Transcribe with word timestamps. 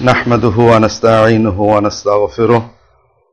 نحمده 0.00 0.56
ونستعينه 0.58 1.60
ونستغفره 1.60 2.70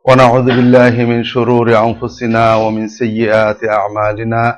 ونعوذ 0.07 0.45
بالله 0.45 0.89
من 0.89 1.23
شرور 1.23 1.79
أنفسنا 1.79 2.55
ومن 2.55 2.87
سيئات 2.87 3.63
أعمالنا. 3.63 4.57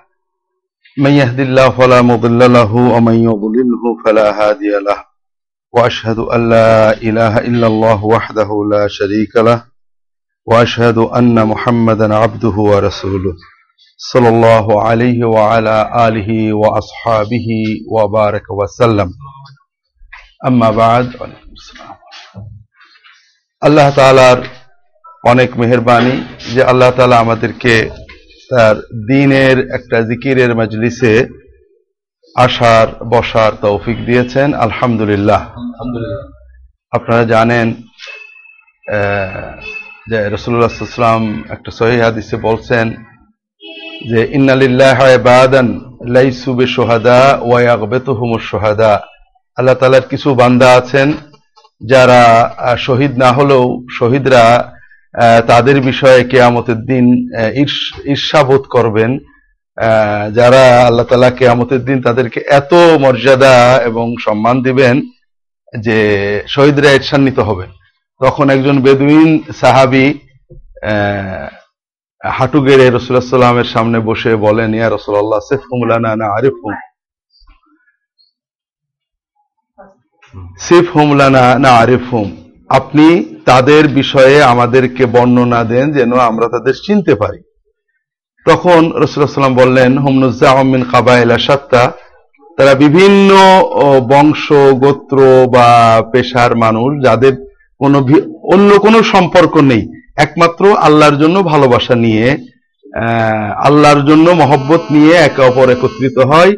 من 0.98 1.12
يهد 1.12 1.40
الله 1.40 1.70
فلا 1.70 2.02
مضل 2.02 2.54
له 2.54 2.76
ومن 2.76 3.14
يضلله 3.14 3.84
فلا 4.06 4.28
هادي 4.42 4.70
له. 4.88 5.06
وأشهد 5.74 6.20
أن 6.20 6.50
لا 6.50 6.94
إله 6.94 7.38
إلا 7.38 7.68
الله 7.68 8.06
وحده 8.06 8.50
لا 8.72 8.88
شريك 8.88 9.36
له. 9.36 9.64
وأشهد 10.46 10.98
أن 10.98 11.48
محمدا 11.48 12.16
عبده 12.16 12.56
ورسوله. 12.58 13.34
صلى 13.98 14.30
الله 14.30 14.84
عليه 14.84 15.26
وعلى 15.26 16.08
آله 16.08 16.54
وأصحابه 16.54 17.48
وبارك 17.92 18.52
وسلم. 18.52 19.14
أما 20.48 20.72
بعد 20.72 21.12
আল্লাহ 23.62 23.88
তালার 23.96 24.40
অনেক 25.24 25.50
মেহরবানি 25.60 26.16
যে 26.54 26.64
আল্লাহ 26.64 26.92
তালা 26.92 27.18
আমাদেরকে 27.18 27.90
তার 28.50 28.76
দিনের 29.08 29.58
একটা 29.74 30.02
জিকিরের 30.02 30.56
মজলিসে 30.56 31.28
আসার, 32.36 32.88
বসার 33.06 33.52
তৌফিক 33.62 34.06
দিয়েছেন। 34.06 34.54
আলহামদুলিল্লাহ। 34.54 35.42
আপনারা 36.92 37.24
জানেন 37.26 37.68
যে 40.10 40.30
রসুল্লাহাম 40.30 41.44
একটা 41.50 41.72
সহি 41.72 41.98
হাদিসে 42.00 42.38
বলছেন 42.38 42.86
যে 44.10 44.20
ইন্নালিল্লাহ 44.32 45.00
ইবাদান 45.20 45.68
লাইসু 46.08 46.54
বিশুহাদা 46.54 47.40
ওয়া 47.42 47.62
ইয়াগবিতুহুমুশ 47.62 48.44
শুহাদা। 48.52 48.94
আল্লাহ 49.58 49.76
তালার 49.76 50.10
কিছু 50.10 50.36
বান্দা 50.36 50.70
আছেন 50.74 51.14
যারা 51.82 52.22
শহীদ 52.78 53.14
না 53.18 53.30
হলেও 53.32 53.64
শহীদরা 54.00 54.44
তাদের 55.48 55.78
বিষয়ে 55.82 56.22
কেয়ামতের 56.24 56.80
দিন 56.86 57.06
ঈর্ষাবোধ 58.14 58.64
করবেন। 58.76 59.12
যারা 60.38 60.64
আল্লাহ 60.88 61.06
তালা 61.10 61.32
কেয়ামতের 61.40 61.82
দিন 61.88 61.98
তাদেরকে 62.02 62.40
এত 62.60 62.74
মর্যাদা 63.04 63.56
এবং 63.90 64.06
সম্মান 64.26 64.56
দিবেন 64.62 64.96
যে 65.74 66.00
শহীদরা 66.48 66.90
ঈর্ষান্বিত 67.00 67.40
হবেন। 67.40 67.70
তখন 68.22 68.46
একজন 68.56 68.76
বেদুইন 68.86 69.30
সাহাবি 69.62 70.08
হাঁটু 72.22 72.60
গেড়ে 72.68 72.86
রসুল্লাহ 72.90 73.36
সাল্লামের 73.36 73.70
সামনে 73.74 74.00
বসে 74.10 74.32
বলেন, 74.36 74.70
ইয়া 74.74 74.90
রসুল্লাহ 74.90 75.42
সেফুমুলানা 75.50 76.12
না 76.22 76.28
আরিফুম 76.38 76.72
সিফ 80.60 80.86
হুমলানা 80.96 81.44
না 81.60 81.72
আরিফ 81.84 82.06
হুম 82.12 82.30
আপনি 82.70 83.08
তাদের 83.46 83.84
বিষয়ে 83.88 84.36
আমাদেরকে 84.44 85.04
বর্ণনা 85.06 85.64
দেন 85.64 85.86
যেন 85.92 86.12
আমরা 86.30 86.48
তাদের 86.48 86.76
চিনতে 86.86 87.14
পারি। 87.16 87.40
তখন 88.46 88.82
রসুলাম 88.96 89.56
বললেন 89.56 89.92
হুমনুজ্জাহমিন 89.98 90.82
কাবাইলা 90.92 91.38
সাত্তা 91.48 91.84
তারা 92.58 92.74
বিভিন্ন 92.76 93.30
বংশ, 94.14 94.46
গোত্র 94.84 95.18
বা 95.56 95.68
পেশার 96.12 96.52
মানুষ 96.56 96.90
যাদের 97.06 97.34
কোনো 97.82 97.98
অন্য 98.54 98.70
কোনো 98.80 98.98
সম্পর্ক 99.04 99.54
নেই। 99.72 99.84
একমাত্র 100.26 100.64
আল্লাহর 100.78 101.16
জন্য 101.18 101.38
ভালোবাসা 101.44 101.96
নিয়ে 101.96 102.28
আল্লাহর 103.68 104.02
জন্য 104.06 104.28
মহব্বত 104.42 104.84
নিয়ে 104.92 105.14
একে 105.18 105.42
অপর 105.42 105.68
একত্রিত 105.70 106.18
হয়। 106.32 106.52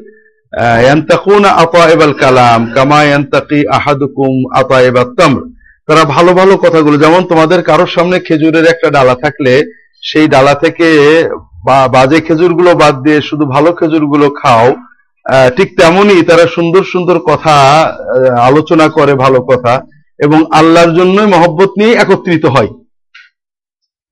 তারা 5.87 6.03
ভালো 6.15 6.31
ভালো 6.33 6.53
কথাগুলো, 6.57 6.95
যেমন 6.97 7.21
তোমাদের 7.31 7.63
কারোর 7.63 7.89
সামনে 7.95 8.17
খেজুরের 8.19 8.65
একটা 8.65 8.89
ডালা 8.89 9.15
থাকলে, 9.15 9.53
সেই 10.03 10.27
ডালা 10.27 10.53
থেকে 10.53 10.87
বাজে 11.95 12.19
খেজুরগুলো 12.21 12.75
বাদ 12.75 12.95
দিয়ে 13.03 13.19
শুধু 13.21 13.45
ভালো 13.45 13.69
খেজুরগুলো 13.73 14.29
খাও 14.29 14.67
ঠিক 15.57 15.69
তেমনই 15.79 16.21
তারা 16.29 16.45
সুন্দর 16.47 16.83
সুন্দর 16.83 17.17
কথা 17.19 17.55
আলোচনা 18.49 18.87
করে 18.87 19.13
ভালো 19.15 19.39
কথা 19.41 19.73
এবং 20.19 20.39
আল্লাহর 20.59 20.91
জন্যই 20.93 21.25
মহব্বত 21.25 21.71
নিয়ে 21.77 21.93
একত্রিত 21.93 22.45
হয়। 22.45 22.71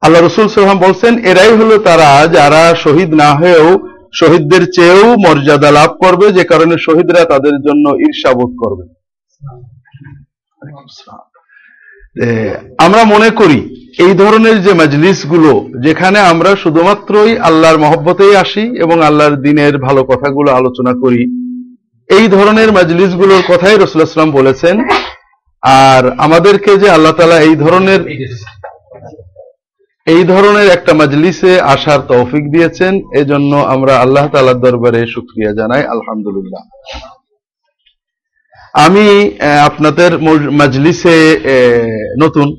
আল্লাহ 0.01 0.21
রসুল 0.21 0.47
সাল্লাম 0.47 0.85
বলছেন, 0.87 1.13
এরাই 1.31 1.53
হলো 1.59 1.75
তারা 1.77 2.09
যারা 2.27 2.61
শহীদ 2.83 3.09
না 3.13 3.29
হয়েও 3.33 3.69
শহীদদের 4.19 4.63
চেয়েও 4.75 5.07
মর্যাদা 5.25 5.69
লাভ 5.79 5.91
করবে, 6.03 6.25
যে 6.37 6.43
কারণে 6.51 6.75
শহীদরা 6.87 7.21
তাদের 7.33 7.55
জন্য 7.67 7.85
ঈর্ষাবোধ 8.07 8.51
করবে। 8.61 8.83
আমরা 12.85 13.01
মনে 13.13 13.29
করি, 13.39 13.59
এই 14.05 14.13
ধরনের 14.21 14.57
যে 14.65 14.71
মজলিসগুলো 14.81 15.51
যেখানে 15.85 16.19
আমরা 16.31 16.51
শুধুমাত্রই 16.63 17.31
আল্লাহর 17.49 17.81
মহব্বতেই 17.85 18.33
আসি 18.43 18.63
এবং 18.83 18.97
আল্লাহর 19.09 19.35
দিনের 19.45 19.73
ভালো 19.87 20.01
কথাগুলো 20.11 20.49
আলোচনা 20.59 20.93
করি, 21.03 21.21
এই 22.09 22.25
ধরনের 22.35 22.69
মজলিসগুলোর 22.77 23.41
কথাই 23.51 23.77
রসুলাম 23.77 24.29
বলেছেন। 24.39 24.75
আর 25.85 26.03
আমাদেরকে 26.25 26.71
যে 26.81 26.87
আল্লাহ 26.95 27.13
তালা 27.17 27.37
এই 27.47 27.55
ধরনের 27.63 28.01
এই 30.05 30.23
ধরনের 30.23 30.69
একটা 30.69 30.93
মজলিসে 30.93 31.61
আসার 31.61 31.99
তৌফিক 31.99 32.51
দিয়েছেন। 32.51 33.01
এজন্য 33.15 33.55
আমরা 33.55 33.97
আল্লাহ 33.97 34.27
তালার 34.27 34.55
দরবারে 34.55 35.07
শুক্রিয়া 35.07 35.51
জানাই, 35.51 35.83
আলহামদুলিল্লাহ। 35.85 36.61
আমি 38.73 39.31
আপনাদের 39.65 40.19
মজ- 40.19 40.51
মজলিসে 40.51 41.39
নতুন 42.21 42.55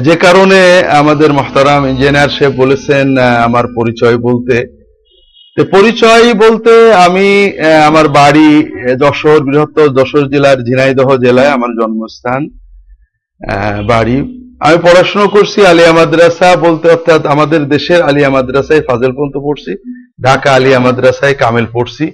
যে 0.00 0.16
কারণে 0.16 0.82
আমাদের 0.90 1.32
মহতারাম 1.32 1.86
ইঞ্জিনিয়ার 1.86 2.28
সাহেব 2.28 2.52
বলেছেন 2.56 3.18
আমার 3.18 3.64
পরিচয় 3.76 4.18
বলতে। 4.18 4.78
পরিচয় 5.64 6.34
বলতে 6.34 6.94
আমি 6.94 7.52
আমার 7.86 8.08
বাড়ি 8.08 8.66
যশোর, 8.96 9.44
বৃহত্তর 9.44 10.02
যশোর 10.02 10.30
জেলার 10.30 10.56
ঝিনাইদহ 10.56 11.16
জেলায় 11.16 11.48
আমার 11.48 11.70
জন্মস্থান 11.82 12.48
বাড়ি। 13.86 14.47
আমি 14.66 14.76
পড়াশোনা 14.82 15.26
করছি, 15.26 15.66
আলিয়া 15.66 15.92
মাদ্রাসা 15.92 16.56
বলতে 16.56 16.86
অর্থাৎ 16.90 17.26
আমাদের 17.26 17.60
দেশের 17.64 18.02
আলিয়া 18.02 18.30
মাদ্রাসায় 18.30 18.82
ফাজেল 18.88 19.12
পর্যন্ত 19.12 19.36
পড়ছি, 19.46 19.72
ঢাকা 20.22 20.54
আলিয়া 20.54 20.78
মাদ্রাসায় 20.78 21.34
কামেল 21.34 21.66
পড়ছি। 21.72 22.04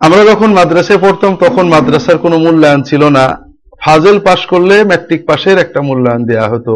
আমরা 0.00 0.24
যখন 0.24 0.52
মাদ্রাসায় 0.52 0.98
পড়তাম, 0.98 1.36
তখন 1.36 1.64
মাদ্রাসার 1.68 2.18
কোনো 2.18 2.36
মূল্যায়ন 2.38 2.82
ছিল 2.82 3.02
না। 3.04 3.24
ফাজেল 3.84 4.18
পাশ 4.18 4.40
করলে 4.46 4.84
ম্যাট্রিক 4.84 5.22
পাশের 5.26 5.58
একটা 5.58 5.80
মূল্যায়ন 5.80 6.22
দেওয়া 6.26 6.48
হতো। 6.48 6.74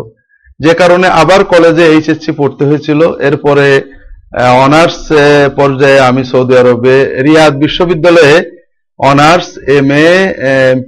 যে 0.60 0.75
কারণে 0.75 1.06
আবার 1.22 1.44
কলেজে 1.44 1.84
এইচএসসি 1.86 2.32
পড়তে 2.32 2.62
হয়েছিল। 2.65 3.00
এরপরে 3.28 3.66
অনার্স 4.65 5.00
পর্যায়ে 5.56 6.00
আমি 6.00 6.22
সৌদি 6.25 6.54
আরবে, 6.59 6.97
রিয়াদ 7.22 7.53
বিশ্ববিদ্যালয়ে 7.65 8.36
honours, 8.98 9.48
M 9.78 9.91
A 9.91 10.09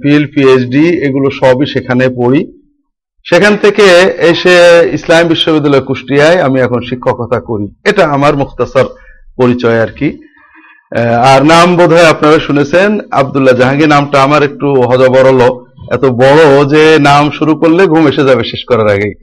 Phil, 0.01 0.23
PhD, 0.33 0.85
এগুলো 1.07 1.27
সবই 1.41 1.65
সেখানে 1.73 2.05
পড়ি। 2.09 2.41
সেখান 3.29 3.53
থেকে 3.63 3.85
এসে 4.31 4.55
ইসলাম 4.97 5.23
বিশ্ববিদ্যালয় 5.27 5.85
কুষ্টিয়ায় 5.87 6.37
আমি 6.47 6.57
এখন 6.65 6.79
শিক্ষকতা 6.89 7.39
করি। 7.49 7.67
এটা 7.89 8.03
আমার 8.15 8.33
মুখতাসার 8.41 8.87
পরিচয় 9.39 9.79
আর 9.85 9.91
কি। 9.99 10.09
আর 11.31 11.41
নাম 11.53 11.67
বোধহয় 11.77 12.11
আপনারা 12.13 12.37
শুনেছেন, 12.47 12.89
আব্দুল্লাহ 13.21 13.55
জাহাঙ্গীর, 13.59 13.93
নামটা 13.95 14.17
আমার 14.27 14.41
একটু 14.49 14.67
হজবরল 14.89 15.41
এত 15.95 16.03
বড় 16.23 16.41
যে 16.73 16.83
নাম 17.09 17.23
শুরু 17.37 17.53
করলে 17.61 17.81
ঘুম 17.93 18.03
এসে 18.11 18.23
যাবে 18.29 18.43
শেষ 18.51 18.61
করার 18.69 18.87
আগেই। 18.95 19.13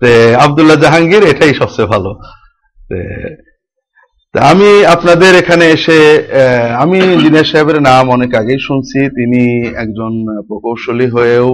তে 0.00 0.10
আব্দুল্লাহ 0.46 0.78
জাহাঙ্গীর, 0.84 1.22
এটাই 1.32 1.54
সবচেয়ে 1.60 1.92
ভালো। 1.94 2.10
আমি 4.34 4.70
আপনাদের 4.94 5.32
এখানে 5.42 5.64
এসে 5.76 5.98
আমি 6.82 6.98
ইঞ্জিনিয়ার 7.14 7.50
সাহেবের 7.50 7.78
নাম 7.88 8.04
অনেক 8.16 8.30
আগেই 8.40 8.60
শুনছি। 8.68 9.00
তিনি 9.18 9.42
একজন 9.82 10.12
প্রকৌশলী 10.48 11.06
হয়েও 11.14 11.48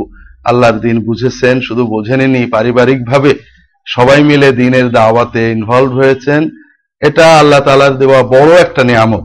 আল্লাহর 0.45 0.79
দিন 0.87 0.97
বুঝেছেন, 1.09 1.55
শুধু 1.67 1.83
বোঝেননি 1.95 2.43
পারিবারিক 2.55 3.01
ভাবে 3.11 3.33
সবাই 3.87 4.21
মিলে 4.31 4.49
দিনের 4.61 4.87
দাওয়াতে 4.99 5.43
ইনভলভ 5.57 5.91
হয়েছেন। 6.01 6.41
এটা 7.03 7.27
আল্লাহ 7.41 7.61
তালার 7.67 7.95
দেওয়া 8.03 8.21
বড় 8.35 8.51
একটা 8.65 8.83
নিয়ামক 8.91 9.25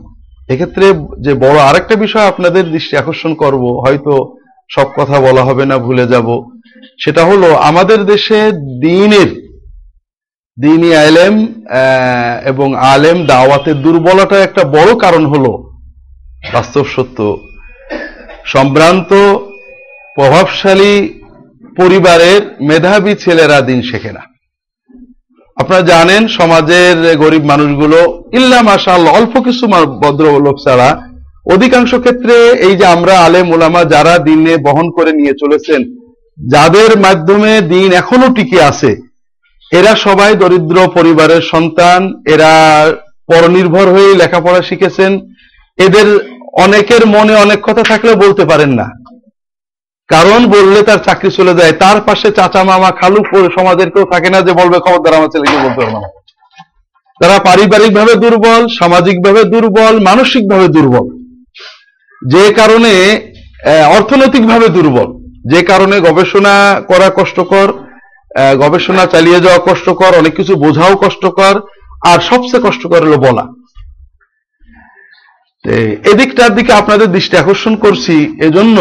এক্ষেত্রে 0.52 0.86
যে 1.24 1.32
বড় 1.44 1.56
আরেকটা 1.68 1.94
বিষয় 2.04 2.26
আপনাদের 2.32 2.64
দৃষ্টি 2.74 2.94
আকর্ষণ 2.96 3.32
করব, 3.42 3.64
হয়তো 3.84 4.14
সব 4.70 4.88
কথা 4.98 5.16
বলা 5.26 5.42
হবে 5.48 5.64
না, 5.70 5.76
ভুলে 5.86 6.04
যাব। 6.12 6.28
সেটা 7.02 7.22
হলো, 7.24 7.48
আমাদের 7.70 8.00
দেশে 8.12 8.40
দিনের, 8.86 9.30
দিনী 10.58 10.90
আলেম 11.06 11.34
এবং 12.50 12.68
আলেম 12.92 13.18
দাওয়াতের 13.32 13.76
দুর্বলতা 13.84 14.36
একটা 14.42 14.62
বড় 14.76 14.90
কারণ 15.04 15.24
হলো, 15.32 15.52
বাস্তব 16.54 16.84
সত্য। 16.94 17.18
সম্ভ্রান্ত 18.54 19.12
প্রভাবশালী 20.16 21.20
পরিবারের 21.76 22.56
মেধাবী 22.60 23.14
ছেলেরা 23.14 23.60
দিন 23.60 23.82
শেখে 23.82 24.12
না। 24.12 24.20
আপনারা 25.56 25.82
জানেন, 25.82 26.28
সমাজের 26.28 27.18
গরিব 27.18 27.44
মানুষগুলো 27.44 28.22
ইল্লা 28.32 28.62
মাশাআল্লাহ, 28.62 29.14
অল্প 29.14 29.40
কিছু 29.40 29.68
মা- 29.68 29.86
ভদ্রলোক 29.86 30.56
ছাড়া 30.64 31.02
অধিকাংশ 31.52 31.94
ক্ষেত্রে 31.94 32.50
এই 32.50 32.76
যে 32.76 32.86
আমরা 32.86 33.20
আলেম 33.20 33.50
ওলামা 33.50 33.84
যারা 33.84 34.18
দিনে 34.18 34.56
বহন 34.56 34.90
করে 34.90 35.12
নিয়ে 35.12 35.32
চলেছেন, 35.32 35.82
যাদের 36.48 36.98
মাধ্যমে 36.98 37.60
দিন 37.60 37.92
এখনও 37.92 38.34
টিকে 38.34 38.62
আছে, 38.62 38.96
এরা 39.72 39.94
সবাই 39.96 40.34
দরিদ্র 40.34 40.88
পরিবারের 40.94 41.40
সন্তান, 41.40 42.12
এরা 42.28 42.92
পরনির্ভর 43.26 43.86
হয়ে 43.88 44.14
লেখাপড়া 44.14 44.62
শিখেছেন, 44.62 45.20
এদের 45.78 46.18
অনেকের 46.52 47.06
মনে 47.06 47.34
অনেক 47.34 47.62
কথা 47.62 47.82
থাকলেও 47.82 48.16
বলতে 48.16 48.44
পারেন 48.44 48.68
না। 48.68 49.05
কারণ 50.08 50.46
বললে 50.46 50.82
তার 50.82 50.98
চাকরি 50.98 51.30
চলে 51.30 51.54
যায়, 51.54 51.72
তার 51.72 52.00
পাশে 52.00 52.30
চাচা 52.32 52.64
মামা 52.64 52.90
খালু 52.90 53.20
সমাজের 53.58 53.90
কেউ 53.90 54.04
থাকে 54.12 54.30
না 54.30 54.40
যে 54.40 54.52
বলবে, 54.52 54.78
খবরদার 54.78 55.14
আমার 55.14 55.28
ছেলেকে 55.28 55.56
বলতে 55.56 55.80
পারব 55.80 55.96
না। 55.96 56.08
তারা 57.20 57.38
পারিবারিক 57.38 57.92
ভাবে 57.94 58.14
দুর্বল 58.14 58.68
সামাজিক 58.78 59.16
ভাবে 59.24 59.44
দুর্বল 59.44 59.94
মানসিক 60.00 60.50
ভাবে 60.50 60.68
দুর্বল। 60.68 61.06
যে 62.22 62.52
কারণে 62.52 62.92
অর্থনৈতিক 63.96 64.46
ভাবে 64.46 64.68
দুর্বল। 64.68 65.08
যে 65.52 65.62
কারণে 65.62 66.00
গবেষণা 66.00 66.80
করা 66.80 67.08
কষ্টকর 67.16 67.68
গবেষণা 68.58 69.06
চালিয়ে 69.06 69.40
যাওয়া 69.40 69.58
কষ্টকর, 69.58 70.12
অনেক 70.18 70.36
কিছু 70.36 70.56
বোঝাও 70.56 70.96
কষ্টকর, 70.96 71.54
আর 72.10 72.18
সবচেয়ে 72.20 72.64
কষ্টকর 72.66 73.00
হলো 73.06 73.16
বলা। 73.16 73.44
এদিকটার 76.12 76.54
দিকে 76.54 76.72
আপনাদের 76.72 77.12
দৃষ্টি 77.12 77.36
আকর্ষণ 77.36 77.76
করছি। 77.76 78.36
এজন্য 78.40 78.76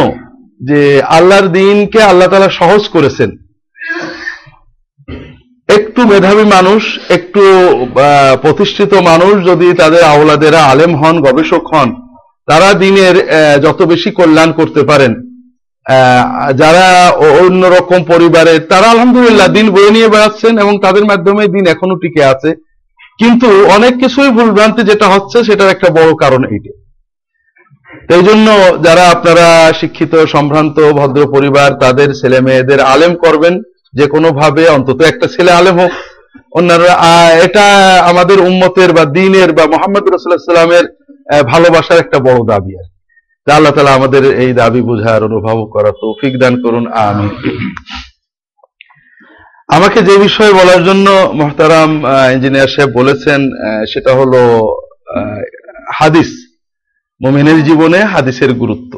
যে 0.59 1.01
আল্লাহর 1.01 1.47
দিনকে 1.47 1.99
আল্লাহ 2.01 2.27
তালা 2.29 2.49
সহজ 2.49 2.87
করেছেন। 2.87 3.29
একটু 5.69 6.01
মেধাবী 6.07 6.43
মানুষ, 6.43 6.81
একটু 7.09 7.43
প্রতিষ্ঠিত 8.41 8.93
মানুষ 8.93 9.33
যদি 9.45 9.67
তাদের 9.73 10.03
আওলাদেরা 10.03 10.61
আলেম 10.63 10.95
হন, 10.95 11.15
গবেষক 11.21 11.63
হন, 11.73 11.89
তারা 12.47 12.73
দিনের 12.73 13.15
যত 13.61 13.79
বেশি 13.81 14.11
কল্যাণ 14.11 14.51
করতে 14.51 14.83
পারেন। 14.83 15.13
যারা 16.55 17.09
অন্যরকম 17.41 18.03
পরিবারের 18.03 18.59
তারা 18.59 18.87
আলহামদুলিল্লাহ 18.89 19.47
দিন 19.47 19.67
বয়ে 19.69 19.91
নিয়ে 19.91 20.07
বেড়াচ্ছেন 20.07 20.53
এবং 20.57 20.73
তাদের 20.79 21.05
মাধ্যমে 21.05 21.43
দিন 21.47 21.63
এখনও 21.67 21.95
টিকে 21.95 22.23
আছে। 22.23 22.49
কিন্তু 23.19 23.49
অনেক 23.65 23.93
কিছুই 23.97 24.29
ভুলভ্রান্তি 24.29 24.81
যেটা 24.83 25.07
হচ্ছে, 25.07 25.37
সেটার 25.43 25.69
একটা 25.69 25.89
বড় 25.89 26.11
কারণ 26.13 26.43
এইটা 26.43 26.84
এই 28.13 28.23
জন্য 28.27 28.47
যারা 28.85 29.03
আপনারা 29.15 29.47
শিক্ষিত, 29.79 30.13
সম্ভ্রান্ত, 30.33 30.77
ভদ্র 30.99 31.21
পরিবার, 31.35 31.69
তাদের 31.83 32.09
ছেলে 32.19 32.39
মেয়েদের 32.47 32.79
আলেম 32.93 33.13
করবেন 33.23 33.53
যে 33.97 34.05
কোনো 34.13 34.29
ভাবে, 34.39 34.63
অন্তত 34.75 34.99
একটা 35.11 35.27
ছেলে 35.35 35.51
আলেম 35.59 35.75
হোক। 35.81 35.93
অন্যান্য 36.57 36.85
এটা 37.45 37.65
আমাদের 38.11 38.37
উম্মতের 38.49 38.89
বা 38.97 39.03
দিনের 39.17 39.49
বা 39.57 39.63
মোহাম্মদ 39.73 40.03
রসুল্লাহ 40.05 40.51
সাল্লামের 40.51 40.85
ভালোবাসার 41.51 42.01
একটা 42.03 42.17
বড় 42.27 42.39
দাবি 42.51 42.73
আর 42.79 42.87
আল্লাহ 43.47 43.73
তালা 43.75 43.97
আমাদের 43.99 44.23
এই 44.43 44.51
দাবি 44.61 44.81
বোঝার 44.89 45.21
অনুভব 45.29 45.57
করার 45.73 45.95
তৌফিক 46.03 46.33
দান 46.41 46.53
করুন 46.63 46.83
আমি 47.07 47.27
আমাকে 49.69 49.99
যে 50.07 50.15
বিষয়ে 50.17 50.53
বলার 50.59 50.81
জন্য 50.83 51.07
মহতারাম 51.39 51.91
ইঞ্জিনিয়ার 52.35 52.73
সাহেব 52.73 52.89
বলেছেন 52.99 53.39
সেটা 53.91 54.11
হলো 54.19 54.41
হাদিস। 55.99 56.29
মোমেনের 57.21 57.59
জীবনে 57.63 57.99
হাদিসের 58.03 58.53
গুরুত্ব। 58.53 58.93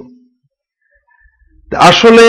আসলে 1.72 2.26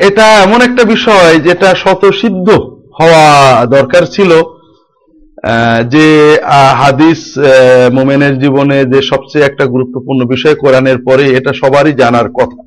এটা 0.00 0.26
এমন 0.44 0.60
একটা 0.62 0.82
বিষয় 0.84 1.40
যেটা 1.40 1.68
শতসিদ্ধ 1.74 2.48
হওয়া 2.98 3.24
দরকার 3.66 4.02
ছিল 4.06 4.30
যে 5.88 6.06
হাদিস 6.74 7.20
মোমেনের 7.94 8.34
জীবনে 8.38 8.78
যে 8.84 9.00
সবচেয়ে 9.02 9.44
একটা 9.44 9.64
গুরুত্বপূর্ণ 9.66 10.20
বিষয় 10.24 10.54
কোরআনের 10.54 10.98
পরে 11.06 11.24
এটা 11.36 11.52
সবারই 11.52 11.92
জানার 11.92 12.28
কথা। 12.28 12.60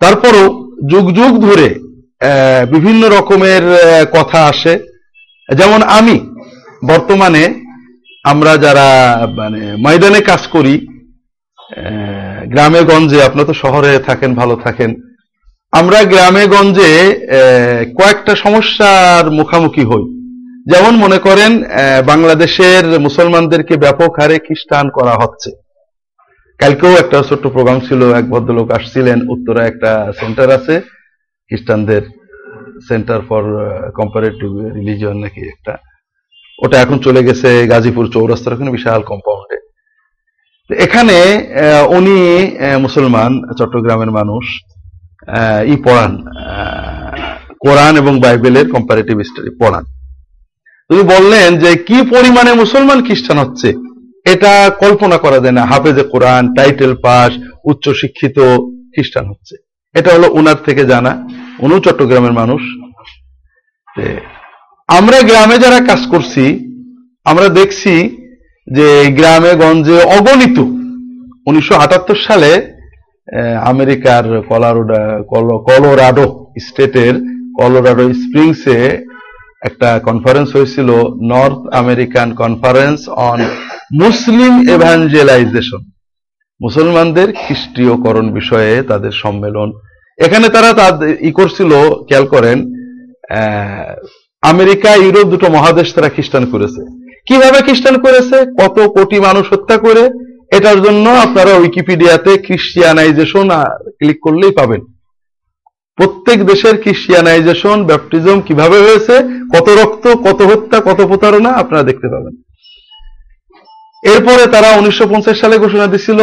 তারপরও 0.00 0.44
যুগ 0.90 1.06
যুগ 1.14 1.32
ধরে 1.40 1.68
বিভিন্ন 2.70 3.02
রকমের 3.08 3.64
কথা 4.12 4.40
আসে। 4.44 4.74
যেমন 5.48 5.80
আমি, 5.98 6.16
বর্তমানে 6.88 7.44
আমরা 8.24 8.52
যারা 8.56 8.88
মানে 9.36 9.60
ময়দানে 9.76 10.20
কাজ 10.20 10.42
করি 10.46 10.74
গ্রামে 12.54 12.80
গঞ্জে 12.90 13.18
আপনার 13.24 13.46
তো 13.46 13.54
শহরে 13.62 13.98
থাকেন, 13.98 14.30
ভালো 14.34 14.54
থাকেন। 14.64 14.90
আমরা 15.72 15.98
গ্রামে 16.12 16.44
গঞ্জে 16.46 16.92
কয়েকটা 17.98 18.32
সমস্যার 18.34 19.24
মুখামুখি 19.30 19.84
হই। 19.90 20.04
যেমন 20.72 20.94
মনে 20.96 21.18
করেন 21.18 21.52
বাংলাদেশের 22.06 22.84
মুসলমানদেরকে 23.00 23.76
ব্যাপক 23.76 24.10
হারে 24.20 24.36
খ্রিস্টান 24.38 24.86
করা 24.90 25.14
হচ্ছে। 25.22 25.50
কালকেও 26.58 26.92
একটা 27.02 27.18
ছোট্ট 27.28 27.44
প্রোগ্রাম 27.46 27.78
ছিল, 27.80 28.00
এক 28.14 28.26
ভদ্রলোক 28.30 28.68
আসছিলেন, 28.70 29.18
উত্তরা 29.34 29.62
একটা 29.66 30.12
সেন্টার 30.20 30.48
আছে, 30.58 30.74
খ্রিস্টানদের 31.50 32.02
সেন্টার 32.88 33.20
ফর 33.28 33.44
কম্পারেটিভ 33.98 34.50
রিলিজিয়ন 34.78 35.16
নাকি 35.24 35.40
একটা। 35.54 35.74
ওটা 36.58 36.76
এখন 36.80 36.98
চলে 36.98 37.20
গেছে 37.28 37.48
গাজীপুর 37.66 38.04
চৌরাস্তার, 38.14 38.54
ওখানে 38.54 38.70
বিশাল 38.70 39.02
কম্পাউন্ডে 39.10 39.56
এখানে 40.78 41.18
উনি 41.96 42.18
মুসলমান, 42.80 43.32
চট্টগ্রামের 43.58 44.10
মানুষ 44.10 44.44
ই 45.66 45.76
পড়ান 45.84 46.12
কোরআন 47.64 47.96
এবং 47.96 48.20
বাইবেলের 48.20 48.66
কম্পারেটিভ 48.72 49.16
স্টাডি 49.20 49.50
পড়ান। 49.60 49.84
তিনি 50.88 51.02
বললেন 51.02 51.58
যে, 51.58 51.70
কি 51.88 51.98
পরিমাণে 52.10 52.52
মুসলমান 52.52 52.98
খ্রিস্টান 53.06 53.38
হচ্ছে, 53.38 53.68
এটা 54.32 54.52
কল্পনা 54.78 55.16
করা 55.18 55.38
যায় 55.38 55.52
না। 55.52 55.64
হাফেজে 55.64 56.02
কোরআন, 56.02 56.54
টাইটেল 56.54 56.92
পাস 57.02 57.30
উচ্চ 57.64 57.88
শিক্ষিত 57.88 58.38
খ্রিস্টান 58.94 59.24
হচ্ছে। 59.28 59.54
এটা 59.98 60.10
হলো 60.14 60.26
উনার 60.30 60.58
থেকে 60.64 60.82
জানা। 60.86 61.12
উনিও 61.58 61.80
চট্টগ্রামের 61.80 62.32
মানুষ। 62.32 62.62
আমরা 64.88 65.18
গ্রামে 65.20 65.56
যারা 65.58 65.78
কাজ 65.86 66.00
করছি, 66.10 66.44
আমরা 67.24 67.48
দেখছি 67.48 67.92
যে 68.66 68.88
গ্রামে 69.18 69.52
গঞ্জে 69.62 69.98
অগণিত, 70.16 70.58
উনিশশো 71.48 71.74
আটাত্তর 71.74 72.18
সালে 72.26 72.50
আমেরিকার 73.72 74.24
কলারোডা 74.48 75.02
কলোরাডো 75.68 76.26
স্টেটের 76.66 77.14
কলোরাডো 77.58 78.04
স্প্রিংসে 78.22 79.06
একটা 79.68 79.88
কনফারেন্স 79.98 80.48
হয়েছিল 80.56 80.88
North 81.32 81.60
American 81.82 82.28
conference 82.42 82.98
on 83.28 83.40
Muslim 84.02 84.52
evangelization 84.74 85.82
মুসলমানদের 86.60 87.28
খ্রিস্টীয়করণ 87.32 88.26
বিষয়ে 88.32 88.82
তাদের 88.82 89.12
সম্মেলন। 89.22 89.68
এখানে 90.18 90.46
তারা 90.48 90.70
তাদের 90.72 91.10
ই 91.28 91.30
করছিল, 91.32 91.70
খেয়াল 92.08 92.26
করেন 92.26 92.58
আমেরিকা, 94.42 94.90
ইউরোপ 94.94 95.26
দুটো 95.28 95.46
মহাদেশ 95.50 95.94
তারা 95.94 96.08
খ্রিস্টান 96.08 96.44
করেছে। 96.52 96.82
কীভাবে 97.30 97.58
খ্রিস্টান 97.66 97.96
করেছে? 98.04 98.36
কত 98.60 98.76
কোটি 98.96 99.20
মানুষ 99.20 99.52
হত্যা 99.52 99.76
করে? 99.78 100.04
এটার 100.56 100.78
জন্য 100.82 101.04
আপনারা 101.24 101.52
উইকিপিডিয়াতে 101.56 102.32
খ্রিস্টিয়ানাইজেশন 102.46 103.48
ক্লিক 103.98 104.18
করলেই 104.22 104.52
পাবেন। 104.58 104.80
প্রত্যেক 105.98 106.38
দেশের 106.50 106.74
খ্রিস্টিয়ানাইজেশন 106.82 107.78
ব্যাপটিজম 107.84 108.40
কীভাবে 108.40 108.78
হয়েছে? 108.80 109.14
কত 109.54 109.66
রক্ত, 109.80 110.04
কত 110.26 110.40
হত্যা, 110.50 110.78
কত 110.80 111.00
প্রতারণা 111.10 111.50
আপনারা 111.62 111.82
দেখতে 111.82 112.08
পাবেন। 112.08 112.34
এরপরে 114.14 114.42
তারা 114.46 114.68
উনিশশো 114.76 115.04
পঞ্চাশ 115.08 115.36
সালে 115.40 115.56
ঘোষণা 115.58 115.86
দিছিল 115.86 116.20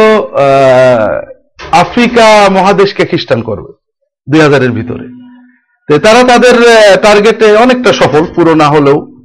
আফ্রিকা 1.82 2.26
মহাদেশকে 2.56 3.02
খ্রিস্টান 3.04 3.40
করবে 3.42 3.70
দুই 4.30 4.40
হাজারের 4.40 4.72
ভিতরে। 4.72 5.06
তারা 6.06 6.20
তাদের 6.22 6.56
টার্গেটে 7.02 7.48
অনেকটা 7.56 7.90
সফল, 7.92 8.22
পুরো 8.36 8.54
না 8.54 8.68
হলেও। 8.68 9.17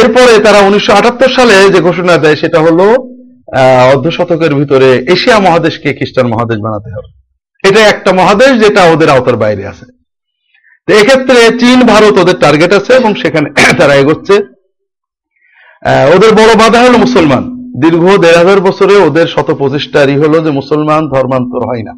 এরপরে 0.00 0.44
তারা 0.44 0.58
উনিশশো 0.58 0.92
আটাত্তর 0.92 1.28
সালে 1.28 1.70
যে 1.70 1.80
ঘোষণা 1.80 2.16
দেয় 2.16 2.36
সেটা 2.36 2.60
হলো 2.60 2.86
অর্ধ 3.94 4.08
শতকের 4.08 4.54
ভিতরে 4.54 5.06
এশিয়া 5.08 5.38
মহাদেশকে 5.38 5.94
খ্রিস্টান 5.94 6.26
মহাদেশ 6.26 6.58
বানাতে 6.58 6.90
হবে। 6.90 7.10
এটা 7.68 7.80
একটা 7.80 8.12
মহাদেশ 8.12 8.68
যেটা 8.68 8.84
ওদের 8.84 9.08
আওতার 9.08 9.36
বাইরে 9.36 9.66
আছে। 9.66 9.84
তো 10.88 10.94
এক্ষেত্রে 10.94 11.58
চীন, 11.58 11.86
ভারত 11.86 12.18
ওদের 12.18 12.38
টার্গেট 12.40 12.72
আছে 12.72 12.92
এবং 12.94 13.14
সেখানে 13.14 13.50
তারা 13.78 13.94
এগোচ্ছে। 13.94 14.32
ওদের 16.16 16.32
বড় 16.32 16.54
বাধা 16.54 16.80
হলো 16.80 16.98
মুসলমান। 16.98 17.42
দীর্ঘ 17.80 18.18
দেড় 18.18 18.36
হাজার 18.36 18.60
বছরে 18.60 18.96
ওদের 18.96 19.26
শত 19.26 19.50
প্রচেষ্টারই 19.50 20.16
হলো 20.16 20.40
যে 20.40 20.50
মুসলমান 20.50 21.08
ধর্মান্তর 21.08 21.66
হয় 21.66 21.82
না। 21.82 21.94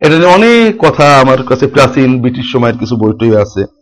এটা 0.00 0.16
নিয়ে 0.16 0.32
অনেক 0.32 0.76
কথা 0.78 1.20
আমার 1.20 1.42
কাছে 1.42 1.66
প্রাচীন 1.66 2.20
ব্রিটিশ 2.20 2.52
সময়ের 2.52 2.78
কিছু 2.78 2.96
বইটই 2.96 3.36
আছে। 3.36 3.75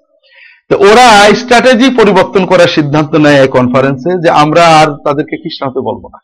তো 0.70 0.74
ওরা 0.78 1.06
স্ট্র্যাটেজি 1.40 1.88
পরিবর্তন 1.96 2.46
করার 2.46 2.74
সিদ্ধান্ত 2.76 3.14
নেয় 3.14 3.40
এই 3.42 3.48
কনফারেন্সে 3.48 4.12
যে 4.24 4.30
আমরা 4.30 4.64
আর 4.80 4.88
তাদেরকে 5.06 5.36
খ্রিস্টান 5.36 5.68
হতে 5.68 5.80
বলব 5.80 6.04
না। 6.14 6.18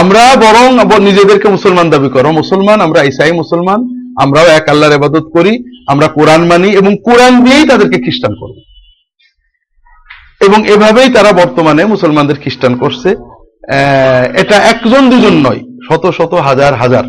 আমরা 0.00 0.22
বরং 0.36 0.66
নিজেদেরকে 1.08 1.48
মুসলমান 1.48 1.90
দাবি 1.90 2.08
করো। 2.08 2.32
মুসলমান, 2.32 2.80
আমরা 2.80 3.02
ইসাই 3.02 3.32
মুসলমান, 3.32 3.80
আমরাও 4.20 4.46
এক 4.46 4.68
আল্লাহর 4.68 4.92
ইবাদত 4.92 5.26
করি, 5.36 5.52
আমরা 5.86 6.08
কোরআন 6.08 6.42
মানি 6.46 6.68
এবং 6.68 6.96
কোরআন 7.04 7.44
দিয়েই 7.44 7.68
তাদেরকে 7.68 7.98
খ্রিস্টান 7.98 8.32
করব। 8.40 8.56
এবং 10.46 10.68
এভাবেই 10.68 11.08
তারা 11.08 11.32
বর্তমানে 11.32 11.84
মুসলমানদের 11.84 12.40
খ্রিস্টান 12.42 12.74
করছে। 12.78 13.08
এটা 14.42 14.56
একজন 14.72 15.02
দুজন 15.10 15.34
নয়, 15.46 15.60
শত 15.86 16.04
শত 16.18 16.34
হাজার 16.34 16.74
হাজার। 16.74 17.04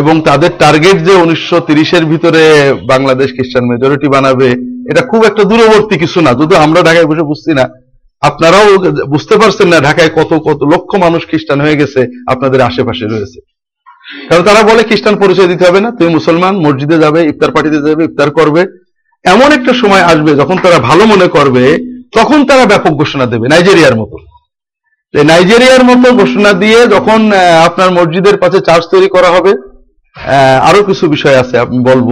এবং 0.00 0.14
তাদের 0.20 0.50
টার্গেট 0.58 0.98
যে 1.06 1.14
উনিশশো 1.14 1.60
তিরিশের 1.60 2.04
ভিতরে 2.04 2.74
বাংলাদেশ 2.92 3.28
খ্রিস্টান 3.32 3.64
মেজরিটি 3.70 4.08
বানাবে 4.08 4.48
এটা 4.90 5.02
খুব 5.10 5.20
একটা 5.30 5.42
দূরবর্তী 5.50 5.96
কিছু 6.02 6.18
না, 6.26 6.30
যদিও 6.40 6.58
আমরা 6.66 6.80
ঢাকায় 6.88 7.08
বসে 7.10 7.24
বুঝছি 7.30 7.52
না। 7.58 7.64
আপনারাও 8.22 8.66
বুঝতে 9.12 9.34
পারছেন 9.40 9.68
না 9.72 9.78
ঢাকায় 9.88 10.10
কত 10.18 10.30
কত 10.46 10.60
লক্ষ 10.72 10.90
মানুষ 11.04 11.20
খ্রিস্টান 11.30 11.58
হয়ে 11.64 11.78
গেছে, 11.80 12.00
আপনাদের 12.32 12.60
আশেপাশে 12.68 13.04
রয়েছে। 13.06 13.38
কারণ 14.28 14.42
তারা 14.48 14.60
বলে 14.70 14.82
খ্রিস্টান 14.88 15.14
পরিচয় 15.22 15.48
দিতে 15.52 15.64
হবে 15.68 15.80
না 15.84 15.90
তুমি 15.98 16.10
মুসলমান, 16.18 16.54
মসজিদে 16.64 16.96
যাবে, 17.04 17.20
ইফতার 17.30 17.50
পার্টিতে 17.54 17.78
যাবে, 17.86 18.02
ইফতার 18.08 18.30
করবে। 18.38 18.62
এমন 19.24 19.48
একটা 19.58 19.72
সময় 19.82 20.04
আসবে 20.12 20.30
যখন 20.40 20.56
তারা 20.64 20.78
ভালো 20.88 21.04
মনে 21.12 21.28
করবে, 21.36 21.64
তখন 22.16 22.38
তারা 22.48 22.64
ব্যাপক 22.72 22.92
ঘোষণা 23.02 23.26
দেবে, 23.32 23.46
নাইজেরিয়ার 23.52 23.98
মতো। 24.00 24.16
নাইজেরিয়ার 25.14 25.84
মতো 25.90 26.06
ঘোষণা 26.20 26.50
দিয়ে 26.62 26.78
যখন 26.94 27.20
আপনার 27.68 27.90
মসজিদের 27.98 28.36
পাশে 28.42 28.58
চার্জ 28.68 28.84
তৈরি 28.92 29.08
করা 29.14 29.30
হবে 29.34 29.52
আরও 30.68 30.80
কিছু 30.88 31.04
বিষয় 31.14 31.36
আছে 31.42 31.54
আমি 31.64 31.78
বলব। 31.90 32.08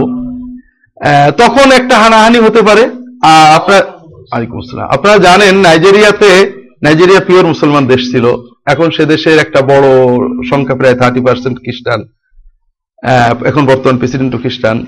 তখন 1.37 1.71
একটা 1.71 1.97
হানাহানি 1.97 2.39
হতে 2.39 2.61
পারে। 2.61 2.83
আপনার 3.55 3.81
আপনারা 4.81 5.17
জানেন 5.17 5.57
নাইজেরিয়াতে 5.57 6.53
নাইজেরিয়া 6.83 7.19
পিওর 7.19 7.47
মুসলমান 7.47 7.87
দেশ 7.87 8.11
ছিল। 8.11 8.35
এখন 8.65 8.91
সে 8.91 9.05
দেশের 9.05 9.39
একটা 9.39 9.61
বড় 9.61 9.87
সংখ্যা 10.49 10.75
প্রায় 10.75 10.95
থার্টি 10.95 11.21
পার্সেন্ট 11.21 11.57
খ্রিস্টান। 11.57 12.01
এখন 13.45 13.65
বর্তমান 13.65 13.97
প্রেসিডেন্ট 13.97 14.41
খ্রিস্টান। 14.41 14.85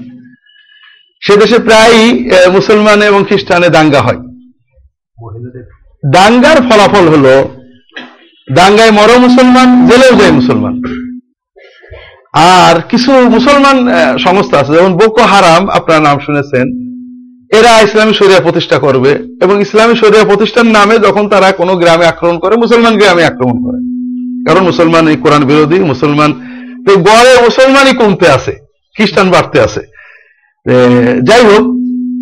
সে 1.21 1.37
দেশে 1.37 1.59
প্রায়ই 1.59 2.31
আহ, 2.31 2.51
মুসলমান 2.51 3.01
এবং 3.01 3.23
খ্রিস্টানে 3.27 3.69
দাঙ্গা 3.69 4.01
হয়। 4.01 4.17
দাঙ্গার 6.11 6.57
ফলাফল 6.57 7.07
হলো 7.07 7.61
দাঙ্গায় 8.51 8.91
মরো 8.91 9.19
মুসলমান 9.19 9.87
জেলেও 9.87 10.11
যায় 10.11 10.31
মুসলমান। 10.31 10.81
আর 12.35 12.75
কিছু 12.91 13.11
মুসলমান 13.35 13.77
সংস্থা 14.25 14.57
আছে, 14.59 14.71
যেমন 14.77 14.93
বোকো 14.99 15.23
হারাম 15.31 15.63
আপনার 15.77 15.99
নাম 16.07 16.17
শুনেছেন। 16.25 16.65
এরা 17.57 17.71
ইসলামী 17.87 18.13
শরিয়া 18.19 18.45
প্রতিষ্ঠা 18.45 18.77
করবে 18.85 19.11
এবং 19.43 19.55
ইসলামী 19.65 19.95
শরিয়া 20.01 20.29
প্রতিষ্ঠার 20.31 20.67
নামে 20.77 20.95
যখন 21.05 21.25
তারা 21.33 21.47
কোনো 21.51 21.73
গ্রামে 21.81 22.05
আক্রমণ 22.09 22.37
করে, 22.43 22.53
মুসলমান 22.63 22.93
গ্রামে 23.01 23.23
আক্রমণ 23.31 23.57
করে। 23.65 23.79
কারণ 24.47 24.61
মুসলমান 24.71 25.03
এই 25.11 25.17
কোরআন 25.23 25.43
বিরোধী, 25.51 25.77
মুসলমান 25.93 26.31
গড়ে 27.07 27.33
মুসলমানই 27.47 27.93
কমতে 28.01 28.27
আছে, 28.37 28.53
খ্রিস্টান 28.95 29.27
বাড়তে 29.35 29.57
আছে। 29.65 29.81
যাই 31.27 31.43
হোক, 31.49 31.63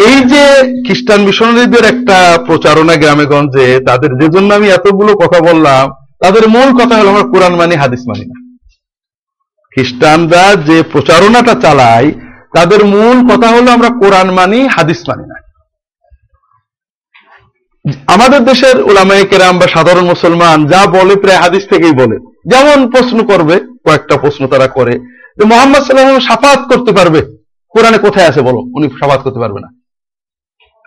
এই 0.10 0.18
যে 0.32 0.44
খ্রিস্টান 0.86 1.20
মিশনারিদের 1.28 1.86
একটা 1.94 2.18
প্রচারণা 2.48 2.96
গ্রামে 3.02 3.26
গঞ্জে 3.34 3.68
তাদের 3.88 4.12
যে 4.20 4.28
জন্য 4.36 4.50
আমি 4.54 4.68
এতগুলো 4.78 5.12
কথা 5.24 5.40
বললাম, 5.50 5.84
তাদের 6.24 6.44
মূল 6.56 6.70
কথা 6.80 6.96
হলো 6.98 7.10
আমরা 7.10 7.26
কোরআন 7.34 7.54
মানি, 7.60 7.76
হাদিস 7.84 8.02
মানি 8.10 8.26
না। 8.32 8.38
খ্রিস্টানরা 9.74 10.56
যে 10.56 10.84
প্রচারণাটা 10.92 11.62
চালায়, 11.62 12.12
তাদের 12.56 12.86
মূল 12.86 13.18
কথা 13.28 13.48
হলো 13.48 13.72
আমরা 13.72 13.90
কোরআন 13.90 14.32
মানি, 14.32 14.68
হাদিস 14.68 15.10
মানি 15.10 15.24
না। 15.28 15.44
আমাদের 18.08 18.40
দেশের 18.40 18.82
ওলামায়ে 18.82 19.24
কেরাম 19.24 19.60
বা 19.60 19.68
সাধারণ 19.68 20.06
মুসলমান 20.06 20.66
যা 20.66 20.86
বলে 20.86 21.16
প্রায় 21.16 21.38
হাদিস 21.38 21.64
থেকেই 21.70 21.92
বলে। 21.92 22.18
যেমন 22.46 22.92
প্রশ্ন 22.92 23.26
করবে, 23.26 23.60
কয়েকটা 23.60 24.18
প্রশ্ন 24.18 24.48
তারা 24.48 24.68
করে। 24.68 24.92
যে 25.38 25.46
মোহাম্মদ 25.46 25.82
সাল্লাহ 25.82 26.20
সাফাত 26.20 26.76
করতে 26.76 26.92
পারবে? 26.92 27.22
কোরআনে 27.70 27.98
কোথায় 27.98 28.28
আছে 28.28 28.42
বলো? 28.42 28.58
উনি 28.58 28.90
সাফাত 28.90 29.22
করতে 29.22 29.40
পারবে 29.40 29.60
না। 29.60 29.68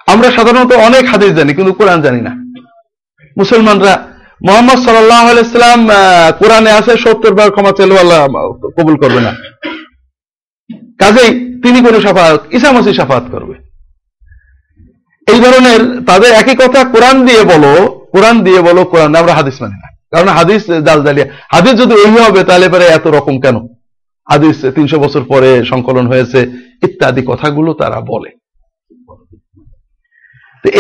আমরা 0.07 0.31
সাধারণত 0.31 0.73
অনেক 0.73 1.05
হাদিস 1.05 1.33
জানি, 1.33 1.55
কিন্তু 1.55 1.73
কোরআন 1.73 2.03
জানি 2.03 2.21
না। 2.21 2.31
মুসলমানরা 3.39 4.16
মোহাম্মদ 4.41 4.79
সাল্লাহ 4.87 5.23
আলাইসাল্লাম 5.33 5.81
কোরআনে 6.41 6.71
আছে, 6.79 6.93
সত্তর 7.05 7.33
বার 7.39 7.51
ক্ষমা 7.55 7.73
চাইলেও 7.77 8.03
আল্লাহ 8.05 8.21
কবুল 8.77 8.97
করবে 9.03 9.21
না। 9.27 9.33
কাজেই 11.01 11.31
তিনি 11.63 11.79
কোনো 11.87 11.99
সাফাত 12.07 12.41
ইসামাসি 12.57 12.93
সাফাত 13.01 13.25
করবে। 13.35 13.55
এই 15.33 15.39
ধরনের 15.45 15.81
তাদের 16.09 16.31
একই 16.41 16.57
কথা 16.63 16.81
কোরআন 16.95 17.17
দিয়ে 17.29 17.43
বলো, 17.53 17.73
কোরআন 18.15 18.37
দিয়ে 18.47 18.61
বলো, 18.69 18.81
কোরআন 18.93 19.11
আমরা 19.21 19.35
হাদিস 19.39 19.57
মানি 19.63 19.77
না। 19.83 19.89
কারণ 20.13 20.29
হাদিস 20.39 20.63
জাল 20.87 21.01
জালিয়া 21.07 21.27
হাদিস 21.55 21.75
যদি 21.83 21.95
ওই 22.03 22.11
হবে, 22.27 22.41
তাহলে 22.49 22.67
পরে 22.75 22.87
এত 22.99 23.07
রকম 23.17 23.35
কেন? 23.45 23.57
হাদিস 24.27 24.57
তিনশো 24.77 24.97
বছর 25.05 25.23
পরে 25.33 25.51
সংকলন 25.71 26.07
হয়েছে, 26.13 26.41
ইত্যাদি 26.87 27.23
কথাগুলো 27.31 27.71
তারা 27.81 27.99
বলে। 28.13 28.31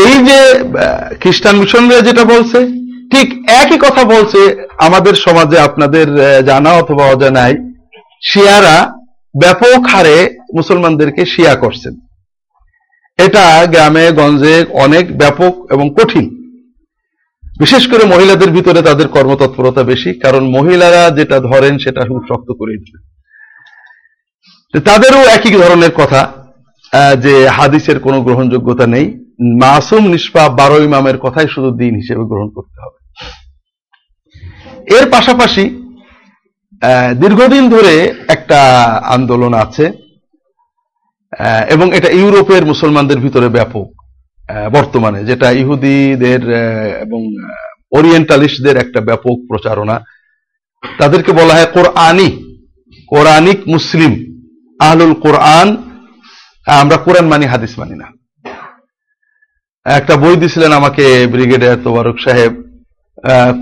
এই 0.06 0.14
যে 0.28 0.38
খ্রিস্টান 1.22 1.54
মিশনরা 1.60 2.00
যেটা 2.08 2.24
বলছে 2.32 2.58
ঠিক 3.12 3.28
একই 3.62 3.78
কথা 3.78 4.02
বলছে 4.04 4.40
আমাদের 4.78 5.14
সমাজে 5.24 5.58
আপনাদের 5.58 6.06
জানা 6.46 6.72
অথবা 6.72 7.04
অজানায় 7.06 7.56
শিয়ারা 8.28 8.76
ব্যাপক 9.34 9.80
হারে 9.92 10.16
মুসলমানদেরকে 10.54 11.22
শিয়া 11.32 11.54
করছেন। 11.54 11.94
এটা 13.18 13.44
গ্রামে, 13.66 14.06
গঞ্জে 14.12 14.56
অনেক 14.84 15.04
ব্যাপক 15.18 15.52
এবং 15.72 15.86
কঠিন। 15.98 16.26
বিশেষ 17.58 17.82
করে 17.90 18.04
মহিলাদের 18.04 18.50
ভিতরে 18.56 18.80
তাদের 18.82 19.08
কর্মতৎপরতা 19.08 19.82
বেশি, 19.82 20.10
কারণ 20.24 20.42
মহিলারা 20.56 21.02
যেটা 21.18 21.36
ধরেন 21.40 21.74
সেটা 21.84 22.00
খুব 22.08 22.20
শক্ত 22.28 22.48
করে 22.58 22.72
দিবে 22.82 22.98
তাদেরও 24.88 25.20
একই 25.36 25.50
ধরনের 25.60 25.92
কথা 26.00 26.20
যে 27.24 27.34
হাদিসের 27.56 27.98
কোনো 28.00 28.18
গ্রহণযোগ্যতা 28.26 28.86
নেই। 28.94 29.06
মাসুম 29.62 30.02
নিষ্পা 30.12 30.42
বারো 30.58 30.76
ইমামের 30.88 31.16
কথাই 31.24 31.48
শুধু 31.54 31.70
দিন 31.80 31.92
হিসেবে 32.00 32.22
গ্রহণ 32.30 32.48
করতে 32.56 32.78
হবে। 32.84 32.95
এর 34.96 35.10
পাশাপাশি 35.10 35.64
দীর্ঘদিন 37.22 37.68
ধরে 37.68 37.94
একটা 38.28 38.60
আন্দোলন 39.16 39.54
আছে 39.54 39.86
এবং 41.74 41.86
এটা 41.94 42.08
ইউরোপের 42.08 42.64
মুসলমানদের 42.64 43.18
ভিতরে 43.20 43.48
ব্যাপক 43.48 43.86
বর্তমানে, 44.72 45.24
যেটা 45.24 45.48
ইহুদিদের 45.50 46.42
এবং 47.04 47.20
ওরিয়েন্টালিস্টদের 47.96 48.76
একটা 48.76 49.00
ব্যাপক 49.00 49.36
প্রচারণা। 49.48 49.96
তাদেরকে 50.82 51.32
বলা 51.32 51.54
হয় 51.54 51.66
কোরআনি, 51.66 52.28
কোরআনিক 53.08 53.58
মুসলিম, 53.74 54.12
আহলুল 54.80 55.14
কোরআন 55.14 55.68
আমরা 56.66 56.96
কোরআন 56.96 57.26
মানি, 57.28 57.46
হাদিস 57.46 57.72
মানি 57.78 57.96
না। 58.02 58.06
একটা 59.86 60.16
বই 60.16 60.36
দিছিলেন 60.36 60.72
আমাকে 60.72 61.04
ব্রিগেডিয়ার 61.32 61.82
তোবারক 61.84 62.16
সাহেব 62.24 62.52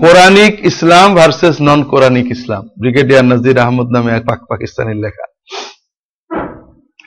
Quranic 0.03 0.65
Islam 0.65 1.15
versus 1.15 1.61
non 1.61 1.83
Quranic 1.83 2.31
Islam. 2.31 2.69
Brigadier 2.79 3.25
Nazir 3.25 3.59
Ahmad 3.59 3.87
নামে 3.91 4.11
এক 4.11 4.23
পাক 4.25 4.39
পাকিস্তানের 4.49 4.95
লেখা। 4.95 5.25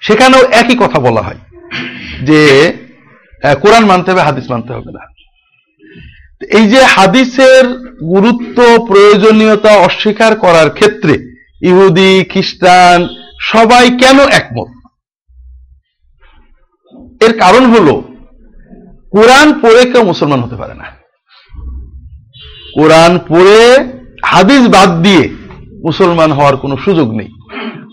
সেখানেও 0.03 0.45
একই 0.45 0.77
কথা 0.79 0.99
বলা 0.99 1.23
হয় 1.23 1.39
যে 2.23 2.73
কোরআন 3.43 3.85
মানতে 3.87 4.11
হবে, 4.11 4.21
হাদিস 4.21 4.51
মানতে 4.51 4.73
হবে 4.73 4.91
না। 4.93 5.03
এই 6.59 6.69
যে 6.69 6.85
হাদিসের 6.85 7.65
গুরুত্ব, 8.03 8.85
প্রয়োজনীয়তা 8.87 9.77
অস্বীকার 9.77 10.37
করার 10.37 10.71
ক্ষেত্রে 10.71 11.15
ইহুদি, 11.63 12.25
খ্রিস্টান 12.25 13.09
সবাই 13.41 13.91
কেন 13.91 14.19
একমত? 14.21 14.69
এর 17.25 17.39
কারণ 17.39 17.67
হলো, 17.67 18.03
কোরআন 19.11 19.61
পড়ে 19.61 19.85
কেউ 19.85 20.03
মুসলমান 20.03 20.41
হতে 20.41 20.57
পারে 20.57 20.75
না। 20.75 20.98
কোরআন 22.79 23.19
পড়ে, 23.29 23.85
হাদিস 24.25 24.69
বাদ 24.69 25.03
দিয়ে 25.03 25.29
মুসলমান 25.85 26.33
হওয়ার 26.33 26.57
কোনো 26.57 26.77
সুযোগ 26.77 27.15
নেই। 27.15 27.29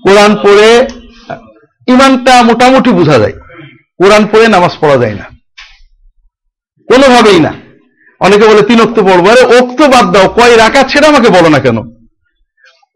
কোরআন 0.03 0.35
পড়ে, 0.35 0.87
ইমানটা 1.87 2.41
মোটামুটি 2.41 2.89
বোঝা 2.89 3.17
যায়। 3.17 3.31
কোরআন 4.03 4.27
পড়ে 4.31 4.47
নামাজ 4.47 4.71
পড়া 4.81 4.97
যায় 4.97 5.15
না। 5.15 5.23
কোনোভাবেই 6.87 7.39
না। 7.39 7.53
অনেকে 8.19 8.47
বলে, 8.47 8.61
তিন 8.61 8.81
অক্ত 8.81 8.99
পড়ব। 8.99 9.29
আরে 9.29 9.43
অক্ত 9.57 9.81
বাদ 9.81 10.11
দাও। 10.11 10.29
কয় 10.29 10.57
রাকাত 10.57 10.89
সেটা 10.89 11.07
আমাকে 11.07 11.29
বলো 11.29 11.49
না 11.49 11.59
কেন? 11.59 11.81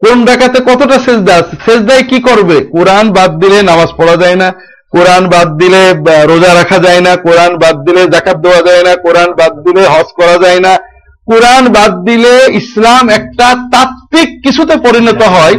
কোন 0.00 0.24
ডাকাতে 0.24 0.60
কতটা 0.60 0.98
সেজদা 0.98 1.42
সেজদায় 1.64 2.02
কি 2.02 2.20
করবে? 2.20 2.64
কোরআন 2.64 3.12
বাদ 3.12 3.38
দিলে 3.38 3.62
নামাজ 3.62 3.88
পড়া 3.96 4.16
যায় 4.16 4.36
না। 4.36 4.52
কোরআন 4.90 5.28
বাদ 5.28 5.48
দিলে 5.58 5.92
রোজা 6.26 6.54
রাখা 6.54 6.78
যায় 6.78 7.00
না। 7.00 7.16
কোরআন 7.16 7.56
বাদ 7.56 7.76
দিলে 7.76 8.06
জাকাত 8.06 8.36
দেওয়া 8.36 8.62
যায় 8.62 8.82
না। 8.82 8.96
কোরআন 8.96 9.32
বাদ 9.32 9.52
দিলে 9.52 9.86
হজ 9.86 10.06
করা 10.16 10.38
যায় 10.38 10.60
না। 10.60 10.78
কোরআন 11.26 11.68
বাদ 11.68 11.92
দিলে 12.04 12.46
ইসলাম 12.52 13.08
একটা 13.08 13.54
তাত্ত্বিক 13.72 14.28
কিছুতে 14.42 14.76
পরিণত 14.76 15.22
হয়। 15.22 15.54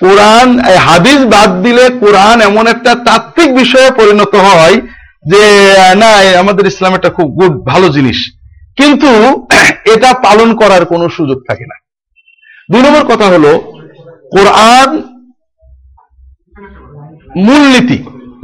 কোরআন 0.00 0.58
হাদিস 0.60 1.18
বাদ 1.18 1.62
দিলে 1.62 1.90
কোরআন 1.90 2.40
এমন 2.40 2.66
একটা 2.66 2.94
তাত্ত্বিক 2.94 3.54
বিষয়ে 3.54 3.90
পরিণত 3.90 4.34
হয় 4.34 4.80
যে, 5.24 5.42
না 5.96 6.38
আমাদের 6.38 6.66
ইসলাম 6.66 6.94
একটা 6.94 7.10
খুব 7.10 7.28
গুড 7.30 7.52
ভালো 7.68 7.88
জিনিস। 7.88 8.18
কিন্তু 8.76 9.46
এটা 9.94 10.12
পালন 10.12 10.56
করার 10.56 10.84
কোনো 10.84 11.08
সুযোগ 11.08 11.38
থাকে 11.48 11.64
না। 11.64 11.76
দুই 12.72 12.82
নম্বর 12.82 13.04
কথা 13.14 13.24
হলো, 13.24 13.52
কোরআন 14.30 15.02
মূলনীতি। 17.36 17.98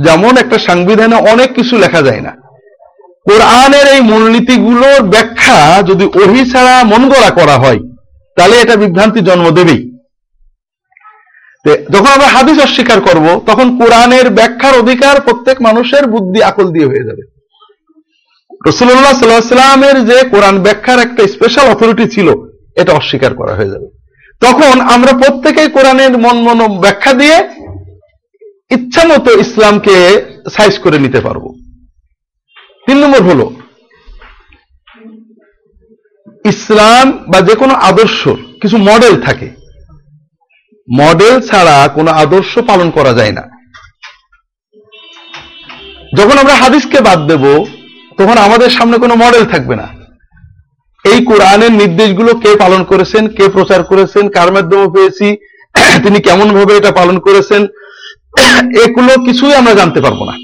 যেমন 0.05 0.37
একটা 0.37 0.59
সংবিধানে 0.59 1.17
অনেক 1.17 1.55
কিছু 1.55 1.79
লেখা 1.79 2.03
যায় 2.03 2.21
না। 2.21 2.48
কোরআনের 3.29 3.87
এই 3.95 4.01
মূলনীতিগুলোর 4.11 5.01
ব্যাখ্যা 5.15 5.59
যদি 5.83 6.05
ওহি 6.21 6.51
ছাড়া 6.53 6.85
মন 6.85 7.03
গড়া 7.09 7.31
করা 7.31 7.57
হয়, 7.65 7.81
তাহলে 8.37 8.55
এটা 8.63 8.75
বিভ্রান্তি 8.83 9.21
জন্ম 9.21 9.47
দেবেই। 9.51 9.83
যখন 11.95 12.11
আমরা 12.17 12.29
হাদিস 12.35 12.59
অস্বীকার 12.67 13.01
করব, 13.01 13.27
তখন 13.47 13.67
কোরআনের 13.81 14.27
ব্যাখ্যার 14.31 14.75
অধিকার 14.83 15.17
প্রত্যেক 15.21 15.57
মানুষের 15.63 16.05
বুদ্ধি 16.07 16.41
আকল 16.43 16.67
দিয়ে 16.75 16.91
হয়ে 16.91 17.07
যাবে। 17.09 17.23
রসুল্লাহ 18.69 19.17
সাল্লাহ 19.19 19.55
সাল্লামের 19.55 19.97
যে 20.11 20.19
কোরআন 20.33 20.57
ব্যাখ্যার 20.67 20.99
একটা 20.99 21.23
স্পেশাল 21.35 21.67
অথরিটি 21.71 22.07
ছিল, 22.15 22.29
এটা 22.81 22.93
অস্বীকার 22.93 23.33
করা 23.35 23.55
হয়ে 23.59 23.73
যাবে। 23.73 23.87
তখন 24.41 24.75
আমরা 24.95 25.13
প্রত্যেকেই 25.23 25.69
কোরআনের 25.77 26.13
মন 26.25 26.37
মন 26.47 26.61
ব্যাখ্যা 26.85 27.13
দিয়ে 27.21 27.37
ইচ্ছা 28.77 29.03
মতো 29.11 29.31
ইসলামকে 29.45 29.97
সাইজ 30.55 30.75
করে 30.85 30.99
নিতে 31.05 31.21
পারব। 31.27 31.45
তিন 32.89 32.99
নম্বর 33.03 33.23
হলো, 33.29 33.47
ইসলাম 36.53 37.07
বা 37.31 37.39
যে 37.49 37.55
কোনো 37.63 37.75
আদর্শ, 37.89 38.21
কিছু 38.61 38.77
মডেল 38.89 39.15
থাকে। 39.27 39.49
মডেল 40.89 41.35
ছাড়া 41.49 41.77
কোনো 41.97 42.11
আদর্শ 42.23 42.53
পালন 42.71 42.89
করা 42.97 43.13
যায় 43.19 43.35
না। 43.39 43.45
যখন 46.19 46.37
আমরা 46.43 46.55
হাদিসকে 46.63 46.99
বাদ 47.09 47.21
দেব, 47.31 47.45
তখন 48.19 48.37
আমাদের 48.47 48.71
সামনে 48.77 48.97
কোনো 49.05 49.15
মডেল 49.25 49.45
থাকবে 49.53 49.75
না। 49.83 49.87
এই 51.05 51.19
কোরআনের 51.31 51.73
নির্দেশগুলো 51.81 52.31
কে 52.43 52.51
পালন 52.65 52.83
করেছেন, 52.91 53.23
কে 53.37 53.45
প্রচার 53.57 53.81
করেছেন, 53.91 54.25
কার 54.37 54.51
মাধ্যমে 54.57 54.87
পেয়েছি 54.95 55.27
তিনি 56.05 56.19
কেমন 56.27 56.49
ভাবে 56.57 56.73
এটা 56.77 56.91
পালন 57.01 57.17
করেছেন, 57.27 57.63
এগুলো 58.85 59.13
কিছুই 59.27 59.55
আমরা 59.61 59.75
জানতে 59.81 60.01
পারব 60.07 60.21
না। 60.31 60.35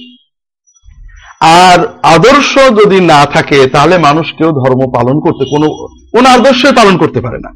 আর 1.40 1.98
আদর্শ 2.02 2.58
যদি 2.84 3.00
না 3.00 3.26
থাকে, 3.26 3.66
তাহলে 3.66 3.98
মানুষ 3.98 4.32
কেউ 4.38 4.52
ধর্ম 4.52 4.92
পালন 4.94 5.20
করতে, 5.20 5.44
কোনো, 5.50 5.66
কোন 6.12 6.26
আদর্শই 6.26 6.72
পালন 6.72 6.98
করতে 6.98 7.20
পারে 7.20 7.38
না। 7.38 7.54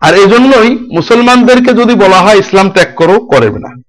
আর 0.00 0.14
এই 0.14 0.26
জন্যই 0.26 0.70
মুসলমানদেরকে 0.70 1.72
যদি 1.72 1.94
বলা 1.94 2.20
হয়, 2.20 2.38
ইসলাম 2.38 2.70
ত্যাগ 2.70 2.94
করো 2.96 3.20
করবে 3.20 3.58
না। 3.58 3.82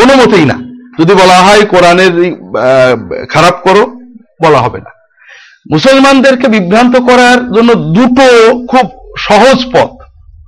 কোনো 0.00 0.14
মতেই 0.14 0.44
না। 0.44 0.54
যদি 1.00 1.14
বলা 1.14 1.42
হয়, 1.42 1.64
কোরআনের 1.64 2.34
খারাপ 3.26 3.54
করো, 3.62 3.86
বলা 4.42 4.58
হবে 4.58 4.78
না। 4.78 4.90
মুসলমানদেরকে 5.72 6.48
বিভ্রান্ত 6.48 6.96
করার 6.96 7.52
জন্য 7.52 7.74
দুটো 7.74 8.52
খুব 8.66 9.14
সহজ 9.18 9.64
পথ। 9.72 9.90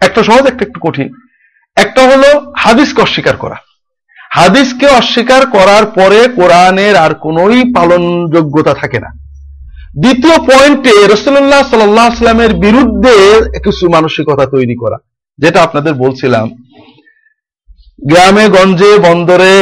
একটা 0.04 0.23
সহজ, 0.23 0.47
একটা 0.47 0.64
একটু 0.64 0.81
কঠিন। 0.81 1.14
একটা 1.76 2.02
হলো 2.02 2.52
হাদিসকে 2.57 3.02
অস্বীকার 3.02 3.37
করা। 3.37 3.57
হাদিসকে 4.36 4.86
অস্বীকার 5.00 5.42
করার 5.46 5.84
পরে 5.98 6.20
কোরআনের 6.38 6.94
আর 7.04 7.12
কোনোই 7.24 7.58
পালনযোগ্যতা 7.76 8.72
থাকে 8.80 8.98
না। 9.04 9.10
দ্বিতীয় 10.02 10.36
পয়েন্টে 10.48 10.94
রসুল্লাহ 11.14 11.62
সাল্লামের 11.70 12.52
বিরুদ্ধে 12.64 13.14
কিছু 13.64 13.84
মানসিকতা 13.96 14.46
তৈরি 14.54 14.76
করা, 14.82 14.98
যেটা 15.38 15.58
আপনাদের 15.62 15.92
বলছিলাম। 16.02 16.46
গ্রামে, 18.10 18.44
গঞ্জে, 18.56 18.92
বন্দরে 19.06 19.54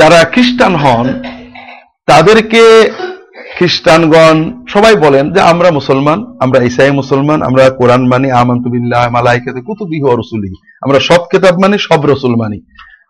যারা 0.00 0.18
খ্রিস্টান 0.32 0.74
হন, 0.82 1.06
তাদেরকে 2.08 2.62
খ্রিস্টানগণ 3.56 4.36
সবাই 4.74 4.94
বলেন 5.04 5.24
যে, 5.34 5.40
আমরা 5.52 5.68
মুসলমান, 5.78 6.18
আমরা 6.44 6.58
ইসাই 6.68 6.92
মুসলমান, 7.00 7.38
আমরা 7.48 7.64
কোরআন 7.80 8.02
মানি 8.12 8.28
আমন্তুবিল্লাহ 8.42 9.04
মালাইকাতে 9.16 9.60
কুতুবিহি 9.66 10.04
ওয়া 10.06 10.16
রসুলিহি। 10.16 10.56
আমরা 10.84 10.98
সব 11.08 11.22
কিতাব 11.30 11.54
মানি, 11.62 11.76
সব 11.88 12.00
রসুল 12.12 12.34
মানি। 12.42 12.58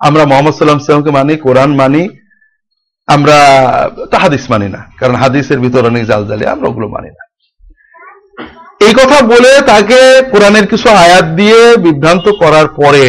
আমরা 0.00 0.22
মোহাম্মদ 0.30 0.54
সাল্লাম 0.54 0.80
সাল্লামকে 0.80 1.12
মানি, 1.18 1.34
কোরআন 1.46 1.70
মানি, 1.80 2.02
আমরা 3.08 3.38
তা 4.10 4.16
হাদিস 4.24 4.44
মানি 4.52 4.68
না, 4.74 4.80
কারণ 5.00 5.14
হাদিসের 5.22 5.58
ভিতরে 5.64 5.86
অনেক 5.92 6.04
জাল 6.10 6.22
জালি 6.28 6.44
আমরা 6.54 6.66
ওগুলো 6.68 6.86
মানি 6.96 7.10
না। 7.16 7.22
এই 8.86 8.94
কথা 9.00 9.18
বলে 9.32 9.52
তাকে 9.70 9.98
কোরআনের 10.32 10.66
কিছু 10.72 10.88
আয়াত 11.04 11.26
দিয়ে 11.38 11.60
বিভ্রান্ত 11.86 12.26
করার 12.42 12.68
পরে 12.80 13.06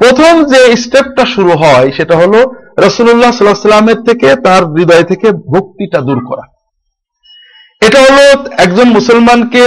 প্রথম 0.00 0.34
যে 0.52 0.60
স্টেপটা 0.82 1.24
শুরু 1.34 1.52
হয়, 1.62 1.88
সেটা 1.96 2.14
হলো 2.16 2.38
রসুল্লাহ 2.86 3.32
সাল্লাহ 3.34 3.68
সাল্লামের 3.68 4.00
থেকে 4.08 4.28
তার 4.46 4.62
হৃদয় 4.76 5.04
থেকে 5.10 5.28
ভক্তিটা 5.52 5.98
দূর 6.08 6.20
করা। 6.28 6.44
এটা 7.86 7.98
হলো 8.06 8.24
একজন 8.64 8.88
মুসলমানকে 8.96 9.64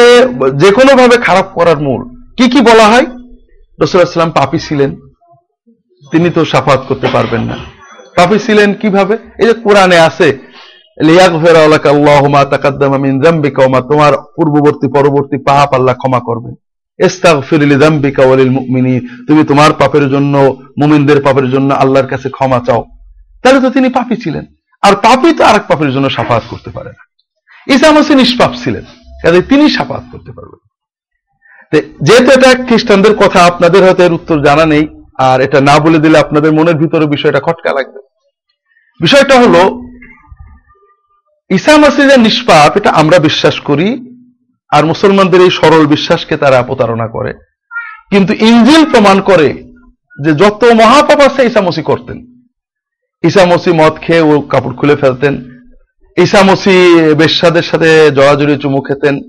যে 0.61 0.69
কোনো 0.77 0.91
ভাবে 0.99 1.17
খারাপ 1.27 1.47
করার 1.57 1.79
মূল। 1.85 2.01
কি 2.37 2.45
কি 2.53 2.59
বলা 2.69 2.85
হয়? 2.91 3.05
রসুল্লাহ 3.79 4.17
সাল্লাম 4.17 4.35
পাপি 4.39 4.59
ছিলেন। 4.67 4.91
তিনি 6.11 6.29
তো 6.29 6.41
সাফাত 6.45 6.81
করতে 6.87 7.07
পারবেন 7.13 7.41
না। 7.41 7.57
পাপি 8.15 8.39
ছিলেন 8.39 8.73
কীভাবে? 8.73 9.17
এই 9.39 9.47
যে 9.47 9.53
কোরআনে 9.53 9.97
আছে 9.99 10.27
তোমার 13.87 14.13
পূর্ববর্তী, 14.35 14.87
পরবর্তী 14.87 15.37
পাপ 15.43 15.73
আল্লাহ 15.73 15.95
ক্ষমা 15.95 16.19
করবেন। 16.19 16.53
তুমি 19.27 19.43
তোমার 19.43 19.71
পাপের 19.73 20.05
জন্য, 20.09 20.37
মুমিনদের 20.81 21.21
পাপের 21.21 21.47
জন্য 21.51 21.73
আল্লাহর 21.73 22.07
কাছে 22.07 22.29
ক্ষমা 22.29 22.59
চাও। 22.65 22.83
তাহলে 23.43 23.59
তো 23.59 23.69
তিনি 23.69 23.89
পাপি 23.89 24.15
ছিলেন। 24.15 24.45
আর 24.81 24.93
পাপি 24.95 25.33
তো 25.33 25.43
আরেক 25.45 25.63
পাপের 25.67 25.91
জন্য 25.91 26.07
সাফাত 26.09 26.43
করতে 26.49 26.69
পারে 26.69 26.89
না। 26.89 27.03
মসি 27.91 28.15
নিষ্পাপ 28.15 28.51
ছিলেন, 28.63 28.85
কাজে 29.23 29.41
তিনি 29.41 29.69
সাফাত 29.69 30.03
করতে 30.11 30.31
পারবেন। 30.31 30.61
যেহেতু 32.01 32.29
এটা 32.31 32.49
খ্রিস্টানদের 32.63 33.13
কথা, 33.15 33.39
আপনাদের 33.45 33.83
হয়তো 33.83 34.03
এর 34.03 34.13
উত্তর 34.13 34.43
জানা 34.43 34.65
নেই। 34.65 34.87
আর 35.17 35.41
এটা 35.41 35.61
না 35.61 35.79
বলে 35.79 35.99
দিলে 35.99 36.19
আপনাদের 36.19 36.53
মনের 36.53 36.75
ভিতরে 36.75 37.05
বিষয়টা 37.05 37.39
খটকা 37.39 37.73
লাগবে। 37.73 37.99
বিষয়টা 39.01 39.39
হলো, 39.39 39.81
ঈসা 41.49 41.77
মাসিদের 41.77 42.19
নিষ্পাপ, 42.19 42.77
এটা 42.77 42.89
আমরা 42.89 43.19
বিশ্বাস 43.19 43.59
করি, 43.59 44.13
আর 44.69 44.85
মুসলমানদের 44.85 45.41
এই 45.41 45.49
সরল 45.49 45.85
বিশ্বাসকে 45.85 46.37
তারা 46.37 46.61
প্রতারণা 46.61 47.07
করে। 47.07 47.33
কিন্তু 48.09 48.33
ইঞ্জিল 48.33 48.85
প্রমাণ 48.91 49.21
করে 49.21 49.63
যে 50.23 50.33
যত 50.33 50.63
মহাপাপ 50.63 51.19
আছে 51.21 51.47
ঈসামসি 51.47 51.81
করতেন। 51.81 52.25
ঈসামসি 53.23 53.71
মদ 53.71 53.93
খেয়ে 54.01 54.21
ও 54.21 54.41
কাপড় 54.41 54.73
খুলে 54.73 54.95
ফেলতেন। 54.95 55.49
ঈসামসি 56.17 56.97
বেশ্যাদের 57.13 57.61
সাথে 57.61 58.11
জড়াজড়ি 58.11 58.57
চুমু 58.57 58.81
খেতেন। 58.81 59.19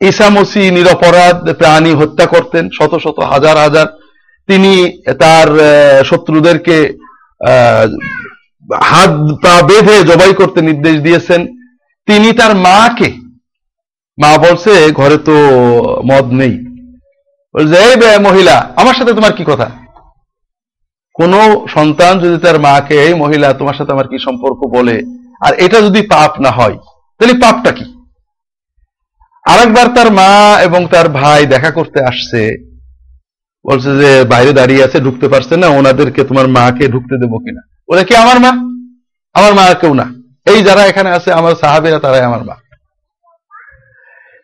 ঈসামসি 0.00 0.70
নিরপরাধ 0.70 1.52
প্রাণী 1.52 1.94
হত্যা 1.94 2.26
করতেন, 2.26 2.68
শত 2.70 2.98
শত 2.98 3.18
হাজার 3.20 3.56
হাজার 3.56 3.86
তিনি 4.52 4.72
তার 5.22 5.48
শত্রুদেরকে 6.08 6.76
হাত 8.90 9.12
পা 9.42 9.54
বেঁধে 9.68 9.96
জবাই 10.10 10.32
করতে 10.40 10.60
নির্দেশ 10.68 10.96
দিয়েছেন। 11.06 11.40
তিনি 12.08 12.28
তার 12.40 12.52
মাকে, 12.66 13.10
মা 14.18 14.30
বলছে, 14.46 14.72
ঘরে 14.98 15.18
তো 15.28 15.36
মদ 16.10 16.26
নেই। 16.40 16.54
বলছে, 17.54 17.76
এই 17.84 18.20
মহিলা, 18.28 18.56
আমার 18.80 18.96
সাথে 18.98 19.12
তোমার 19.18 19.34
কি 19.38 19.44
কথা? 19.50 19.68
কোন 21.18 21.32
সন্তান 21.76 22.12
যদি 22.24 22.36
তার 22.44 22.58
মাকে, 22.66 22.96
এই 23.06 23.14
মহিলা, 23.22 23.48
তোমার 23.60 23.76
সাথে 23.78 23.94
আমার 23.96 24.08
কি 24.10 24.16
সম্পর্ক? 24.26 24.60
বলে, 24.76 24.96
আর 25.46 25.52
এটা 25.64 25.78
যদি 25.86 26.00
পাপ 26.14 26.32
না 26.44 26.50
হয়, 26.58 26.76
তাহলে 27.16 27.34
পাপটা 27.44 27.70
কি? 27.78 27.86
আরেকবার 29.44 29.86
তার 29.96 30.08
মা 30.18 30.30
এবং 30.66 30.80
তার 30.92 31.06
ভাই 31.18 31.40
দেখা 31.54 31.70
করতে 31.78 31.98
আসছে। 32.10 32.42
বলছে 33.68 33.90
যে 33.96 34.24
বাইরে 34.24 34.52
দাঁড়িয়ে 34.52 34.84
আছে, 34.84 35.00
ঢুকতে 35.00 35.28
পারছে 35.28 35.56
না, 35.56 35.68
ওনাদেরকে 35.68 36.24
তোমার 36.24 36.48
মাকে 36.48 36.88
ঢুকতে 36.88 37.14
দেবো 37.18 37.38
কিনা? 37.38 37.62
ওরা 37.88 38.02
কি 38.02 38.14
আমার 38.16 38.40
মা? 38.40 38.50
আমার 39.34 39.54
মা 39.54 39.74
কেউ 39.74 39.94
না। 39.94 40.06
এই 40.46 40.62
যারা 40.62 40.82
এখানে 40.86 41.10
আছে, 41.10 41.32
আমার 41.32 41.54
সাহাবিরা, 41.54 41.98
তারাই 41.98 42.20
আমার 42.20 42.44
মা। 42.44 42.56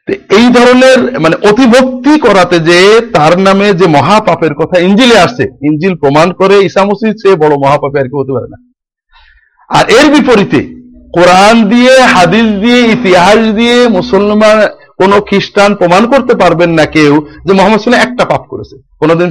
এই 0.09 0.47
ধরনের 0.53 1.21
মানে 1.21 1.37
অতিভক্তি 1.51 2.21
করাতে 2.21 2.61
যে 2.61 3.01
তার 3.13 3.39
নামে 3.39 3.75
যে 3.75 3.87
মহাপাপের 3.87 4.55
কথা 4.55 4.79
ইঞ্জিলে 4.79 5.19
আসছে, 5.19 5.45
ইঞ্জিল 5.63 5.95
প্রমাণ 5.95 6.33
করে 6.33 6.57
ইসামসির 6.59 7.15
চেয়ে 7.23 7.37
বড় 7.37 7.55
মহাপাপে 7.57 8.01
আর 8.01 8.05
কেউ 8.05 8.21
হতে 8.21 8.33
পারে 8.33 8.49
না। 8.51 8.59
আর 9.79 9.85
এর 9.91 10.07
বিপরীতে 10.11 10.61
কোরআন 11.13 11.69
দিয়ে, 11.69 12.01
হাদিস 12.01 12.49
দিয়ে, 12.61 12.81
ইতিহাস 12.93 13.41
দিয়ে, 13.55 13.89
মুসলমান 13.89 14.69
কোন 14.99 15.13
খ্রিস্টান 15.29 15.71
প্রমাণ 15.81 16.03
করতে 16.13 16.33
পারবেন 16.43 16.71
না 16.79 16.85
কেউ 16.97 17.13
যে 17.47 17.53
মোহাম্মদ 17.59 17.81
সাল্লাহ 17.81 18.05
একটা 18.05 18.25
পাপ 18.33 18.43
করেছে। 18.53 18.75
কোনদিন 19.01 19.31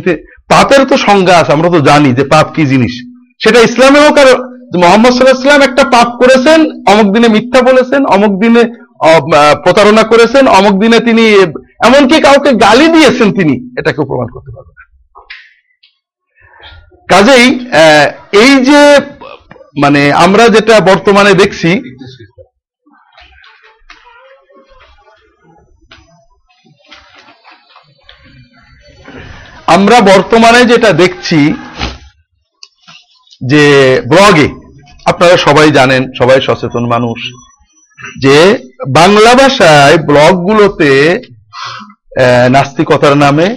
পাপের 0.54 0.82
তো 0.90 0.96
সংজ্ঞা 1.08 1.36
আছে, 1.42 1.52
আমরা 1.56 1.70
তো 1.76 1.80
জানি 1.90 2.10
যে 2.20 2.24
পাপ 2.34 2.48
কি 2.56 2.64
জিনিস। 2.74 2.94
সেটা 3.44 3.60
ইসলামে 3.68 4.00
হোক 4.06 4.16
আর 4.24 4.30
মোহাম্মদ 4.84 5.12
সাল্লাহ 5.14 5.38
ইসলাম 5.40 5.62
একটা 5.66 5.84
পাপ 5.96 6.10
করেছেন, 6.22 6.60
অমুক 6.92 7.08
দিনে 7.16 7.28
মিথ্যা 7.36 7.60
বলেছেন, 7.70 8.02
অমুক 8.16 8.34
দিনে 8.44 8.64
প্রতারণা 9.64 10.04
করেছেন, 10.12 10.44
অমুক 10.58 10.76
দিনে 10.84 10.98
তিনি 11.08 11.26
এমনকি 11.88 12.18
কাউকে 12.28 12.50
গালি 12.66 12.88
দিয়েছেন 12.96 13.28
তিনি, 13.38 13.56
এটা 13.80 13.90
কেউ 13.96 14.06
প্রমাণ 14.12 14.28
করতে 14.36 14.52
পারবে 14.56 14.72
না। 14.78 14.84
কাজেই 17.12 17.46
এই 18.44 18.52
যে 18.70 18.82
মানে 19.84 20.02
আমরা 20.26 20.44
যেটা 20.56 20.76
বর্তমানে 20.90 21.32
দেখছি 21.42 21.70
আমরা 29.76 29.98
বর্তমানে 30.12 30.62
যেটা 30.72 30.90
দেখছি 31.04 31.40
যে 33.42 33.66
ব্লগে, 34.12 34.48
আপনারা 35.12 35.36
সবাই 35.46 35.70
জানেন, 35.78 36.02
সবাই 36.20 36.40
সচেতন 36.48 36.84
মানুষ, 36.94 37.20
যে 38.24 38.38
বাংলা 39.00 39.32
ভাষায় 39.42 39.96
ব্লগগুলোতে 40.10 40.92
নাস্তিকতার 42.56 43.16
নামে 43.24 43.48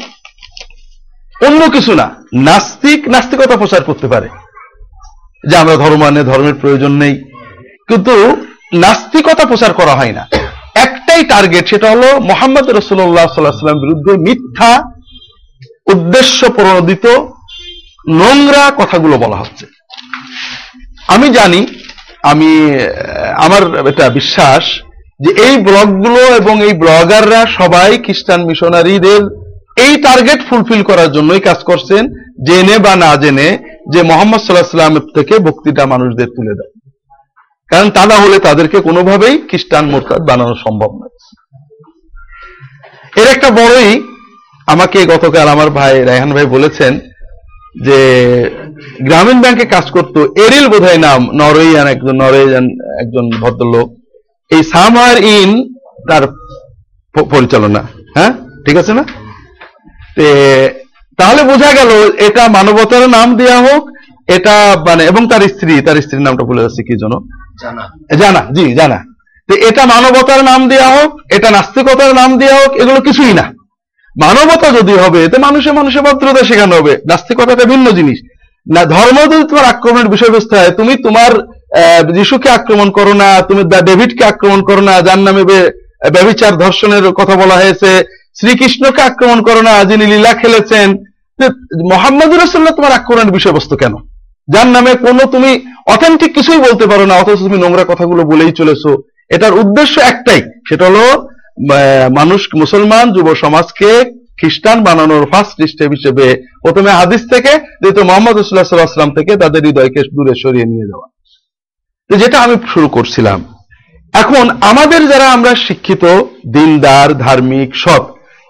অন্য 1.47 1.61
কিছু 1.75 1.93
না, 2.01 2.07
নাস্তিক 2.49 3.01
নাস্তিকতা 3.15 3.57
প্রচার 3.63 3.83
করতে 3.89 4.07
পারে। 4.13 4.29
যে 5.45 5.55
আমরা 5.63 5.77
ধর্ম 5.83 5.99
মানে 6.05 6.21
ধর্মের 6.31 6.57
প্রয়োজন 6.63 6.93
নেই, 7.03 7.15
কিন্তু 7.89 8.15
নাস্তিকতা 8.85 9.45
প্রচার 9.51 9.73
করা 9.81 9.95
হয় 9.99 10.15
না। 10.19 10.25
একটাই 10.87 11.23
টার্গেট 11.33 11.65
সেটা 11.73 11.87
হলো 11.93 12.09
মোহাম্মদ 12.31 12.67
রসুল্লাহ 12.71 13.29
সাল্লাহাম 13.29 13.83
বিরুদ্ধে 13.85 14.13
মিথ্যা 14.27 14.73
উদ্দেশ্য 15.87 16.51
প্রণোদিত 16.51 17.07
নোংরা 18.09 18.71
কথাগুলো 18.71 19.19
বলা 19.19 19.37
হচ্ছে। 19.37 19.67
আমি 21.09 21.29
জানি, 21.29 21.67
আমি 22.23 22.51
আমার 23.37 23.63
এটা 23.89 24.09
বিশ্বাস 24.09 24.65
যে 25.21 25.31
এই 25.47 25.57
ব্লগগুলো 25.57 26.21
এবং 26.37 26.55
এই 26.63 26.73
ব্লগাররা 26.73 27.47
সবাই 27.59 27.99
খ্রিস্টান 27.99 28.41
মিশনারিদের 28.45 29.23
এই 29.77 29.93
টার্গেট 30.03 30.41
ফুলফিল 30.49 30.83
করার 30.83 31.13
জন্যই 31.13 31.41
কাজ 31.41 31.59
করছেন, 31.65 32.03
জেনে 32.47 32.79
বা 32.79 32.97
না 32.97 33.17
জেনে 33.17 33.49
যে 33.93 34.03
মোহাম্মদ 34.03 34.41
সাল্লাহ 34.41 34.77
সাল্লামের 34.77 35.07
থেকে 35.15 35.39
বক্তৃতা 35.39 35.87
মানুষদের 35.87 36.29
তুলে 36.37 36.55
দেয়। 36.59 36.73
কারণ 37.69 37.91
তা 37.91 38.07
না 38.07 38.17
হলে 38.19 38.39
তাদেরকে 38.39 38.81
কোনোভাবেই 38.81 39.39
খ্রিস্টান 39.49 39.85
মোরতাদ 39.91 40.21
বানানো 40.29 40.55
সম্ভব 40.55 40.91
নয়। 41.01 41.15
এর 43.21 43.29
একটা 43.35 43.51
বড়ই 43.51 43.93
আমাকে 44.73 44.99
গতকাল 45.13 45.47
আমার 45.55 45.69
ভাই 45.79 45.95
রায়হান 46.09 46.31
ভাই 46.37 46.47
বলেছেন 46.47 46.93
যে 47.87 47.99
গ্রামীণ 49.07 49.39
ব্যাংকে 49.43 49.65
কাজ 49.75 49.87
করত 49.97 50.15
এরিল 50.45 50.67
বোধহয় 50.73 51.01
নাম 51.07 51.21
নরওয়েয়ান 51.41 51.87
একজন 51.95 52.15
নরওয়েয়ান 52.23 52.67
একজন 53.03 53.25
ভদ্রলোক। 53.43 53.89
এই 54.51 54.63
সামহার 54.73 55.17
ইন 55.37 55.51
তার 56.09 56.23
পরিচালনা 57.15 57.83
হ্যাঁ? 58.17 58.33
ঠিক 58.67 58.77
আছে 58.83 58.93
না? 58.99 59.05
তাহলে 61.19 61.43
বোঝা 61.51 61.71
গেল 61.79 61.91
এটা 62.27 62.43
মানবতার 62.57 63.05
নাম 63.17 63.29
দেয়া 63.37 63.59
হোক 63.67 63.83
এটা 64.37 64.55
মানে 64.87 65.03
এবং 65.11 65.23
তার 65.31 65.43
স্ত্রী 65.53 65.75
তার 65.87 65.97
স্ত্রীর 66.05 66.27
নামটা 66.27 66.45
ভুলে 66.49 66.65
যাচ্ছে 66.65 66.83
কি 66.89 66.95
জন্য 67.03 67.15
জানা। 67.63 67.85
জানা 68.21 68.43
জি 68.57 68.65
জানা। 68.81 68.99
তো 69.49 69.53
এটা 69.69 69.83
মানবতার 69.95 70.41
নাম 70.51 70.61
দেওয়া 70.73 70.89
হোক 70.97 71.11
এটা 71.37 71.49
নাস্তিকতার 71.57 72.13
নাম 72.21 72.31
দেওয়া 72.41 72.57
হোক 72.63 72.73
এগুলো 72.83 73.01
কিছুই 73.09 73.33
না। 73.41 73.45
মানবতা 74.23 74.71
যদি 74.71 74.93
হবে, 74.93 75.29
তো 75.29 75.39
মানুষে 75.39 75.73
মানুষে 75.73 76.01
ভদ্রতা 76.01 76.45
শেখানো 76.45 76.77
হবে। 76.77 76.97
নাস্তিকতাটা 77.09 77.65
ভিন্ন 77.65 77.91
জিনিস। 77.91 78.19
না, 78.75 78.85
ধর্ম 78.85 79.33
যদি 79.33 79.49
তোমার 79.49 79.65
আক্রমণের 79.65 80.09
বিষয়বস্তু 80.09 80.57
হয় 80.57 80.71
তুমি 80.71 80.97
তোমার 80.97 81.31
যিশুকে 82.13 82.51
আক্রমণ 82.51 82.91
করো 82.91 83.13
না, 83.13 83.41
তুমি 83.41 83.65
ডেভিডকে 83.65 84.25
আক্রমণ 84.25 84.63
করো 84.63 84.81
না, 84.81 85.01
যার 85.01 85.19
নামে 85.19 85.45
বে- 85.45 85.71
ব্যভিচার 86.11 86.57
ধর্ষণের 86.57 87.13
কথা 87.13 87.37
বলা 87.37 87.55
হয়েছে, 87.55 88.05
শ্রীকৃষ্ণকে 88.41 89.03
আক্রমণ 89.03 89.43
করো 89.43 89.63
না, 89.63 89.85
যিনি 89.85 90.07
লীলা 90.07 90.33
খেলেছেন 90.33 90.91
মোহাম্মদ 91.91 92.35
রসুল্লাহ 92.35 92.75
তোমার 92.75 92.93
আক্রমণের 92.93 93.33
বিষয়বস্তু 93.33 93.77
কেন? 93.77 93.95
যার 94.49 94.67
নামে 94.67 94.95
কোনো 94.95 95.25
তুমি 95.25 95.61
অথেন্টিক 95.87 96.35
কিছুই 96.35 96.59
বলতে 96.59 96.87
পারো 96.87 97.07
না, 97.07 97.15
অথচ 97.15 97.39
তুমি 97.39 97.59
নোংরা 97.59 97.85
কথাগুলো 97.89 98.25
বলেই 98.25 98.53
চলেছো। 98.53 99.03
এটার 99.31 99.55
উদ্দেশ্য 99.55 100.01
একটাই, 100.01 100.43
সেটা 100.69 100.87
হলো 100.87 101.29
মানুষ, 102.19 102.41
মুসলমান 102.63 103.07
যুব 103.17 103.29
সমাজকে 103.45 103.91
খ্রিস্টান 104.39 104.79
বানানোর 104.87 105.25
ফার্স্ট 105.33 105.57
স্টেপ 105.73 105.91
হিসেবে 105.97 106.27
প্রথমে 106.65 106.91
হাদিস 107.01 107.23
থেকে, 107.33 107.53
দ্বিতীয় 107.83 108.07
মোহাম্মদ 108.09 108.35
রসুল্লাহ 108.37 108.69
সাল্লাহাম 108.69 109.15
থেকে 109.19 109.33
তাদের 109.43 109.63
হৃদয়কে 109.67 110.01
দূরে 110.17 110.35
সরিয়ে 110.43 110.71
নিয়ে 110.73 110.89
যাওয়া। 110.91 111.07
যেটা 112.11 112.39
আমি 112.45 112.55
শুরু 112.73 112.89
করছিলাম, 112.97 113.39
এখন 114.15 114.45
আমাদের 114.71 115.01
যারা 115.13 115.27
আমরা 115.37 115.53
শিক্ষিত, 115.67 116.05
দিনদার, 116.55 117.09
ধার্মিক, 117.25 117.71
সৎ, 117.83 118.05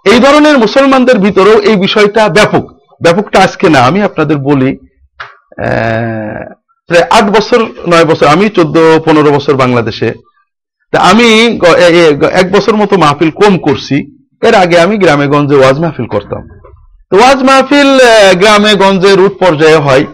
এই 0.04 0.18
ধরনের 0.24 0.56
মুসলমানদের 0.64 1.18
ভিতরেও 1.26 1.58
এই 1.70 1.76
বিষয়টা 1.84 2.22
ব্যাপক। 2.38 2.64
ব্যাপকটা 3.04 3.38
আজকে 3.46 3.66
না, 3.74 3.80
আমি 3.90 4.00
আপনাদের 4.08 4.36
বলি 4.48 4.70
আট 7.18 7.26
বছর, 7.36 7.60
নয় 7.92 8.06
বছর, 8.10 8.26
আমি 8.34 8.44
চোদ্দ, 8.56 8.76
পনেরো 9.06 9.30
বছর 9.36 9.54
বাংলাদেশে 9.62 10.08
তা 10.92 10.98
আমি 11.00 11.58
এক 12.32 12.52
বছর 12.52 12.76
মতো 12.76 12.96
মাহফিল 12.98 13.30
কম 13.30 13.58
করছি। 13.58 13.96
এর 14.46 14.54
আগে 14.54 14.80
আমি 14.80 14.98
গ্রামে 14.98 15.26
গঞ্জে 15.26 15.56
ওয়াজ 15.56 15.78
মাহফিল 15.78 16.06
করতাম। 16.06 16.48
তো 17.10 17.16
ওয়াজ 17.16 17.42
মাহফিল 17.42 18.00
গ্রামে 18.38 18.74
গঞ্জে 18.74 19.16
রুট 19.16 19.34
পর্যায়ে 19.38 19.76
হয়। 19.76 20.04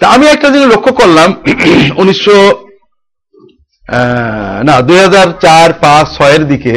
তা 0.00 0.08
আমি 0.08 0.26
একটা 0.26 0.48
জিনিস 0.50 0.68
লক্ষ্য 0.68 0.92
করলাম, 0.92 1.34
উনিশশো 2.00 2.38
না, 4.64 4.80
দুই 4.80 4.98
হাজার 4.98 5.26
চার, 5.40 5.72
পাঁচ, 5.72 6.06
ছয়ের 6.16 6.48
দিকে 6.48 6.74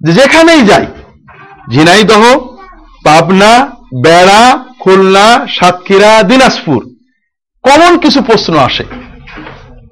যেখানেই 0.00 0.62
যাই, 0.62 0.86
ঝিনাইদহ, 1.70 2.22
পাবনা, 3.04 3.52
বেড়া, 4.02 4.64
খুলনা, 4.80 5.46
সাতক্ষীরা, 5.48 6.22
দিনাজপুর, 6.22 6.80
কমন 7.62 7.98
কিছু 7.98 8.22
প্রশ্ন 8.22 8.56
আসে। 8.58 8.84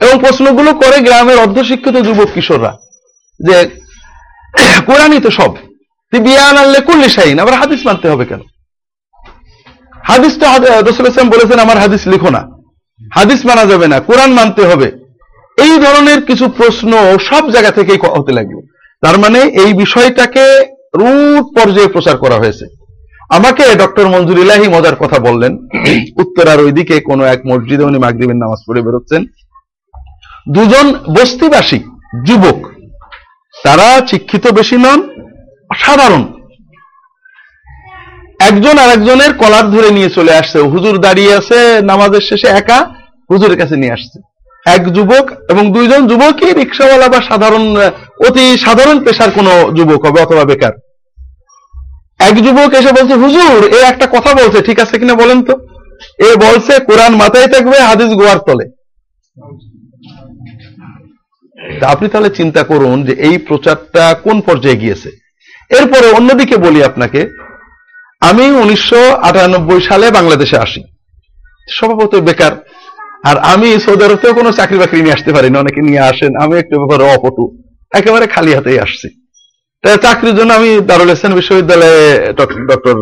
এবং 0.00 0.14
প্রশ্নগুলো 0.24 0.70
করে 0.82 0.96
গ্রামের 1.06 1.38
অর্ধশিক্ষিত 1.44 1.96
যুবক 2.06 2.28
কিশোররা, 2.34 2.72
যে 3.40 3.56
কোরআনই 4.88 5.20
তো 5.26 5.30
সব। 5.38 5.52
তুই 6.12 6.20
বিয়ান 6.26 6.56
আনলে 6.62 6.80
কুল্লি 6.88 7.08
শাহিন, 7.16 7.36
আবার 7.42 7.54
হাদিস 7.62 7.80
মানতে 7.88 8.06
হবে 8.12 8.24
কেন? 8.30 8.42
হাদিসটা 10.10 10.46
রসুল 10.88 11.06
ইসলাম 11.08 11.30
বলেছেন, 11.34 11.58
আমার 11.64 11.78
হাদিস 11.84 12.02
লিখো 12.12 12.30
না। 12.36 12.42
হাদিস 13.00 13.40
মানা 13.48 13.64
যাবে 13.72 13.86
না, 13.92 13.98
কোরআন 14.08 14.30
মানতে 14.38 14.62
হবে। 14.70 14.88
এই 15.58 15.74
ধরনের 15.84 16.20
কিছু 16.28 16.46
প্রশ্ন 16.58 16.90
সব 17.28 17.42
জায়গা 17.54 17.70
থেকেই 17.78 17.98
হতে 18.16 18.32
লাগল। 18.38 18.56
তার 19.02 19.16
মানে 19.22 19.40
এই 19.62 19.70
বিষয়টাকে 19.82 20.44
রুট 21.00 21.46
পর্যায়ে 21.56 21.92
প্রচার 21.94 22.16
করা 22.24 22.36
হয়েছে। 22.42 22.66
আমাকে 23.36 23.64
ডক্টর 23.82 24.06
মঞ্জুর 24.14 24.42
ইলাহি 24.44 24.66
মজার 24.74 24.96
কথা 25.02 25.18
বললেন। 25.26 25.52
উত্তরার 26.22 26.58
ওইদিকে 26.64 26.96
কোনো 27.08 27.22
এক 27.34 27.40
মসজিদে 27.50 27.88
উনি 27.88 27.98
মাগরিবের 28.04 28.40
নামাজ 28.42 28.60
পড়ে 28.66 28.80
বেরোচ্ছেন। 28.86 29.22
দুজন 30.54 30.86
বস্তিবাসী, 30.92 31.78
যুবক। 32.24 32.58
তারা 33.64 34.06
শিক্ষিত 34.06 34.46
বেশি 34.46 34.76
নন 34.76 35.00
সাধারণ 35.76 36.22
একজন 38.40 38.78
আরেকজনের 38.78 39.32
কলার 39.34 39.70
ধরে 39.70 39.90
নিয়ে 39.90 40.10
চলে 40.10 40.34
আসছে। 40.34 40.58
হুজুর 40.60 40.98
দাঁড়িয়ে 40.98 41.34
আছে 41.34 41.80
নামাজের 41.82 42.20
শেষে, 42.20 42.48
একা 42.48 42.78
হুজুরের 43.30 43.58
কাছে 43.58 43.76
নিয়ে 43.76 43.92
আসছে। 43.92 44.18
এক 44.66 44.92
যুবক 44.92 45.30
এবং 45.50 45.72
দুইজন 45.72 46.06
যুবকই 46.06 46.52
রিক্সাওয়ালা 46.52 47.08
বা 47.08 47.20
সাধারণ, 47.28 47.76
অতি 48.28 48.58
সাধারণ 48.58 49.04
পেশার 49.04 49.30
কোনো 49.30 49.72
যুবক 49.72 50.06
হবে 50.06 50.22
অথবা 50.22 50.44
বেকার। 50.44 50.72
এক 52.18 52.34
যুবক 52.34 52.74
এসে 52.74 52.92
বলছে, 52.92 53.14
হুজুর, 53.14 53.68
এ 53.68 53.78
একটা 53.82 54.06
কথা 54.06 54.34
বলছে, 54.34 54.62
ঠিক 54.62 54.80
আছে 54.80 54.98
কিনা 54.98 55.14
বলেন 55.14 55.42
তো? 55.42 55.54
এ 56.18 56.36
বলছে, 56.36 56.80
কোরআন 56.80 57.16
মাথায় 57.16 57.46
থাকবে, 57.46 57.80
হাদিস 57.80 58.06
গোয়ার 58.06 58.38
তলে। 58.38 58.64
তা 61.80 61.88
আপনি 61.88 62.08
তাহলে 62.08 62.30
চিন্তা 62.30 62.62
করুন 62.62 63.04
যে 63.04 63.12
এই 63.12 63.38
প্রচারটা 63.38 64.14
কোন 64.14 64.40
পর্যায়ে 64.40 64.76
গিয়েছে। 64.76 65.10
এরপরে 65.70 66.10
অন্যদিকে 66.10 66.56
বলি 66.56 66.84
আপনাকে, 66.84 67.30
আমি 68.20 68.50
উনিশশো 68.50 69.10
আটানব্বই 69.10 69.80
সালে 69.80 70.10
বাংলাদেশে 70.10 70.58
আসি। 70.58 70.84
স্বভাবত 71.70 72.14
বেকার। 72.14 72.52
আর 73.24 73.38
আমি 73.38 73.80
সৌদি 73.80 74.04
আরবেও 74.04 74.34
কোনো 74.34 74.52
চাকরি 74.52 74.78
বাকরি 74.78 75.00
নিয়ে 75.00 75.12
আসতে 75.12 75.32
পারি 75.32 75.50
না 75.50 75.58
অনেকে 75.58 75.80
নিয়ে 75.82 75.98
আসেন, 75.98 76.36
আমি 76.40 76.58
একটু 76.58 76.86
ব্যাপারে 76.86 77.14
অপটু। 77.14 77.62
একেবারে 77.92 78.26
খালি 78.26 78.54
হাতেই 78.54 78.78
আসছি। 78.78 79.08
তা 79.82 79.96
চাকরির 79.96 80.36
জন্য 80.36 80.52
আমি 80.52 80.80
দারুল 80.86 81.10
ইসলাম 81.10 81.34
বিশ্ববিদ্যালয়ে 81.34 82.32
ডক্টর 82.32 82.96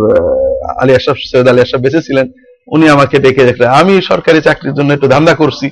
আলী 0.83 0.95
আশরাফ, 0.95 1.17
সৈয়দ 1.17 1.49
আলী 1.49 1.61
আশরাফ 1.61 1.83
বেঁচে 1.83 2.03
ছিলেন। 2.03 2.29
উনি 2.67 2.89
আমাকে 2.89 3.19
ডেকে 3.19 3.45
দেখলেন। 3.45 3.71
আমি 3.71 4.03
সরকারি 4.03 4.41
চাকরির 4.41 4.75
জন্য 4.75 4.93
একটু 4.93 5.09
ধান্দা 5.09 5.35
করছি। 5.35 5.71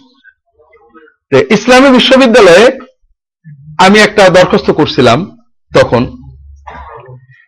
তো 1.32 1.38
ইসলামী 1.50 1.88
বিশ্ববিদ্যালয়ে 1.90 2.64
আমি 3.84 3.98
একটা 3.98 4.28
দরখাস্ত 4.28 4.70
করছিলাম 4.70 5.18
তখন। 5.74 6.02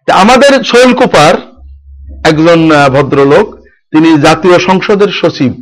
আমাদের 0.09 0.65
সোহেল 0.65 0.93
কুপার 0.95 1.35
একজন 2.31 2.71
ভদ্রলোক, 2.95 3.47
তিনি 3.93 4.09
জাতীয় 4.23 4.59
সংসদের 4.59 5.09
সচিব। 5.09 5.53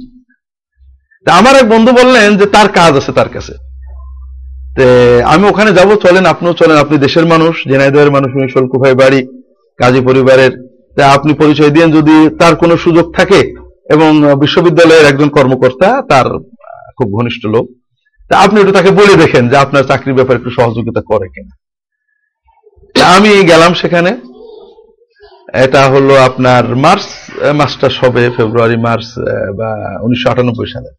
আমার 1.27 1.55
এক 1.57 1.67
বন্ধু 1.69 1.93
বললেন 1.93 2.37
যে 2.37 2.47
তার 2.47 2.69
কাজ 2.69 2.93
আছে 2.97 3.13
তার 3.13 3.29
কাছে। 3.29 3.55
আমি 5.25 5.45
ওখানে 5.49 5.73
যাব, 5.73 5.97
চলেন 5.97 6.25
আপনিও 6.27 6.53
চলেন, 6.53 6.77
আপনি 6.77 6.99
দেশের 6.99 7.27
মানুষ 7.27 7.55
জেনাইদহের 7.69 8.11
মানুষ 8.11 8.31
উনি 8.35 8.49
সোহেল 8.53 8.69
কুপাই 8.69 8.95
বাড়ি, 8.95 9.21
কাজী 9.79 10.01
পরিবারের। 10.01 10.53
তা 10.97 11.03
আপনি 11.13 11.33
পরিচয় 11.35 11.71
দিয়েন, 11.71 11.91
যদি 11.93 12.17
তার 12.41 12.55
কোনো 12.57 12.77
সুযোগ 12.77 13.07
থাকে, 13.17 13.41
এবং 13.91 14.11
বিশ্ববিদ্যালয়ের 14.39 15.07
একজন 15.07 15.29
কর্মকর্তা, 15.29 15.89
তার 16.11 16.27
খুব 16.97 17.09
ঘনিষ্ঠ 17.19 17.47
লোক। 17.47 17.67
তা 18.33 18.39
আপনি 18.39 18.61
একটু 18.61 18.73
তাকে 18.73 18.91
বলে 18.91 19.15
দেখেন 19.17 19.49
যে 19.49 19.57
আপনার 19.57 19.85
চাকরির 19.85 20.15
ব্যাপারে 20.15 20.39
একটু 20.39 20.51
সহযোগিতা 20.51 21.01
করে 21.01 21.27
কিনা। 21.35 21.55
আমি 23.17 23.45
গেলাম 23.45 23.75
সেখানে। 23.75 24.11
এটা 25.65 25.83
হলো 25.89 26.15
আপনার 26.23 26.77
মার্চ 26.77 27.07
মাসটা 27.55 27.89
সবে 27.89 28.31
ফেব্রুয়ারি, 28.37 28.77
মার্চ 28.77 29.07
বা 29.59 29.71
উনিশশো 30.05 30.31
আটানব্বই 30.31 30.69
সালে। 30.73 30.91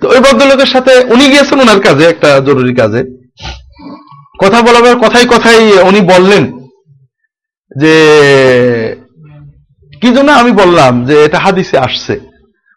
তো 0.00 0.04
ওই 0.08 0.20
ভদ্রলোকের 0.20 0.66
সাথে 0.66 0.92
উনি 1.14 1.24
গিয়েছেন 1.28 1.60
ওনার 1.60 1.80
কাজে, 1.80 2.04
একটা 2.04 2.40
জরুরি 2.40 2.74
কাজে। 2.74 3.02
কথা 4.42 4.62
বলাবার 4.62 4.96
কথাই 4.98 5.26
কথাই 5.26 5.62
উনি 5.90 6.00
বললেন 6.00 6.44
যে, 7.76 7.94
কি 10.00 10.08
জন্য 10.16 10.30
আমি 10.32 10.52
বললাম 10.52 11.04
যে 11.04 11.24
এটা 11.24 11.38
হাদিসে 11.38 11.78
আসছে? 11.78 12.20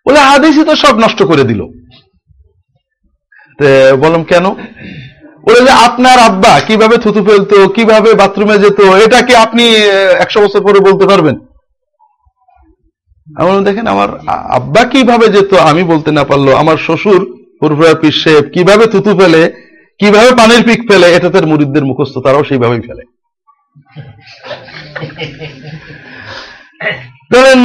বলে, 0.07 0.19
হাদিসই 0.19 0.65
তো 0.65 0.75
সব 0.75 0.95
নষ্ট 0.97 1.23
করে 1.23 1.43
দিল। 1.43 1.61
বললাম 4.03 4.23
কেন? 4.31 4.45
বলে 5.45 5.59
যে 5.67 5.73
আপনার 5.87 6.17
আব্বা 6.29 6.53
কীভাবে 6.67 6.95
থুতু 7.03 7.21
ফেলতো 7.27 7.57
কীভাবে 7.75 8.09
বাথরুমে 8.21 8.55
যেত 8.63 8.79
এটা 9.05 9.19
কি 9.27 9.33
আপনি 9.45 9.63
একশো 10.23 10.39
বছর 10.43 10.61
পরে 10.67 10.79
বলতে 10.87 11.05
পারবেন? 11.11 11.35
আমি 13.27 13.45
বললাম, 13.47 13.65
দেখেন 13.69 13.85
আমার 13.93 14.09
আব্বা 14.57 14.81
কীভাবে 14.93 15.25
যেত 15.35 15.51
আমি 15.69 15.83
বলতে 15.91 16.09
না 16.17 16.23
পারল। 16.29 16.47
আমার 16.61 16.77
শ্বশুর 16.85 17.21
পুরপুরা 17.59 17.93
পিসে 18.01 18.33
কীভাবে 18.53 18.85
থুতু 18.93 19.11
ফেলে 19.19 19.41
কীভাবে 19.99 20.29
পানির 20.39 20.63
পিক 20.67 20.79
ফেলে 20.89 21.07
এটা 21.17 21.29
তার 21.33 21.45
মুরিদদের 21.51 21.83
মুখস্থ 21.89 22.15
তারাও 22.25 22.47
সেইভাবেই 22.49 22.83
ফেলে। 22.87 23.03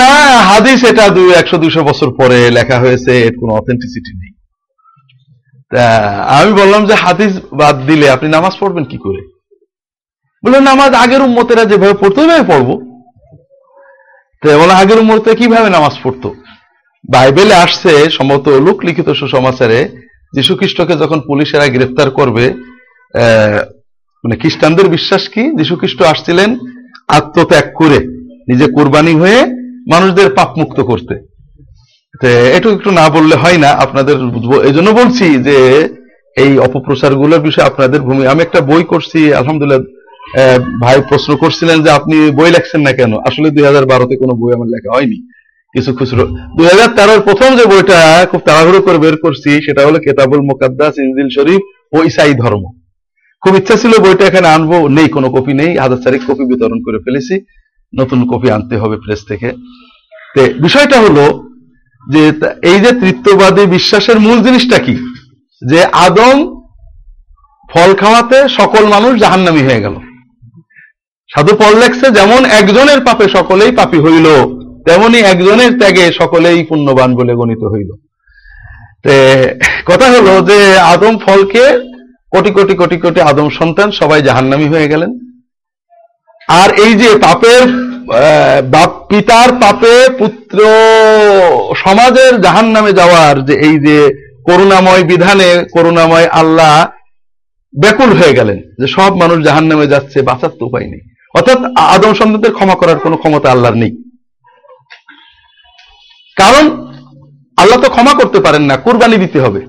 না 0.02 0.12
হাদিস 0.50 0.80
এটা 0.90 1.04
দুই 1.16 1.28
একশো 1.40 1.56
দুইশো 1.62 1.80
বছর 1.88 2.08
পরে 2.18 2.38
লেখা 2.58 2.76
হয়েছে 2.84 3.12
এর 3.26 3.34
কোনো 3.40 3.52
অথেন্টিসিটি 3.60 4.12
নেই। 4.20 4.27
আমি 6.38 6.50
বললাম 6.60 6.82
যে 6.86 6.94
হাদিস 6.94 7.32
বাদ 7.52 7.76
দিলে 7.86 8.06
আপনি 8.10 8.28
নামাজ 8.28 8.54
পড়বেন 8.60 8.84
কি 8.84 8.98
করে? 9.04 9.22
বললেন 10.42 10.62
নামাজ 10.62 10.90
আগের 10.94 11.22
উম্মতেরা 11.22 11.64
যেভাবে 11.64 11.94
পড়তো, 12.00 12.18
ওইভাবে 12.20 12.44
পড়ব। 12.52 12.68
তো 14.40 14.46
বলে, 14.60 14.74
আগের 14.82 14.98
উম্মতে 14.98 15.30
কীভাবে 15.34 15.68
নামাজ 15.76 15.94
পড়তো? 16.02 16.28
বাইবেলে 17.04 17.54
আসছে, 17.54 17.92
সম্ভবত 18.10 18.48
লোক 18.48 18.76
লিখিত 18.84 19.08
সুসমাচারে 19.20 19.80
যীশু 20.34 20.52
খ্রিস্টকে 20.56 20.94
যখন 21.02 21.18
পুলিশেরা 21.20 21.66
গ্রেফতার 21.74 22.08
করবে 22.10 22.44
মানে 24.24 24.36
খ্রিস্টানদের 24.36 24.88
বিশ্বাস 24.88 25.22
কি? 25.28 25.42
যীশু 25.58 25.74
খ্রিস্ট 25.76 26.00
আসছিলেন 26.02 26.50
আত্মত্যাগ 27.08 27.66
করে, 27.80 27.98
নিজে 28.50 28.66
কোরবানি 28.76 29.12
হয়ে 29.20 29.40
মানুষদের 29.92 30.28
পাপ 30.36 30.50
মুক্ত 30.58 30.78
করতে। 30.80 31.27
তো 32.14 32.26
একটু 32.76 32.90
না 33.00 33.06
বললে 33.16 33.34
হয় 33.42 33.58
না, 33.64 33.70
আপনাদের 33.84 34.16
এই 34.68 34.74
জন্য 34.76 34.88
বলছি 35.00 35.26
যে 35.48 35.56
এই 36.42 36.52
অপপ্রচারগুলোর 36.66 37.44
বিষয়ে 37.46 37.68
আপনাদের 37.70 38.00
ভূমি 38.06 38.22
আমি 38.32 38.40
একটা 38.46 38.60
বই 38.70 38.82
করছি, 38.92 39.20
আলহামদুলিল্লাহ 39.40 39.80
ভাই 40.84 40.96
প্রশ্ন 41.10 41.30
করছিলেন 41.42 41.78
যে 41.84 41.90
আপনি 41.98 42.16
বই 42.38 42.50
লেখছেন 42.56 42.80
না 42.86 42.92
কেন? 42.98 43.12
আসলে 43.28 43.46
দুই 43.56 43.64
হাজার 43.68 43.84
বারোতে 43.92 44.14
কোনো 44.22 44.34
বই 44.40 44.52
আমার 44.56 44.68
লেখা 44.74 44.90
হয়নি। 44.96 45.18
কিছু 45.74 45.90
খুচরো 45.98 46.24
দুই 46.56 46.66
হাজার 46.72 46.88
তেরোর 46.96 47.20
প্রথম 47.28 47.50
যে 47.58 47.64
বইটা 47.72 47.98
খুব 48.30 48.40
তাড়াহুড়ো 48.48 48.80
করে 48.86 48.98
বের 49.04 49.16
করছি, 49.24 49.50
সেটা 49.66 49.82
হলো 49.86 49.98
কেতাবুল 50.06 50.42
মোকাদ্দাস, 50.50 50.94
ইনজিল 51.04 51.28
শরীফ 51.36 51.62
ও 51.94 51.96
ইসাই 52.08 52.34
ধর্ম। 52.42 52.64
খুব 53.42 53.52
ইচ্ছা 53.60 53.76
ছিল 53.82 53.92
বইটা 54.04 54.24
এখানে 54.30 54.48
আনব, 54.56 54.72
নেই, 54.96 55.08
কোনো 55.16 55.28
কপি 55.36 55.52
নেই, 55.60 55.70
হাজার 55.82 56.00
চারিক 56.04 56.22
কপি 56.28 56.44
বিতরণ 56.50 56.78
করে 56.86 56.98
ফেলেছি। 57.04 57.34
নতুন 57.92 58.20
কপি 58.30 58.48
আনতে 58.56 58.74
হবে 58.82 58.96
প্রেস 59.04 59.20
থেকে। 59.30 59.48
বিষয়টা 60.64 60.96
হলো 61.04 61.24
যে 62.12 62.32
এই 62.62 62.80
যে 62.80 62.90
তৃত্ববাদী 62.92 63.66
বিশ্বাসের 63.66 64.20
মূল 64.20 64.38
জিনিসটা 64.42 64.78
কি? 64.78 64.94
যে 65.62 65.84
আদম 65.84 66.36
ফল 67.70 67.94
খাওয়াতে 67.94 68.48
সকল 68.48 68.86
মানুষ 68.86 69.20
জাহান্নামী 69.20 69.62
হয়ে 69.62 69.80
গেল। 69.80 69.96
সাধু 71.34 71.56
পল 71.56 71.78
লেখছে, 71.78 72.10
যেমন 72.10 72.44
একজনের 72.44 73.00
পাপে 73.00 73.28
সকলেই 73.28 73.72
পাপী 73.72 73.98
হইল, 73.98 74.26
তেমনি 74.86 75.18
একজনের 75.18 75.78
ত্যাগে 75.78 76.12
সকলেই 76.12 76.64
পুণ্যবান 76.64 77.14
বলে 77.14 77.34
গণিত 77.34 77.62
হইল। 77.64 77.90
কথা 79.86 80.06
হলো 80.06 80.40
যে 80.40 80.78
আদম 80.78 81.18
ফলকে 81.18 81.64
কোটি 82.30 82.50
কোটি 82.50 82.74
কোটি 82.74 82.96
কোটি 82.96 83.20
আদম 83.20 83.48
সন্তান 83.50 83.90
সবাই 83.90 84.22
জাহান্নামী 84.22 84.68
হয়ে 84.68 84.88
গেলেন। 84.88 85.10
আর 86.48 86.70
এই 86.70 86.94
যে 86.94 87.18
পাপের 87.18 87.62
বাপ 88.74 88.90
পিতার 89.08 89.50
পাপে 89.62 90.08
পুত্র, 90.18 90.58
সমাজের 91.84 92.40
জাহান 92.40 92.66
নামে 92.66 92.92
যাওয়ার 92.92 93.44
যে 93.44 93.54
এই 93.54 93.78
যে 93.86 93.96
করুণাময় 94.48 95.04
বিধানে 95.04 95.64
করুণাময় 95.74 96.28
আল্লাহ 96.40 96.88
ব্যাকুল 97.74 98.10
হয়ে 98.12 98.32
গেলেন, 98.32 98.58
যে 98.80 98.86
সব 98.86 99.16
মানুষ 99.16 99.44
জাহান 99.46 99.64
নামে 99.64 99.86
যাচ্ছে, 99.86 100.22
বাঁচার 100.22 100.50
তো 100.58 100.66
উপায় 100.66 100.84
নেই। 100.84 101.00
অর্থাৎ 101.34 101.58
আদম 101.76 102.14
সন্তানদের 102.14 102.52
ক্ষমা 102.52 102.74
করার 102.74 102.98
কোনো 102.98 103.16
ক্ষমতা 103.16 103.50
আল্লাহর 103.50 103.76
নেই। 103.76 103.92
কারণ 106.36 106.64
আল্লাহ 107.56 107.78
তো 107.82 107.88
ক্ষমা 107.90 108.14
করতে 108.14 108.40
পারেন 108.40 108.62
না, 108.62 108.76
কুরবানি 108.76 109.16
দিতে 109.16 109.40
হবে। 109.40 109.60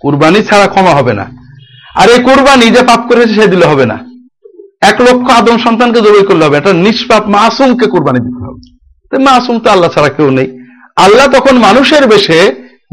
কুরবানি 0.00 0.42
ছাড়া 0.42 0.66
ক্ষমা 0.66 0.90
হবে 0.90 1.12
না। 1.12 1.26
আর 1.94 2.08
এই 2.08 2.20
কুরবানি 2.22 2.70
যে 2.70 2.82
পাপ 2.82 3.00
করেছে 3.08 3.34
সে 3.34 3.46
দিলে 3.46 3.66
হবে 3.66 3.86
না। 3.86 4.11
এক 4.90 4.96
লক্ষ 5.06 5.26
আদম 5.40 5.56
সন্তানকে 5.66 6.00
জবাই 6.06 6.26
করলে 6.28 6.44
হবে। 6.46 6.56
একটা 6.58 6.72
নিষ্পাপ 6.84 7.24
মাসুমকে 7.36 7.86
কুরবানি 7.92 8.20
দিতে 8.26 8.40
হবে। 8.46 8.60
মাসুম 9.28 9.56
তো 9.64 9.68
আল্লাহ 9.74 9.90
ছাড়া 9.94 10.10
কেউ 10.16 10.28
নেই। 10.38 10.48
আল্লাহ 11.04 11.26
তখন 11.36 11.54
মানুষের 11.66 12.04
বেশে 12.12 12.38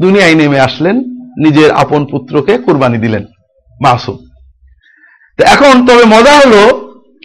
দুনিয়ায় 0.03 0.35
নেমে 0.39 0.59
আসলেন, 0.67 0.95
নিজের 1.43 1.69
আপন 1.83 2.01
পুত্রকে 2.11 2.53
কুরবানি 2.65 2.97
দিলেন, 3.05 3.23
মাসুম। 3.85 4.17
তো 5.39 5.41
এখন 5.53 5.73
তবে 5.87 6.03
মজা 6.15 6.33
হলো, 6.41 6.61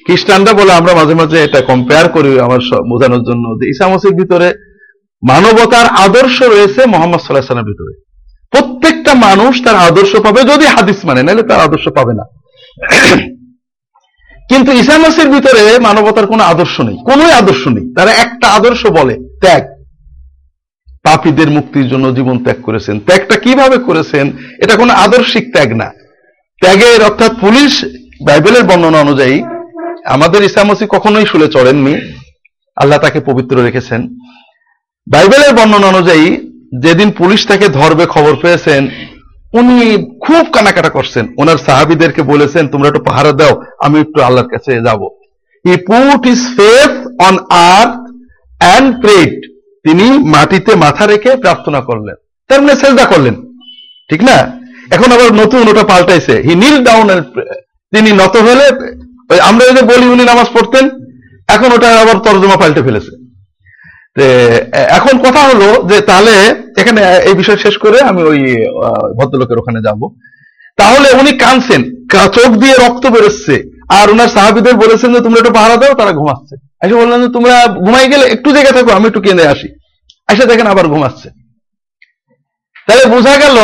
খ্রিস্টানরা 0.06 0.52
বলে 0.60 0.72
আমরা 0.80 0.92
মাঝে 1.00 1.14
মাঝে 1.20 1.38
এটা 1.46 1.60
কম্পেয়ার 1.70 2.06
করি 2.16 2.30
আমার 2.46 2.60
বোঝানোর 2.92 3.22
জন্য 3.28 3.44
যে 3.58 3.64
ঈসা 3.72 3.86
মসির 3.92 4.14
ভিতরে 4.20 4.48
মানবতার 5.22 5.86
আদর্শ 6.06 6.36
রয়েছে 6.54 6.80
মোহাম্মদ 6.94 7.20
সাল্লাহ 7.20 7.46
সাল্লামের 7.46 7.70
ভিতরে। 7.72 7.92
প্রত্যেকটা 8.52 9.12
মানুষ 9.26 9.52
তার 9.64 9.76
আদর্শ 9.88 10.12
পাবে 10.24 10.40
যদি 10.52 10.64
হাদিস 10.74 10.98
মানে 11.08 11.20
নাহলে 11.22 11.42
তার 11.50 11.60
আদর্শ 11.66 11.86
পাবে 11.98 12.12
না। 12.20 12.24
কিন্তু 14.48 14.72
ঈসা 14.72 14.98
মসির 14.98 15.28
ভিতরে 15.28 15.78
মানবতার 15.78 16.26
কোনো 16.26 16.42
আদর্শ 16.44 16.80
নেই, 16.80 16.96
কোনোই 17.04 17.32
আদর্শ 17.32 17.68
নেই। 17.68 17.94
তারা 17.94 18.10
একটা 18.10 18.48
আদর্শ 18.48 18.86
বলে, 18.86 19.14
ত্যাগ। 19.40 19.62
পাপীদের 21.02 21.50
মুক্তির 21.50 21.88
জন্য 21.88 22.14
জীবন 22.14 22.44
ত্যাগ 22.44 22.62
করেছেন। 22.62 23.00
ত্যাগটা 23.00 23.36
কীভাবে 23.36 23.76
করেছেন? 23.76 24.32
এটা 24.62 24.74
কোনো 24.76 24.92
আদর্শিক 24.94 25.52
ত্যাগ 25.54 25.72
না। 25.76 25.90
ত্যাগের 26.60 27.02
অর্থাৎ 27.04 27.32
পুলিশ 27.40 27.84
বাইবেলের 28.26 28.62
বর্ণনা 28.62 29.00
অনুযায়ী 29.00 29.42
আমাদের 30.04 30.44
ইসামসি 30.44 30.86
কখনোই 30.88 31.26
শুলে 31.26 31.48
চড়েননি। 31.48 31.94
আল্লাহ 32.76 32.98
তাকে 32.98 33.20
পবিত্র 33.20 33.62
রেখেছেন। 33.62 34.00
বাইবেলের 35.06 35.52
বর্ণনা 35.54 35.86
অনুযায়ী 35.86 36.26
যেদিন 36.78 37.10
পুলিশ 37.10 37.46
তাকে 37.46 37.68
ধরবে 37.68 38.06
খবর 38.06 38.36
পেয়েছেন 38.36 38.88
উনি 39.58 39.78
খুব 40.20 40.44
কানাকাটা 40.52 40.90
করছেন। 40.90 41.24
ওনার 41.38 41.58
সাহাবিদেরকে 41.66 42.22
বলেছেন, 42.22 42.68
তোমরা 42.68 42.88
একটু 42.88 43.02
পাহারা 43.04 43.32
দাও, 43.32 43.54
আমি 43.78 44.00
একটু 44.00 44.22
আল্লাহর 44.22 44.48
কাছে 44.48 44.72
যাব। 44.86 45.02
He 45.64 45.76
put 45.76 46.26
his 46.26 46.42
faith 46.56 46.92
on 47.28 47.34
earth 47.50 47.94
and 48.60 49.00
prayed 49.00 49.32
তিনি 49.84 50.06
মাটিতে 50.28 50.74
মাথা 50.74 51.06
রেখে 51.06 51.36
প্রার্থনা 51.36 51.80
করলেন। 51.80 52.14
তার 52.48 52.60
মানে 52.62 52.74
সেজদা 52.74 53.04
করলেন। 53.04 53.34
ঠিক 54.10 54.22
না? 54.22 54.36
এখন 54.90 55.12
আবার 55.12 55.32
নতুন 55.34 55.68
ওটা 55.68 55.84
পাল্টাইছে। 55.84 56.34
হি 56.42 56.54
নীল 56.54 56.76
ডাউন 56.84 57.08
তিনি 57.92 58.12
নত 58.12 58.36
হলে 58.36 58.66
আমরা 59.40 59.64
যদি 59.66 59.82
বলি 59.82 60.06
উনি 60.06 60.24
নামাজ 60.24 60.46
পড়তেন, 60.54 60.84
এখন 61.48 61.72
ওটা 61.72 61.88
আবার 62.00 62.16
তর্জমা 62.18 62.56
পাল্টে 62.56 62.82
ফেলেছে। 62.82 63.23
এখন 64.88 65.18
কথা 65.18 65.40
হলো 65.40 65.88
যে, 65.88 66.00
তাহলে 66.00 66.30
এখানে 66.76 67.00
এই 67.24 67.34
বিষয় 67.34 67.56
শেষ 67.56 67.78
করে 67.78 68.00
আমি 68.00 68.22
ওই 68.22 68.38
ভদ্রলোকের 69.20 69.58
ওখানে 69.58 69.80
যাব। 69.80 70.00
তাহলে 70.76 71.10
উনি 71.10 71.38
কানছেন 71.38 72.06
চোখ 72.12 72.46
দিয়ে 72.46 72.74
রক্ত 72.74 73.06
বেরোচ্ছে। 73.06 73.70
আর 73.88 74.10
ওনার 74.10 74.28
সাহাবিদের 74.28 74.74
বলেছেন 74.74 75.14
যে, 75.14 75.20
তোমরা 75.20 75.38
একটু 75.38 75.52
পাহারা 75.52 75.76
দাও, 75.76 75.94
তারা 75.94 76.12
ঘুমাচ্ছে। 76.12 76.56
এসে 76.86 76.94
বললেন 76.94 77.26
যে, 77.26 77.32
তোমরা 77.32 77.66
ঘুমাই 77.66 78.08
গেলে 78.08 78.26
একটু 78.26 78.52
জায়গা 78.52 78.70
থাকো, 78.70 78.90
আমি 78.92 79.06
একটু 79.06 79.20
কেঁদে 79.20 79.48
আসি। 79.48 79.68
এসে 80.32 80.46
দেখেন 80.46 80.66
আবার 80.66 80.88
ঘুমাচ্ছে। 80.88 81.30
তাহলে 82.86 83.04
বোঝা 83.04 83.36
গেল, 83.36 83.56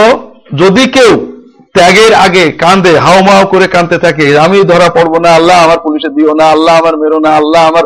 যদি 0.57 0.89
কেউ 0.89 1.33
ত্যাগের 1.75 2.15
আগে 2.15 2.53
কান্দে 2.53 2.99
হাওমাও 2.99 3.47
করে 3.47 3.67
কানতে 3.67 3.99
থাকে, 3.99 4.39
আমি 4.39 4.65
ধরা 4.65 4.89
পড়ব 4.89 5.19
না, 5.19 5.35
আল্লাহ 5.35 5.65
আমার 5.65 5.79
পুলিশে 5.79 6.09
দিও 6.09 6.35
না, 6.35 6.45
আল্লাহ 6.45 6.79
আমার 6.79 6.97
মেরো 6.97 7.19
না, 7.19 7.37
আল্লাহ 7.37 7.69
আমার 7.69 7.85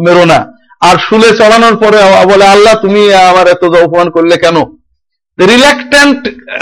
মেরো 0.00 0.24
না। 0.24 0.53
আর 0.88 0.96
শুলে 1.06 1.30
চড়ানোর 1.38 1.76
পরে 1.82 1.98
বলে, 2.32 2.44
আল্লাহ, 2.54 2.74
তুমি 2.84 3.02
আমার 3.30 3.46
এত 3.54 3.62
অপমান 3.64 4.08
করলে 4.16 4.36
কেন? 4.44 4.56
রিল্যাক্ট্যান্ট 5.38 6.20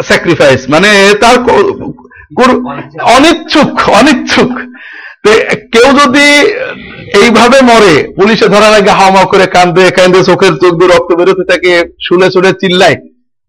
স্যাক্রিফাইস 0.08 0.60
মানে 0.68 0.90
তার 1.20 1.36
অনিচ্ছুক 3.14 3.70
অনিচ্ছুক। 3.98 4.52
কেউ 5.74 5.88
যদি 6.00 6.26
এইভাবে 7.22 7.58
মরে, 7.70 7.94
পুলিশে 8.16 8.46
ধরার 8.54 8.74
আগে 8.74 8.92
হাওমাও 8.98 9.30
করে 9.32 9.46
কান্দে 9.46 9.84
কান্দে 9.98 10.20
চোখের 10.24 10.54
চোখ 10.62 10.72
দিয়ে 10.78 10.90
রক্ত 10.92 11.10
বেরোতে 11.18 11.44
থাকে, 11.50 11.72
শুলে 12.06 12.28
শুলে 12.30 12.50
চিল্লায়। 12.60 12.96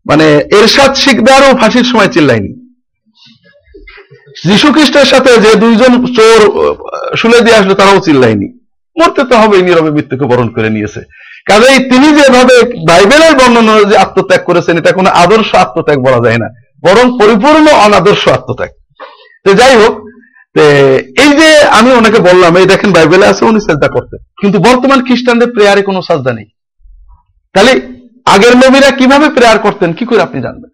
মানে 0.05 0.27
এরশাদ 0.57 0.91
শিকদারও 1.03 1.49
ফাঁসির 1.61 1.87
সময় 1.91 2.11
চিল্লায়নি। 2.15 2.51
যীশু 4.49 4.67
খ্রিস্টের 4.73 5.07
সাথে 5.13 5.31
যে 5.45 5.51
দুইজন 5.63 5.91
চোর 6.17 6.39
শুলে 7.19 7.39
দিয়ে 7.41 7.59
আসলো, 7.59 7.73
তারাও 7.73 8.05
চিল্লায়নি। 8.07 8.47
মরতে 8.99 9.21
তো 9.29 9.35
হবে 9.41 9.55
নীরবে 9.67 9.91
মৃত্যুকে 9.95 10.25
বরণ 10.31 10.47
করে 10.55 10.69
নিয়েছে। 10.75 11.01
কাজেই 11.49 11.79
তিনি 11.91 12.07
যেভাবে 12.19 12.55
বাইবেলের 12.89 13.33
বর্ণনা 13.39 13.73
যে 13.91 13.95
আত্মত্যাগ 14.03 14.41
করেছেন, 14.49 14.75
এটা 14.81 14.91
কোনো 14.99 15.09
আদর্শ 15.23 15.49
আত্মত্যাগ 15.63 15.97
বলা 16.07 16.19
যায় 16.25 16.39
না, 16.43 16.47
বরং 16.85 17.05
পরিপূর্ণ 17.19 17.65
অনাদর্শ 17.85 18.23
আত্মত্যাগ। 18.37 18.71
তো 19.45 19.49
যাই 19.61 19.75
হোক 19.81 19.93
এই 21.23 21.31
যে 21.39 21.49
আমি 21.77 21.89
ওনাকে 21.99 22.19
বললাম, 22.29 22.51
এই 22.61 22.67
দেখেন 22.73 22.89
বাইবেলে 22.97 23.25
আছে, 23.31 23.43
উনি 23.49 23.59
শ্রদ্ধা 23.65 23.89
করতেন। 23.95 24.19
কিন্তু 24.41 24.57
বর্তমান 24.67 24.99
খ্রিস্টানদের 25.07 25.53
প্রেয়ারে 25.55 25.81
কোনো 25.89 25.99
সাজদা 26.07 26.31
নেই। 26.37 26.47
তাহলে 27.55 27.73
আগের 28.33 28.53
নবীরা 28.61 28.89
কীভাবে 28.99 29.27
প্রেয়ার 29.35 29.57
করতেন, 29.65 29.89
কি 29.97 30.03
করে 30.09 30.21
আপনি 30.27 30.39
জানবেন? 30.45 30.71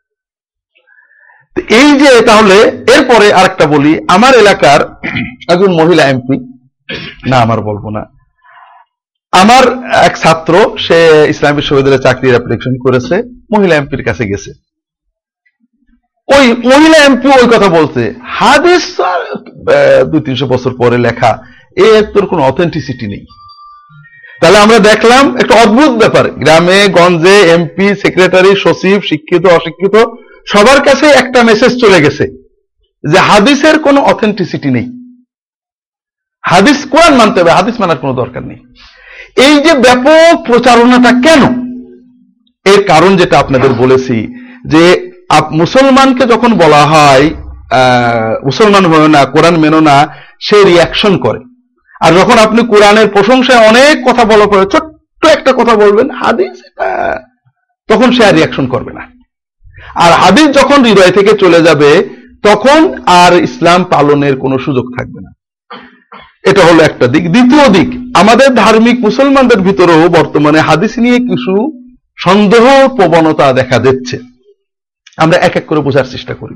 এই 1.80 1.90
যে 2.02 2.10
তাহলে, 2.30 2.58
এরপরে 2.96 3.28
আরেকটা 3.40 3.66
বলি, 3.74 3.92
আমার 4.16 4.34
এলাকার 4.44 4.80
একজন 5.54 5.72
মহিলা 5.80 6.04
এমপি 6.14 6.36
না, 7.30 7.38
আমার 7.46 7.60
বলব 7.70 7.86
না। 7.98 8.04
আমার 9.34 9.64
এক 10.08 10.14
ছাত্র, 10.24 10.54
সে 10.86 11.00
ইসলাম 11.34 11.54
বিশ্ববিদ্যালয়ে 11.60 12.06
চাকরির 12.06 12.36
অ্যাপ্লিকেশন 12.36 12.74
করেছে, 12.86 13.16
মহিলা 13.54 13.74
এমপির 13.76 14.04
কাছে 14.08 14.24
গেছে। 14.32 14.52
ওই 16.28 16.46
মহিলা 16.72 16.98
এমপি 17.08 17.28
ওই 17.40 17.48
কথা 17.54 17.70
বলছে, 17.78 18.04
হাদিস 18.40 18.86
দুই 20.12 20.22
তিনশো 20.26 20.46
বছর 20.54 20.72
পরে 20.82 20.98
লেখা 21.08 21.32
এর 21.88 22.04
তোর 22.14 22.26
কোনো 22.32 22.42
অথেন্টিসিটি 22.50 23.06
নেই। 23.14 23.24
তাহলে 24.40 24.58
আমরা 24.66 24.80
দেখলাম 24.90 25.24
একটা 25.42 25.56
অদ্ভুত 25.64 25.92
ব্যাপার, 26.02 26.26
গ্রামে, 26.44 26.80
গঞ্জে, 26.98 27.38
এমপি 27.56 27.88
সেক্রেটারি 28.04 28.52
সচিব, 28.64 28.98
শিক্ষিত, 29.10 29.44
অশিক্ষিত, 29.58 29.96
সবার 30.52 30.80
কাছে 30.88 31.08
একটা 31.22 31.40
মেসেজ 31.50 31.72
চলে 31.84 32.04
গেছে, 32.06 32.26
যে 33.04 33.20
হাদিসের 33.30 33.76
কোনো 33.86 34.00
অথেন্টিসিটি 34.12 34.70
নেই। 34.78 34.88
হাদিস 36.52 36.80
কোরআন 36.94 37.14
মানতে 37.22 37.38
হবে, 37.42 37.58
হাদিস 37.60 37.76
মানার 37.82 38.02
কোনো 38.04 38.14
দরকার 38.22 38.44
নেই। 38.50 38.60
এই 39.46 39.56
যে 39.66 39.74
ব্যাপক 39.86 40.32
প্রচারণাটা 40.50 41.12
কেন? 41.26 41.44
এর 42.66 42.82
কারণ 42.92 43.12
যেটা 43.22 43.36
আপনাদের 43.44 43.72
বলেছি, 43.82 44.18
যে 44.74 44.84
মুসলমানকে 45.62 46.24
যখন 46.34 46.52
বলা 46.64 46.84
হয় 46.94 47.26
মুসলমান 48.48 48.84
হয়ে 48.92 49.10
না, 49.16 49.22
কোরআন 49.36 49.56
মেনো 49.64 49.80
না, 49.90 49.98
সে 50.48 50.58
রিয়াকশন 50.70 51.14
করে। 51.26 51.42
আর 52.06 52.12
যখন 52.20 52.38
আপনি 52.46 52.62
কোরআনের 52.74 53.08
প্রশংসায় 53.16 53.66
অনেক 53.70 53.94
কথা 54.08 54.24
বলা 54.32 54.46
পরে 54.52 54.66
ছোট্ট 54.74 55.22
একটা 55.36 55.52
কথা 55.60 55.74
বলবেন, 55.84 56.08
হাদিস 56.22 56.56
তখন 57.90 58.10
সে 58.16 58.22
আর 58.28 58.34
রিয়াকশন 58.38 58.66
করবে 58.74 58.92
না। 58.98 59.04
আর 60.04 60.12
হাদিস 60.22 60.48
যখন 60.60 60.80
হৃদয় 60.88 61.14
থেকে 61.18 61.32
চলে 61.44 61.60
যাবে, 61.68 61.92
তখন 62.48 62.80
আর 63.22 63.32
ইসলাম 63.48 63.80
পালনের 63.94 64.36
কোনো 64.44 64.56
সুযোগ 64.66 64.86
থাকবে 64.98 65.20
না। 65.26 65.32
এটা 66.50 66.66
হলো 66.66 66.84
একটা 66.84 67.08
দিক। 67.08 67.32
দ্বিতীয় 67.32 67.70
দিক, 67.70 68.18
আমাদের 68.18 68.56
ধার্মিক 68.56 69.00
মুসলমানদের 69.00 69.60
ভিতরেও 69.60 70.10
বর্তমানে 70.10 70.60
হাদিস 70.60 70.98
নিয়ে 70.98 71.18
কিছু 71.18 71.72
সন্দেহ 72.18 72.88
প্রবণতা 72.96 73.54
দেখা 73.54 73.80
দিচ্ছে। 73.80 74.20
আমরা 75.18 75.38
এক 75.38 75.56
এক 75.56 75.66
করে 75.66 75.80
বোঝার 75.80 76.04
চেষ্টা 76.04 76.34
করি। 76.34 76.56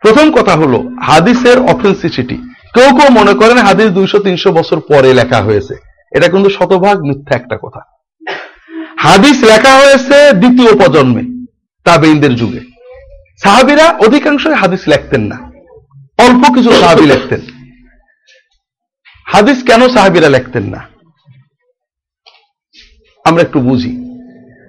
প্রথম 0.00 0.32
কথা 0.32 0.52
হলো, 0.52 0.82
হাদিসের 1.02 1.58
অথেন্সিসিটি 1.58 2.34
কেউ 2.74 2.96
কেউ 2.98 3.10
মনে 3.10 3.34
করেন 3.34 3.58
হাদিস 3.58 3.86
দুইশো, 3.86 4.18
তিনশো 4.18 4.52
বছর 4.52 4.80
পরে 4.80 5.14
লেখা 5.14 5.42
হয়েছে। 5.42 5.74
এটা 6.16 6.28
কিন্তু 6.28 6.50
শতভাগ 6.50 7.00
মিথ্যা 7.00 7.36
একটা 7.36 7.58
কথা। 7.62 7.80
হাদিস 8.98 9.44
লেখা 9.44 9.74
হয়েছে 9.74 10.32
দ্বিতীয় 10.32 10.76
প্রজন্মে 10.76 11.46
তাবেইনদের 11.84 12.36
যুগে। 12.36 12.60
সাহাবিরা 13.42 13.88
অধিকাংশ 13.88 14.46
হাদিস 14.46 14.80
লেখতেন 14.88 15.20
না। 15.20 15.52
অল্প 16.18 16.54
কিছু 16.54 16.72
সাহাবি 16.72 17.06
লেখতেন। 17.06 17.40
হাদিস 19.24 19.62
কেন 19.62 19.88
সাহাবিরা 19.88 20.28
লেখতেন 20.28 20.62
না? 20.62 20.88
আমরা 23.24 23.42
একটু 23.42 23.60
বুঝি। 23.60 24.12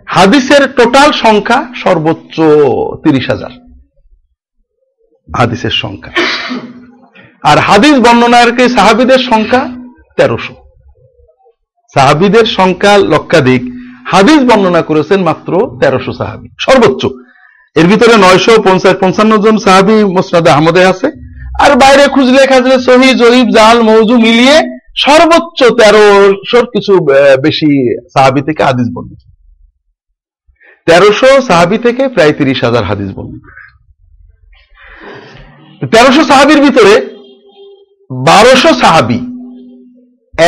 হাদিসের 0.06 0.72
টোটাল 0.72 1.12
সংখ্যা 1.12 1.74
সর্বোচ্চ 1.76 2.39
তিরিশ 3.04 3.30
হাজার। 3.30 3.50
হাদিসের 5.38 5.70
সংখ্যা। 5.70 6.13
আর 7.44 7.58
হাদিস 7.58 8.00
বর্ণনারকে 8.00 8.70
সাহাবিদের 8.70 9.20
সংখ্যা 9.20 9.70
তেরোশো। 10.18 10.56
সাহাবিদের 11.94 12.46
সংখ্যা 12.46 12.98
লক্ষাধিক। 12.98 13.63
হাদিস 14.08 14.39
বর্ণনা 14.39 14.82
করেছেন 14.82 15.24
মাত্র 15.24 15.80
তেরোশো 15.82 16.13
সাহাবি। 16.13 16.48
সর্বোচ্চ। 16.60 17.06
এর 17.76 17.88
ভিতরে 17.88 18.18
নয়শো 18.18 18.62
পঞ্চাশ 18.62 18.96
পঞ্চান্ন 19.02 19.38
জন 19.38 19.58
সাহাবি 19.58 20.06
মোসনাদ 20.06 20.48
আহমদে 20.48 20.86
আছে। 20.86 21.12
আর 21.54 21.72
বাইরে 21.84 22.06
খুঁজলে 22.16 22.44
খাজলে 22.52 22.78
সহি 22.88 23.10
জরিফ 23.22 23.48
জাল 23.58 23.78
মৌজু 23.89 24.16
মিলিয়ে 24.26 24.58
সর্বোচ্চ 25.06 25.60
তেরোশোর 25.80 26.66
কিছু 26.74 26.94
বেশি 27.46 27.70
সাহাবি 28.13 28.42
থেকে 28.48 28.62
হাদিস 28.70 28.88
বর্ণিত। 28.96 29.22
তেরোশো 30.88 31.30
সাহাবি 31.50 31.78
থেকে 31.78 32.04
প্রায় 32.16 32.34
তিরিশ 32.39 32.60
হাজার 32.63 32.84
হাদিস 32.89 33.10
বর্ণিত। 33.18 33.44
তেরোশো 35.94 36.24
সাহাবির 36.32 36.60
ভিতরে 36.66 36.94
বারোশো 38.10 38.72
সাহাবি 38.82 39.20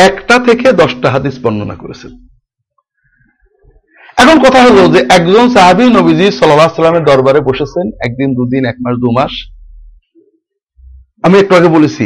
একটা 0.06 0.36
থেকে 0.46 0.72
দশটা 0.72 1.08
হাদিস 1.14 1.34
বর্ণনা 1.42 1.76
করেছেন। 1.82 2.12
এখন 4.22 4.36
কথা 4.44 4.60
হলো 4.66 4.82
যে 4.94 5.00
একজন 5.16 5.46
সাহাবি 5.56 5.84
নবীজি 5.98 6.26
সাল্লাহ 6.38 6.70
সাল্লামের 6.76 7.08
দরবারে 7.10 7.40
বসেছেন, 7.40 7.86
একদিন, 8.06 8.28
দুদিন, 8.34 8.62
এক 8.70 8.76
মাস, 8.84 8.96
দু 9.04 9.10
মাস। 9.18 9.32
আমি 11.26 11.36
একটু 11.38 11.54
আগে 11.56 11.68
বলেছি, 11.68 12.04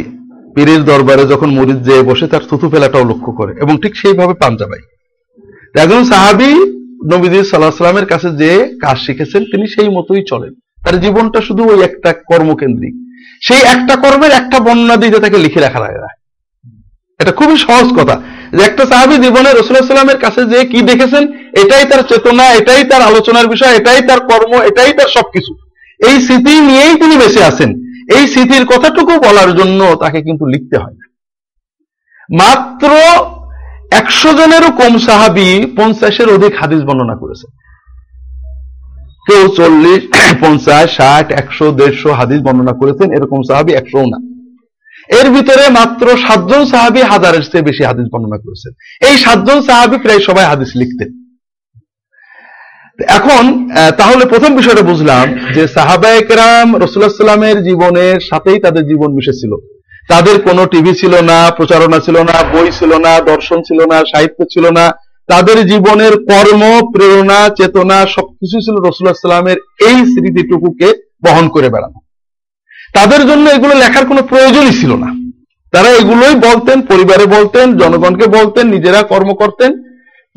পীরের 0.55 0.81
দরবারে 0.83 1.23
যখন 1.25 1.49
মরিদ 1.49 1.83
যেয়ে 1.83 2.03
বসে, 2.03 2.27
তার 2.27 2.43
থুতু 2.49 2.69
ফেলাটাও 2.69 3.03
লক্ষ্য 3.03 3.31
করে 3.31 3.51
এবং 3.61 3.81
ঠিক 3.81 3.93
সেইভাবে 3.95 4.33
পাঞ্জাবাই। 4.33 4.81
একজন 5.81 6.03
সাহাবি 6.03 6.51
নবীজি 7.13 7.39
সাল্লাহ 7.43 7.71
সাল্লামের 7.71 8.05
কাছে 8.05 8.29
যে 8.31 8.51
কাজ 8.81 8.97
শিখেছেন, 9.05 9.43
তিনি 9.43 9.67
সেই 9.67 9.89
মতোই 9.89 10.23
চলেন। 10.27 10.53
তার 10.85 11.01
জীবনটা 11.01 11.41
শুধু 11.41 11.63
ওই 11.63 11.83
একটা 11.83 12.13
কর্মকেন্দ্রিক। 12.13 12.95
সেই 13.47 13.61
একটা 13.61 13.95
কর্মের 13.95 14.31
একটা 14.31 14.59
বর্ণনা 14.59 14.95
দিতে 14.95 15.19
তাকে 15.19 15.37
লিখে 15.37 15.59
রাখা 15.59 15.79
লাগে 15.79 15.99
এটা 17.19 17.31
খুবই 17.31 17.57
সহজ 17.57 17.87
কথা 17.99 18.21
যে 18.57 18.61
একটা 18.63 18.85
সাহাবি 18.85 19.15
জীবনে 19.17 19.49
রসুল্লাহ 19.51 19.87
সাল্লামের 19.87 20.19
কাছে 20.19 20.41
যে 20.45 20.59
কি 20.65 20.81
দেখেছেন? 20.81 21.23
এটাই 21.63 21.85
তার 21.85 22.03
চেতনা, 22.03 22.45
এটাই 22.49 22.83
তার 22.83 23.01
আলোচনার 23.01 23.47
বিষয়, 23.47 23.73
এটাই 23.75 24.01
তার 24.01 24.19
কর্ম, 24.19 24.61
এটাই 24.61 24.93
তার 24.93 25.07
সবকিছু। 25.07 25.51
এই 26.07 26.21
স্মৃতি 26.21 26.59
নিয়েই 26.59 26.95
তিনি 26.95 27.17
বেঁচে 27.17 27.43
আছেন। 27.43 27.69
এই 28.17 28.27
স্মৃতির 28.27 28.65
কথাটুকু 28.65 29.19
বলার 29.19 29.55
জন্য 29.55 29.95
তাকে 29.95 30.21
কিন্তু 30.21 30.45
লিখতে 30.45 30.77
হয় 30.77 30.91
না। 30.91 31.05
মাত্র 32.37 32.89
একশো 33.91 34.33
জনেরও 34.33 34.71
কম 34.71 34.97
সাহাবি 34.97 35.73
পঞ্চাশের 35.77 36.29
অধিক 36.29 36.55
হাদিস 36.55 36.79
বর্ণনা 36.79 37.15
করেছে। 37.15 37.47
কেউ 39.27 39.47
চল্লিশ, 39.47 40.07
পঞ্চাশ, 40.41 40.95
ষাট, 40.95 41.31
একশো, 41.31 41.71
দেড়শো 41.71 42.13
হাদিস 42.13 42.41
বর্ণনা 42.41 42.71
করেছেন, 42.71 43.11
এরকম 43.11 43.41
সাহাবি 43.41 43.73
একশো 43.73 43.97
না। 43.97 44.17
এর 45.19 45.31
ভিতরে 45.31 45.69
মাত্র 45.69 46.17
সাতজন 46.17 46.65
সাহাবি 46.65 47.01
হাজারের 47.01 47.41
চেয়ে 47.41 47.63
বেশি 47.63 47.83
হাদিস 47.83 48.05
বর্ণনা 48.13 48.37
করেছেন। 48.37 48.71
এই 49.07 49.17
সাতজন 49.17 49.61
সাহাবি 49.61 49.97
প্রায় 49.97 50.19
সবাই 50.19 50.45
হাদিস 50.45 50.69
লিখতেন। 50.75 51.20
এখন 53.07 53.69
তাহলে 53.97 54.25
প্রথম 54.25 54.55
বিষয়টা 54.55 54.81
বুঝলাম 54.81 55.53
যে 55.53 55.67
সাহাবায়করাম 55.67 56.75
রসুল্লাহ 56.75 57.09
সাল্লামের 57.09 57.63
জীবনের 57.63 58.19
সাথেই 58.19 58.59
তাদের 58.59 58.87
জীবন 58.87 59.13
মিশেছিল। 59.13 59.55
তাদের 60.09 60.41
কোনো 60.41 60.65
টিভি 60.65 60.93
ছিল 60.93 61.21
না, 61.21 61.51
প্রচারণা 61.51 61.99
ছিল 61.99 62.17
না, 62.17 62.43
বই 62.53 62.71
ছিল 62.79 62.97
না, 62.97 63.19
দর্শন 63.19 63.61
ছিল 63.61 63.85
না, 63.91 63.99
সাহিত্য 63.99 64.45
ছিল 64.51 64.69
না। 64.69 64.91
তাদের 65.27 65.67
জীবনের 65.67 66.11
কর্ম, 66.11 66.87
প্রেরণা, 66.91 67.49
চেতনা 67.57 68.05
সবকিছু 68.05 68.59
ছিল 68.59 68.75
রসুল্লাহ 68.75 69.13
সাল্লামের 69.13 69.57
এই 69.79 69.95
স্মৃতিটুকুকে 69.95 70.93
বহন 71.25 71.49
করে 71.49 71.69
বেড়ানো। 71.69 71.99
তাদের 72.93 73.27
জন্য 73.27 73.49
এগুলো 73.49 73.75
লেখার 73.75 74.05
কোনো 74.05 74.21
প্রয়োজনই 74.21 74.71
ছিল 74.71 74.95
না। 74.95 75.09
তারা 75.71 75.89
এগুলোই 75.89 76.35
বলতেন, 76.35 76.81
পরিবারে 76.81 77.25
বলতেন, 77.25 77.77
জনগণকে 77.77 78.27
বলতেন, 78.27 78.67
নিজেরা 78.67 79.01
কর্ম 79.01 79.33
করতেন। 79.33 79.71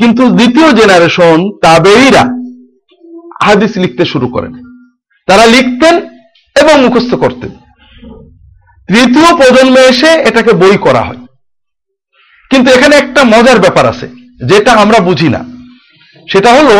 কিন্তু 0.00 0.28
দ্বিতীয় 0.28 0.72
জেনারেশন 0.72 1.50
তাবেইরা 1.62 2.43
হাদিস 3.44 3.76
লিখতে 3.76 4.04
শুরু 4.04 4.28
করেন। 4.28 4.52
তারা 5.28 5.46
লিখতেন 5.46 5.94
এবং 6.56 6.74
মুখস্থ 6.84 7.14
করতেন। 7.14 7.50
তৃতীয় 8.88 9.30
প্রজন্মে 9.36 9.80
এসে 9.80 10.06
এটাকে 10.06 10.52
বই 10.52 10.76
করা 10.76 11.02
হয়। 11.02 11.20
কিন্তু 12.50 12.70
এখানে 12.70 12.96
একটা 12.96 13.24
মজার 13.24 13.58
ব্যাপার 13.58 13.86
আছে, 13.86 14.06
যেটা 14.46 14.72
আমরা 14.72 14.98
বুঝি 15.00 15.28
না। 15.28 15.44
সেটা 16.32 16.50
হলো, 16.52 16.76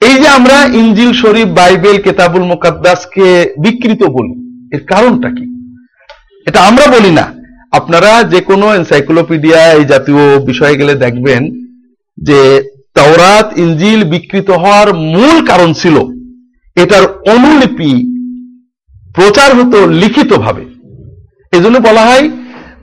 এই 0.00 0.14
যে 0.14 0.28
আমরা 0.28 0.64
ইঞ্জিল 0.64 1.12
শরীফ, 1.12 1.48
বাইবেল, 1.48 2.02
কেতাবুল 2.02 2.42
মোকাদ্দাসকে 2.42 3.54
বিকৃত 3.62 4.02
বলি, 4.02 4.34
এর 4.76 4.82
কারণটা 4.86 5.28
কি? 5.30 5.44
এটা 6.46 6.60
আমরা 6.60 6.86
বলি 6.86 7.10
না। 7.10 7.34
আপনারা 7.72 8.22
যে 8.22 8.40
কোনো 8.40 8.74
এনসাইক্লোপিডিয়া, 8.74 9.72
এই 9.72 9.84
জাতীয় 9.84 10.38
বিষয়ে 10.38 10.76
গেলে 10.76 10.94
দেখবেন 10.94 11.42
যে 12.18 12.40
তাওরাত 12.94 13.58
ইঞ্জিল 13.58 14.04
বিকৃত 14.04 14.50
হওয়ার 14.50 14.94
মূল 14.94 15.46
কারণ 15.46 15.72
ছিল 15.72 15.96
এটার 16.76 17.04
অনুলিপি 17.34 17.92
প্রচার 19.14 19.50
হতো 19.58 19.86
লিখিতভাবে। 19.86 20.64
এজন্য 21.52 21.76
বলা 21.80 22.00
হয় 22.00 22.28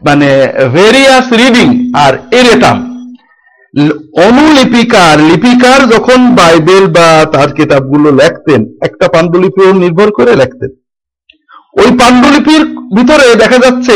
মানে 0.03 0.29
ভেরিয়াস 0.73 1.33
রিডিং 1.33 1.67
আর 1.93 2.13
এরেটাম 2.39 2.77
অনুলিপিকার, 4.27 5.19
লিপিকার 5.19 5.87
যখন 5.87 6.35
বাইবেল 6.35 6.87
বা 6.87 7.25
তার 7.25 7.49
কিতাবগুলো 7.53 8.11
লেখতেন, 8.11 8.61
একটা 8.81 9.07
পাণ্ডুলিপির 9.07 9.67
উপর 9.67 9.79
নির্ভর 9.79 10.11
করে 10.11 10.35
লেখতেন। 10.35 10.71
ওই 11.81 11.89
পাণ্ডুলিপির 11.97 12.63
ভিতরে 12.95 13.35
দেখা 13.35 13.57
যাচ্ছে, 13.57 13.95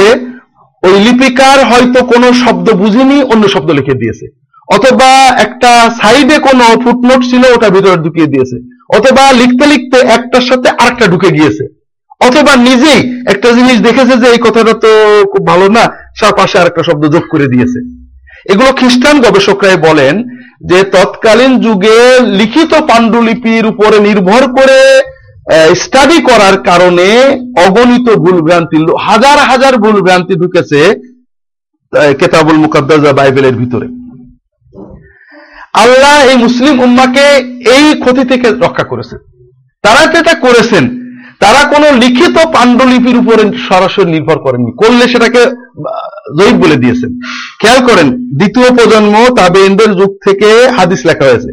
ওই 0.84 0.95
লিপিকার 0.99 1.66
হয়তো 1.66 1.99
কোনো 2.03 2.34
শব্দ 2.34 2.68
বুঝেনি, 2.72 3.24
অন্য 3.24 3.47
শব্দ 3.47 3.72
লিখে 3.72 3.93
দিয়েছে। 3.93 4.26
অথবা 4.68 5.09
একটা 5.45 5.72
সাইডে 5.99 6.38
কোনো 6.47 6.66
ফুটনোট 6.84 7.22
ছিল, 7.32 7.43
ওটা 7.55 7.68
ভিতরে 7.76 7.97
ঢুকিয়ে 8.05 8.32
দিয়েছে। 8.34 8.57
অথবা 8.97 9.24
লিখতে 9.41 9.66
লিখতে 9.74 9.97
একটার 10.18 10.45
সাথে 10.49 10.68
আরেকটা 10.82 11.05
ঢুকে 11.13 11.30
গিয়েছে। 11.38 11.63
অথবা 12.28 12.53
নিজেই 12.68 12.99
একটা 13.34 13.49
জিনিস 13.57 13.78
দেখেছে 13.88 14.13
যে 14.22 14.28
এই 14.34 14.39
কথাটা 14.45 14.74
তো 14.84 14.91
খুব 15.32 15.43
ভালো 15.51 15.68
না 15.78 15.84
তার 16.20 16.34
পাশে 16.39 16.55
আরেকটা 16.59 16.84
শব্দ 16.89 17.03
যোগ 17.16 17.24
করে 17.34 17.47
দিয়েছে। 17.53 17.80
এগুলো 18.51 18.70
খ্রিস্টান 18.80 19.16
গবেষকরাই 19.26 19.78
বলেন 19.88 20.16
যে 20.70 20.80
তৎকালীন 20.95 21.53
যুগে 21.66 21.97
লিখিত 22.39 22.72
পাণ্ডুলিপির 22.89 23.66
উপরে 23.72 23.97
নির্ভর 24.07 24.43
করে 24.57 24.80
স্টাডি 25.82 26.20
করার 26.30 26.55
কারণে 26.70 27.07
অগণিত 27.66 28.07
ভুলভ্রান্তি, 28.24 28.78
হাজার 29.07 29.38
হাজার 29.49 29.74
ভুলভ্রান্তি 29.84 30.34
ঢুকেছে 30.41 30.80
কেতাবুল 32.20 32.57
মুকাদ্দাস 32.63 33.01
বাইবেলের 33.20 33.55
ভিতরে। 33.61 33.88
আল্লাহ 35.84 36.15
এই 36.32 36.38
মুসলিম 36.45 36.80
উম্মাকে 36.80 37.26
এই 37.76 37.86
ক্ষতি 38.01 38.23
থেকে 38.32 38.47
রক্ষা 38.49 38.84
করেছে 38.84 39.15
তারা 39.84 40.05
যেটা 40.13 40.34
করেছেন, 40.34 40.84
তারা 41.39 41.61
কোনো 41.73 41.88
লিখিত 42.01 42.36
পাণ্ডুলিপির 42.55 43.17
উপরে 43.17 43.43
সরাসরি 43.69 44.11
নির্ভর 44.11 44.38
করেননি। 44.39 44.71
করলে 44.82 45.07
সেটাকে 45.07 45.41
জয়ীব 46.38 46.55
বলে 46.63 46.76
দিয়েছেন। 46.76 47.11
খেয়াল 47.61 47.80
করেন, 47.89 48.07
দ্বিতীয় 48.09 48.69
প্রজন্ম 48.78 49.15
তাবেইনদের 49.36 49.91
যুগ 49.99 50.11
থেকে 50.26 50.49
হাদিস 50.78 51.05
লেখা 51.05 51.26
হয়েছে। 51.26 51.51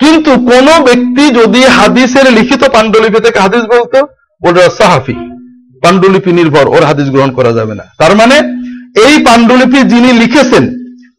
কিন্তু 0.00 0.30
কোন 0.30 0.66
ব্যক্তি 0.84 1.24
যদি 1.40 1.60
হাদিসের 1.64 2.32
লিখিত 2.32 2.62
পাণ্ডুলিপি 2.64 3.20
থেকে 3.20 3.38
হাদিস 3.38 3.62
বলতো 3.74 3.98
ওটা 4.42 4.64
সাহাফি। 4.78 5.16
পাণ্ডুলিপি 5.82 6.32
নির্ভর, 6.32 6.66
ওর 6.68 6.84
হাদিস 6.84 7.08
গ্রহণ 7.10 7.30
করা 7.30 7.52
যাবে 7.52 7.74
না। 7.74 7.84
তার 7.98 8.12
মানে 8.16 8.36
এই 9.06 9.14
পাণ্ডুলিপি 9.24 9.80
যিনি 9.82 10.10
লিখেছেন 10.12 10.64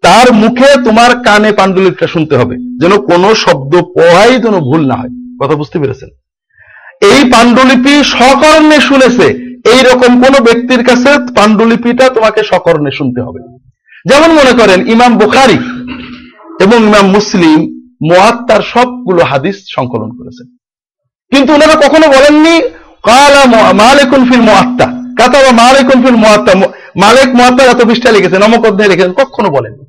তার 0.07 0.27
মুখে 0.41 0.69
তোমার 0.85 1.11
কানে 1.27 1.49
পাণ্ডুলিপিটা 1.59 2.07
শুনতে 2.15 2.33
হবে, 2.39 2.55
যেন 2.81 2.93
কোনো 3.09 3.29
শব্দ 3.43 3.73
পড়াই 3.95 4.33
যেন 4.43 4.55
ভুল 4.67 4.81
না 4.89 4.95
হয়। 4.99 5.13
কথা 5.39 5.55
বুঝতে 5.61 5.77
পেরেছেন? 5.81 6.09
এই 7.11 7.21
পাণ্ডুলিপি 7.33 7.93
সকর্ণে 8.17 8.77
শুনেছে 8.89 9.25
এই 9.73 9.81
রকম 9.89 10.11
কোন 10.23 10.33
ব্যক্তির 10.47 10.81
কাছে 10.89 11.11
পাণ্ডুলিপিটা 11.37 12.05
তোমাকে 12.15 12.41
সকর্ণে 12.51 12.91
শুনতে 12.99 13.19
হবে। 13.25 13.39
যেমন 14.09 14.29
মনে 14.39 14.53
করেন, 14.59 14.79
ইমাম 14.93 15.11
বুখারি 15.21 15.57
এবং 16.65 16.77
ইমাম 16.89 17.05
মুসলিম, 17.17 17.59
মোয়াত্তার 18.09 18.61
সবগুলো 18.73 19.21
হাদিস 19.31 19.57
সংকলন 19.75 20.09
করেছেন। 20.19 20.47
কিন্তু 21.31 21.49
ওনারা 21.55 21.75
কখনো 21.83 22.05
বলেননি, 22.15 22.55
কালা 23.09 23.43
মালিকুন 23.83 24.21
ফিল 24.29 24.43
মোয়াত্তা। 24.49 24.85
কাতাবা 25.19 25.51
মালিকুন 25.63 25.97
ফিল 26.03 26.19
মোয়াত্তা। 26.23 26.51
মালিক 27.03 27.29
মোয়াত্তা 27.37 27.61
এত 27.63 27.81
পৃষ্ঠা 27.89 28.09
লিখেছেন 28.15 28.41
অমক 28.47 28.63
লিখেছেন, 28.91 29.13
কখনো 29.21 29.49
বলেননি। 29.57 29.85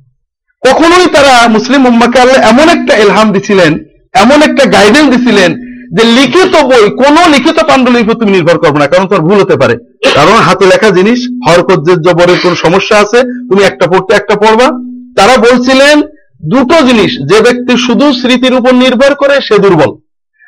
কখনোই 0.67 1.07
তারা 1.15 1.47
মুসলিম 1.47 1.85
উম্মাকে 1.85 2.19
আল্লাহ 2.19 2.39
এমন 2.51 2.69
একটা 2.69 2.93
এলহাম 2.93 3.31
দিছিলেন, 3.31 3.71
এমন 4.13 4.41
একটা 4.41 4.65
গাইডেন্স 4.65 5.15
দিছিলেন 5.15 5.51
যে 5.95 6.03
লিখিত 6.03 6.53
বই, 6.69 6.89
কোন 6.89 7.15
লিখিত 7.33 7.57
পাণ্ডুলিপির 7.69 8.05
উপর 8.05 8.19
তুমি 8.19 8.31
নির্ভর 8.31 8.57
করবে 8.57 8.79
না, 8.79 8.87
কারণ 8.87 9.05
তোর 9.07 9.21
ভুল 9.21 9.39
হতে 9.39 9.55
পারে। 9.55 9.75
কারণ 10.15 10.33
হাতে 10.33 10.65
লেখা 10.65 10.89
জিনিস 10.89 11.19
হরকজ্জের 11.47 12.01
জবরের 12.01 12.39
কোন 12.43 12.55
সমস্যা 12.55 12.97
আছে, 12.97 13.19
তুমি 13.21 13.63
একটা 13.63 13.87
পড়তে 13.87 14.13
একটা 14.15 14.35
পড়বা। 14.35 14.67
তারা 15.15 15.37
বলছিলেন, 15.37 16.01
দুটো 16.43 16.81
জিনিস, 16.81 17.11
যে 17.29 17.41
ব্যক্তি 17.41 17.77
শুধু 17.77 18.13
স্মৃতির 18.13 18.53
উপর 18.53 18.73
নির্ভর 18.75 19.15
করে, 19.15 19.35
সে 19.41 19.57
দুর্বল। 19.59 19.91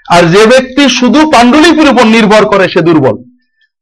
আর 0.09 0.23
যে 0.23 0.45
ব্যক্তি 0.45 0.89
শুধু 0.89 1.31
পাণ্ডুলিপির 1.31 1.91
উপর 1.91 2.05
নির্ভর 2.05 2.45
করে, 2.45 2.65
সে 2.73 2.81
দুর্বল। 2.81 3.15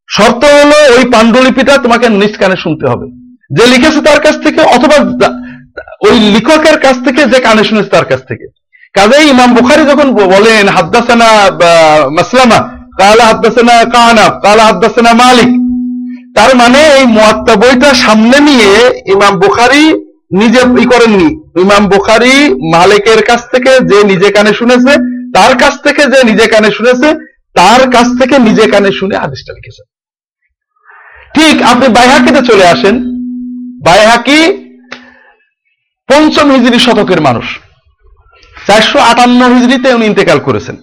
শর্ত 0.09 0.45
হলো, 0.45 0.77
ওই 0.97 1.05
পাণ্ডুলিপিটা 1.11 1.77
তোমাকে 1.77 2.09
নিজ 2.09 2.37
কানে 2.37 2.55
শুনতে 2.55 2.85
হবে। 2.87 3.05
যে 3.57 3.67
লিখেছে 3.67 4.01
তার 4.01 4.19
কাছ 4.19 4.35
থেকে, 4.43 4.61
অথবা 4.61 4.97
ওই 6.07 6.15
লেখকের 6.33 6.77
কাছ 6.85 6.95
থেকে 7.05 7.21
যে 7.31 7.39
কানে 7.45 7.63
শুনেছে 7.63 7.89
তার 7.89 8.05
কাছ 8.05 8.21
থেকে। 8.29 8.45
কাজেই 8.95 9.25
ইমাম 9.29 9.49
বুখারি 9.57 9.83
যখন 9.91 10.07
বলেন, 10.35 10.65
হাদ্দাসানা 10.75 11.29
মাসলামা, 12.17 12.59
কালা 12.99 13.23
হাদ্দাসানা 13.29 13.75
কাহানাব 13.93 14.31
কালা 14.45 14.63
হাদ্দাসানা 14.69 15.11
মালিক। 15.13 15.51
তার 16.35 16.51
মানে 16.55 16.79
এই 16.97 17.05
মুয়াত্তা 17.05 17.53
বইটা 17.55 17.89
সামনে 17.93 18.37
নিয়ে 18.39 18.71
ইমাম 19.13 19.33
বুখারি 19.39 19.83
নিজে 20.31 20.61
ই 20.83 20.85
করেননি। 20.85 21.29
ইমাম 21.61 21.83
বুখারি 21.87 22.35
মালিকের 22.73 23.21
কাছ 23.29 23.41
থেকে 23.51 23.71
যে 23.89 23.99
নিজে 24.03 24.29
কানে 24.31 24.53
শুনেছে 24.53 24.93
তার 25.35 25.53
কাছ 25.57 25.73
থেকে 25.83 26.03
যে 26.13 26.19
নিজে 26.23 26.45
কানে 26.47 26.69
শুনেছে 26.71 27.09
তার 27.53 27.81
কাছ 27.91 28.07
থেকে 28.19 28.35
নিজে 28.47 28.65
কানে 28.73 28.91
শুনে 28.99 29.15
হাদিসটা 29.17 29.51
লিখেছে 29.53 29.83
ঠিক 31.35 31.55
আপনি 31.61 31.87
বাইহাকিতে 31.87 32.41
চলে 32.49 32.65
আসেন। 32.65 32.95
বাইহাকি 33.85 34.39
পঞ্চম 36.09 36.51
হিজরি 36.51 36.79
শতকের 36.79 37.21
মানুষ। 37.21 37.59
চারশো 38.67 38.99
আটান্ন 38.99 39.53
হিজড়িতে 39.53 39.93
উনি 39.93 40.05
ইন্তেকাল 40.05 40.39
করেছেন। 40.39 40.77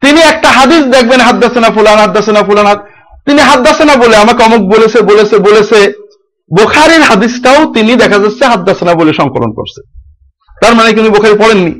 তিনি 0.00 0.20
একটা 0.20 0.48
হাদিস 0.48 0.82
দেখবেন, 0.84 1.20
হাদ্দাসেনা 1.20 1.70
ফুলান 1.70 1.98
হাদ্দাসেনা 1.98 2.42
ফুলান 2.42 2.76
তিনি 3.26 3.38
হাদ্দাসেনা 3.38 3.96
বলে 3.96 4.16
আমাকে 4.16 4.44
অমুক 4.44 4.60
বলেছে 4.60 5.02
বলেছে 5.02 5.38
বলেছে। 5.38 5.92
বোখারির 6.58 7.02
হাদিসটাও 7.02 7.72
তিনি 7.72 7.96
দেখা 7.96 8.18
যাচ্ছে 8.18 8.44
হাদ্দাসেনা 8.46 8.94
বলে 8.94 9.12
সংকলন 9.12 9.52
করছে। 9.52 9.80
তার 10.62 10.74
মানে 10.74 10.92
কি 10.92 11.00
উনি 11.00 11.08
বোখারি 11.08 11.34
পড়েননি? 11.38 11.72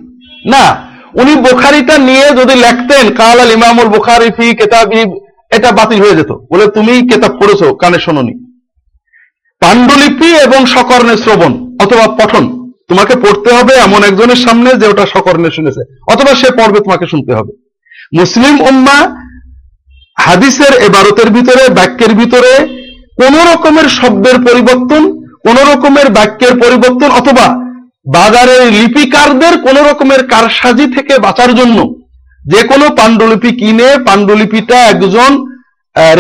না, 0.46 0.90
উনি 1.14 1.34
বোখারিটা 1.34 1.98
নিয়ে 1.98 2.30
যদি 2.30 2.54
লেখতেন, 2.54 3.14
কাল 3.14 3.40
আল 3.40 3.52
ইমামুল 3.52 3.88
বুখারি 3.88 4.30
ফি 4.30 4.56
কেতাবি 4.56 5.20
এটা 5.50 5.72
বাতিল 5.72 6.00
হয়ে 6.00 6.16
যেত। 6.16 6.32
বলে 6.52 6.66
তুমি 6.66 7.08
কেতাব 7.08 7.32
পড়েছো, 7.40 7.74
কানে 7.74 7.98
শোনোনি। 7.98 8.34
পাণ্ডুলিপি 9.60 10.36
এবং 10.36 10.66
সকর্ণে 10.66 11.16
শ্রবণ। 11.16 11.65
অথবা 11.84 12.06
পঠন। 12.18 12.44
তোমাকে 12.90 13.14
পড়তে 13.24 13.50
হবে 13.58 13.72
এমন 13.86 14.00
একজনের 14.08 14.40
সামনে 14.46 14.70
যে 14.80 14.86
ওটা 14.92 15.04
সকর্ণে 15.14 15.50
শুনেছে, 15.56 15.82
অথবা 16.12 16.32
সে 16.40 16.48
পড়বে 16.58 16.78
তোমাকে 16.86 17.06
শুনতে 17.12 17.32
হবে। 17.38 17.52
মুসলিম 18.20 18.54
উম্মা 18.70 18.98
হাদিসের 20.26 20.74
এবারতের 20.88 21.28
ভিতরে, 21.36 21.64
বাক্যের 21.78 22.12
ভিতরে 22.20 22.52
কোন 23.20 23.34
রকমের 23.50 23.86
শব্দের 23.98 24.36
পরিবর্তন, 24.46 25.02
কোন 25.46 25.56
রকমের 25.70 26.08
বাক্যের 26.18 26.54
পরিবর্তন, 26.62 27.10
অথবা 27.20 27.46
বাজারের 28.16 28.62
লিপিকারদের 28.80 29.54
কোন 29.66 29.76
রকমের 29.88 30.20
কারসাজি 30.32 30.86
থেকে 30.96 31.14
বাঁচার 31.26 31.50
জন্য 31.54 31.78
যে 32.52 32.60
কোনো 32.70 32.86
পাণ্ডুলিপি 32.98 33.50
কিনে 33.60 33.88
পাণ্ডুলিপিটা 34.06 34.78
একজন 34.92 35.30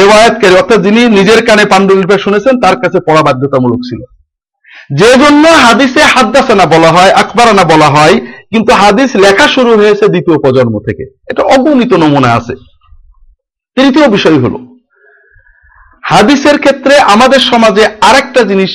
রেওয়ায়তকারী, 0.00 0.54
অর্থাৎ 0.60 0.80
যিনি 0.86 1.00
নিজের 1.18 1.40
কানে 1.48 1.64
পাণ্ডুলিপি 1.72 2.14
শুনেছেন, 2.24 2.54
তার 2.64 2.76
কাছে 2.82 2.98
পড়া 3.06 3.22
বাধ্যতামূলক 3.26 3.80
ছিল। 3.88 4.00
যে 4.90 5.10
জন্য 5.22 5.44
হাদিসে 5.64 6.02
হাদ্দাসানা 6.14 6.66
বলা 6.74 6.90
হয়, 6.96 7.12
আকবরানা 7.22 7.64
বলা 7.72 7.88
হয়, 7.96 8.16
কিন্তু 8.52 8.72
হাদিস 8.72 9.10
লেখা 9.16 9.46
শুরু 9.48 9.70
হয়েছে 9.76 10.04
দ্বিতীয় 10.08 10.36
প্রজন্ম 10.38 10.74
থেকে। 10.86 11.04
এটা 11.30 11.42
অগণিত 11.54 11.92
নমুনা 12.02 12.30
আছে। 12.38 12.54
তৃতীয় 13.76 14.08
বিষয় 14.08 14.38
হলো, 14.44 14.58
হাদিসের 16.02 16.56
ক্ষেত্রে 16.58 16.94
আমাদের 17.14 17.40
সমাজে 17.50 17.84
আরেকটা 18.08 18.40
জিনিস 18.50 18.72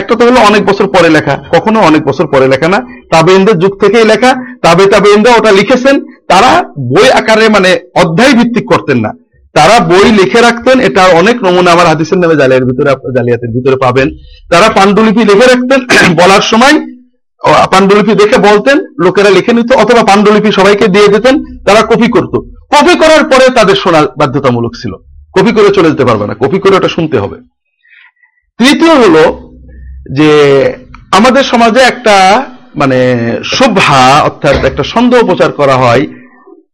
একটা 0.00 0.14
তো 0.18 0.22
হলো 0.28 0.40
অনেক 0.40 0.62
বছর 0.70 0.86
পরে 0.94 1.10
লেখা, 1.16 1.34
কখনো 1.54 1.78
অনেক 1.80 2.02
বছর 2.08 2.26
পরে 2.32 2.46
লেখা 2.52 2.68
না 2.68 2.78
তাবেইনদের 3.12 3.56
যুগ 3.58 3.72
থেকেই 3.82 4.06
লেখা, 4.12 4.30
তাবে 4.62 4.84
তাবেইনরা 4.86 5.32
ওটা 5.38 5.52
লিখেছেন, 5.52 5.96
তারা 6.30 6.50
বই 6.92 7.08
আকারে 7.20 7.46
মানে 7.48 7.70
অধ্যায় 8.02 8.34
ভিত্তিক 8.38 8.64
করতেন 8.72 8.98
না। 9.04 9.10
তারা 9.54 9.80
বই 9.80 10.12
লিখে 10.12 10.40
রাখতেন, 10.40 10.80
এটা 10.80 11.02
অনেক 11.04 11.44
নমুনা 11.44 11.72
আমার 11.72 11.86
হাদিসের 11.86 12.18
নামে 12.18 12.36
জালিয়ার 12.36 12.64
ভিতরে 12.64 12.90
জালিয়াতের 13.16 13.48
ভিতরে 13.48 13.76
পাবেন। 13.76 14.10
তারা 14.50 14.68
পাণ্ডুলিপি 14.68 15.24
লিখে 15.24 15.46
রাখতেন, 15.46 15.80
বলার 16.20 16.40
সময় 16.40 16.86
পাণ্ডুলিপি 17.72 18.14
দেখে 18.14 18.38
বলতেন, 18.38 18.78
লোকেরা 18.78 19.30
লিখে 19.30 19.52
নিত, 19.52 19.72
অথবা 19.72 20.02
পাণ্ডুলিপি 20.02 20.52
সবাইকে 20.52 20.88
দিয়ে 20.88 21.08
দিতেন, 21.08 21.64
তারা 21.64 21.82
কপি 21.82 22.08
করত। 22.08 22.34
কপি 22.70 22.98
করার 22.98 23.24
পরে 23.24 23.50
তাদের 23.50 23.76
শোনা 23.76 24.02
বাধ্যতামূলক 24.18 24.72
ছিল। 24.82 24.92
কপি 25.32 25.52
করে 25.52 25.70
চলে 25.70 25.90
যেতে 25.90 26.04
পারবে 26.04 26.26
না, 26.26 26.34
কপি 26.34 26.58
করে 26.58 26.76
ওটা 26.76 26.88
শুনতে 26.88 27.18
হবে। 27.18 27.36
তৃতীয় 28.58 28.94
হলো 28.94 29.50
যে, 30.12 30.30
আমাদের 31.10 31.42
সমাজে 31.42 31.80
একটা 31.80 32.46
মানে 32.74 32.98
শুভা, 33.44 34.20
অর্থাৎ 34.20 34.64
একটা 34.64 34.82
সন্দেহ 34.82 35.20
প্রচার 35.26 35.52
করা 35.52 35.76
হয় 35.76 36.06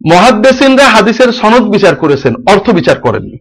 মহাদ্দেসিনরা 0.01 0.87
হাদিসের 0.95 1.31
সনদ 1.33 1.65
বিচার 1.75 1.95
করেছেন, 2.03 2.33
অর্থ 2.53 2.67
বিচার 2.71 2.97
করেননি। 3.01 3.39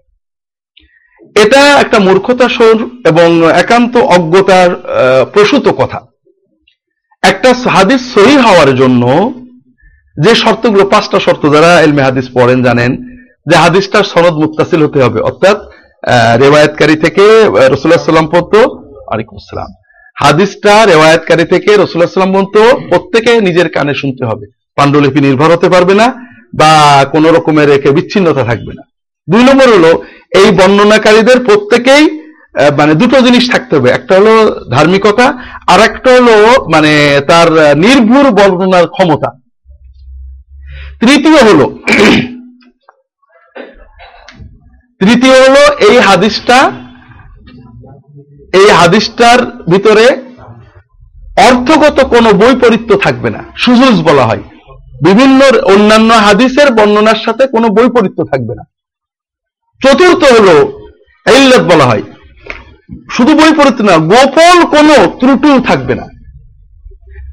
এটা 1.44 1.62
একটা 1.84 1.98
মূর্খতা 2.00 2.48
সোর 2.50 2.78
এবং 3.12 3.30
একান্ত 3.64 3.94
অজ্ঞতার 4.16 4.70
প্রসূত 5.34 5.66
কথা। 5.82 6.00
একটা 7.24 7.50
হাদিস 7.76 8.02
সহি 8.16 8.36
হওয়ার 8.46 8.72
জন্য 8.76 9.04
যে 10.18 10.32
শর্তগুলো, 10.44 10.84
পাঁচটা 10.94 11.20
শর্ত 11.26 11.44
যারা 11.56 11.72
এলমে 11.82 12.02
হাদিস 12.08 12.26
পড়েন 12.38 12.60
জানেন, 12.64 12.92
যে 13.50 13.56
হাদিসটার 13.64 14.06
সনদ 14.12 14.36
মুক্তাসিল 14.44 14.80
হতে 14.84 15.00
হবে। 15.06 15.20
অর্থাৎ 15.30 15.58
রেওয়ায়তকারী 16.44 16.96
থেকে 16.96 17.26
রসুল্লাহ 17.74 18.12
সাল্লাম 18.12 18.30
পড়তো 18.34 18.60
আলাইকুম 19.14 19.36
আসসালাম। 19.42 19.72
হাদিসটা 20.24 20.74
রেওয়ায়তকারী 20.92 21.46
থেকে 21.54 21.72
রসুল্লাহ 21.74 22.10
সাল্লাম 22.10 22.34
বলতো 22.40 22.62
প্রত্যেকে 22.90 23.32
নিজের 23.48 23.68
কানে 23.76 23.94
শুনতে 24.02 24.24
হবে। 24.30 24.46
পাণ্ডুলিপি 24.78 25.20
নির্ভর 25.26 25.50
হতে 25.56 25.70
পারবে 25.76 25.94
না 26.02 26.08
বা 26.56 27.06
কোন 27.12 27.26
রকমের 27.26 27.70
একে 27.70 27.92
বিচ্ছিন্নতা 27.92 28.44
থাকবে 28.44 28.74
না। 28.74 28.84
দুই 29.30 29.44
নম্বর 29.44 29.68
হলো 29.70 30.04
এই 30.36 30.52
বর্ণনাকারীদের 30.52 31.40
প্রত্যেকেই 31.46 32.26
মানে 32.78 32.94
দুটো 32.94 33.22
জিনিস 33.22 33.52
থাকতে 33.52 33.76
হবে। 33.76 33.90
একটা 33.90 34.16
হলো 34.16 34.34
ধার্মিকতা 34.72 35.26
আর 35.68 35.80
একটা 35.80 36.10
হলো 36.12 36.66
মানে 36.74 37.22
তার 37.28 37.60
আহ, 37.60 37.74
নির্ভুল 37.74 38.30
বর্ণনার 38.30 38.88
ক্ষমতা। 38.88 39.30
তৃতীয় 41.00 41.40
হলো 41.44 41.66
তৃতীয় 45.02 45.50
হলো 45.50 45.92
এই 45.92 46.00
হাদিসটা 46.00 46.72
এই 48.54 48.70
হাদিসটার 48.70 49.40
ভিতরে 49.72 50.06
অর্থগত 51.38 52.04
কোনো 52.04 52.34
বৈপরীত্য 52.34 52.98
থাকবে 52.98 53.30
না। 53.30 53.42
সুজুজ 53.58 54.02
বলা 54.02 54.26
হয়। 54.26 54.44
বিভিন্ন 55.04 55.60
অন্যান্য 55.62 56.14
হাদিসের 56.14 56.74
বর্ণনার 56.74 57.16
সাথে 57.26 57.48
কোনো 57.48 57.68
বৈপরীত্য 57.68 58.24
থাকবে 58.32 58.56
না। 58.56 58.64
চতুর্থ 59.84 60.40
হলো 60.40 60.80
ইল্লাত 61.38 61.62
বলা 61.62 61.86
হয়। 61.86 62.02
শুধু 63.12 63.36
বৈপরীত্য 63.36 63.82
না, 63.82 63.98
গোপন 63.98 64.66
কোনো 64.66 65.18
ত্রুটিও 65.20 65.60
থাকবে 65.60 65.96
না। 65.96 66.08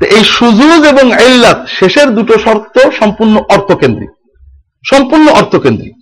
এই 0.06 0.24
সুজুজ 0.24 0.86
এবং 0.86 1.08
ইল্লাত 1.08 1.66
শেষের 1.68 2.10
দুটো 2.10 2.38
শর্ত 2.38 2.90
সম্পূর্ণ 2.90 3.36
অর্থকেন্দ্রিক। 3.36 4.10
সম্পূর্ণ 4.90 5.28
অর্থকেন্দ্রিক। 5.28 5.94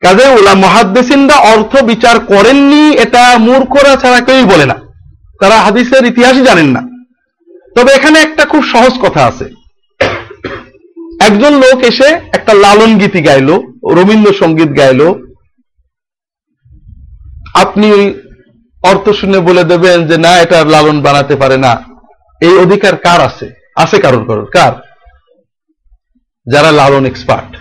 কাজে 0.00 0.26
ওলা 0.26 0.54
মহাদ্দেসিনরা 0.54 1.36
অর্থ 1.36 1.82
বিচার 1.82 2.20
করেননি, 2.20 2.94
এটা 2.94 3.38
মূর্খরা 3.38 3.96
ছাড়া 3.96 4.20
কেউই 4.20 4.44
বলে 4.44 4.66
না। 4.66 4.74
তারা 5.40 5.60
হাদিসের 5.60 6.06
ইতিহাসই 6.06 6.42
জানেন 6.42 6.66
না। 6.66 6.80
তবে 7.76 7.92
এখানে 7.92 8.18
একটা 8.18 8.44
খুব 8.44 8.64
সহজ 8.64 9.00
কথা 9.00 9.26
আছে। 9.26 9.63
একজন 11.26 11.52
লোক 11.54 11.78
এসে 11.84 12.08
একটা 12.32 12.54
লালন 12.54 12.98
গীতি 12.98 13.22
গাইলো, 13.22 13.56
রবীন্দ্রসঙ্গীত 13.90 14.78
গাইলো। 14.78 15.08
আপনি 17.54 18.20
অর্থ 18.82 19.10
শুনে 19.10 19.38
বলে 19.38 19.64
দেবেন 19.64 20.06
যে, 20.06 20.16
না, 20.18 20.32
এটা 20.38 20.64
লালন 20.64 21.02
বানাতে 21.02 21.36
পারে 21.36 21.56
না। 21.56 21.84
এই 22.40 22.58
অধিকার 22.58 22.96
কার 22.96 23.20
আছে? 23.20 23.50
আছে 23.76 24.00
কারোর 24.00 24.24
কারোর? 24.26 24.50
কার? 24.50 24.72
যারা 26.46 26.72
লালন 26.72 27.06
এক্সপার্ট 27.06 27.56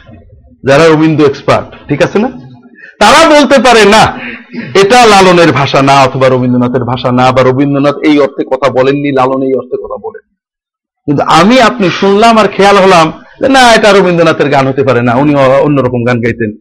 যারা 0.65 0.87
রবীন্দ্র 0.87 1.25
এক্সপার্ট 1.25 1.87
ঠিক 1.87 2.01
আছে 2.01 2.19
না? 2.19 2.29
তারা 2.99 3.29
বলতে 3.29 3.57
পারে, 3.59 3.85
না, 3.85 4.03
এটা 4.81 5.05
লালনের 5.05 5.51
ভাষা 5.51 5.81
না, 5.81 6.03
অথবা 6.03 6.29
রবীন্দ্রনাথের 6.29 6.83
ভাষা 6.83 7.11
না, 7.11 7.31
বা 7.31 7.41
রবীন্দ্রনাথ 7.43 7.95
এই 8.03 8.19
অর্থে 8.19 8.43
কথা 8.43 8.71
বলেননি, 8.71 9.11
লালন 9.11 9.41
এই 9.43 9.53
অর্থে 9.53 9.77
কথা 9.83 9.97
বলেন 10.07 10.23
কিন্তু 11.05 11.23
আমি, 11.23 11.61
আপনি 11.61 11.89
শুনলাম 11.89 12.37
আর 12.37 12.47
খেয়াল 12.47 12.77
হলাম 12.77 13.22
না, 13.55 13.61
এটা 13.77 13.89
রবীন্দ্রনাথের 13.91 14.49
গান 14.55 14.65
হতে 14.69 14.83
পারে 14.87 15.01
না 15.07 15.13
উনি 15.21 15.33
অন্যরকম 15.67 16.01
গান 16.07 16.17
গাইতেন। 16.23 16.51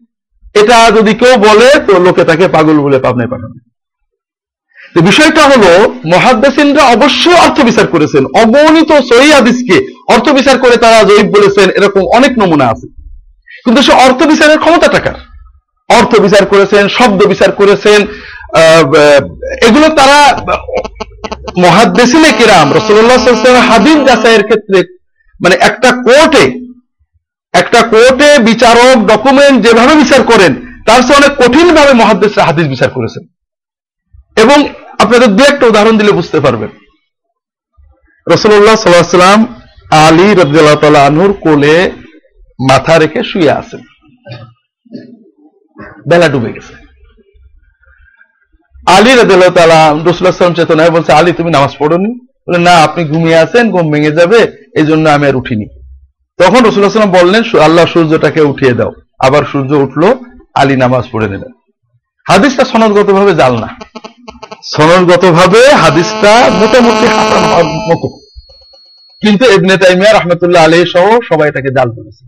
এটা 0.61 0.77
যদি 0.97 1.11
কেউ 1.21 1.33
বলে, 1.47 1.67
তো 1.87 1.93
লোকে 2.05 2.23
তাকে 2.29 2.45
পাগল 2.55 2.77
বলে 2.85 2.97
পাবনায় 3.05 3.31
পাঠাবে। 3.33 3.57
বিষয়টা 5.09 5.43
হলো, 5.51 5.71
মহাদ্দেসিনরা 6.13 6.83
অবশ্যই 6.95 7.37
অর্থ 7.45 7.57
বিচার 7.69 7.87
করেছেন। 7.93 8.23
অগণিত 8.41 8.91
সহি 9.09 9.29
হাদিসকে 9.37 9.77
অর্থ 10.13 10.25
বিচার 10.37 10.55
করে 10.63 10.75
তারা 10.83 10.97
জয়ীব 11.09 11.27
বলেছেন, 11.35 11.67
এরকম 11.77 12.03
অনেক 12.17 12.31
নমুনা 12.41 12.65
আছে। 12.73 12.87
কিন্তু 13.63 13.79
সে 13.87 13.93
অর্থ 14.05 14.19
বিচারের 14.31 14.59
ক্ষমতা 14.63 14.87
টাকার 14.95 15.17
অর্থ 15.89 16.11
বিচার 16.25 16.43
করেছেন, 16.51 16.83
শব্দ 16.97 17.19
বিচার 17.31 17.51
করেছেন 17.59 17.99
এগুলো 19.67 19.87
তারা 19.99 20.19
মহাদ্দেশিনে 21.63 22.31
কিরাম 22.37 22.67
রসুল্লাহ 22.77 23.67
হাদিস 23.71 23.97
যাচাইয়ের 24.07 24.43
ক্ষেত্রে 24.49 24.79
মানে 25.43 25.55
একটা 25.69 25.89
কোর্টে 26.07 26.43
একটা 27.53 27.81
কোর্টে 27.81 28.39
বিচারক 28.39 29.05
ডকুমেন্ট 29.05 29.67
যেভাবে 29.67 29.95
বিচার 29.95 30.23
করেন, 30.23 30.81
তার 30.85 31.01
চেয়ে 31.01 31.25
অনেক 31.25 31.37
কঠিন 31.37 31.75
ভাবে 31.75 31.93
মহাদ্দেশরা 31.93 32.43
হাদিস 32.43 32.67
বিচার 32.67 32.89
করেছেন। 32.89 33.27
এবং 34.43 34.69
আপনাদের 34.99 35.27
দু 35.27 35.43
একটা 35.43 35.65
উদাহরণ 35.65 35.97
দিলে 35.97 36.11
বুঝতে 36.11 36.39
পারবেন। 36.39 36.69
রসুল্লাহ 38.33 38.75
সাল্লাম 38.75 39.61
আলী 39.91 40.33
রবিআল্লাহ 40.33 40.75
তালা 40.75 41.09
কোলে 41.41 41.91
মাথা 42.69 42.97
রেখে 42.97 43.23
শুয়ে 43.23 43.51
আছেন। 43.51 43.79
বেলা 46.09 46.29
ডুবে 46.29 46.53
গেছে। 46.53 46.73
আলী 48.87 49.15
রাদিয়াল্লাহু 49.15 49.53
তাআলা 49.53 49.93
রাসূলুল্লাহ 50.05 50.53
চেতনায় 50.53 50.89
বলছে, 50.89 51.13
আলী, 51.13 51.31
তুমি 51.31 51.51
নামাজ 51.51 51.75
পড়োনি? 51.79 52.27
বলে, 52.49 52.57
না, 52.57 52.77
আপনি 52.77 53.05
ঘুমিয়ে 53.05 53.37
আছেন, 53.37 53.71
ঘুম 53.71 53.91
ভেঙে 53.91 54.11
যাবে 54.11 54.69
এই 54.75 54.85
জন্য 54.85 55.09
আমি 55.09 55.27
আর 55.27 55.35
উঠিনি। 55.35 55.82
তখন 56.39 56.61
রসুল্লাহ 56.65 56.93
সাল্লাম 56.95 57.15
বললেন 57.19 57.43
আল্লাহ 57.67 57.85
সূর্যটাকে 57.93 58.41
উঠিয়ে 58.51 58.73
দাও। 58.79 58.91
আবার 59.27 59.43
সূর্য 59.51 59.71
উঠল, 59.85 60.03
আলী 60.61 60.75
নামাজ 60.83 61.03
পড়ে 61.11 61.27
নিলেন 61.33 61.51
হাদিসটা 62.29 62.63
সনদগত 62.71 63.09
ভাবে 63.17 63.33
জাল 63.41 63.53
না। 63.63 63.69
সনদগত 64.75 65.23
ভাবে 65.37 65.61
হাদিসটা 65.83 66.31
মোটামুটি 66.59 67.05
মতো। 67.89 68.07
কিন্তু 69.21 69.43
ইবনে 69.55 69.75
তাইমিয়া 69.81 70.13
রহমতুল্লাহ 70.13 70.61
আলী 70.67 70.79
সহ 70.93 71.05
সবাই 71.29 71.47
এটাকে 71.49 71.69
জাল 71.77 71.89
বলেছে 71.97 72.23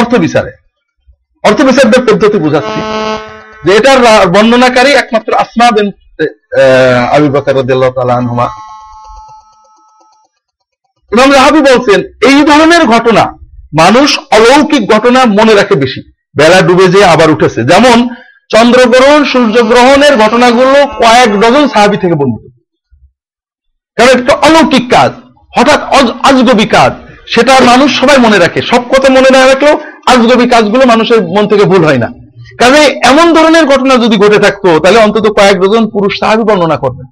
অর্থ 0.00 0.12
বিচারে। 0.24 0.52
অর্থ 1.44 1.58
বিচারদের 1.68 2.02
পদ্ধতি 2.08 2.38
বোঝাচ্ছি। 2.44 2.80
যে 3.64 3.70
এটার 3.78 3.98
বর্ণনাকারী 4.34 4.90
একমাত্র 5.02 5.30
আসমা 5.42 5.66
বিন 5.76 5.88
আবু 7.16 7.26
বকর 7.34 7.54
রাদিয়াল্লাহু 7.60 7.94
তাআলা 7.96 8.14
আনহুমা 8.20 8.46
ইমাম 11.14 11.32
রাহাবি 11.32 11.60
বলছেন, 11.60 12.00
এই 12.28 12.44
ধরনের 12.44 12.84
ঘটনা 12.84 13.24
মানুষ 13.80 14.18
অলৌকিক 14.18 14.90
ঘটনা 14.90 15.24
মনে 15.24 15.54
রাখে 15.54 15.74
বেশি। 15.74 16.12
বেলা 16.38 16.60
ডুবে 16.60 16.88
যেয়ে 16.88 17.04
আবার 17.04 17.30
উঠেছে। 17.30 17.64
যেমন 17.64 18.08
চন্দ্রগ্রহণ, 18.50 19.24
সূর্যগ্রহণের 19.24 20.16
ঘটনাগুলো 20.16 20.86
কয়েক 20.86 21.40
ডজন 21.40 21.68
সাহাবি 21.68 21.96
থেকে 21.96 22.14
বর্ণিত। 22.14 22.52
কারণ 23.96 24.22
এটা 24.22 24.34
অলৌকিক 24.34 24.90
কাজ, 24.90 25.12
হঠাৎ 25.56 25.80
আজগবি 26.22 26.64
কাজ, 26.64 26.92
সেটা 27.28 27.60
মানুষ 27.60 28.00
সবাই 28.00 28.18
মনে 28.18 28.38
রাখে। 28.38 28.62
সব 28.62 28.82
কথা 28.88 29.08
মনে 29.08 29.30
না 29.30 29.46
রাখলেও 29.46 29.80
আজগবি 30.06 30.48
কাজগুলো 30.48 30.86
মানুষের 30.86 31.22
মন 31.22 31.48
থেকে 31.48 31.64
ভুল 31.64 31.84
হয় 31.84 31.98
না। 31.98 32.08
কারণ 32.58 32.74
এমন 33.04 33.32
ধরনের 33.32 33.64
ঘটনা 33.64 33.96
যদি 33.96 34.16
ঘটে 34.16 34.38
থাকতো, 34.38 34.78
তাহলে 34.78 34.98
অন্তত 34.98 35.26
কয়েক 35.28 35.56
ডজন 35.60 35.90
পুরুষ 35.90 36.18
সাহাবি 36.20 36.42
বর্ণনা 36.42 36.76
করবেন। 36.76 37.06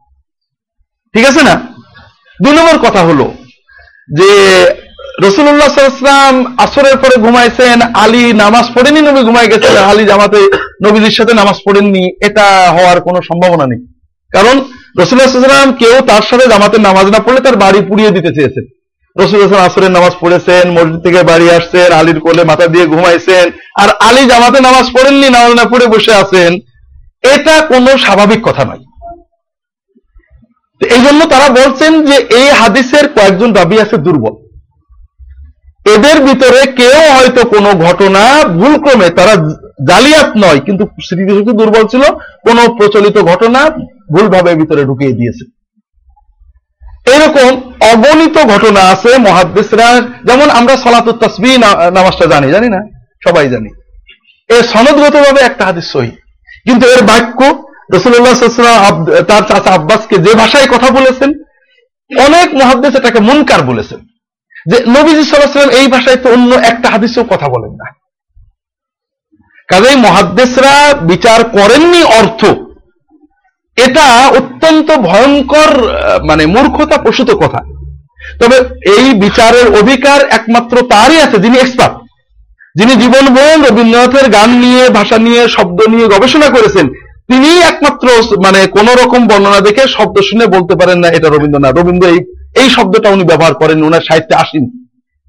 ঠিক 1.14 1.28
আছে 1.28 1.42
না? 1.42 1.60
দুই 2.44 2.52
নম্বর 2.52 2.78
কথা 2.78 3.00
হলো 3.00 3.34
যে 4.18 4.30
রসুল্লাহ 5.26 5.70
সাল্লাম 5.74 6.34
আসরের 6.64 6.96
পরে 7.02 7.16
ঘুমাইছেন, 7.24 7.76
আলী 8.04 8.32
নামাজ 8.32 8.66
পড়েনি, 8.74 9.00
নবী 9.08 9.22
ঘুমাই 9.28 9.50
গেছেন, 9.52 9.76
আলী 9.90 10.04
জামাতে 10.04 10.40
নবীদের 10.84 11.14
সাথে 11.18 11.32
নামাজ 11.40 11.56
পড়েননি, 11.66 12.04
এটা 12.26 12.46
হওয়ার 12.76 12.98
কোনো 13.00 13.18
সম্ভাবনা 13.28 13.66
নেই। 13.66 13.80
কারণ 14.32 14.56
রসুল্লাহ 15.00 15.30
সাল্লাম 15.32 15.72
কেউ 15.72 15.94
তার 16.10 16.22
সাথে 16.30 16.44
জামাতে 16.52 16.76
নামাজ 16.78 17.06
না 17.14 17.20
পড়লে 17.24 17.40
তার 17.40 17.56
বাড়ি 17.56 17.80
পুড়িয়ে 17.88 18.14
দিতে 18.16 18.30
চেয়েছেন। 18.36 18.64
রসুল্লাহ 19.16 19.66
আসরের 19.68 19.90
নামাজ 19.90 20.12
পড়েছেন, 20.20 20.64
মসজিদ 20.76 21.00
থেকে 21.06 21.22
বাড়ি 21.22 21.46
আসছেন, 21.50 21.88
আলীর 21.92 22.20
কোলে 22.20 22.42
মাথা 22.44 22.66
দিয়ে 22.66 22.86
ঘুমাইছেন, 22.86 23.46
আর 23.82 23.88
আলী 24.08 24.22
জামাতে 24.26 24.58
নামাজ 24.60 24.86
পড়েননি, 24.96 25.28
নামাজ 25.36 25.52
না 25.60 25.64
পড়ে 25.64 25.86
বসে 25.86 26.12
আছেন, 26.14 26.50
এটা 27.34 27.54
কোনো 27.60 27.90
স্বাভাবিক 27.98 28.40
কথা 28.48 28.64
নয়। 28.64 28.82
এই 30.94 31.00
জন্য 31.06 31.20
তারা 31.26 31.48
বলছেন 31.48 31.92
যে 32.04 32.16
এই 32.40 32.48
হাদিসের 32.50 33.08
কয়েকজন 33.08 33.52
দাবি 33.52 33.76
আছে 33.80 33.96
দুর্বল। 33.96 34.34
এদের 35.94 36.16
ভিতরে 36.20 36.60
কেউ 36.66 36.98
হয়তো 37.16 37.44
কোনো 37.44 37.70
ঘটনা 37.86 38.22
ভুলক্রমে, 38.44 39.08
তারা 39.10 39.34
জালিয়াত 39.88 40.30
নয়, 40.36 40.60
কিন্তু 40.60 40.84
স্মৃতিশক্তি 41.06 41.52
দুর্বল 41.52 41.84
ছিল, 41.86 42.02
কোন 42.46 42.58
প্রচলিত 42.78 43.16
ঘটনা 43.30 43.60
ভুলভাবে 44.12 44.54
ভিতরে 44.54 44.84
ঢুকিয়ে 44.84 45.12
দিয়েছে। 45.12 45.44
এরকম 47.14 47.48
অগণিত 47.92 48.36
ঘটনা 48.52 48.80
আছে 48.80 49.10
মহাদ্দেশরা 49.18 49.88
যেমন 50.28 50.50
আমরা 50.50 50.76
সলাতুত 50.76 51.16
তসবি 51.22 51.50
নামাজটা 51.96 52.26
জানি 52.26 52.48
জানি 52.50 52.68
না? 52.68 52.80
সবাই 53.26 53.48
জানি। 53.48 53.70
এ 54.50 54.62
সনদগত 54.62 55.14
ভাবে 55.16 55.40
একটা 55.40 55.64
হাদিস 55.64 55.86
সহি। 55.92 56.10
কিন্তু 56.66 56.86
এর 56.86 57.02
বাক্য 57.02 57.40
রসুল্লাহ 57.94 58.34
তার 59.28 59.42
চাচা 59.48 59.70
আব্বাসকে 59.78 60.16
যে 60.26 60.32
ভাষায় 60.42 60.68
কথা 60.74 60.88
বলেছেন, 60.98 61.30
অনেক 62.10 62.48
মহাদ্দেশ 62.60 62.92
এটাকে 62.98 63.20
মুনকার 63.28 63.60
বলেছেন। 63.70 64.00
যে 64.70 64.76
নবীজি 64.96 65.22
সাল্লাম 65.24 65.76
এই 65.80 65.86
ভাষায় 65.94 66.18
তো 66.22 66.28
অন্য 66.36 66.50
একটা 66.70 66.88
হাদিসেও 66.94 67.24
কথা 67.32 67.46
বলেন 67.54 67.72
না। 67.80 67.86
কাজেই 69.68 69.96
মহাদ্দেশরা 70.06 70.74
বিচার 71.10 71.40
করেননি 71.56 72.02
অর্থ। 72.20 72.42
এটা 73.76 74.06
অত্যন্ত 74.38 74.88
ভয়ঙ্কর 75.08 75.70
মানে 76.28 76.44
মূর্খতা 76.54 76.96
প্রসূত 77.04 77.30
কথা। 77.42 77.60
তবে 78.40 78.56
এই 78.96 79.06
বিচারের 79.24 79.66
অধিকার 79.80 80.20
একমাত্র 80.38 80.74
তারই 80.92 81.18
আছে, 81.24 81.36
যিনি 81.44 81.56
এক্সপার্ট 81.60 81.94
যিনি 82.78 82.92
জীবনভর 83.02 83.54
রবীন্দ্রনাথের 83.66 84.26
গান 84.36 84.50
নিয়ে, 84.64 84.82
ভাষা 84.98 85.18
নিয়ে, 85.26 85.42
শব্দ 85.56 85.78
নিয়ে 85.92 86.06
গবেষণা 86.14 86.48
করেছেন 86.56 86.86
তিনি 87.28 87.50
একমাত্র 87.60 88.08
মানে 88.44 88.66
কোন 88.66 88.86
রকম 88.88 89.26
বর্ণনা 89.26 89.60
দেখে 89.60 89.88
শব্দ 89.88 90.20
শুনে 90.20 90.46
বলতে 90.46 90.74
পারেন 90.74 90.98
না 90.98 91.08
এটা 91.08 91.28
রবীন্দ্রনাথ। 91.28 91.78
রবীন্দ্র 91.78 92.08
এই 92.08 92.18
এই 92.62 92.70
শব্দটা 92.70 93.08
উনি 93.08 93.24
ব্যবহার 93.24 93.54
করেন 93.54 93.84
ওনার 93.84 94.00
সাহিত্যে 94.00 94.34
আসেন। 94.34 94.64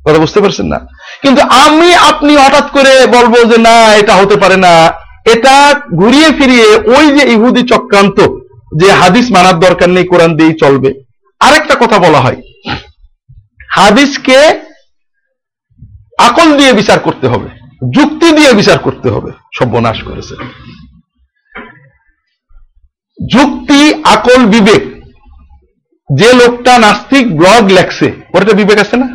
কথা 0.05 0.19
বুঝতে 0.19 0.41
পারছেন 0.41 0.65
না? 0.65 0.79
কিন্তু 1.21 1.41
আমি, 1.41 1.95
আপনি 1.95 2.37
হঠাৎ 2.37 2.71
করে 2.71 3.05
বলব 3.05 3.51
যে 3.51 3.57
না, 3.57 3.93
এটা 3.93 4.15
হতে 4.15 4.35
পারে 4.35 4.57
না। 4.57 4.91
এটা 5.25 5.73
ঘুরিয়ে 5.95 6.29
ফিরিয়ে 6.31 6.75
ওই 6.97 7.19
যে 7.19 7.31
ইহুদি 7.31 7.67
চক্রান্ত, 7.67 8.21
যে 8.79 8.91
হাদিস 8.91 9.31
মানার 9.31 9.59
দরকার 9.59 9.89
নেই, 9.89 10.07
কোরআন 10.07 10.35
দিয়েই 10.35 10.57
চলবে। 10.59 10.93
আরেকটা 11.39 11.75
কথা 11.75 11.99
বলা 11.99 12.19
হয়। 12.19 12.41
হাদিসকে 13.71 14.39
আকল 16.17 16.57
দিয়ে 16.57 16.73
বিচার 16.73 16.99
করতে 16.99 17.27
হবে, 17.27 17.49
যুক্তি 17.91 18.31
দিয়ে 18.31 18.53
বিচার 18.53 18.79
করতে 18.79 19.09
হবে 19.09 19.31
সর্বনাশ 19.59 20.03
করেছে। 20.03 20.35
যুক্তি, 23.31 23.93
আকল, 24.03 24.45
বিবেক। 24.45 24.93
যে 26.17 26.33
লোকটা 26.33 26.77
নাস্তিক 26.77 27.37
ব্লগ 27.37 27.71
লেখছে, 27.71 28.11
ওর 28.33 28.41
একটা 28.41 28.55
বিবেক 28.55 28.79
আছে 28.79 28.97
না? 28.97 29.07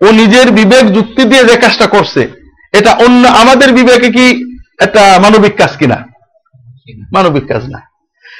ও 0.00 0.10
নিজের 0.10 0.50
বিবেক 0.50 0.92
যুক্তি 0.92 1.24
দিয়ে 1.24 1.44
যে 1.44 1.56
কাজটা 1.56 1.86
করছে, 1.86 2.30
এটা 2.72 2.92
অন্য 2.92 3.28
আমাদের 3.28 3.72
বিবেকে 3.72 4.12
কি 4.12 4.56
একটা 4.80 5.18
মানবিক 5.22 5.56
কাজ 5.56 5.76
কিনা? 5.76 6.06
মানবিক 7.12 7.46
কাজ 7.46 7.64
না। 7.64 7.78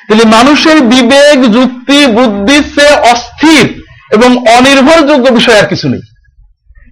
তাহলে 0.08 0.24
মানুষের 0.24 0.80
বিবেক, 0.80 1.50
যুক্তি, 1.52 2.06
বুদ্ধি 2.06 2.64
সে 2.64 2.86
অস্থির 2.86 3.82
এবং 4.12 4.36
অনির্ভরযোগ্য 4.36 5.30
বিষয় 5.30 5.62
আর 5.62 5.66
কিছু 5.66 5.88
নেই। 5.88 6.00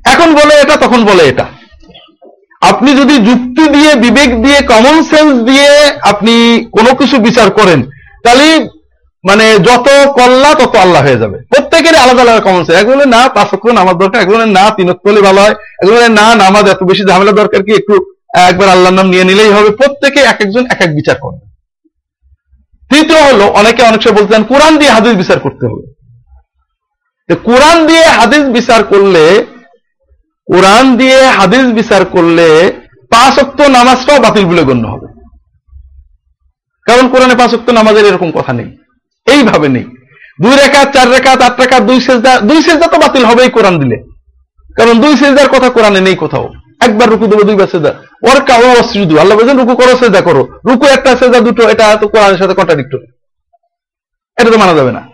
এখন 0.04 0.34
বলে 0.34 0.54
এটা, 0.54 0.76
তখন 0.76 1.04
বলে 1.04 1.28
এটা। 1.28 1.57
আপনি 2.62 2.90
যদি 3.00 3.14
যুক্তি 3.28 3.64
দিয়ে, 3.74 3.90
বিবেক 3.94 4.30
দিয়ে 4.44 4.58
কমন 4.72 4.96
সেন্স 5.10 5.32
দিয়ে 5.48 5.68
আপনি 6.02 6.34
কোনো 6.76 6.90
কিছু 6.94 7.16
বিচার 7.26 7.50
করেন, 7.50 7.80
তাহলে 8.24 8.46
মানে 9.24 9.46
যত 9.58 9.86
কল্লা, 10.18 10.50
তত 10.54 10.74
আল্লাহ 10.76 11.02
হয়ে 11.02 11.20
যাবে। 11.22 11.36
প্রত্যেকেরই 11.52 12.02
আলাদা 12.04 12.22
আলাদা 12.22 12.40
কমন 12.40 12.62
সেন্স 12.64 12.78
একজনে 12.80 13.06
না 13.14 13.20
পাঁচ 13.36 13.48
অক্ষ 13.54 13.64
নামাজ 13.78 13.96
দরকার 14.02 14.22
একজনে 14.22 14.46
না 14.46 14.64
তিন 14.76 14.88
ভালো 15.28 15.40
হয় 15.40 15.54
একজনে 15.82 16.08
না 16.20 16.26
নামাজ 16.44 16.64
এত 16.68 16.82
বেশি 16.90 17.02
ঝামেলা 17.10 17.32
দরকার 17.32 17.60
কি 17.66 17.72
একটু 17.80 17.94
একবার 18.48 18.68
আল্লাহর 18.74 18.96
নাম 18.98 19.06
নিয়ে 19.12 19.24
নিলেই 19.24 19.52
হবে। 19.56 19.70
প্রত্যেকে 19.70 20.20
এক 20.20 20.38
একজন 20.44 20.64
এক 20.74 20.80
এক 20.86 20.90
বিচার 20.98 21.16
করবে। 21.24 21.44
তৃতীয় 22.90 23.20
হলো, 23.28 23.46
অনেকে 23.60 23.82
অনেক 23.82 24.00
সময় 24.02 24.16
বলতেন 24.20 24.40
কোরআন 24.42 24.72
দিয়ে 24.78 24.90
হাদিস 24.90 25.14
বিচার 25.22 25.38
করতে 25.38 25.64
হবে। 25.70 25.84
কোরআন 27.48 27.86
দিয়ে 27.86 28.04
হাদিস 28.18 28.44
বিচার 28.56 28.80
করলে 28.84 29.24
কোরআন 30.52 30.96
দিয়ে 30.96 31.26
হাদিস 31.26 31.60
বিচার 31.60 32.04
করলে 32.04 32.72
পাঁচ 33.10 33.38
অক্ত 33.38 33.60
নামাজটাও 33.60 34.20
বাতিল 34.20 34.44
বলে 34.44 34.64
গণ্য 34.64 34.88
হবে। 34.88 35.06
কারণ 36.86 37.08
কোরআনে 37.08 37.34
পাঁচ 37.34 37.54
অক্ত 37.54 37.70
নামাজের 37.70 38.04
এরকম 38.04 38.30
কথা 38.30 38.52
নেই। 38.52 38.76
এইভাবে 39.26 39.68
নেই। 39.68 39.84
দুই 40.42 40.56
রেখা 40.56 40.84
চার 40.84 41.10
রেখা 41.10 41.32
আট 41.32 41.60
রেখা 41.60 41.80
দুই 41.80 42.00
সেজদা 42.00 42.40
দুই 42.40 42.62
সেজদা 42.62 42.86
তো 42.86 42.98
বাতিল 42.98 43.24
হবেই 43.24 43.50
কোরআন 43.50 43.78
দিলে। 43.78 43.96
কারণ 44.76 45.00
দুই 45.00 45.16
সেজদার 45.16 45.48
কথা 45.48 45.68
কোরআনে 45.68 46.00
নেই 46.00 46.16
কোথাও। 46.16 46.48
একবার 46.80 47.08
রুকু 47.08 47.26
দেবো, 47.26 47.42
দুইবার 47.42 47.66
সেজদা। 47.66 47.94
ওর 48.22 48.44
কাউ 48.44 48.62
অশ্রুদু 48.80 49.18
আল্লাহ 49.18 49.38
বলছেন, 49.38 49.58
রুকু 49.58 49.76
করো, 49.76 49.96
সেজদা 49.96 50.20
করো। 50.20 50.48
রুকু 50.66 50.86
একটা, 50.86 51.16
সেজদা 51.16 51.40
দুটো, 51.40 51.68
এটা 51.68 51.96
তো 52.00 52.08
কোরআনের 52.08 52.38
সাথে 52.38 52.54
কন্ট্রাডিক্টরি 52.54 53.06
এটা 54.36 54.50
তো 54.50 54.58
মানা 54.58 54.74
যাবে 54.74 54.92
না। 54.92 55.08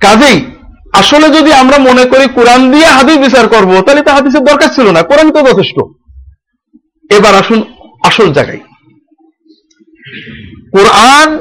কাজেই 0.00 0.53
আসলে 0.94 1.30
যদি 1.30 1.52
আমরা 1.52 1.78
মনে 1.78 2.04
করি 2.04 2.28
কোরআন 2.34 2.72
দিয়ে 2.72 2.86
হাদিস 2.86 3.16
বিচার 3.16 3.48
করব, 3.48 3.82
তাহলে 3.82 4.02
তো 4.02 4.12
হাদিসের 4.12 4.40
দরকার 4.40 4.68
ছিল 4.68 4.90
না। 4.90 5.02
কোরআন 5.02 5.30
তো 5.30 5.42
যথেষ্ট। 5.42 5.78
এবার 7.12 7.34
আসুন 7.34 7.62
আসল 8.04 8.32
জায়গায়। 8.32 8.60
কোরআন 10.72 11.38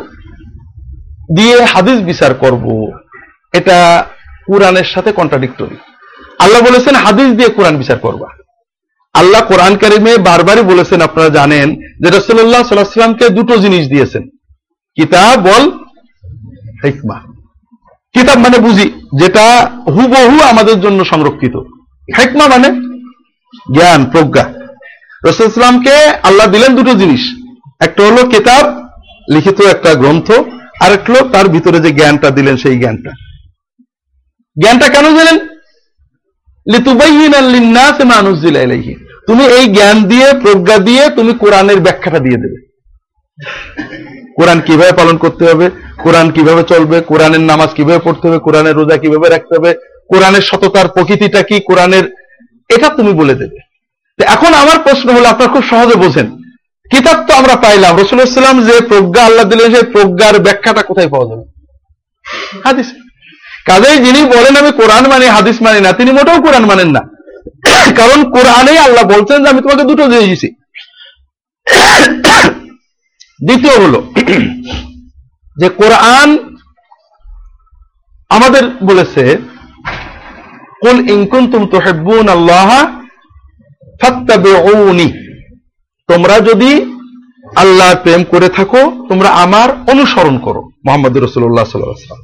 দিয়ে 1.35 1.63
হাদিস 1.63 1.99
বিচার 1.99 2.33
করব, 2.33 2.91
এটা 3.53 4.05
কোরআনের 4.47 4.83
সাথে 4.83 5.11
কন্ট্রাডিক্টরি 5.11 5.75
আল্লাহ 6.39 6.61
বলেছেন, 6.61 6.95
হাদিস 6.95 7.25
দিয়ে 7.25 7.49
কোরআন 7.49 7.77
বিচার 7.77 7.99
করবা। 7.99 8.27
আল্লাহ 9.13 9.41
কোরআন 9.41 9.75
কারিমে 9.75 10.17
বারবারই 10.17 10.61
বলেছেন, 10.61 11.01
আপনারা 11.01 11.29
জানেন 11.29 11.75
যে 11.75 12.09
রসুল্লাহ 12.09 12.63
সাল্লাহামকে 12.63 13.29
দুটো 13.29 13.57
জিনিস 13.57 13.87
দিয়েছেন। 13.87 14.23
কিতাব, 14.95 15.41
বল, 15.41 15.71
হিকমা। 16.83 17.19
কিতাব 18.13 18.37
মানে 18.39 18.57
বুঝি। 18.57 19.02
যেটা 19.19 19.71
হুবহু 19.87 20.41
আমাদের 20.41 20.81
জন্য 20.81 21.05
সংরক্ষিত। 21.05 21.55
হেকমা 22.17 22.47
মানে 22.47 22.69
জ্ঞান, 23.73 24.05
প্রজ্ঞা। 24.05 24.53
রসুলামকে 25.25 25.95
আল্লাহ 26.23 26.47
দিলেন 26.47 26.75
দুটো 26.75 26.93
জিনিস। 26.93 27.21
একটা 27.79 28.03
হলো 28.03 28.29
কিতাব, 28.29 28.89
লিখিত 29.29 29.61
একটা 29.61 29.93
গ্রন্থ 29.93 30.31
আর 30.81 30.93
একটা 30.93 31.13
হলো 31.13 31.29
তার 31.29 31.47
ভিতরে 31.47 31.79
যে 31.79 31.91
জ্ঞানটা 31.91 32.29
দিলেন 32.29 32.57
সেই 32.57 32.79
জ্ঞানটা। 32.79 33.09
জ্ঞানটা 34.61 34.89
কেন 34.89 35.17
দিলেন? 35.17 35.39
তুমি 39.27 39.45
এই 39.45 39.65
জ্ঞান 39.73 40.03
দিয়ে, 40.03 40.33
প্রজ্ঞা 40.33 40.77
দিয়ে 40.77 41.09
তুমি 41.09 41.33
কোরআনের 41.33 41.79
ব্যাখ্যাটা 41.79 42.19
দিয়ে 42.19 42.37
দেবে। 42.37 42.69
কোরআন 44.35 44.61
কীভাবে 44.61 44.91
পালন 44.91 45.17
করতে 45.17 45.45
হবে? 45.45 45.69
কোরআন 46.03 46.31
কীভাবে 46.31 46.63
চলবে, 46.63 47.01
কোরআনের 47.01 47.39
নামাজ 47.39 47.69
কীভাবে 47.75 47.99
পড়তে 48.03 48.27
হবে, 48.27 48.39
কোরআনের 48.39 48.75
রোজা 48.75 48.97
কীভাবে 48.97 49.29
রাখতে 49.29 49.57
হবে, 49.57 49.73
কোরআনের 50.07 50.41
সততার 50.41 50.87
প্রকৃতিটা 50.87 51.41
কি, 51.43 51.59
কোরআনের, 51.59 52.05
এটা 52.69 52.89
তুমি 52.89 53.13
বলে 53.13 53.35
দেবে। 53.35 53.57
এখন 54.19 54.53
আমার 54.53 54.79
প্রশ্ন 54.79 55.07
হলো, 55.13 55.27
আপনারা 55.29 55.51
খুব 55.51 55.63
সহজে 55.63 55.95
বোঝেন। 55.95 56.27
কিতাব 56.91 57.17
তো 57.27 57.33
আমরা 57.33 57.55
পাইলাম 57.55 57.97
রসুলাম 57.97 58.65
যে 58.65 58.81
প্রজ্ঞা, 58.81 59.25
আল্লাহ 59.25 59.45
দিলেন 59.45 59.75
সেই 59.75 59.83
প্রজ্ঞার 59.91 60.39
ব্যাখ্যাটা 60.39 60.83
কোথায় 60.83 61.09
পাওয়া 61.09 61.29
যাবে? 61.29 61.43
হাদিস। 62.63 62.85
কাজেই 63.65 63.97
যিনি 64.05 64.21
বলেন, 64.23 64.55
আমি 64.55 64.71
কোরআন 64.71 65.07
মানি, 65.07 65.25
হাদিস 65.25 65.61
মানি 65.61 65.79
না, 65.81 65.91
তিনি 65.91 66.11
মোটেও 66.11 66.41
কোরআন 66.41 66.65
মানেন 66.65 66.89
না। 66.91 67.01
কারণ 67.95 68.19
কোরআনেই 68.31 68.77
আল্লাহ 68.77 69.03
বলছেন 69.03 69.43
যে 69.43 69.49
আমি 69.49 69.61
তোমাকে 69.61 69.83
দুটো 69.83 70.07
দিয়ে 70.07 70.21
দিয়েছি। 70.21 70.47
দ্বিতীয় 73.45 73.75
হলো 73.79 73.99
যে 75.57 75.69
কোরআন 75.69 76.55
আমাদের 78.29 78.63
বলেছে, 78.83 79.37
কুল 80.81 81.09
ইনকুন 81.09 81.51
তুম 81.51 81.67
তোহেবুন 81.67 82.29
আল্লাহ 82.29 82.69
তোমরা 86.07 86.39
যদি 86.39 86.71
আল্লাহ 87.55 87.95
প্রেম 88.03 88.23
করে 88.23 88.49
থাকো, 88.49 89.05
তোমরা 89.09 89.29
আমার 89.29 89.69
অনুসরণ 89.87 90.39
করো, 90.39 90.61
মোহাম্মদ 90.85 91.17
রসুল্লাহ 91.17 91.65
সাল্লাম 91.65 92.21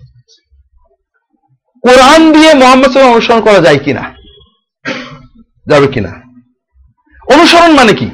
কোরআন 1.82 2.32
দিয়ে 2.32 2.53
মোহাম্মদ 2.53 2.86
সাল্লাম 2.86 3.11
অনুসরণ 3.11 3.41
করা 3.41 3.59
যায় 3.59 3.80
কিনা? 3.80 4.15
যাবে 5.67 5.88
কিনা? 5.88 6.11
অনুসরণ 7.34 7.71
মানে 7.71 7.93
কি? 7.93 8.05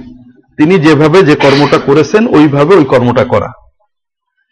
তিনি 0.57 0.80
যেভাবে 0.80 1.24
যে 1.24 1.36
কর্মটা 1.36 1.78
করেছেন, 1.78 2.28
ওইভাবে 2.28 2.76
ওই 2.76 2.86
কর্মটা 2.86 3.26
করা। 3.26 3.64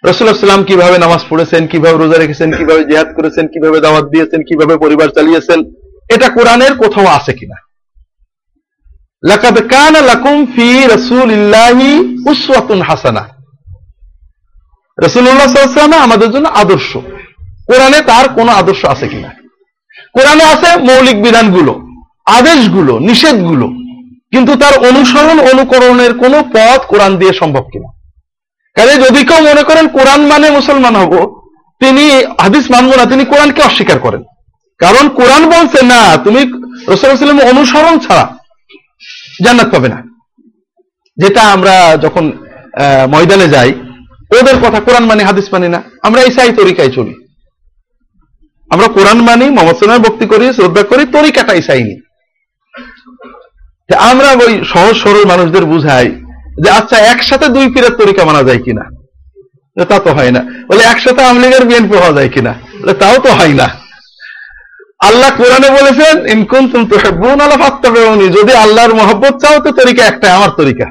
রসুল্লাহাম 0.05 0.63
কীভাবে 0.63 0.97
নামাজ 0.97 1.25
পড়েছেন, 1.29 1.67
কীভাবে 1.67 1.97
রোজা 1.97 2.17
রেখেছেন, 2.17 2.57
কীভাবে 2.57 2.83
জেহাদ 2.83 3.15
করেছেন, 3.15 3.47
কীভাবে 3.47 3.79
দাওয়াত 3.79 4.03
দিয়েছেন, 4.03 4.41
কীভাবে 4.41 4.77
পরিবার 4.77 5.07
চালিয়েছেন, 5.07 5.63
এটা 6.09 6.29
কোরআনের 6.29 6.75
কোথাও 6.75 7.07
আছে 7.07 7.33
কিনা? 7.33 7.55
হাসানা। 12.83 13.27
আমাদের 15.97 16.31
জন্য 16.31 16.49
আদর্শ। 16.49 16.97
কোরআনে 17.67 18.01
তার 18.01 18.29
কোন 18.29 18.49
আদর্শ 18.49 18.85
আছে 18.85 19.07
কিনা? 19.07 19.27
কোরআনে 20.13 20.43
আছে 20.43 20.77
মৌলিক 20.77 21.23
বিধানগুলো, 21.23 21.81
আদেশগুলো, 22.25 22.99
নিষেধগুলো, 22.99 23.67
কিন্তু 24.31 24.55
তার 24.55 24.77
অনুসরণ, 24.77 25.39
অনুকরণের 25.39 26.13
কোন 26.13 26.41
পথ 26.41 26.81
কোরআন 26.87 27.17
দিয়ে 27.17 27.33
সম্ভব 27.33 27.61
কিনা? 27.61 28.02
কাজে 28.73 28.95
যদি 28.95 29.25
কেউ 29.25 29.43
মনে 29.43 29.63
করেন 29.63 29.87
কোরআন 29.87 30.25
মানে 30.25 30.49
মুসলমান 30.49 30.95
হব, 30.95 31.41
তিনি 31.79 32.23
হাদিস 32.41 32.71
মানব 32.71 32.95
না, 32.95 33.05
তিনি 33.05 33.25
কোরআনকে 33.25 33.61
অস্বীকার 33.61 33.99
করেন। 33.99 34.23
কারণ 34.77 35.09
কোরআন 35.09 35.45
বলছে, 35.45 35.85
না, 35.85 36.17
তুমি 36.17 36.41
রসুলাম 36.87 37.39
অনুসরণ 37.39 37.99
ছাড়া 37.99 38.37
জান্নাত 39.45 39.71
পাবে 39.71 39.87
না। 39.87 40.03
যেটা 41.17 41.41
আমরা 41.41 41.97
যখন 42.01 42.31
ময়দানে 43.09 43.47
যাই, 43.49 43.73
ওদের 44.39 44.57
কথা 44.57 44.79
কোরআন 44.79 45.05
মানে 45.05 45.23
হাদিস 45.23 45.45
মানি 45.53 45.69
না। 45.69 45.83
আমরা 46.03 46.21
ইসাই 46.21 46.53
তরিকায় 46.53 46.91
চলি। 46.91 47.15
আমরা 48.69 48.87
কোরআন 48.87 49.21
মানি, 49.21 49.45
মোহাম্মদ 49.49 50.07
ভক্তি 50.07 50.25
করি, 50.25 50.53
শ্রদ্ধা 50.53 50.83
করি, 50.83 51.05
তরিকাটা 51.05 51.53
ইসাইনি 51.53 51.95
আমরা 53.99 54.31
ওই 54.31 54.65
সহজ 54.73 54.95
সরল 54.95 55.25
মানুষদের 55.25 55.65
বুঝাই 55.65 56.22
যে 56.61 56.69
আচ্ছা 56.69 56.97
একসাথে 56.97 57.47
দুই 57.47 57.73
পীরের 57.73 57.91
তরিকা 57.91 58.25
মানা 58.25 58.43
যায় 58.43 58.59
কিনা? 58.59 58.83
তা 59.89 59.99
তো 59.99 60.11
হয় 60.13 60.31
না। 60.31 60.45
বলে, 60.69 60.83
একসাথে 60.83 61.23
আমলিগের 61.23 61.65
বিএনপি 61.65 61.95
হওয়া 61.97 62.13
যায় 62.13 62.29
কিনা? 62.29 62.53
তাও 62.99 63.17
তো 63.19 63.33
হয় 63.33 63.53
না। 63.53 63.67
আল্লাহ 64.99 65.29
কোরআনে 65.37 65.69
বলেছেন 65.69 66.27
ইনকুন 66.27 66.71
তুম 66.71 66.85
তো 66.85 67.11
বোন 67.11 67.41
আল্লাহ 67.41 67.57
ফাত্তাবেউনি 67.57 68.29
যদি 68.29 68.53
আল্লাহর 68.53 68.93
মহব্বত 68.93 69.41
চাও 69.41 69.59
তো 69.59 69.71
তরিকা 69.71 70.05
একটাই, 70.05 70.31
আমার 70.31 70.49
তরিকা। 70.49 70.85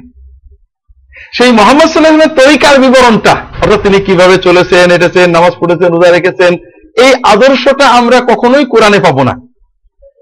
সেই 1.39 1.53
মোহাম্মদ 1.53 1.89
সাল্লামের 1.89 2.29
তরিকার 2.29 2.79
বিবরণটা, 2.79 3.37
অর্থাৎ 3.63 3.83
তিনি 3.83 4.01
কীভাবে 4.01 4.37
চলেছেন, 4.37 4.91
এটেছেন, 4.91 5.31
নামাজ 5.31 5.53
পড়েছেন, 5.61 5.93
রোজা 5.93 6.11
রেখেছেন, 6.11 6.57
এই 6.97 7.15
আদর্শটা 7.23 7.89
আমরা 7.89 8.21
কখনোই 8.21 8.65
কোরআনে 8.65 9.01
পাবো 9.01 9.23
না। 9.25 9.35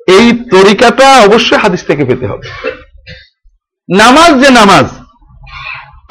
এই 0.08 0.32
তরিকাটা 0.32 1.20
অবশ্যই 1.20 1.58
হাদিস 1.58 1.82
থেকে 1.86 2.04
পেতে 2.04 2.26
হবে। 2.26 2.48
নামাজ 3.96 4.44
যে 4.44 4.50
নামাজ 4.50 4.86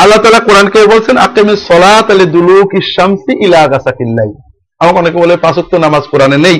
আল্লাহ 0.02 0.20
তালা 0.24 0.42
কোরআনকে 0.48 0.80
বলছেন 0.94 1.16
আকেমে 1.28 1.54
সলাত 1.70 2.08
আলে 2.14 2.26
দুলুক 2.36 2.70
ইসামসি 2.82 3.34
ইলা 3.46 3.62
গাসাকিল্লাই 3.72 4.32
আমাকে 4.82 4.98
অনেকে 5.02 5.18
বলে, 5.24 5.36
পাঁচক্ত 5.46 5.74
নামাজ 5.86 6.04
কোরআনে 6.12 6.38
নেই 6.46 6.58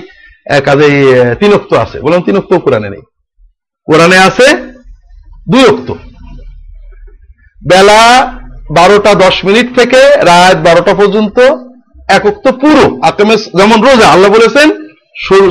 কাজেই 0.68 0.98
তিনক্ত 1.42 1.72
আছে। 1.84 1.98
বললাম 2.06 2.22
তিনক্ত 2.28 2.52
কোরআনে 2.66 2.90
নেই। 2.94 3.04
কোরআনে 3.88 4.18
আছে 4.28 4.48
দুই 5.52 5.64
অক্ত। 5.72 5.90
বেলা 7.72 8.02
বারোটা 8.78 9.12
দশ 9.24 9.36
মিনিট 9.48 9.68
থেকে 9.80 10.02
রাত 10.32 10.58
বারোটা 10.68 10.94
পর্যন্ত 11.02 11.38
এক 12.16 12.24
অক্ত 12.32 12.46
পুরো। 12.62 12.86
আকামে 13.10 13.36
যেমন 13.60 13.80
রোজা, 13.88 14.08
আল্লাহ 14.14 14.30
বলেছেন 14.38 14.68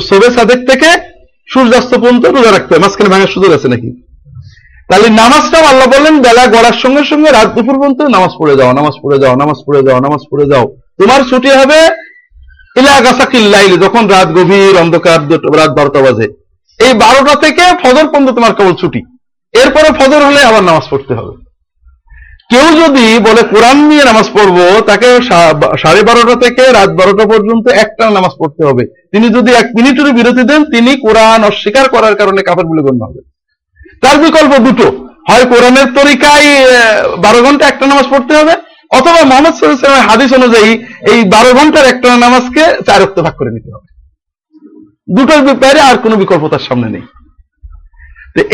সবে 0.09 0.29
সাদেক 0.37 0.61
থেকে 0.71 0.89
সূর্যাস্ত 1.53 1.93
পর্যন্ত 2.03 2.25
রোজা 2.27 2.51
রাখতে 2.53 2.71
হবে 2.73 2.83
মাঝখানে 2.85 3.13
ভাঙার 3.13 3.35
সুযোগ 3.35 3.51
আছে 3.57 3.69
নাকি? 3.75 3.91
তাহলে 4.89 5.09
নামাজটাও 5.09 5.65
আল্লাহ 5.71 5.89
বললেন, 5.95 6.23
বেলা 6.23 6.47
গড়ার 6.47 6.77
সঙ্গে 6.83 7.03
সঙ্গে 7.05 7.31
রাত 7.31 7.49
দুপুর 7.55 7.77
পর্যন্ত 7.79 8.01
নামাজ 8.03 8.33
পড়ে 8.39 8.55
যাও, 8.57 8.73
নামাজ 8.73 8.95
পড়ে 9.03 9.19
যাও, 9.19 9.35
নামাজ 9.37 9.59
পড়ে 9.67 9.83
যাও, 9.87 9.99
নামাজ 10.01 10.23
পড়ে 10.31 10.47
যাও। 10.53 10.65
তোমার 10.99 11.21
ছুটি 11.31 11.51
হবে 11.51 11.79
ইলাগাসাকিল্লাইল 12.81 13.73
যখন 13.85 14.07
রাত 14.07 14.29
গভীর 14.29 14.75
অন্ধকার 14.81 15.21
রাত 15.61 15.71
বারোটা 15.79 16.01
বাজে। 16.01 16.27
এই 16.79 16.93
বারোটা 16.93 17.35
থেকে 17.35 17.65
ফজর 17.83 18.07
পর্যন্ত 18.07 18.31
তোমার 18.31 18.55
কেবল 18.55 18.75
ছুটি। 18.75 19.01
এরপরে 19.53 19.89
ফজর 19.99 20.21
হলে 20.25 20.41
আবার 20.43 20.63
নামাজ 20.63 20.85
পড়তে 20.91 21.15
হবে। 21.15 21.33
কেউ 22.51 22.67
যদি 22.83 23.19
বলে, 23.19 23.43
কোরআন 23.43 23.79
নিয়ে 23.89 24.05
নামাজ 24.05 24.27
পড়ব 24.35 24.57
তাকে 24.87 25.09
সাড়ে 25.79 26.03
বারোটা 26.03 26.35
থেকে 26.45 26.63
রাত 26.73 26.91
বারোটা 26.91 27.25
পর্যন্ত 27.25 27.65
একটা 27.85 28.11
নামাজ 28.11 28.31
পড়তে 28.39 28.63
হবে। 28.69 28.85
তিনি 29.13 29.27
যদি 29.29 29.51
এক 29.53 29.67
মিনিটের 29.77 30.13
বিরতি 30.13 30.43
দেন, 30.43 30.65
তিনি 30.65 30.97
কোরআন 30.97 31.45
অস্বীকার 31.45 31.89
করার 31.89 32.15
কারণে 32.15 32.43
কাপড় 32.43 32.69
বলে 32.71 32.83
গণ্য 32.83 33.05
হবে। 33.05 33.21
তার 34.03 34.17
বিকল্প 34.25 34.53
দুটো। 34.67 34.87
হয় 35.29 35.45
কোরআনের 35.53 35.89
তরিকায় 35.99 36.49
বারো 37.25 37.41
ঘণ্টা 37.47 37.65
একটা 37.69 37.85
নামাজ 37.91 38.07
পড়তে 38.13 38.33
হবে, 38.39 38.55
অথবা 38.99 39.21
মোহাম্মদ 39.31 39.55
সাল্লামের 39.55 40.07
হাদিস 40.09 40.31
অনুযায়ী 40.39 40.71
এই 41.13 41.21
বারো 41.35 41.51
ঘণ্টার 41.59 41.91
একটা 41.93 42.09
নামাজকে 42.25 42.63
চার 42.87 42.99
রক্ত 43.03 43.19
ভাগ 43.27 43.35
করে 43.39 43.51
নিতে 43.57 43.71
হবে। 43.75 43.89
দুটোর 45.17 45.43
ব্যাপারে 45.49 45.81
আর 45.89 45.97
কোনো 46.05 46.15
বিকল্প 46.23 46.45
তার 46.53 46.67
সামনে 46.69 46.89
নেই। 46.95 47.05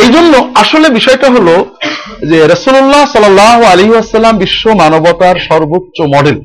এই 0.03 0.11
জন্য 0.17 0.33
আসলে 0.63 0.87
বিষয়টা 0.99 1.29
হলো 1.35 1.55
যে 2.31 2.39
রসুল্লাহ 2.53 3.03
সাল 3.15 3.39
আলী 3.73 3.87
আসসালাম 4.03 4.35
বিশ্ব 4.43 4.65
মানবতার 4.83 5.37
সর্বোচ্চ 5.49 5.97
মডেল 6.15 6.39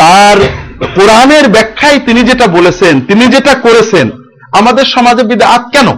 তার 0.00 0.36
কোরআনের 0.96 1.46
ব্যাখ্যায় 1.54 1.98
তিনি 2.06 2.20
যেটা 2.30 2.46
বলেছেন, 2.56 2.94
তিনি 3.08 3.24
যেটা 3.34 3.52
করেছেন, 3.66 4.06
আমাদের 4.58 4.86
সমাজে 4.94 5.22
বিদাত 5.30 5.62
কেন? 5.74 5.88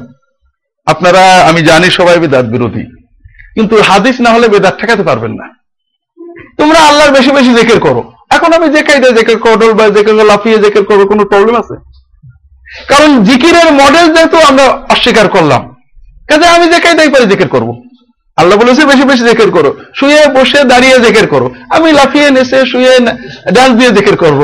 আপনারা, 0.86 1.22
আমি 1.48 1.62
জানি 1.62 1.90
সবাই 1.90 2.18
বেদাত 2.18 2.44
বিরোধী, 2.44 2.84
কিন্তু 3.54 3.82
হাদিস 3.82 4.20
না 4.20 4.30
হলে 4.30 4.48
বেদাত 4.48 4.80
ঠেকাতে 4.80 5.02
পারবেন 5.02 5.32
না। 5.32 5.46
তোমরা 6.58 6.78
আল্লাহর 6.78 7.10
বেশি 7.10 7.30
বেশি 7.30 7.54
জেকের 7.54 7.80
করো। 7.80 8.12
এখন 8.30 8.52
আমি 8.52 8.68
যে 8.68 8.82
কাইদে 8.82 9.12
জেকের 9.12 9.38
করল 9.38 9.72
বা 9.72 9.88
জেকের 9.88 10.14
লাফিয়ে 10.14 10.58
জেকের 10.58 10.84
করব, 10.84 11.06
কোনো 11.06 11.24
প্রবলেম 11.24 11.56
আছে? 11.56 11.74
কারণ 12.88 13.24
জিকিরের 13.24 13.72
মডেল 13.72 14.14
যেহেতু 14.14 14.36
আমরা 14.38 14.64
অস্বীকার 14.90 15.28
করলাম, 15.28 15.74
কাজে 16.28 16.46
আমি 16.46 16.66
যে 16.72 16.78
কাইদাই 16.80 17.08
পারি 17.08 17.26
জেকের 17.26 17.48
করব। 17.48 17.82
আল্লাহ 18.36 18.58
বলেছে, 18.58 18.84
বেশি 18.84 19.04
বেশি 19.04 19.24
জেকের 19.24 19.50
করো। 19.50 19.76
শুয়ে, 19.94 20.26
বসে, 20.26 20.64
দাঁড়িয়ে 20.64 20.98
জেকের 20.98 21.26
করো। 21.26 21.54
আমি 21.70 21.92
লাফিয়ে 21.92 22.30
নেসে 22.30 22.66
শুয়ে 22.66 22.98
ডান্স 23.52 23.72
দিয়ে 23.78 23.90
জেকের 23.90 24.16
করব। 24.16 24.40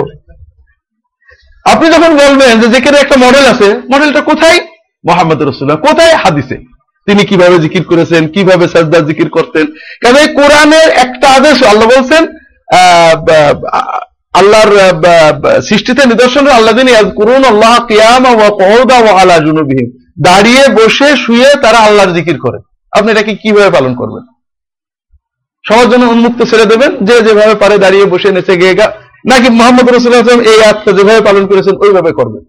আপনি 1.64 1.86
যখন 1.88 2.10
বলবেন 2.16 2.60
যে 2.60 2.68
জেকের 2.68 2.94
একটা 2.94 3.16
মডেল 3.16 3.46
আছে 3.46 3.68
মডেলটা 3.94 4.20
কোথায়? 4.20 4.60
মোহাম্মদ 5.08 5.40
রসুল্লাহ। 5.42 5.78
কোথায় 5.88 6.14
হাদিসে? 6.22 6.56
তিনি 7.06 7.22
কীভাবে 7.30 7.56
জিকির 7.64 7.84
করেছেন, 7.90 8.22
কীভাবে 8.34 8.64
সাজদা 8.72 8.98
জিকির 9.08 9.28
করতেন? 9.36 9.66
কারণ 10.02 10.16
কোরআনের 10.38 10.88
একটা 11.04 11.26
আদেশ 11.38 11.56
আল্লাহ 11.70 11.86
বলছেন 11.94 12.22
আল্লাহর 14.40 14.72
সৃষ্টিতে 15.68 16.02
নিদর্শন 16.10 16.44
আল্লাহ 16.56 16.72
দিন 16.78 16.88
করুন 17.18 17.42
আল্লাহ 17.52 17.74
কিয়ামা 17.90 18.30
ও 18.42 18.46
কৌদা 18.62 18.96
ও 19.06 19.08
আলা 19.20 19.36
জুনুবিহীন 19.46 19.88
দাঁড়িয়ে 20.26 20.64
বসে 20.78 21.08
শুয়ে 21.24 21.48
তারা 21.64 21.78
আল্লাহর 21.86 22.14
জিকির 22.16 22.36
করে। 22.44 22.58
আপনি 22.92 23.08
এটাকে 23.12 23.32
কীভাবে 23.42 23.70
পালন 23.76 23.92
করবেন? 24.00 24.24
সবার 25.64 25.88
জন্য 25.92 26.04
উন্মুক্ত 26.14 26.40
ছেড়ে 26.50 26.66
দেবেন, 26.72 26.90
যে 27.06 27.14
যেভাবে 27.26 27.54
পারে 27.62 27.76
দাঁড়িয়ে 27.84 28.06
বসে 28.12 28.28
নেচে 28.36 28.54
গিয়ে 28.60 28.74
গা। 28.78 28.86
নাকি 29.30 29.48
মোহাম্মদ 29.58 29.86
রসুল্লাহ 29.88 30.22
এই 30.52 30.60
আত্মা 30.70 30.90
যেভাবে 30.98 31.20
পালন 31.28 31.44
করেছেন, 31.50 31.74
ওইভাবে 31.84 32.10
করবেন? 32.18 32.42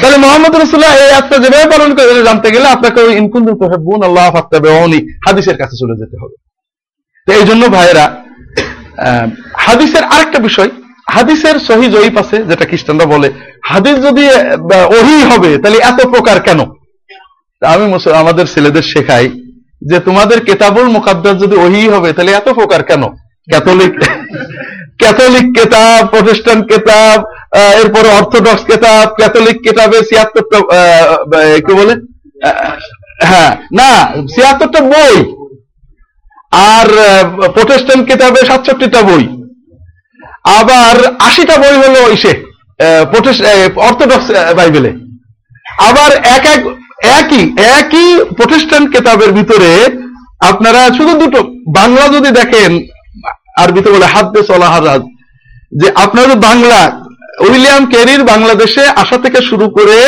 তাহলে 0.00 0.16
মোহাম্মদ 0.24 0.52
রসুল্লাহ 0.56 0.92
এই 1.04 1.12
আত্মা 1.20 1.36
যেভাবে 1.44 1.66
পালন 1.74 1.90
করে 1.96 2.26
জানতে 2.28 2.48
গেলে 2.54 2.66
আপনাকে 2.76 2.98
ওই 3.06 3.12
ইনকুন 3.20 3.42
বোন 3.86 4.00
আল্লাহ 4.08 4.26
ফাক্তাবে 4.36 4.68
অনি 4.82 4.98
হাদিসের 5.26 5.56
কাছে 5.60 5.74
চলে 5.82 5.94
যেতে 6.00 6.16
হবে। 6.22 6.36
তো 7.26 7.30
এই 7.38 7.44
জন্য 7.50 7.62
ভাইয়েরা 7.76 8.06
হাদিসের 9.66 10.04
আরেকটা 10.14 10.38
বিষয়, 10.48 10.70
হাদিসের 11.14 11.56
সহি 11.68 11.86
জয়ীপ 11.94 12.14
আছে, 12.22 12.36
যেটা 12.48 12.64
খ্রিস্টানরা 12.70 13.06
বলে, 13.14 13.28
হাদিস 13.70 13.96
যদি 14.06 14.24
ওহি 14.96 15.18
হবে, 15.30 15.50
তাহলে 15.62 15.78
এত 15.90 16.00
প্রকার 16.14 16.36
কেন? 16.46 16.60
আমি 17.62 17.84
আমাদের 18.22 18.46
ছেলেদের 18.54 18.84
শেখাই 18.92 19.26
যে 19.90 19.96
তোমাদের 20.06 20.38
কেতাবুল 20.48 20.88
মোকাদ্দার 20.96 21.40
যদি 21.42 21.56
ওহি 21.64 21.82
হবে, 21.94 22.10
তাহলে 22.16 22.32
এত 22.40 22.48
প্রকার 22.58 22.80
কেন? 22.90 23.02
ক্যাথলিক 23.50 23.92
ক্যাথলিক 25.00 25.46
কেতাব, 25.56 26.00
প্রতিষ্ঠান 26.12 26.58
কেতাব 26.70 27.18
এরপরে 27.80 28.08
অর্থোডক্স 28.18 28.62
কেতাব, 28.70 29.06
ক্যাথলিক 29.18 29.56
কেতাবে 29.66 29.98
ছিয়াত্তরটা 30.08 30.58
কি 31.66 31.72
বলে? 31.80 31.94
হ্যাঁ 33.28 33.52
না, 33.78 33.90
ছিয়াত্তরটা 34.34 34.80
বই। 34.92 35.16
আর 36.72 36.88
প্রতিষ্ঠান 37.56 37.98
কেতাবে 38.08 38.40
সাতষট্টিটা 38.48 39.00
বই। 39.08 39.24
আবার 40.58 40.96
আশিটা 41.28 41.56
বই 41.62 41.76
হলো 41.82 42.00
ইসে 42.16 42.32
অর্থোডক্স 43.88 44.26
বাইবেলে। 44.58 44.90
আবার 45.88 46.10
এক 46.36 46.44
এক, 46.54 46.62
একই 47.18 47.42
একই 47.78 48.08
প্রতিষ্ঠান 48.38 48.82
কেতাবের 48.92 49.30
ভিতরে 49.38 49.70
আপনারা 50.50 50.82
শুধু 50.98 51.12
দুটো, 51.22 51.40
বাংলা 51.78 52.04
যদি 52.16 52.30
দেখেন, 52.40 52.70
আরবিতে 53.62 53.88
বলে 53.94 54.06
হাদ্দে 54.14 54.40
সলাহারাজ 54.50 55.02
যে 55.80 55.88
আপনারা 56.04 56.34
বাংলা 56.48 56.80
উইলিয়াম 57.44 57.84
ক্যারির 57.92 58.22
বাংলাদেশে 58.32 58.84
আসা 59.02 59.16
থেকে 59.24 59.38
শুরু 59.50 59.66
করে 59.76 59.98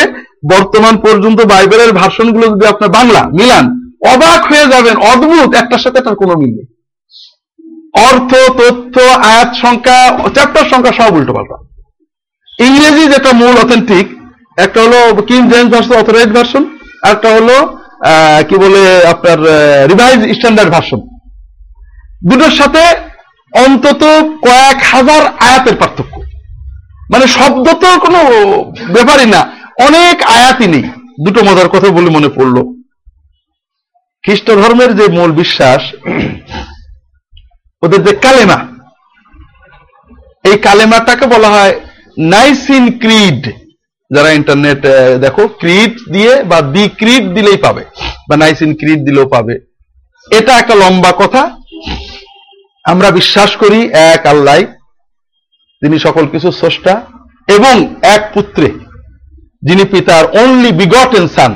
বর্তমান 0.53 0.95
পর্যন্ত 1.05 1.39
বাইবেলের 1.53 1.93
ভাষণগুলো 2.03 2.47
যদি 2.53 2.64
আপনার 2.72 2.91
বাংলা, 2.99 3.22
মিলান, 3.39 3.66
অবাক 4.12 4.41
হয়ে 4.51 4.66
যাবেন, 4.72 4.97
অদ্ভুত, 5.12 5.51
একটার 5.55 5.83
সাথে 5.85 5.99
তার 6.05 6.16
কোনো 6.22 6.35
মিল 6.41 6.53
নেই। 6.59 6.68
অর্থ, 8.09 8.30
তথ্য, 8.61 8.95
আয়াত 9.28 9.51
সংখ্যা 9.64 9.99
চ্যাপ্টার 10.37 10.64
সংখ্যা 10.72 10.95
সব 11.01 11.12
উল্টো 11.16 11.33
পাল্টা 11.37 11.57
ইংরেজি 12.59 13.05
যেটা 13.12 13.30
মূল 13.41 13.55
অথেন্টিক 13.64 14.07
একটা 14.64 14.78
হলো 14.85 14.99
King 15.28 15.41
James 15.51 15.70
version 15.72 15.95
authorize 15.99 16.30
version 16.37 16.62
একটা 17.12 17.28
হলো 17.37 17.57
কি 18.49 18.57
বলে 18.62 18.83
আপনার 19.12 19.39
রিভাইজ 19.91 20.20
স্ট্যান্ডার্ড 20.37 20.70
ভার্সন 20.74 21.01
দুটোর 22.28 22.55
সাথে 22.61 22.83
অন্তত 23.53 24.03
কয়েক 24.47 24.78
হাজার 24.93 25.22
আয়াতের 25.47 25.76
পার্থক্য। 25.80 26.14
মানে 27.12 27.26
শব্দ 27.36 27.66
তো 27.82 27.88
কোনো 28.04 28.20
ব্যাপারই 28.94 29.26
না। 29.26 29.40
অনেক 29.86 30.16
আয়াতই 30.36 30.68
নেই। 30.74 30.84
দুটো 31.24 31.40
মজার 31.44 31.68
কথা 31.68 31.88
বলে 31.96 32.10
মনে 32.10 32.30
পড়ল। 32.36 32.56
খ্রিস্ট 34.24 34.46
ধর্মের 34.60 34.90
যে 34.98 35.06
মূল 35.16 35.30
বিশ্বাস, 35.32 35.82
ওদের 37.82 38.00
যে 38.04 38.12
কালেমা, 38.24 38.58
এই 40.50 40.56
কালেমাটাকে 40.66 41.26
বলা 41.26 41.48
হয় 41.48 41.74
নাইসিন 42.34 42.84
ক্রিড। 42.98 43.42
যারা 44.10 44.30
ইন্টারনেট 44.38 44.82
দেখো, 45.20 45.42
ক্রিড 45.60 45.92
দিয়ে 46.12 46.32
বা 46.50 46.58
দি 46.74 46.84
ক্রিড 47.00 47.24
দিলেই 47.36 47.58
পাবে, 47.64 47.84
বা 48.28 48.34
নাইসিন 48.36 48.70
ক্রিড 48.80 49.00
দিলেও 49.06 49.26
পাবে। 49.28 49.54
এটা 50.26 50.52
একটা 50.58 50.74
লম্বা 50.74 51.12
কথা। 51.18 51.42
আমরা 52.84 53.08
বিশ্বাস 53.18 53.50
করি 53.56 53.80
এক 54.12 54.22
আল্লাহ 54.26 54.56
তিনি 55.83 55.97
সকল 56.07 56.24
কিছু 56.33 56.49
স্রষ্টা 56.59 56.95
এবং 57.57 57.74
এক 58.14 58.22
পুত্রে, 58.35 58.68
যিনি 59.68 59.85
পিতার 59.93 60.24
অনলি 60.43 60.70
বিগটেন 60.80 61.26
সান 61.35 61.53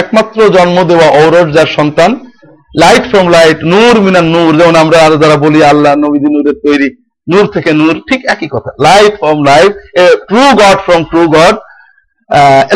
একমাত্র 0.00 0.38
জন্ম 0.56 0.76
দেওয়া 0.90 1.08
ঔরজ 1.22 1.48
যার 1.56 1.70
সন্তান 1.78 2.10
লাইট 2.82 3.04
ফ্রম 3.10 3.26
লাইট 3.36 3.58
নূর 3.72 3.94
মিনার 4.06 4.26
নূর, 4.34 4.50
যেমন 4.58 4.76
আমরা 4.82 4.98
যারা 5.22 5.36
বলি, 5.44 5.60
আল্লাহ 5.72 5.92
নবীদি 6.04 6.28
নূরের 6.34 6.56
তৈরি, 6.64 6.88
নূর 7.26 7.44
থেকে 7.54 7.70
নূর, 7.80 7.96
ঠিক 8.08 8.20
একই 8.34 8.48
কথা 8.54 8.70
light 8.86 9.14
from 9.20 9.38
light 9.50 9.72
true 10.28 10.42
God 10.62 10.78
from 10.86 11.00
true 11.10 11.22
God 11.36 11.54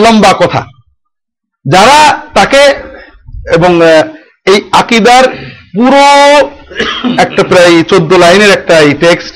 লম্বা 0.05 0.33
কথা। 0.43 0.63
যারা 1.65 1.99
তাকে 2.37 2.63
এবং 3.57 3.73
এই 4.51 4.59
আকিদার 4.81 5.25
পুরো 5.77 6.05
একটা 7.25 7.43
প্রায় 7.51 7.75
চোদ্দ 7.91 8.11
লাইনের 8.25 8.53
একটা 8.59 8.75
এই 8.87 8.93
টেক্সট 9.05 9.35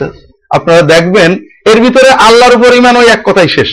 আপনারা 0.54 0.82
দেখবেন, 0.82 1.32
এর 1.66 1.80
ভিতরে 1.80 2.10
আল্লাহর 2.10 2.56
উপর 2.56 2.74
ইমান 2.74 2.96
ওই 2.96 3.06
এক 3.06 3.20
কথাই 3.24 3.48
শেষ। 3.48 3.68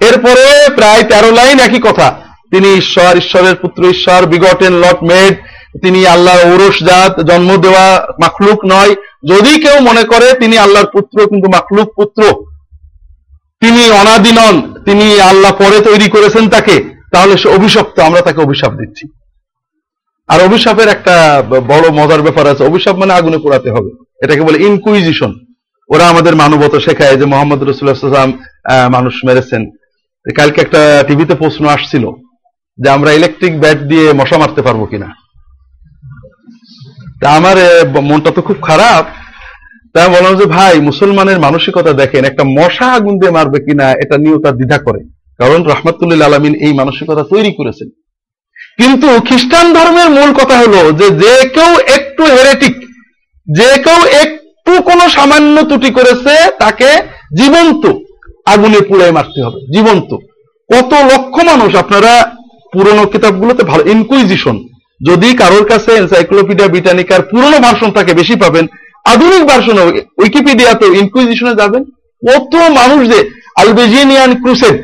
এরপরে 0.00 0.74
প্রায় 0.74 1.02
তেরো 1.02 1.30
লাইন 1.30 1.58
একই 1.58 1.80
কথা। 1.80 2.10
তিনি 2.50 2.74
ঈশ্বর, 2.74 3.16
ঈশ্বরের 3.16 3.56
পুত্র 3.56 3.90
ঈশ্বর, 3.90 4.26
বিগটেন 4.26 4.72
লট 4.72 5.02
মেড, 5.02 5.34
তিনি 5.82 6.06
আল্লাহর 6.06 6.46
ঔরস 6.46 6.82
জাত, 6.82 7.20
জন্ম 7.20 7.56
দেওয়া 7.56 8.06
মাখলুক 8.20 8.64
নয়। 8.64 8.94
যদি 9.24 9.60
কেউ 9.60 9.80
মনে 9.80 10.02
করে 10.02 10.32
তিনি 10.32 10.58
আল্লাহর 10.58 10.86
পুত্র 10.86 11.26
কিন্তু 11.26 11.48
মাখলুক 11.48 11.88
পুত্র, 11.96 12.22
তিনি 13.60 13.90
অনাদি 13.90 14.32
নন, 14.32 14.74
তিনি 14.84 15.20
আল্লাহ 15.20 15.52
পরে 15.52 15.80
তৈরি 15.80 16.10
করেছেন 16.10 16.48
তাকে, 16.48 16.84
তাহলে 17.12 17.38
সে 17.38 17.48
অভিশপ্ত, 17.48 18.00
আমরা 18.00 18.20
তাকে 18.20 18.40
অভিশাপ 18.40 18.72
দিচ্ছি। 18.72 19.08
আর 20.28 20.42
অভিশাপের 20.42 20.88
একটা 20.88 21.42
বড় 21.48 21.90
মজার 21.90 22.22
ব্যাপার 22.22 22.46
আছে। 22.46 22.64
অভিশাপ 22.64 22.96
মানে 22.96 23.14
আগুনে 23.14 23.38
পোড়াতে 23.38 23.70
হবে। 23.70 24.04
এটাকে 24.24 24.40
বলে 24.40 24.62
ইনকুইজিশন 24.62 25.34
ওরা 25.88 26.08
আমাদের 26.08 26.36
মানবতা 26.36 26.80
শেখায় 26.80 27.16
যে 27.16 27.24
মোহাম্মদ 27.24 27.62
রসুল্লাহাম 27.62 28.38
মানুষ 28.92 29.14
মেরেছেন। 29.26 29.70
কালকে 30.36 30.60
একটা 30.60 31.04
টিভিতে 31.06 31.34
প্রশ্ন 31.34 31.66
আসছিল 31.66 32.10
যে 32.78 32.90
আমরা 32.90 33.12
ইলেকট্রিক 33.12 33.60
ব্যাট 33.60 33.78
দিয়ে 33.78 34.12
মশা 34.12 34.38
মারতে 34.38 34.62
পারব 34.62 34.84
কিনা। 34.84 35.14
তা 37.22 37.30
আমার 37.30 37.56
মনটা 38.02 38.30
তো 38.30 38.42
খুব 38.42 38.56
খারাপ। 38.62 39.04
তাই 39.94 40.08
বললাম 40.08 40.36
যে, 40.36 40.44
ভাই, 40.44 40.80
মুসলমানের 40.80 41.40
মানসিকতা 41.40 41.92
দেখেন, 41.92 42.24
একটা 42.24 42.44
মশা 42.44 42.92
আগুন 42.92 43.18
দিয়ে 43.18 43.32
মারবে 43.32 43.60
কিনা, 43.60 43.92
এটা 43.92 44.18
নিয়েও 44.18 44.42
তার 44.42 44.52
দ্বিধা 44.52 44.78
করে। 44.78 44.98
কারণ 45.38 45.64
রহমাতুল্লিল 45.64 46.22
আলমিন 46.22 46.54
এই 46.54 46.72
মানসিকতা 46.72 47.22
তৈরি 47.22 47.52
করেছেন। 47.52 47.88
কিন্তু 48.76 49.20
খ্রিস্টান 49.26 49.74
ধর্মের 49.74 50.10
মূল 50.10 50.32
কথা 50.32 50.58
হলো 50.58 50.92
যে 50.92 51.10
যে 51.10 51.48
কেউ 51.48 51.78
একটু 51.94 52.24
হেরেটিক 52.24 52.76
যে 53.54 53.82
কেউ 53.82 54.04
একটু 54.04 54.41
কোনো 54.80 55.08
সামান্য 55.08 55.62
ত্রুটি 55.62 55.90
করেছে, 55.90 56.50
তাকে 56.58 56.88
জীবন্ত 57.36 57.82
আগুনে 58.46 58.80
পুড়ে 58.80 59.10
মারতে 59.10 59.42
হবে, 59.42 59.58
জীবন্ত। 59.74 60.16
কত 60.70 60.92
লক্ষ 60.94 61.44
মানুষ 61.44 61.74
আপনারা 61.74 62.12
পুরনো 62.72 63.06
কিতাবগুলোতে 63.06 63.62
ভালো 63.62 63.82
ইনকুইজিশন 63.86 64.58
যদি 65.00 65.36
কারোর 65.36 65.64
কাছে 65.64 65.92
এনসাইক্লোপিডিয়া 65.92 66.68
ব্রিটানিকার 66.68 67.22
পুরনো 67.22 67.58
ভার্সন 67.58 67.90
থাকে 67.90 68.14
বেশি 68.14 68.34
পাবেন, 68.34 68.66
আধুনিক 69.04 69.42
ভার্সন 69.46 69.76
উইকিপিডিয়াতে 70.18 70.86
ইনকুইজিশনে 70.86 71.54
যাবেন। 71.54 71.82
কত 72.22 72.54
মানুষ 72.54 73.08
যে 73.08 73.30
আলবেজিনিয়ান 73.56 74.34
ক্রুসেড 74.34 74.76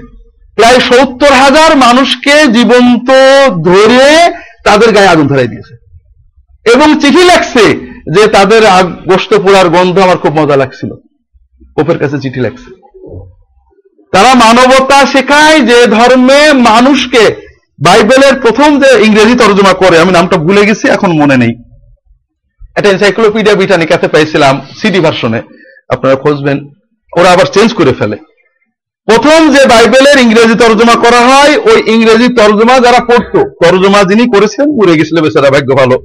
প্রায় 0.57 0.81
সত্তর 0.81 1.33
হাজার 1.33 1.77
মানুষকে 1.77 2.47
জীবন্ত 2.47 3.09
ধরে 3.65 4.33
তাদের 4.65 4.93
গায়ে 4.93 5.09
আগুন 5.09 5.27
ধরাই 5.27 5.49
দিয়েছে। 5.49 5.75
এবং 6.73 7.01
চিঠি 7.01 7.23
লাগছে 7.25 7.88
যে 8.15 8.23
তাদের 8.37 8.63
গোস্ত 9.11 9.31
পোড়ার 9.45 9.69
গন্ধ 9.75 9.97
আমার 10.07 10.19
খুব 10.23 10.33
মজা 10.41 10.57
লাগছিল। 10.63 10.91
পোপের 11.77 11.99
কাছে 12.03 12.17
চিঠি 12.23 12.41
লাগছে 12.47 12.69
তারা 14.13 14.31
মানবতা 14.45 14.99
শেখায় 15.13 15.59
যে 15.71 15.79
ধর্মে 15.97 16.41
মানুষকে 16.71 17.25
বাইবেলের 17.87 18.35
প্রথম 18.45 18.71
যে 18.83 18.91
ইংরেজি 19.07 19.35
তর্জমা 19.43 19.75
করে, 19.83 19.97
আমি 20.03 20.13
নামটা 20.13 20.37
ভুলে 20.45 20.63
গেছি, 20.69 20.87
এখন 20.97 21.11
মনে 21.21 21.37
নেই। 21.43 21.53
এটা 22.79 22.89
এনসাইক্লোপিডিয়া 22.91 23.59
ব্রিটানিকাতে 23.59 24.07
পেয়েছিলাম 24.15 24.55
সিডি 24.79 25.01
ভার্সনে 25.05 25.41
আপনারা 25.95 26.17
খুঁজবেন, 26.23 26.59
ওরা 27.13 27.29
আবার 27.35 27.47
চেঞ্জ 27.55 27.71
করে 27.79 27.93
ফেলে। 27.99 28.17
প্রথম 29.09 29.41
যে 29.55 29.63
বাইবেলের 29.73 30.19
ইংরেজি 30.25 30.57
তর্জমা 30.63 30.97
করা 31.05 31.21
হয়, 31.29 31.55
ওই 31.71 31.79
ইংরেজি 31.95 32.29
তর্জমা 32.39 32.77
যারা 32.87 33.01
পড়তো, 33.09 33.41
তর্জমা 33.63 34.01
যিনি 34.11 34.25
করেছেন, 34.35 34.67
উড়ে 34.81 34.95
গেছিল 34.99 35.17
বেচারা, 35.25 35.51
ভাগ্য 35.55 35.71
ভালো। 35.81 35.97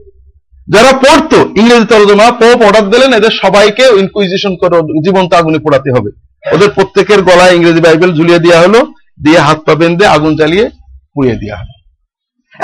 যারা 0.67 0.91
পড়তো, 1.03 1.39
ইংরেজি 1.59 1.85
তরজমা 1.91 2.27
পোপ 2.39 2.59
অর্ডার 2.67 2.85
দিলেন, 2.93 3.11
এদের 3.19 3.33
সবাইকে 3.43 3.85
ইনকুইজিশন 4.01 4.53
করে 4.61 4.77
জীবন্ত 5.05 5.31
আগুনে 5.39 5.59
পোড়াতে 5.65 5.89
হবে। 5.95 6.09
ওদের 6.55 6.69
প্রত্যেকের 6.77 7.19
গলায় 7.29 7.55
ইংরেজি 7.57 7.81
বাইবেল 7.85 8.11
ঝুলিয়ে 8.17 8.43
দেওয়া 8.45 8.59
হলো, 8.63 8.79
দিয়ে 9.23 9.39
হাত 9.47 9.59
পা 9.65 9.73
বেঁধে 9.79 10.05
আগুন 10.15 10.31
জ্বালিয়ে 10.39 10.65
পুড়িয়ে 11.13 11.35
দেওয়া 11.41 11.57
হলো। 11.61 11.73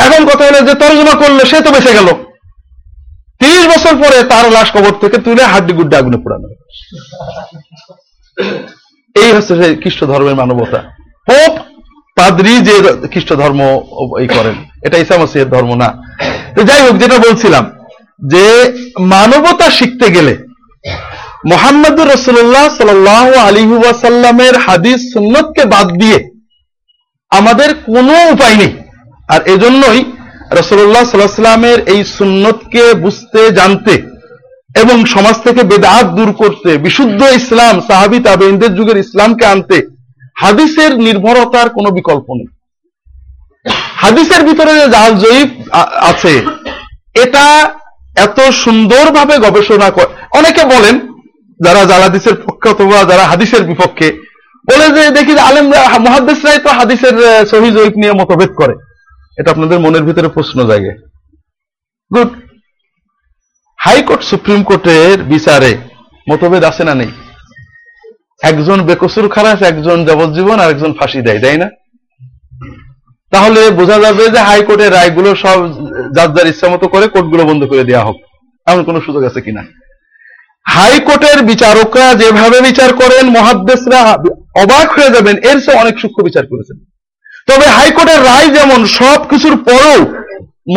এখন 0.05 0.21
কথা 0.29 0.43
হলো 0.47 0.59
যে 0.67 0.73
তর্জমা 0.81 1.15
করল, 1.21 1.39
সে 1.51 1.57
তো 1.65 1.69
বেঁচে 1.75 1.91
গেল। 1.97 2.09
তিরিশ 3.41 3.65
বছর 3.73 3.93
পরে 4.03 4.17
তার 4.31 4.45
লাশ 4.55 4.69
কবর 4.75 4.93
থেকে 5.03 5.17
তুলে 5.25 5.43
হাড্ডি 5.53 5.73
গুড্ডি 5.77 5.95
আগুনে 5.99 6.17
পোড়ানো 6.23 6.47
এই 9.15 9.29
হচ্ছে 9.35 9.53
সেই 9.59 9.71
খ্রিস্ট 9.81 10.01
ধর্মের 10.11 10.37
মানবতা। 10.41 10.79
পোপ 11.27 11.53
পাদ্রি 12.17 12.53
যে 12.67 12.75
খ্রিস্ট 13.11 13.31
ধর্ম 13.41 13.61
এই 14.21 14.27
করেন, 14.35 14.55
এটা 14.85 14.97
ইসা 15.03 15.15
মসিহের 15.21 15.49
ধর্ম 15.55 15.71
না। 15.81 15.89
তো 16.55 16.59
যাই 16.69 16.81
হোক, 16.85 16.95
যেটা 17.01 17.17
বলছিলাম 17.27 17.63
যে 18.19 18.45
মানবতা 19.13 19.67
শিখতে 19.77 20.07
গেলে 20.15 20.33
মোহাম্মদ 21.51 21.97
রসুল্লাহ 22.13 22.65
সাল 22.77 22.89
আলী 23.47 23.63
ওয়াসাল্লামের 23.77 24.55
হাদিস 24.65 24.99
সুন্নতকে 25.13 25.63
বাদ 25.73 25.87
দিয়ে 26.01 26.19
আমাদের 27.31 27.69
কোনো 27.87 28.15
উপায় 28.33 28.57
নেই। 28.61 28.71
আর 29.33 29.41
এজন্যই 29.53 30.01
রসুল্লাহ 30.59 31.03
সাল্লামের 31.05 31.79
এই 31.93 32.01
সুন্নতকে 32.17 32.83
বুঝতে, 33.03 33.41
জানতে 33.59 33.93
এবং 34.81 34.97
সমাজ 35.13 35.35
থেকে 35.45 35.61
বেদাত 35.71 36.05
দূর 36.17 36.31
করতে, 36.41 36.71
বিশুদ্ধ 36.85 37.21
ইসলাম, 37.39 37.75
সাহাবি 37.87 38.19
তাবেইনদের 38.27 38.71
যুগের 38.77 38.97
ইসলামকে 39.05 39.45
আনতে 39.53 39.77
হাদিসের 40.43 40.91
নির্ভরতার 41.05 41.67
কোনো 41.77 41.89
বিকল্প 41.97 42.27
নেই। 42.39 42.49
হাদিসের 44.03 44.41
ভিতরে 44.47 44.71
যে 44.79 44.87
জাল 44.95 45.11
জয়ীফ 45.23 45.49
আছে, 46.11 46.33
এটা 47.23 47.45
এত 48.25 48.39
সুন্দরভাবে 48.63 49.35
গবেষণা 49.45 49.89
করে, 49.97 50.09
অনেকে 50.39 50.63
বলেন, 50.73 50.95
যারা 51.59 51.81
জালাদিসের 51.91 52.35
পক্ষে 52.45 52.67
অথবা 52.69 52.97
যারা 53.11 53.23
হাদিসের 53.31 53.63
বিপক্ষে, 53.69 54.07
বলে 54.67 54.87
যে 54.95 55.03
দেখি 55.17 55.33
আলেমরা 55.49 55.81
মহাদ্দেশরাই 56.05 56.59
তো 56.65 56.69
হাদিসের 56.79 57.15
সহি 57.51 57.69
নিয়ে 58.01 58.13
মতভেদ 58.19 58.51
করে। 58.59 58.75
এটা 59.39 59.49
আপনাদের 59.51 59.79
মনের 59.85 60.03
ভিতরে 60.07 60.29
প্রশ্ন 60.35 60.57
জাগে। 60.69 60.93
গুড 62.11 62.29
হাইকোর্ট 63.79 64.21
সুপ্রিম 64.31 64.61
কোর্টের 64.69 65.17
বিচারে 65.31 65.71
মতভেদ 66.27 66.63
আছে 66.69 66.83
না 66.89 66.93
নেই? 67.01 67.11
একজন 68.49 68.77
বেকসুর 68.89 69.27
খালাস, 69.35 69.59
একজন 69.71 69.97
যাবজ্জীবন 70.07 70.57
আর 70.63 70.69
একজন 70.73 70.91
ফাঁসি 70.99 71.19
দেয়, 71.27 71.41
তাই 71.43 71.57
না? 71.63 71.67
তাহলে 73.31 73.69
বোঝা 73.69 73.99
যাবে 73.99 74.29
যে 74.29 74.39
হাইকোর্টের 74.39 74.93
রায়গুলো 74.93 75.35
সব 75.35 75.85
যার 76.15 76.33
যার 76.33 76.47
ইচ্ছা 76.47 76.69
মতো 76.69 76.87
করে 76.87 77.07
কোর্টগুলো 77.07 77.45
বন্ধ 77.45 77.63
করে 77.63 77.83
দেওয়া 77.83 78.05
হোক। 78.05 78.15
এমন 78.67 78.83
কোনো 78.83 79.01
সুযোগ 79.01 79.23
আছে 79.23 79.41
কিনা? 79.41 79.63
হাইকোর্টের 80.67 81.41
বিচারকরা 81.41 82.13
যেভাবে 82.13 82.61
বিচার 82.61 82.93
করেন, 82.93 83.29
মহাদ্দেশরা 83.29 84.01
অবাক 84.55 84.91
হয়ে 84.91 85.09
যাবেন। 85.09 85.37
এর 85.37 85.59
চেয়ে 85.59 85.77
অনেক 85.77 85.99
সূক্ষ্ম 85.99 86.23
বিচার 86.23 86.45
করেছেন। 86.45 86.85
তবে 87.47 87.67
হাইকোর্টের 87.67 88.23
রায় 88.23 88.47
যেমন 88.47 88.85
সব 88.85 89.27
কিছুর 89.29 89.57
পরেও 89.57 90.01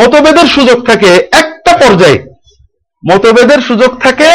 মতভেদের 0.00 0.46
সুযোগ 0.46 0.86
থাকে 0.86 1.28
একটা 1.32 1.76
পর্যায়ে। 1.76 2.24
মতভেদের 3.12 3.58
সুযোগ 3.58 4.00
থাকে, 4.00 4.30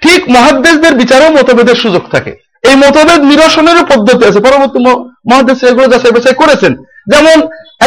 ঠিক 0.00 0.30
মহাদ্দেশদের 0.30 0.94
বিচারেও 0.94 1.30
মতভেদের 1.30 1.74
সুযোগ 1.74 2.10
থাকে। 2.10 2.36
এই 2.62 2.76
মতভেদ 2.76 3.20
নিরসনেরও 3.20 3.84
পদ্ধতি 3.84 4.26
আছে। 4.26 4.40
পরবর্তী 4.40 4.78
ম- 4.78 5.10
মহাদেশ 5.32 5.62
এগুলো 5.62 5.86
যাচাই 5.86 6.10
বাছাই 6.10 6.34
করেছেন। 6.34 6.76
যেমন 7.12 7.36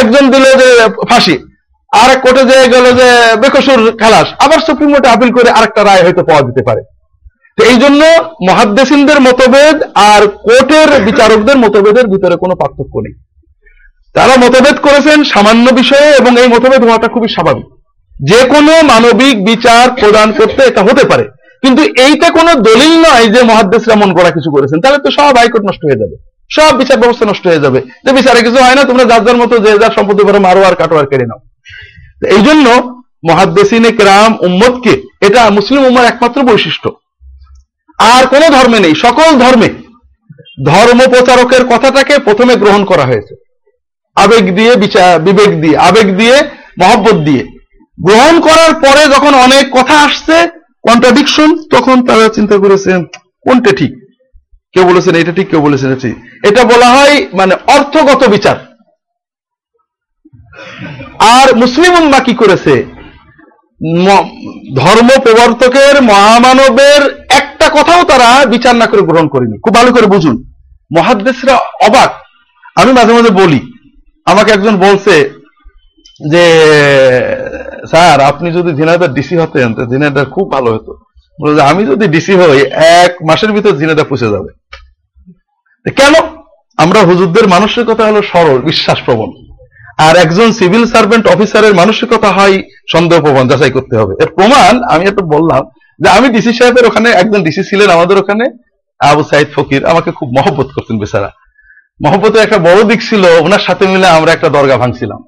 একজন 0.00 0.24
দিল 0.32 0.44
যে 0.60 0.68
ফাঁসি 1.10 1.36
আর 1.92 2.08
এক 2.14 2.20
কোর্টে 2.24 2.42
যে 2.50 2.56
গেল 2.74 2.86
যে 3.00 3.08
বেকসুর 3.42 3.80
খালাস, 4.00 4.28
আবার 4.44 4.58
সুপ্রিম 4.66 4.90
কোর্টে 4.92 5.12
আপিল 5.14 5.30
করে 5.36 5.48
আরেকটা 5.58 5.82
রায় 5.82 6.02
হয়তো 6.04 6.22
পাওয়া 6.28 6.42
যেতে 6.48 6.62
পারে। 6.68 6.82
তো 7.56 7.60
এই 7.70 7.78
জন্য 7.82 8.02
মহাদ্দেশিনদের 8.48 9.18
মতভেদ 9.26 9.76
আর 10.10 10.22
কোর্টের 10.46 10.90
বিচারকদের 11.08 11.56
মতভেদের 11.64 12.06
ভিতরে 12.12 12.36
কোনো 12.42 12.54
পার্থক্য 12.60 12.94
নেই। 13.06 13.14
তারা 14.16 14.34
মতভেদ 14.44 14.76
করেছেন 14.86 15.18
সামান্য 15.32 15.66
বিষয়ে 15.80 16.08
এবং 16.20 16.32
এই 16.42 16.48
মতভেদ 16.54 16.82
হওয়াটা 16.86 17.08
খুবই 17.14 17.30
স্বাভাবিক। 17.36 17.66
যে 18.30 18.40
কোনো 18.52 18.72
মানবিক 18.92 19.36
বিচার 19.50 19.84
প্রদান 20.00 20.28
করতে 20.38 20.60
এটা 20.70 20.82
হতে 20.88 21.04
পারে, 21.10 21.24
কিন্তু 21.62 21.82
এইটা 22.06 22.28
কোনো 22.38 22.52
দলিল 22.68 22.94
নয় 23.06 23.26
যে 23.34 23.40
মহাদ্দেশরা 23.50 23.96
মন 24.02 24.10
করা 24.18 24.30
কিছু 24.36 24.50
করেছেন। 24.54 24.78
তাহলে 24.82 24.98
তো 25.04 25.08
সব 25.18 25.32
হাইকোর্ট 25.40 25.64
নষ্ট 25.68 25.82
হয়ে 25.88 26.00
যাবে। 26.02 26.16
সব 26.50 26.78
বিচার 26.78 26.98
ব্যবস্থা 26.98 27.26
নষ্ট 27.26 27.46
হয়ে 27.46 27.60
যাবে। 27.60 27.80
যে 28.04 28.12
বিচারে 28.12 28.40
কিছু 28.40 28.56
হয় 28.56 28.74
না, 28.74 28.84
তোমরা 28.84 29.04
যার 29.04 29.24
যার 29.24 29.36
মতো 29.36 29.58
যে 29.58 29.78
যার 29.78 29.90
সম্পত্তি 29.90 30.24
করে 30.24 30.38
মারো 30.38 30.64
আর 30.64 30.74
কাটো 30.74 30.98
আর 30.98 31.06
কেড়ে 31.06 31.26
নাও। 31.26 31.38
এই 32.36 32.42
জন্য 32.42 32.98
মহাদ্দেশিনে 33.30 33.92
কেরাম 33.92 34.36
উম্মতকে 34.40 35.02
এটা 35.20 35.50
মুসলিম 35.50 35.84
উম্মার 35.84 36.04
একমাত্র 36.04 36.42
বৈশিষ্ট্য। 36.42 36.90
আর 37.98 38.26
কোন 38.26 38.40
ধর্মে 38.40 38.80
নেই, 38.80 38.94
সকল 38.94 39.38
ধর্মে। 39.38 39.68
ধর্ম 40.64 40.98
প্রচারকের 40.98 41.64
কথাটাকে 41.64 42.18
প্রথমে 42.18 42.56
গ্রহণ 42.56 42.84
করা 42.84 43.04
হয়েছে। 43.04 43.44
আবেগ 44.16 44.54
দিয়ে 44.54 44.76
বিচার 44.76 45.20
বিবেক 45.20 45.60
দিয়ে, 45.60 45.76
আবেগ 45.78 46.16
দিয়ে, 46.16 46.42
মহব্বত 46.80 47.14
দিয়ে। 47.14 47.44
গ্রহণ 48.04 48.40
করার 48.40 48.74
পরে 48.74 49.06
যখন 49.14 49.34
অনেক 49.34 49.70
কথা 49.72 49.94
আসছে 49.94 50.48
কন্ট্রাডিকশন 50.88 51.62
তখন 51.64 52.06
তারা 52.06 52.28
চিন্তা 52.28 52.56
করেছেন 52.56 53.04
কোনটা 53.42 53.70
ঠিক? 53.70 54.07
কেউ 54.74 54.84
বলেছেন 54.84 55.14
এটা 55.14 55.32
ঠিক, 55.32 55.48
কেউ 55.50 55.60
বলেছেন 55.60 55.94
ঠিক। 55.94 56.16
এটা 56.48 56.62
বলা 56.64 56.88
হয় 56.88 57.14
মানে 57.32 57.54
অর্থগত 57.66 58.28
বিচার। 58.28 58.56
আর 61.18 61.56
মুসলিম 61.56 61.92
উম্মা 62.02 62.20
কি 62.20 62.34
করেছে? 62.34 62.74
ধর্ম 64.76 65.08
প্রবর্তকের, 65.24 66.02
মহামানবের 66.02 67.02
একটা 67.30 67.66
কথাও 67.68 68.04
তারা 68.04 68.46
বিচার 68.46 68.74
না 68.76 68.86
করে 68.86 69.02
গ্রহণ 69.02 69.28
করেনি। 69.28 69.56
খুব 69.58 69.74
ভালো 69.74 69.92
করে 69.92 70.06
বুঝুন। 70.06 70.36
মহাদ্দেশরা 70.96 71.54
অবাক। 71.86 72.10
আমি 72.80 72.92
মাঝে 72.92 73.12
মাঝে 73.12 73.30
বলি, 73.42 73.60
আমাকে 74.26 74.50
একজন 74.52 74.76
বলছে 74.76 75.14
যে, 76.32 76.44
স্যার, 77.88 78.20
আপনি 78.20 78.52
যদি 78.52 78.70
ঝিনাইদার 78.76 79.14
ডিসি 79.14 79.36
হতেন, 79.36 79.74
তো 79.74 79.82
ঝিনাইদার 79.86 80.26
খুব 80.26 80.52
ভালো 80.52 80.68
হতো। 80.74 80.92
বলে 81.40 81.62
আমি 81.62 81.84
যদি 81.86 82.08
ডিসি 82.08 82.34
হই, 82.34 82.60
এক 83.02 83.12
মাসের 83.28 83.52
ভিতর 83.52 83.72
ঝিনাইদা 83.76 84.04
পুষে 84.04 84.28
যাবে। 84.30 84.50
কেন? 85.96 86.14
আমরা 86.78 87.00
হুজুরদের 87.00 87.48
মানসিকতা 87.48 88.06
হলো 88.06 88.22
সরল 88.22 88.58
বিশ্বাস 88.58 88.98
প্রবণ 89.04 89.30
আর 89.98 90.16
একজন 90.16 90.52
সিভিল 90.52 90.86
সার্ভেন্ট 90.86 91.26
অফিসারের 91.26 91.74
মানসিকতা 91.74 92.32
হয় 92.32 92.62
সন্দেহ 92.92 93.20
প্রবণ 93.20 93.48
যাচাই 93.48 93.70
করতে 93.70 93.96
হবে। 93.96 94.14
এর 94.22 94.26
প্রমাণ 94.26 94.82
আমি 94.82 95.04
একটু 95.04 95.22
বললাম 95.24 95.62
যে 96.00 96.08
আমি 96.08 96.28
ডিসি 96.28 96.52
সাহেবের 96.52 96.86
ওখানে, 96.86 97.10
একজন 97.10 97.42
ডিসি 97.42 97.62
ছিলেন 97.62 97.90
আমাদের 97.90 98.18
ওখানে, 98.18 98.44
আবু 99.00 99.22
সাইদ 99.22 99.46
ফকির, 99.56 99.86
আমাকে 99.86 100.10
খুব 100.10 100.28
মহব্বত 100.38 100.68
করতেন 100.74 100.98
বেচারা। 100.98 101.30
মহব্বতের 102.04 102.42
একটা 102.42 102.58
বড় 102.58 102.82
দিক 102.84 103.00
ছিল, 103.08 103.22
ওনার 103.40 103.58
সাথে 103.58 103.86
মিলে 103.86 104.08
আমরা 104.08 104.32
একটা 104.32 104.48
দরগা 104.48 104.76
ভাঙছিলাম। 104.76 105.20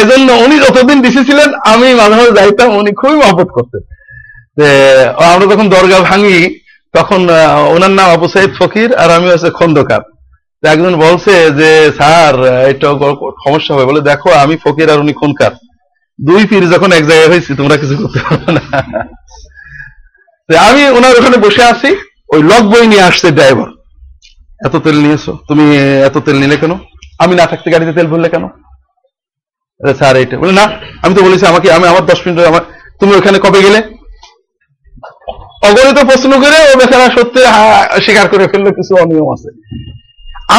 এজন্য 0.00 0.28
উনি 0.44 0.56
যতদিন 0.64 0.98
ডিসি 1.04 1.24
ছিলেন, 1.28 1.48
আমি 1.72 1.94
মাঝে 1.94 2.16
মাঝে 2.18 2.36
যাইতাম, 2.38 2.68
উনি 2.80 2.90
খুবই 3.00 3.16
মহব্বত 3.22 3.48
করতেন। 3.56 3.82
আমরা 5.32 5.46
যখন 5.52 5.66
দরগা 5.68 5.98
ভাঙি, 6.00 6.38
তখন 6.94 7.20
ওনার 7.74 7.92
নাম 7.98 8.08
আবু 8.10 8.26
সাইদ 8.28 8.50
ফকির 8.58 8.90
আর 9.02 9.10
আমি 9.16 9.26
হচ্ছে 9.30 9.50
খন্দকার। 9.58 10.02
একজন 10.62 10.92
বলছে 10.96 11.34
যে, 11.60 11.70
স্যার, 11.98 12.34
এটা 12.70 12.88
সমস্যা 13.44 13.74
হবে। 13.74 13.88
বলে, 13.90 14.00
দেখো, 14.10 14.28
আমি 14.44 14.54
ফকির 14.64 14.88
আর 14.92 14.98
উনি 15.04 15.12
খুনকার 15.12 15.52
দুই 16.18 16.42
পীর 16.50 16.64
যখন 16.74 16.90
এক 16.98 17.04
জায়গায় 17.06 17.30
হয়েছি, 17.32 17.50
তোমরা 17.54 17.76
কিছু 17.76 17.94
করতে 18.00 18.18
পারবে 18.24 18.50
না। 18.56 18.62
আমি 20.68 20.82
ওনার 20.98 21.12
ওখানে 21.18 21.36
বসে 21.36 21.62
আছি, 21.72 21.90
ওই 22.34 22.40
লক 22.50 22.64
বই 22.72 22.84
নিয়ে 22.92 23.06
আসছে 23.08 23.28
ড্রাইভার। 23.30 23.70
এত 24.60 24.74
তেল 24.84 24.96
নিয়েছো? 25.04 25.32
তুমি 25.48 25.64
এত 26.08 26.16
তেল 26.26 26.36
নিলে 26.42 26.56
কেন? 26.62 26.72
আমি 27.24 27.34
না 27.40 27.44
থাকতে 27.50 27.68
গাড়িতে 27.72 27.92
তেল 27.98 28.06
ভরলে 28.12 28.28
কেন? 28.34 28.44
স্যার, 29.98 30.14
এইটা 30.20 30.36
বলে, 30.42 30.52
না, 30.60 30.64
আমি 31.04 31.12
তো 31.16 31.20
বলেছি 31.26 31.44
আমাকে 31.52 31.68
আমি 31.76 31.86
আমার 31.92 32.04
দশ 32.10 32.18
মিনিট 32.24 32.38
আমার 32.52 32.62
তুমি 33.00 33.12
ওখানে 33.18 33.38
কবে 33.44 33.60
গেলে? 33.66 33.80
অগণিত 35.68 35.98
প্রশ্ন 36.10 36.32
করে 36.44 36.58
ও 36.70 36.72
বেচারা 36.80 37.06
সত্যি 37.16 37.40
স্বীকার 38.04 38.26
করে 38.32 38.44
ফেলল, 38.52 38.66
কিছু 38.78 38.92
অনিয়ম 39.02 39.28
আছে। 39.34 39.48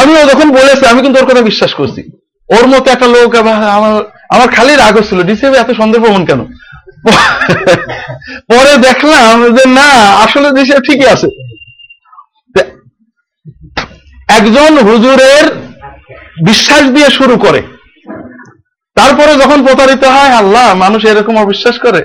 আমিও 0.00 0.22
যখন 0.30 0.48
বলেছি, 0.58 0.84
আমি 0.92 1.00
কিন্তু 1.04 1.16
ওর 1.20 1.26
কথা 1.30 1.42
বিশ্বাস 1.50 1.72
করছি। 1.80 2.00
ওর 2.56 2.64
মতো 2.72 2.88
একটা 2.94 3.06
লোক 3.14 3.30
আমার 3.42 3.58
আমার 4.34 4.48
খালি 4.56 4.72
রাগ 4.82 4.94
হচ্ছিল। 4.98 5.18
ডিসিএব 5.30 5.54
এত 5.62 5.70
সন্দেহ 5.80 5.98
প্রবণ 6.04 6.22
কেন? 6.30 6.40
পরে 8.50 8.72
দেখলাম 8.86 9.34
যে 9.56 9.64
না, 9.78 9.90
আসলে 10.24 10.48
ডিসিএব 10.58 10.82
ঠিকই 10.88 11.08
আছে। 11.14 11.28
একজন 14.36 14.78
হুজুরের 14.78 15.50
বিশ্বাস 16.46 16.82
দিয়ে 16.82 17.10
শুরু 17.10 17.36
করে। 17.36 17.62
তারপরে 18.94 19.34
যখন 19.34 19.66
প্রতারিত 19.66 20.04
হয়, 20.04 20.30
আল্লাহ, 20.30 20.74
মানুষ 20.74 21.04
এরকম 21.04 21.38
অবিশ্বাস 21.38 21.78
করে। 21.78 22.02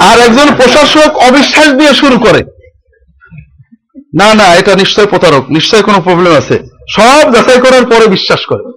আর 0.00 0.18
একজন 0.18 0.54
প্রশাসক 0.56 1.16
অবিশ্বাস 1.16 1.68
দিয়ে 1.68 1.94
শুরু 1.94 2.18
করে। 2.18 2.44
না 4.18 4.34
না, 4.34 4.54
এটা 4.54 4.74
নিশ্চয় 4.74 5.06
প্রতারক, 5.06 5.50
নিশ্চয় 5.50 5.82
কোনো 5.82 6.00
প্রবলেম 6.00 6.36
আছে। 6.36 6.58
সব 6.90 7.34
যাচাই 7.34 7.60
করার 7.60 7.86
পরে 7.86 8.06
বিশ্বাস 8.06 8.46
করে। 8.46 8.72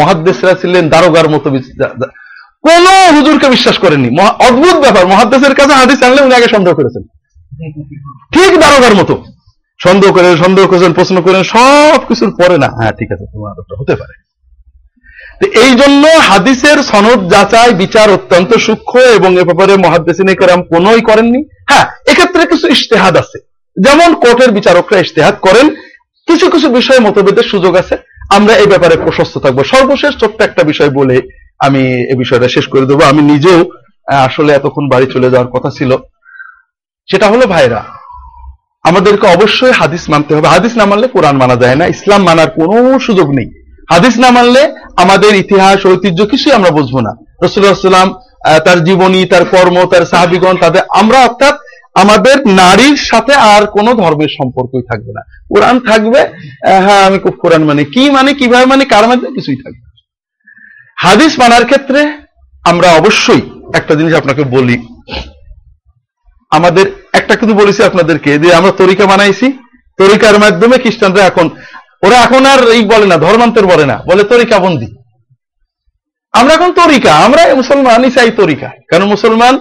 মহাদ্দেশরা 0.00 0.54
ছিলেন 0.54 0.88
দারোগার 0.88 1.30
মতো 1.30 1.50
কোন 2.62 3.14
হুজুরকে 3.14 3.48
বিশ্বাস 3.48 3.78
করেননি। 3.78 4.10
মহা- 4.10 4.32
অদ্ভুত 4.32 4.80
ব্যাপার, 4.80 5.06
মহাদ্দেশের 5.06 5.54
কাছে 5.54 5.74
হাদিস 5.74 6.02
আনলে 6.02 6.22
উনি 6.22 6.34
আগে 6.34 6.46
সন্দেহ 6.48 6.74
করেছেন। 6.74 7.02
ঠিক 8.32 8.60
দারোগার 8.60 8.94
মতো। 8.94 9.24
সন্দেহ 9.82 10.12
করে 10.12 10.36
সন্দেহ 10.36 10.66
করেছেন, 10.66 10.92
প্রশ্ন 10.92 11.22
করেন 11.22 11.42
সব 11.42 12.00
কিছুর 12.08 12.30
পরে 12.30 12.58
না। 12.58 12.66
হ্যাঁ 12.66 12.92
ঠিক 12.92 13.12
আছে, 13.12 13.26
তোমার 13.32 13.80
হতে 13.80 13.96
পারে। 13.96 14.22
এই 15.60 15.70
জন্য 15.70 16.06
হাদিসের 16.06 16.78
সনদ 16.82 17.30
যাচাই 17.30 17.74
বিচার 17.74 18.10
অত্যন্ত 18.10 18.54
সূক্ষ্ম 18.54 18.98
এবং 18.98 19.40
এ 19.40 19.44
ব্যাপারে 19.44 19.76
মহাদ্দেশিনী 19.76 20.34
কেরাম 20.34 20.62
কোনই 20.62 21.00
করেননি। 21.00 21.44
হ্যাঁ 21.70 21.86
এক্ষেত্রে 22.06 22.46
কিছু 22.46 22.68
ইশতেহাদ 22.68 23.16
আছে। 23.16 23.38
যেমন 23.80 24.14
কোর্টের 24.14 24.50
বিচারকরা 24.50 24.98
ইশতেহাদ 24.98 25.34
করেন। 25.40 25.68
কিছু 26.26 26.50
কিছু 26.50 26.68
বিষয়ে 26.68 26.98
মতভেদের 26.98 27.42
সুযোগ 27.42 27.76
আছে। 27.76 27.96
আমরা 28.30 28.56
এই 28.56 28.66
ব্যাপারে 28.66 28.96
প্রশস্ত 28.96 29.38
থাকব। 29.38 29.64
সর্বশেষ 29.64 30.16
ছোট্ট 30.16 30.42
একটা 30.42 30.62
বিষয় 30.62 30.90
বলে 30.90 31.20
আমি 31.58 32.10
এই 32.10 32.16
বিষয়টা 32.16 32.48
শেষ 32.48 32.68
করে 32.68 32.86
দেবো। 32.86 33.00
আমি 33.04 33.22
নিজেও 33.22 33.64
আসলে 34.06 34.52
এতক্ষণ 34.52 34.88
বাড়ি 34.88 35.06
চলে 35.06 35.30
যাওয়ার 35.30 35.50
কথা 35.50 35.70
ছিল। 35.70 35.96
সেটা 37.10 37.26
হলো 37.26 37.46
ভাইরা। 37.46 38.01
আমাদেরকে 38.82 39.26
অবশ্যই 39.26 39.72
হাদিস 39.72 40.10
মানতে 40.10 40.34
হবে। 40.34 40.48
হাদিস 40.48 40.76
না 40.76 40.84
মানলে 40.84 41.08
কোরআন 41.08 41.36
মানা 41.36 41.56
যায় 41.56 41.76
না। 41.76 41.86
ইসলাম 41.86 42.22
মানার 42.22 42.50
কোনো 42.50 42.98
সুযোগ 42.98 43.30
নেই। 43.30 43.62
হাদিস 43.90 44.18
না 44.18 44.30
মানলে 44.30 44.74
আমাদের 44.96 45.34
ইতিহাস 45.34 45.86
ঐতিহ্য 45.86 46.26
কিছুই 46.26 46.52
আমরা 46.52 46.70
বুঝব 46.70 46.98
না। 46.98 47.12
রসুল্লাহ 47.42 47.74
সাল্লাম 47.74 48.14
আহ, 48.44 48.58
তার 48.58 48.84
জীবনী 48.84 49.24
তার 49.24 49.44
কর্ম 49.44 49.86
তার 49.86 50.06
সাহাবিগণ 50.06 50.56
তাদের 50.56 50.82
আমরা 50.98 51.18
অর্থাৎ 51.20 51.54
আমাদের 51.94 52.46
নারীর 52.46 52.96
সাথে 52.96 53.34
আর 53.34 53.66
কোনো 53.66 53.94
ধর্মের 53.94 54.28
সম্পর্কই 54.28 54.82
থাকবে 54.82 55.12
না। 55.12 55.20
কোরআন 55.48 55.80
থাকবে 55.80 56.20
হ্যাঁ 56.66 57.02
আমি 57.06 57.18
খুব 57.18 57.34
কোরআন 57.40 57.64
মানে। 57.64 57.84
কি 57.84 58.10
মানে 58.10 58.34
কীভাবে 58.34 58.66
মানে 58.66 58.84
কার 58.84 59.08
মধ্যে 59.08 59.28
কিছুই 59.28 59.56
থাকবে। 59.56 60.02
হাদিস 60.96 61.38
মানার 61.38 61.64
ক্ষেত্রে 61.64 62.12
আমরা 62.64 62.88
অবশ্যই 62.88 63.40
একটা 63.74 63.94
জিনিস 63.94 64.14
আপনাকে 64.14 64.42
বলি। 64.42 64.86
আমাদের 66.50 67.01
কিন্তু 67.42 67.60
বলেছি 67.62 67.80
আপনাদেরকে 67.90 68.30
যে 68.42 68.48
আমরা 68.58 68.72
তরিকা 68.82 69.04
বানাইছি, 69.12 69.46
তরিকার 69.98 70.36
মাধ্যমে 70.44 70.76
খ্রিস্টানরা 70.82 71.22
এখন, 71.30 71.46
ওরা 72.06 72.16
এখন 72.26 72.42
আর 72.52 72.60
এই 72.76 72.82
বলে 72.92 73.06
না, 73.12 73.16
ধর্মান্তর 73.26 73.64
বলে 73.72 73.86
না, 73.90 73.96
বলে 74.08 74.22
তরিকা 74.32 74.56
বন্দি 74.64 74.88
আমরা 76.34 76.52
এখন 76.58 76.70
তরিকা, 76.82 77.12
আমরা 77.26 77.42
মুসলমান 77.60 78.02
চাই 78.16 78.30
তরিকা, 78.40 78.68
কারণ 78.90 79.06
মুসলমান 79.14 79.54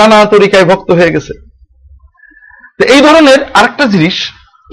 নানা 0.00 0.16
তরিকায় 0.34 0.66
ভক্ত 0.70 0.88
হয়ে 0.98 1.14
গেছে। 1.14 1.32
এই 2.94 3.00
ধরনের 3.06 3.40
আরেকটা 3.58 3.84
জিনিস, 3.94 4.16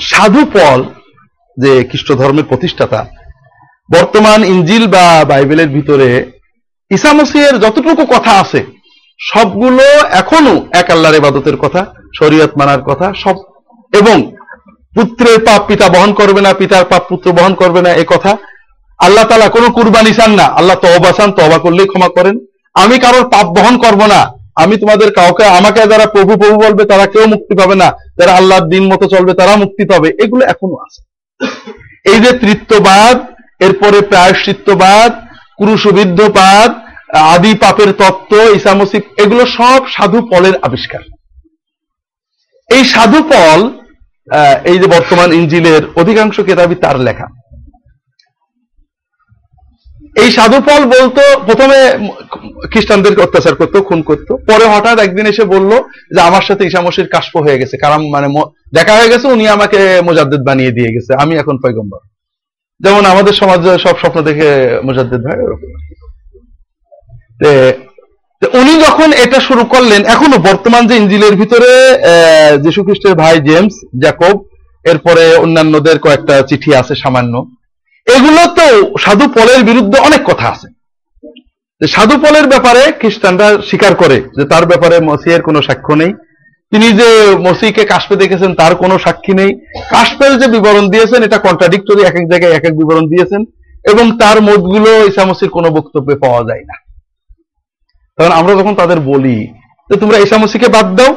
সাধু 0.09 0.41
পল, 0.55 0.79
যে 1.57 1.71
খ্রিস্ট 1.89 2.09
ধর্মের 2.21 2.49
প্রতিষ্ঠাতা, 2.51 3.01
বর্তমান 3.89 4.39
ইঞ্জিল 4.53 4.83
বা 4.95 5.05
বাইবেলের 5.31 5.69
ভিতরে 5.77 6.09
ঈসা 6.91 7.11
মসিহের 7.17 7.55
যতটুকু 7.63 8.03
কথা 8.13 8.33
আছে 8.43 8.61
সবগুলো 9.21 9.83
এখনও 10.11 10.65
এক 10.71 10.89
আল্লাহর 10.89 11.15
ইবাদতের 11.15 11.57
কথা, 11.57 11.85
শরীয়ত 12.19 12.51
মানার 12.57 12.81
কথা, 12.81 13.13
সব 13.23 13.35
এবং 13.93 14.31
পুত্রের 14.95 15.39
পাপ 15.39 15.61
পিতা 15.67 15.89
বহন 15.89 16.13
করবে 16.13 16.41
না, 16.41 16.53
পিতার 16.53 16.85
পাপ 16.85 17.03
পুত্র 17.09 17.31
বহন 17.31 17.53
করবে 17.53 17.81
না, 17.81 17.93
এ 17.93 18.03
কথা 18.07 18.37
আল্লাহ 18.99 19.23
তালা 19.23 19.49
কোনো 19.49 19.69
কুরবানি 19.69 20.13
চান 20.13 20.31
না। 20.31 20.43
আল্লাহ 20.43 20.75
তবা 20.75 21.11
চান 21.11 21.31
তবা 21.31 21.57
করলেই 21.57 21.87
ক্ষমা 21.87 22.07
করেন। 22.07 22.39
আমি 22.73 22.99
কারোর 22.99 23.29
পাপ 23.29 23.45
বহন 23.45 23.77
করব 23.77 24.05
না। 24.05 24.33
আমি 24.55 24.77
তোমাদের 24.77 25.13
কাউকে, 25.13 25.45
আমাকে 25.45 25.87
যারা 25.87 26.05
প্রভু 26.05 26.37
প্রভু 26.37 26.59
বলবে, 26.59 26.85
তারা 26.85 27.05
কেউ 27.05 27.27
মুক্তি 27.27 27.55
পাবে 27.55 27.75
না। 27.75 27.91
যারা 28.19 28.35
আল্লাহর 28.35 28.61
দিন 28.61 28.93
মতো 28.93 29.07
চলবে, 29.07 29.33
তারা 29.33 29.55
মুক্তি 29.55 29.85
পাবে। 29.85 30.09
এগুলো 30.23 30.45
এখনও 30.45 30.77
আছে। 30.81 31.01
এই 32.05 32.19
যে 32.19 32.31
তৃত্ববাদ, 32.31 33.25
এরপরে 33.59 34.01
প্রায়শ্চিত্তবাদ 34.01 35.11
ক্রুশবিদ্ধবাদ 35.57 36.90
আদি 37.33 37.51
পাপের 37.63 37.89
তত্ত্ব 38.01 38.33
ইসামসিক 38.57 39.03
এগুলো 39.23 39.43
সব 39.57 39.81
সাধু 39.95 40.19
পলের 40.31 40.55
আবিষ্কার। 40.67 41.03
এই 42.69 42.83
সাধু 42.93 43.19
পল 43.31 43.59
এই 44.69 44.77
যে 44.81 44.87
বর্তমান 44.95 45.29
ইঞ্জিলের 45.39 45.83
অধিকাংশ 46.01 46.35
কেতাবই 46.47 46.77
তার 46.83 46.97
লেখা। 47.07 47.27
এই 50.21 50.29
সাধু 50.37 50.57
পল 50.67 50.81
বলতো, 50.95 51.21
প্রথমে 51.47 51.77
খ্রিস্টানদেরকে 52.71 53.21
অত্যাচার 53.23 53.55
করতো, 53.55 53.77
খুন 53.89 53.99
করতো, 54.09 54.31
পরে 54.49 54.65
হঠাৎ 54.73 54.97
একদিন 54.99 55.25
এসে 55.31 55.43
বলল 55.53 55.71
যে, 56.13 56.19
আমার 56.29 56.43
সাথে 56.47 56.63
ঈশামসির 56.69 57.11
কাশ্প 57.15 57.33
হয়ে 57.45 57.59
গেছে 57.61 57.75
কারণ 57.83 58.01
মানে 58.15 58.27
দেখা 58.77 58.93
হয়ে 58.97 59.11
গেছে, 59.13 59.25
উনি 59.35 59.45
আমাকে 59.47 59.79
মোজাদ্দেদ 60.07 60.41
বানিয়ে 60.49 60.75
দিয়ে 60.77 60.93
গেছে, 60.95 61.11
আমি 61.23 61.33
এখন 61.41 61.55
পয়গম্বর। 61.63 62.01
যেমন 62.81 63.03
আমাদের 63.13 63.33
সমাজে 63.41 63.71
সব 63.85 63.95
স্বপ্ন 64.01 64.19
দেখে 64.29 64.49
মোজাদ্দেদ 64.87 65.21
ভাই 65.27 65.39
ওরকম। 65.45 65.69
উনি 68.59 68.73
যখন 68.81 69.13
এটা 69.13 69.39
শুরু 69.39 69.63
করলেন, 69.63 70.05
এখনও 70.05 70.37
বর্তমান 70.37 70.87
যে 70.87 70.95
ইঞ্জিলের 70.95 71.35
ভিতরে 71.35 71.71
যীশু 72.63 72.83
খ্রিস্টের 72.83 73.15
ভাই 73.15 73.39
জেমস 73.39 73.73
জ্যাকব, 74.01 74.43
এরপরে 74.83 75.35
অন্যান্যদের 75.35 75.99
কয়েকটা 75.99 76.41
চিঠি 76.41 76.75
আছে 76.75 76.95
সামান্য। 76.95 77.45
এগুলো 78.07 78.41
তো 78.57 78.97
সাধু 78.97 79.27
পলের 79.27 79.63
বিরুদ্ধে 79.63 79.99
অনেক 79.99 80.21
কথা 80.25 80.47
আছে। 80.49 80.67
সাধু 81.87 82.17
পলের 82.17 82.47
ব্যাপারে 82.47 82.91
খ্রিস্টানরা 82.99 83.57
স্বীকার 83.69 83.95
করে 83.95 84.21
যে 84.37 84.45
তার 84.45 84.65
ব্যাপারে 84.65 84.99
মসিহের 84.99 85.41
কোনো 85.41 85.61
সাক্ষ্য 85.61 85.93
নেই। 85.93 86.13
তিনি 86.71 86.91
যে 86.91 87.09
মসিকে 87.39 87.85
কাশপে 87.85 88.15
দেখেছেন, 88.15 88.55
তার 88.55 88.75
কোনো 88.75 88.99
সাক্ষী 88.99 89.33
নেই। 89.33 89.51
কাশপের 89.89 90.39
যে 90.39 90.47
বিবরণ 90.47 90.89
দিয়েছেন, 90.89 91.23
এটা 91.23 91.37
কন্ট্রাডিক্টরি 91.37 92.01
এক 92.01 92.15
এক 92.15 92.29
জায়গায় 92.29 92.53
এক 92.53 92.65
এক 92.65 92.77
বিবরণ 92.77 93.07
দিয়েছেন। 93.07 93.45
এবং 93.91 94.17
তার 94.17 94.41
মতগুলো 94.41 95.05
ইসামসির 95.05 95.49
কোনো 95.49 95.69
বক্তব্যে 95.69 96.15
পাওয়া 96.15 96.43
যায় 96.43 96.63
না। 96.69 96.90
তখন 98.17 98.31
আমরা 98.39 98.53
যখন 98.59 98.73
তাদের 98.81 98.99
বলি 99.11 99.37
যে 99.89 99.95
তোমরা 100.01 100.17
ইসামসিকে 100.25 100.67
বাদ 100.77 100.87
দাও। 100.97 101.11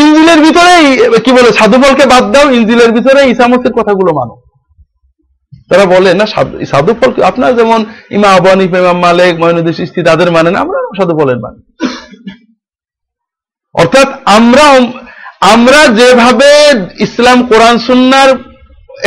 ইঞ্জিলের 0.00 0.40
ভিতরে, 0.46 0.72
কি 1.24 1.30
বলে 1.36 1.50
সাধুফলকে 1.58 2.04
বাদ 2.12 2.24
দাও 2.32 2.46
ইঞ্জিলের 2.58 2.90
ভিতরে 2.96 3.20
ইসামসির 3.32 3.76
কথাগুলো 3.78 4.10
মানো। 4.20 4.34
তারা 5.70 5.84
বলে, 5.94 6.10
না, 6.20 6.24
সাধু 6.72 6.92
ফল 6.98 7.10
আপনার 7.30 7.50
যেমন 7.58 7.80
ইমা 8.16 8.28
আবানি 8.38 8.64
ইমাম 8.64 8.98
মালিক, 9.06 9.32
মহিনুদ্দিন 9.40 9.76
সিস্তি, 9.80 10.00
তাদের 10.08 10.28
মানে 10.36 10.48
না, 10.52 10.58
আমরা 10.64 10.78
সাধু 10.98 11.14
ফলের 11.18 11.38
মানে। 11.44 11.58
অর্থাৎ 13.74 14.08
আমরা 14.36 14.66
আমরা 15.54 15.80
যেভাবে 15.98 16.50
ইসলাম, 17.06 17.38
কোরআন, 17.50 17.76
সুন্নার 17.86 18.30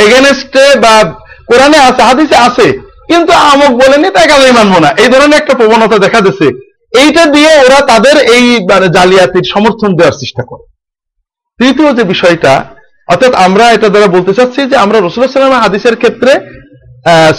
এগেনস্টে 0.04 0.64
বা 0.84 0.94
কোরআনে 1.50 1.78
আছে, 1.88 2.02
হাদিসে 2.08 2.36
আছে, 2.48 2.66
কিন্তু 3.10 3.32
আমক 3.52 3.72
বলেনি 3.82 4.08
তাই 4.16 4.26
কাজে 4.32 4.52
মানবো 4.58 4.78
না। 4.84 4.90
এই 5.02 5.08
ধরনের 5.12 5.38
একটা 5.40 5.54
প্রবণতা 5.60 5.96
দেখা 6.04 6.20
দিচ্ছে 6.26 6.48
এইটা 6.92 7.22
দিয়ে 7.34 7.52
ওরা 7.66 7.80
তাদের 7.90 8.16
এই 8.36 8.44
মানে 8.70 8.88
জালিয়াতির 8.96 9.46
সমর্থন 9.54 9.90
দেওয়ার 9.98 10.18
চেষ্টা 10.22 10.42
করে। 10.50 10.64
তৃতীয় 11.60 11.90
যে 11.98 12.04
বিষয়টা, 12.12 12.52
অর্থাৎ 13.12 13.32
আমরা 13.46 13.64
এটা 13.76 13.88
দ্বারা 13.92 14.08
বলতে 14.16 14.32
চাচ্ছি 14.38 14.60
যে 14.70 14.76
আমরা 14.84 14.98
রসুল্লাহাম 14.98 15.64
হাদিসের 15.64 15.96
ক্ষেত্রে 16.02 16.32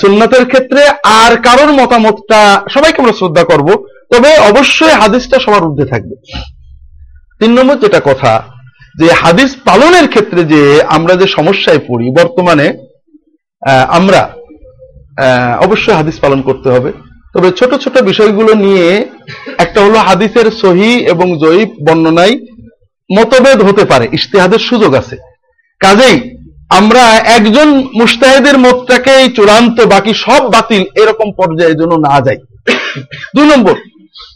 সুন্নতের 0.02 0.44
ক্ষেত্রে 0.52 0.82
আর 1.20 1.32
কারোর 1.48 1.72
মতামতটা 1.80 2.40
সবাইকে 2.74 3.02
আমরা 3.02 3.18
শ্রদ্ধা 3.20 3.44
করব, 3.52 3.68
তবে 4.12 4.30
অবশ্যই 4.50 4.96
হাদিসটা 5.02 5.38
সবার 5.46 5.66
ঊর্ধ্বে 5.68 5.92
থাকবে। 5.94 6.16
তিন 7.40 7.52
নম্বর 7.58 7.82
যেটা 7.84 8.00
কথা, 8.10 8.34
যে 9.00 9.08
হাদিস 9.22 9.52
পালনের 9.68 10.08
ক্ষেত্রে 10.14 10.42
যে 10.54 10.62
আমরা 10.98 11.14
যে 11.22 11.28
সমস্যায় 11.38 11.82
পড়ি, 11.88 12.08
বর্তমানে 12.20 12.68
আমরা 13.98 14.22
অবশ্যই 15.66 15.98
হাদিস 16.00 16.16
পালন 16.24 16.40
করতে 16.48 16.68
হবে। 16.76 16.92
তবে 17.34 17.50
ছোট 17.60 17.72
ছোট 17.84 17.96
বিষয়গুলো 18.10 18.52
নিয়ে 18.66 18.88
একটা 19.64 19.80
হলো 19.86 19.98
হাদিসের 20.08 20.48
সহি 20.62 20.92
এবং 21.14 21.28
জয়ীব 21.44 21.70
বর্ণনায় 21.88 22.36
মতভেদ 23.10 23.60
হতে 23.68 23.84
পারে, 23.92 24.06
ইশতেহাদের 24.18 24.62
সুযোগ 24.70 24.92
আছে। 25.02 25.16
কাজেই 25.82 26.18
আমরা 26.80 27.04
একজন 27.38 27.70
মুস্তাহিদের 28.00 28.58
মতটাকে 28.58 29.14
চূড়ান্ত, 29.36 29.78
বাকি 29.94 30.12
সব 30.26 30.42
বাতিল 30.54 30.84
এরকম 31.02 31.28
পর্যায়ের 31.40 31.78
জন্য 31.80 31.94
না 32.08 32.16
যাই। 32.26 32.40
দুই 33.36 33.46
নম্বর, 33.52 33.76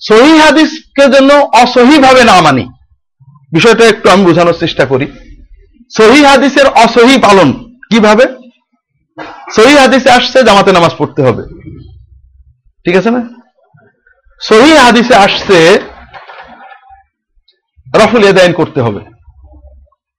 সহি 0.09 0.33
হাদিসকে 0.43 1.03
যেন 1.13 1.29
অসহি 1.63 1.97
ভাবে 2.05 2.23
না 2.23 2.35
মানি। 2.41 2.65
বিষয়টা 3.53 3.83
একটু 3.87 4.07
আমি 4.13 4.23
বোঝানোর 4.25 4.61
চেষ্টা 4.63 4.83
করি। 4.85 5.05
সহি 5.97 6.19
হাদিসের 6.29 6.67
অসহি 6.83 7.15
পালন 7.21 7.49
কীভাবে? 7.91 8.25
সহি 9.55 9.73
হাদিসে 9.81 10.09
আসছে 10.09 10.37
জামাতে 10.43 10.71
নামাজ 10.71 10.93
পড়তে 10.97 11.21
হবে। 11.27 11.43
ঠিক 12.85 12.95
আছে 12.99 13.11
না? 13.15 13.21
সহি 14.41 14.71
হাদিসে 14.85 15.15
আসছে, 15.25 15.57
রফুল 18.01 18.23
এদায়ন 18.31 18.53
করতে 18.59 18.79
হবে। 18.85 19.01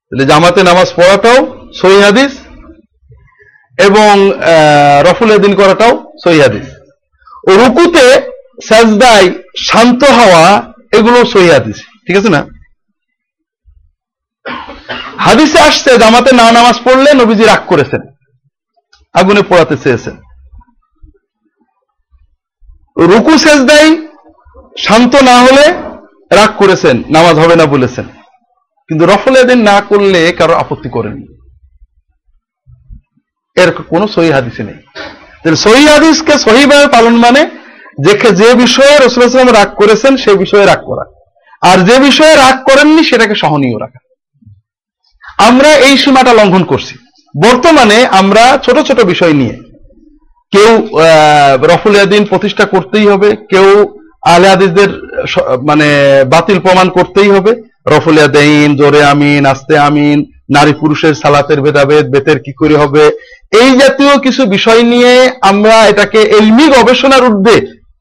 তাহলে 0.07 0.25
জামাতে 0.31 0.61
নামাজ 0.71 0.89
পড়াটাও 0.99 1.39
সহি 1.81 1.99
হাদিস 2.07 2.33
এবং 3.87 4.13
রফুল 5.09 5.31
এদিন 5.37 5.53
করাটাও 5.61 5.93
সহি 6.25 6.39
হাদিস। 6.45 6.67
রুকুতে 7.61 8.07
সাজদায় 8.69 9.29
শান্ত 9.69 10.03
হওয়া 10.19 10.45
এগুলো 10.99 11.19
সহি 11.33 11.49
হাদিস। 11.57 11.79
ঠিক 12.05 12.17
আছে 12.21 12.31
না? 12.37 12.41
হাদিসে 15.27 15.59
আসছে, 15.69 15.91
জামাতে 16.03 16.31
না 16.41 16.47
নামাজ 16.59 16.77
পড়লে 16.87 17.11
নবীজি 17.21 17.45
রাগ 17.45 17.63
করেছেন। 17.73 18.03
আগুনে 19.15 19.43
পোড়াতে 19.51 19.77
চেয়েছেন। 19.85 20.17
রুকু 23.11 23.35
সেজদাই 23.45 23.89
শান্ত 24.87 25.15
না 25.23 25.35
হলে 25.43 25.65
রাগ 26.37 26.51
করেছেন, 26.57 27.03
নামাজ 27.11 27.37
হবে 27.39 27.57
না 27.57 27.67
বলেছেন। 27.67 28.05
কিন্তু 28.89 29.07
রফল 29.07 29.37
এদিন 29.37 29.61
না 29.63 29.81
করলে 29.81 30.33
কারও 30.33 30.55
আপত্তি 30.55 30.89
করেননি। 30.89 31.27
এর 33.63 33.71
কোন 33.73 34.07
সহি 34.07 34.31
হাদিসে 34.31 34.63
নেই। 34.63 35.55
সহি 35.57 35.87
হাদিসকে 35.89 36.33
সহিভাবে 36.33 36.87
পালন 36.87 37.17
মানে 37.17 37.43
যে 38.35 38.55
বিষয়ে 38.55 38.99
রসুলাম 38.99 39.49
রাগ 39.49 39.75
করেছেন, 39.75 40.17
সে 40.17 40.35
বিষয়ে 40.35 40.67
রাগ 40.67 40.81
করা। 40.87 41.05
আর 41.71 41.79
যে 41.85 41.99
বিষয়ে 41.99 42.35
রাগ 42.37 42.57
করেননি, 42.65 43.05
সেটাকে 43.05 43.35
সহনীয় 43.35 43.79
রাখা। 43.81 44.01
আমরা 45.49 45.71
এই 45.89 45.99
সীমাটা 45.99 46.33
লঙ্ঘন 46.33 46.65
করছি। 46.65 46.95
বর্তমানে 47.45 48.07
আমরা 48.07 48.59
ছোট 48.63 48.79
ছোট 48.79 49.01
বিষয় 49.01 49.33
নিয়ে 49.33 49.57
কেউ 50.53 50.89
রফুল 51.63 52.25
প্রতিষ্ঠা 52.29 52.65
করতেই 52.65 53.07
হবে, 53.07 53.37
কেউ 53.37 53.98
আলে 54.23 54.49
আদিসদের 54.55 54.91
মানে 55.69 55.89
বাতিল 56.33 56.59
প্রমাণ 56.59 56.87
করতেই 56.97 57.31
হবে। 57.37 57.53
রফুলিয়া 57.93 58.29
দেইন, 58.39 58.77
জোরে 58.77 59.03
আমিন, 59.05 59.43
আস্তে 59.47 59.75
আমিন, 59.79 60.19
নারী 60.57 60.73
পুরুষের 60.81 61.15
সালাতের 61.15 61.59
ভেদাভেদ, 61.63 62.05
বেতের 62.13 62.39
কি 62.45 62.53
করে 62.61 62.77
হবে? 62.77 63.05
এই 63.61 63.71
জাতীয় 63.81 64.13
কিছু 64.25 64.43
বিষয় 64.47 64.83
নিয়ে 64.83 65.13
আমরা 65.51 65.77
এটাকে 65.87 66.21
এলমি 66.39 66.67
গবেষণার 66.77 67.27
ঊর্ধ্বে 67.29 67.57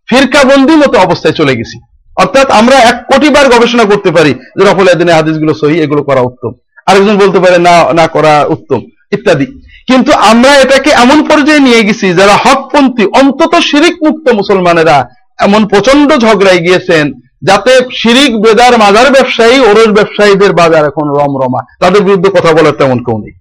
ফিরকাবন্দি 0.09 0.75
মতো 0.83 0.95
অবস্থায় 0.99 1.35
চলে 1.39 1.57
গেছি। 1.59 1.77
অর্থাৎ 2.17 2.47
আমরা 2.59 2.77
এক 2.91 2.97
কোটি 3.11 3.29
বার 3.35 3.45
গবেষণা 3.55 3.85
করতে 3.91 4.09
পারি 4.17 4.31
যে 4.57 4.63
রফুলিয়া 4.63 4.99
দিনের 4.99 5.17
হাদিসগুলো 5.17 5.53
সহি, 5.61 5.77
এগুলো 5.85 6.01
করা 6.03 6.21
উত্তম। 6.29 6.51
আরেকজন 6.87 7.15
বলতে 7.23 7.39
পারে, 7.43 7.57
না 7.67 7.75
না 7.99 8.05
করা 8.15 8.33
উত্তম, 8.55 8.79
ইত্যাদি। 9.15 9.47
কিন্তু 9.89 10.11
আমরা 10.31 10.51
এটাকে 10.63 10.89
এমন 11.03 11.19
পর্যায়ে 11.29 11.65
নিয়ে 11.67 11.85
গেছি 11.87 12.07
যারা 12.19 12.35
হকপন্থী, 12.43 13.05
অন্তত 13.21 13.53
শিরিক 13.69 13.95
মুক্ত 14.05 14.25
মুসলমানেরা 14.39 14.97
এমন 15.39 15.67
প্রচণ্ড 15.67 16.17
ঝগড়ায় 16.17 16.57
গিয়েছেন 16.57 17.11
যাতে 17.41 17.79
শিরিক, 17.95 18.41
বেদার, 18.41 18.77
মাজার 18.77 19.11
ব্যবসায়ী, 19.11 19.59
ওরস 19.59 19.87
ব্যবসায়ীদের 19.87 20.53
বাজার 20.53 20.85
এখন 20.85 21.07
রমরমা। 21.09 21.61
তাদের 21.79 22.01
বিরুদ্ধে 22.03 22.29
কথা 22.29 22.53
বলার 22.53 22.71
তেমন 22.71 23.03
কেউ 23.03 23.17
নেই। 23.17 23.33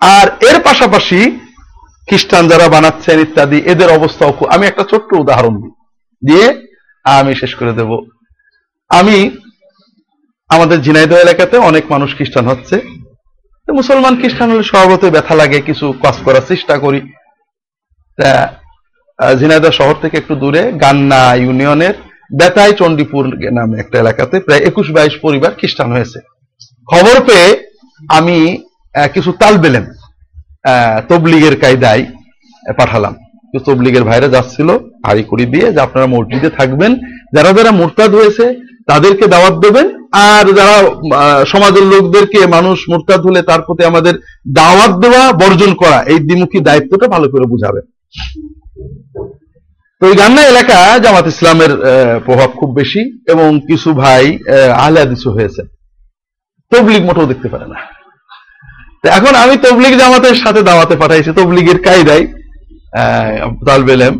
আর 0.00 0.26
এর 0.40 0.60
পাশাপাশি 0.60 1.40
খ্রিস্টান 2.08 2.48
যারা 2.48 2.68
বানাচ্ছেন 2.68 3.20
ইত্যাদি, 3.20 3.58
এদের 3.58 3.88
অবস্থাও 3.88 4.32
আমি 4.44 4.66
একটা 4.66 4.84
ছোট্ট 4.90 5.12
উদাহরণ 5.12 5.54
দিই। 5.60 5.70
দিয়ে 6.26 6.66
আমি 7.04 7.34
শেষ 7.34 7.54
করে 7.54 7.72
দেব। 7.72 7.90
আমি 8.88 9.36
আমাদের 10.48 10.82
ঝিনাইদহ 10.82 11.16
এলাকাতে 11.16 11.56
অনেক 11.56 11.92
মানুষ 11.92 12.16
খ্রিস্টান 12.16 12.46
হচ্ছে। 12.48 12.80
মুসলমান 13.72 14.20
খ্রিস্টান 14.20 14.50
হলে 14.50 14.62
স্বভাবতই 14.62 15.10
ব্যথা 15.10 15.34
লাগে, 15.34 15.60
কিছু 15.60 15.94
কাজ 16.02 16.16
করার 16.24 16.40
চেষ্টা 16.48 16.78
করি। 16.78 17.00
ঝিনাইদহ 19.40 19.72
শহর 19.80 19.96
থেকে 20.02 20.16
একটু 20.18 20.34
দূরে 20.42 20.62
গান্না 20.82 21.22
ইউনিয়নের 21.44 21.94
বেতাই 22.38 22.72
চণ্ডীপুর 22.80 23.24
নামে 23.58 23.76
একটা 23.82 23.96
এলাকাতে 24.02 24.36
প্রায় 24.46 24.62
একুশ 24.70 24.86
বাইশ 24.96 25.14
পরিবার 25.24 25.50
খ্রিস্টান 25.60 25.88
হয়েছে। 25.96 26.18
খবর 26.92 27.16
পেয়ে 27.28 27.48
আমি 28.18 28.36
কিছু 29.14 29.30
তাল 29.40 29.54
বেলেন 29.64 29.84
তবলিগের 31.10 31.54
কায়দায় 31.62 32.02
পাঠালাম। 32.78 33.14
তবলিগের 33.66 34.04
ভাইরা 34.08 34.28
যাচ্ছিল 34.34 34.68
হাড়ি 35.06 35.24
করি 35.30 35.44
দিয়ে 35.52 35.66
যে 35.74 35.80
আপনারা 35.86 36.06
মসজিদে 36.14 36.50
থাকবেন, 36.58 36.92
যারা 37.34 37.50
যারা 37.58 37.70
মোরতাদ 37.80 38.10
হয়েছে 38.18 38.44
তাদেরকে 38.90 39.24
দাওয়াত 39.34 39.54
দেবেন, 39.64 39.86
আর 40.28 40.44
যারা 40.58 40.76
সমাজের 41.52 41.86
লোকদেরকে 41.92 42.40
মানুষ 42.56 42.76
মোরতাদ 42.90 43.20
হলে 43.28 43.40
তার 43.48 43.60
প্রতি 43.66 43.82
আমাদের 43.90 44.14
দাওয়াত 44.58 44.92
দেওয়া, 45.02 45.22
বর্জন 45.42 45.72
করা, 45.82 45.98
এই 46.12 46.18
দ্বিমুখী 46.26 46.58
দায়িত্বটা 46.68 47.06
ভালো 47.14 47.26
করে 47.32 47.44
বুঝাবে 47.52 47.80
তো 50.04 50.08
ওই 50.10 50.16
গান্না 50.22 50.42
এলাকা 50.52 50.78
জামাত 51.04 51.26
ইসলামের 51.34 51.72
প্রভাব 52.26 52.50
খুব 52.60 52.70
বেশি 52.80 53.02
এবং 53.32 53.48
কিছু 53.68 53.88
ভাই 54.02 54.24
আহলে 54.82 54.98
হাদিসও 55.02 55.30
হয়েছে। 55.36 55.62
তবলিগ 56.72 57.02
মোটেও 57.08 57.30
দেখতে 57.32 57.48
পারে 57.52 57.66
না। 57.72 57.78
এখন 59.18 59.32
আমি 59.44 59.54
তবলিগ 59.64 59.94
জামাতের 60.02 60.36
সাথে 60.44 60.60
দাওয়াতে 60.68 60.94
পাঠাইছি, 61.02 61.30
তবলিগের 61.38 61.78
কায়দায় 61.86 62.24
তালবেলেম 63.66 64.14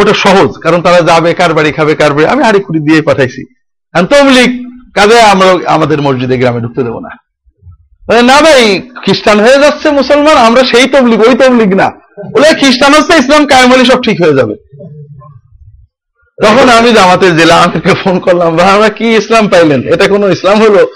ওটা 0.00 0.14
সহজ, 0.24 0.50
কারণ 0.64 0.80
তারা 0.86 1.00
যাবে, 1.10 1.30
কার 1.40 1.52
বাড়ি 1.58 1.70
খাবে, 1.78 1.92
কার 2.00 2.12
বাড়ি, 2.14 2.26
আমি 2.32 2.42
হাড়ি 2.46 2.60
খুঁড়ি 2.66 2.80
দিয়ে 2.86 3.00
পাঠাইছি। 3.08 3.42
তবলিগ 4.12 4.50
কাজে 4.96 5.16
আমরা 5.32 5.50
আমাদের 5.74 5.98
মসজিদে, 6.06 6.36
গ্রামে 6.40 6.60
ঢুকতে 6.64 6.82
দেবো 6.86 7.00
না। 7.06 7.10
না 8.30 8.38
ভাই, 8.44 8.62
খ্রিস্টান 9.04 9.38
হয়ে 9.44 9.62
যাচ্ছে 9.64 9.86
মুসলমান, 10.00 10.36
আমরা 10.48 10.62
সেই 10.72 10.86
তবলিগ, 10.94 11.18
ওই 11.28 11.34
তবলিগ 11.42 11.70
না। 11.82 11.88
বলে, 12.34 12.48
খ্রিস্টান 12.60 12.92
হচ্ছে 12.96 13.14
ইসলাম 13.22 13.42
কায়েম 13.50 13.68
হলে 13.72 13.84
সব 13.90 13.98
ঠিক 14.08 14.18
হয়ে 14.24 14.38
যাবে। 14.40 14.56
তখন 16.42 16.68
আমি 16.68 16.92
জামাতের 16.92 17.36
জেলা 17.36 17.56
আমাকে 17.56 17.94
ফোন 17.94 18.18
করলাম 18.18 18.56
ভাই 18.56 18.70
আমরা 18.74 18.88
কি 18.88 19.16
ইসলাম 19.16 19.48
পাইলেন? 19.48 19.80
এটা 19.94 20.08
কোনো 20.08 20.28
ইসলাম 20.28 20.58
হলো? 20.60 20.88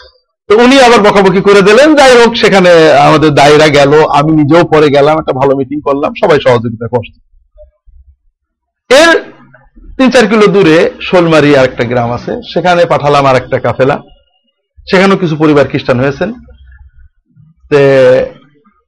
তো 0.49 0.57
উনি 0.59 0.81
আবার 0.81 1.01
বকাবকি 1.01 1.41
করে 1.41 1.63
দিলেন। 1.63 1.95
যাই 1.95 2.15
হোক, 2.21 2.37
সেখানে 2.37 2.93
আমাদের 2.93 3.31
দায়রা 3.31 3.69
গেল। 3.69 3.93
আমি 4.09 4.33
নিজেও 4.33 4.65
পরে 4.65 4.89
গেলাম, 4.89 5.19
একটা 5.19 5.33
ভালো 5.33 5.57
মিটিং 5.57 5.81
করলাম। 5.81 6.13
সবাই 6.21 6.39
সহযোগিতা 6.41 6.87
করছে। 6.89 7.19
এর 8.95 9.23
তিন 9.97 10.11
চার 10.11 10.27
কিলো 10.29 10.47
দূরে 10.47 10.91
শোলমারি 11.01 11.57
আর 11.57 11.65
একটা 11.65 11.85
গ্রাম 11.85 12.13
আছে। 12.13 12.33
সেখানে 12.55 12.85
পাঠালাম 12.85 13.27
আর 13.27 13.37
একটা 13.37 13.59
কাফেলা। 13.61 14.03
সেখানেও 14.91 15.17
কিছু 15.17 15.37
পরিবার 15.37 15.69
খ্রিস্টান 15.69 16.01
হয়েছেন। 16.01 16.33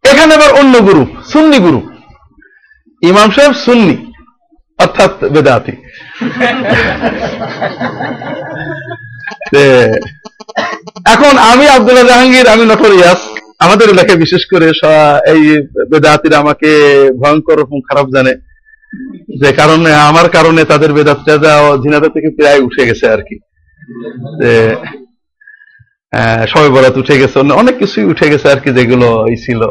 এখানে 0.04 0.34
আবার 0.34 0.50
অন্য 0.52 0.78
গুরু 0.78 1.06
সুন্নি 1.32 1.58
গুরু 1.58 1.80
ইমাম 3.02 3.30
সাহেব 3.30 3.52
সুন্নি। 3.52 4.05
অর্থাৎ 4.78 5.24
বেদাতি। 5.24 5.72
এখন 11.06 11.38
আমি 11.38 11.68
আব্দুল্লাহ 11.68 12.06
জাহাঙ্গীর 12.06 12.48
আমি 12.48 12.64
নটরিয়াস 12.64 13.18
আমাদের 13.58 13.88
এলাকায় 13.88 14.16
বিশেষ 14.16 14.46
করে 14.46 14.66
এই 15.30 15.60
বেদাতিরা 15.90 16.38
আমাকে 16.38 16.70
ভয়ঙ্কর 17.18 17.60
রকম 17.60 17.80
খারাপ 17.80 18.06
জানে। 18.14 18.34
যে 19.40 19.52
কারণে 19.52 19.94
আমার 19.94 20.28
কারণে 20.28 20.64
তাদের 20.64 20.92
বেদাতটা 20.92 21.36
ঝিনাদা 21.82 22.08
থেকে 22.08 22.28
প্রায় 22.36 22.60
উঠে 22.60 22.86
গেছে 22.86 23.08
আর 23.08 23.18
কি। 23.18 23.36
যে 24.44 24.76
আহ, 26.12 26.46
সবে 26.46 26.68
বরাত 26.68 26.96
উঠে 26.96 27.18
গেছে। 27.18 27.38
অনেক 27.38 27.78
কিছুই 27.78 28.04
উঠে 28.04 28.30
গেছে 28.30 28.50
আর 28.50 28.56
কি 28.56 28.70
যেগুলো 28.70 29.26
ছিল। 29.44 29.62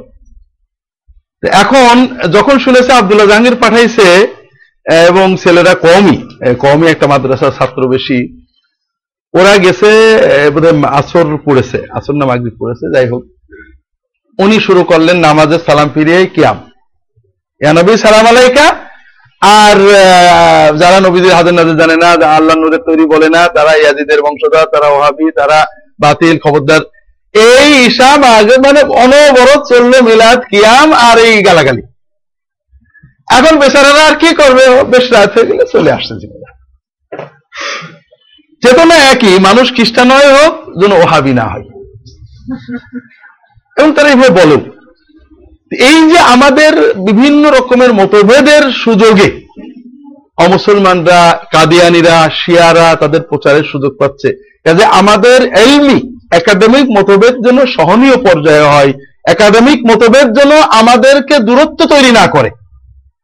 এখন 1.52 2.08
যখন 2.32 2.60
শুনেছে 2.60 2.94
আব্দুল্লাহ 2.94 3.28
জাহাঙ্গীর 3.28 3.56
পাঠাইছে 3.56 4.28
এবং 5.06 5.28
ছেলেরা 5.44 5.74
কমই 5.86 6.18
কমই 6.64 6.88
একটা 6.92 7.08
মাদ্রাসার 7.08 7.56
ছাত্র 7.58 7.82
বেশি। 7.88 8.20
ওরা 9.34 9.54
গেছে 9.58 9.90
আসর 11.00 11.28
পড়েছে, 11.46 11.78
আসর 11.98 12.16
না 12.20 12.26
মাগরিব 12.26 12.56
পড়েছে, 12.60 12.86
যাই 12.94 13.08
হোক। 13.12 13.24
উনি 14.40 14.58
শুরু 14.60 14.82
করলেন 14.84 15.18
নামাজের 15.18 15.62
সালাম 15.68 15.90
ফিরিয়ে 15.94 16.22
কিয়াম। 16.36 16.58
ইয়া 17.62 17.74
নবী, 17.74 17.92
সালাম 17.98 18.26
আলাইকা। 18.32 18.68
আর 19.42 19.78
যারা 20.82 21.00
নবীদের 21.00 21.34
হাজার 21.40 21.54
নাজর 21.54 21.80
জানে 21.82 21.96
না 22.04 22.10
আল্লাহ 22.38 22.56
নূরের 22.56 22.84
তৈরি 22.88 23.06
বলে 23.14 23.28
না, 23.30 23.42
তারা 23.48 23.72
ইয়াজিদের 23.76 24.20
বংশধর, 24.22 24.66
তারা 24.74 24.88
ওহাবি, 24.88 25.28
তারা 25.40 25.60
বাতিল, 26.00 26.36
খবরদার। 26.46 26.82
এই 27.34 27.68
হিসাব 27.84 28.20
আগে 28.38 28.56
মানে 28.66 28.82
অনবরত 29.04 29.62
চলল 29.72 29.94
মিলাদ, 30.08 30.40
কিয়াম 30.52 30.90
আর 31.08 31.18
এই 31.28 31.36
গালাগালি। 31.48 31.84
এখন 33.28 33.60
বেচারারা 33.60 34.04
আর 34.06 34.16
কি 34.16 34.36
করবে? 34.36 34.84
বেশ 34.84 35.06
রাত 35.12 35.30
হয়ে 35.36 35.46
গেলে 35.46 35.64
চলে 35.72 35.92
আসছে 35.92 36.14
জীবনে। 36.22 36.46
চেতনা 38.62 38.96
একই, 38.96 39.40
মানুষ 39.40 39.74
খ্রিস্টান 39.74 40.12
হয় 40.12 40.32
হোক, 40.38 40.54
যেন 40.82 40.92
ওহাবি 40.92 41.34
না 41.34 41.44
হয়। 41.44 41.66
এবং 43.78 43.92
তারা 43.96 44.10
এইভাবে 44.10 44.30
বলেন 44.30 44.62
এই 45.90 46.10
যে 46.12 46.20
আমাদের 46.20 46.94
বিভিন্ন 47.00 47.52
রকমের 47.52 47.94
মতভেদের 47.94 48.72
সুযোগে 48.72 49.46
অমুসলমানরা, 50.38 51.40
কাদিয়ানিরা, 51.52 52.30
শিয়ারা 52.34 52.96
তাদের 52.96 53.22
প্রচারের 53.22 53.64
সুযোগ 53.64 53.98
পাচ্ছে। 54.00 54.60
কাজে 54.64 54.86
আমাদের 54.86 55.42
এলমি, 55.42 56.18
একাডেমিক 56.32 56.86
মতভেদ 56.98 57.36
যেন 57.46 57.66
সহনীয় 57.66 58.18
পর্যায়ে 58.18 58.62
হয়, 58.62 58.94
একাডেমিক 59.28 59.80
মতভেদ 59.92 60.28
যেন 60.40 60.52
আমাদেরকে 60.62 61.40
দূরত্ব 61.40 61.86
তৈরি 61.86 62.12
না 62.12 62.28
করে। 62.28 62.50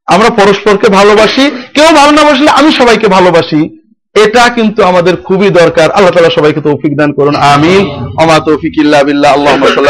আমরা 0.05 0.29
পরস্পরকে 0.29 0.89
ভালোবাসি, 0.89 1.51
কেউ 1.73 1.95
ভালো 1.95 2.11
না 2.11 2.23
বাসলে 2.23 2.49
আমি 2.49 2.71
সবাইকে 2.71 3.07
ভালোবাসি। 3.07 3.81
এটা 4.23 4.49
কিন্তু 4.49 4.83
আমাদের 4.83 5.15
খুবই 5.17 5.49
দরকার। 5.49 5.91
আল্লাহ 5.91 6.11
তাআলা 6.11 6.29
সবাইকে 6.29 6.61
তৌফিক 6.61 6.97
দান 6.97 7.13
করুন। 7.13 7.35
আমিন। 7.35 7.89
ওমা 8.21 8.39
তৌফিক 8.39 8.77
ইল্লা 8.77 9.03
বিল্লাহ। 9.03 9.33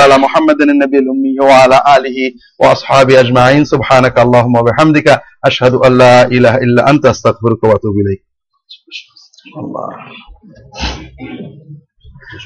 আলা 0.04 0.18
মুহাম্মাদিন 0.18 1.10
উম্মি 1.10 1.40
ওয়া 1.40 1.60
আলা 1.60 1.78
আলিহি 1.86 2.38
ওয়া 2.60 2.72
আসহাবিহি 2.72 3.18
আজমাইন। 3.18 3.66
সুবহানাকা 3.66 4.22
আল্লাহুম্মা 4.22 4.60
ওয়া 4.60 4.72
বিহামদিকা 4.72 5.22
আশহাদু 5.42 5.82
আল্লা 5.82 6.28
ইলাহা 6.32 6.58
ইল্লা 6.58 6.84
আনতা। 6.84 7.10
আস্তাগফিরুকা 7.10 7.68
ওয়া 7.68 7.76
আতুবু 7.76 8.00
ইলাইক। 8.00 8.22
আল্লাহ। 9.58 9.88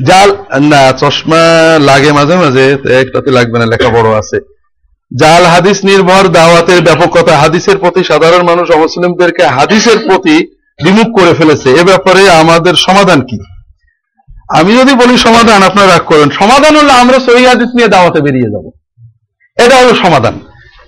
জাল 0.03 0.29
না, 0.59 0.91
চশমা 0.91 1.79
লাগে 1.79 2.11
মাঝে 2.11 2.35
মাঝে 2.35 2.77
একটাতে 2.99 3.31
লাগবে 3.31 3.59
না, 3.59 3.65
লেখা 3.65 3.89
বড় 3.89 4.17
আছে। 4.17 4.54
জাল 5.19 5.45
হাদিস 5.45 5.85
নির্ভর, 5.85 6.27
দাওয়াতের 6.27 6.81
ব্যাপকতা, 6.81 7.37
হাদিসের 7.37 7.77
প্রতি 7.77 8.03
সাধারণ 8.03 8.43
মানুষ 8.43 8.71
অমুসলিমদেরকে 8.71 9.45
হাদিসের 9.45 9.97
প্রতি 9.99 10.55
বিমুখ 10.83 11.19
করে 11.19 11.33
ফেলেছে। 11.33 11.69
এ 11.71 11.83
ব্যাপারে 11.83 12.29
আমাদের 12.29 12.73
সমাধান 12.73 13.21
কি? 13.21 13.39
আমি 14.57 14.77
যদি 14.77 14.93
বলি 14.93 15.17
সমাধান, 15.17 15.63
আপনারা 15.63 15.87
রাগ 15.87 16.01
করেন। 16.05 16.29
সমাধান 16.29 16.75
হলো 16.75 16.89
আমরা 16.89 17.19
সহি 17.19 17.45
হাদিস 17.45 17.67
নিয়ে 17.75 17.87
দাওয়াতে 17.87 18.21
বেরিয়ে 18.21 18.49
যাব। 18.49 18.69
এটা 19.65 19.75
হলো 19.75 19.95
সমাধান। 19.95 20.39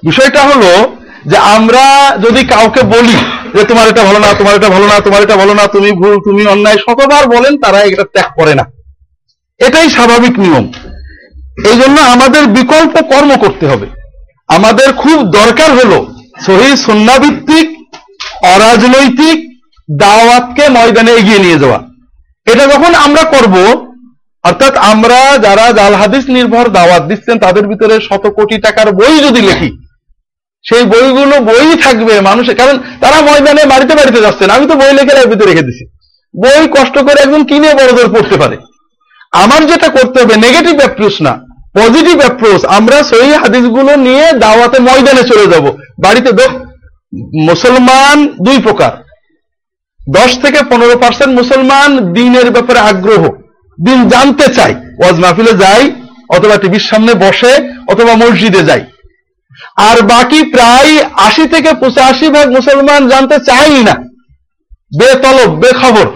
বিষয়টা 0.06 0.44
হলো 0.44 0.96
যে 1.26 1.38
আমরা 1.38 2.18
যদি 2.28 2.46
কাউকে 2.46 2.82
বলি 2.82 3.16
যে 3.56 3.64
তোমার 3.64 3.88
এটা 3.88 4.04
ভালো 4.04 4.20
না, 4.20 4.34
তোমার 4.38 4.56
এটা 4.56 4.70
ভালো 4.70 4.88
না, 4.88 5.00
তোমার 5.00 5.24
এটা 5.24 5.36
ভালো 5.36 5.54
না, 5.54 5.68
তুমি 5.68 5.92
ভুল, 5.92 6.16
তুমি 6.24 6.46
অন্যায় 6.46 6.78
শতবার 6.78 7.28
বলেন, 7.28 7.62
তারা 7.62 7.80
এটা 7.82 8.04
ত্যাগ 8.04 8.40
করে 8.40 8.56
না। 8.56 8.66
এটাই 9.58 9.90
স্বাভাবিক 9.90 10.40
নিয়ম। 10.40 10.72
এই 11.66 11.78
জন্য 11.78 12.00
আমাদের 12.00 12.46
বিকল্প 12.46 13.04
কর্ম 13.04 13.38
করতে 13.38 13.68
হবে। 13.68 13.88
আমাদের 14.50 14.90
খুব 15.02 15.18
দরকার 15.40 15.70
হলো 15.80 15.98
সহি 16.46 16.70
সন্নাভিত্তিক, 16.86 17.68
অরাজনৈতিক 18.54 19.38
দাওয়াতকে 19.90 20.64
ময়দানে 20.76 21.12
এগিয়ে 21.20 21.44
নিয়ে 21.46 21.62
যাওয়া। 21.64 21.80
এটা 22.48 22.64
যখন 22.74 22.92
আমরা 23.06 23.24
করব, 23.34 23.56
অর্থাৎ 24.44 24.74
আমরা 24.92 25.20
যারা 25.46 25.66
জাল 25.80 25.94
হাদিস 26.02 26.24
নির্ভর 26.36 26.66
দাওয়াত 26.78 27.04
দিচ্ছেন, 27.10 27.36
তাদের 27.46 27.66
ভিতরে 27.72 27.96
শত 28.08 28.24
কোটি 28.38 28.58
টাকার 28.66 28.88
বই 29.00 29.16
যদি 29.26 29.42
লিখি, 29.50 29.70
সেই 30.66 30.84
বইগুলো 30.94 31.36
বই 31.50 31.70
থাকবে 31.86 32.14
মানুষের, 32.30 32.56
কারণ 32.62 32.76
তারা 33.04 33.18
ময়দানে 33.28 33.64
বাড়িতে 33.74 33.94
বাড়িতে 34.00 34.20
যাচ্ছেন। 34.26 34.50
আমি 34.56 34.66
তো 34.72 34.76
বই 34.82 34.94
লিখে 34.98 35.16
লাইব্রেরিতে 35.18 35.50
রেখে 35.50 35.68
দিছি। 35.68 35.84
বই 36.34 36.64
কষ্ট 36.76 36.96
করে 37.08 37.20
একজন 37.22 37.44
কিনে 37.50 37.70
বড়দের 37.80 38.10
পড়তে 38.14 38.36
পারে। 38.42 38.58
আমার 39.44 39.62
যেটা 39.72 39.88
করতে 39.98 40.18
হবে 40.22 40.36
নেগেটিভ 40.46 40.76
অ্যাপ্রোচ 40.82 41.16
না। 41.28 41.34
পজিটিভ 41.78 42.18
অ্যাপ্রোচ 42.24 42.62
আমরা 42.78 42.98
সেই 43.12 43.32
হাদিসগুলো 43.42 43.92
নিয়ে 44.06 44.26
দাওয়াতে 44.44 44.78
ময়দানে 44.80 45.24
চলে 45.32 45.46
যাব। 45.54 45.66
বাড়িতে 46.04 46.32
দেখ, 46.40 46.52
মুসলমান 47.50 48.18
দুই 48.46 48.58
প্রকার। 48.62 48.94
দশ 50.00 50.32
থেকে 50.44 50.60
পনেরো 50.70 50.96
পার্সেন্ট 50.98 51.32
মুসলমান 51.40 51.90
দিনের 52.14 52.48
ব্যাপারে 52.56 52.80
আগ্রহ, 52.92 53.24
দিন 53.78 54.00
জানতে 54.10 54.46
চাই 54.54 54.74
ওয়াজ 55.00 55.16
মাহফিলে 55.24 55.54
যাই 55.64 55.84
অথবা 56.36 56.56
টিভির 56.58 56.86
সামনে 56.90 57.14
বসে, 57.26 57.54
অথবা 57.92 58.14
মসজিদে 58.16 58.62
যাই 58.70 58.84
আর 59.90 59.98
বাকি 60.12 60.40
প্রায় 60.52 60.94
আশি 61.28 61.46
থেকে 61.54 61.70
পঁচাশি 61.82 62.28
ভাগ 62.36 62.48
মুসলমান 62.58 63.02
জানতে 63.10 63.38
চাই 63.40 63.84
না। 63.88 63.96
বেতলব 65.00 65.50
বেখবর 65.64 66.08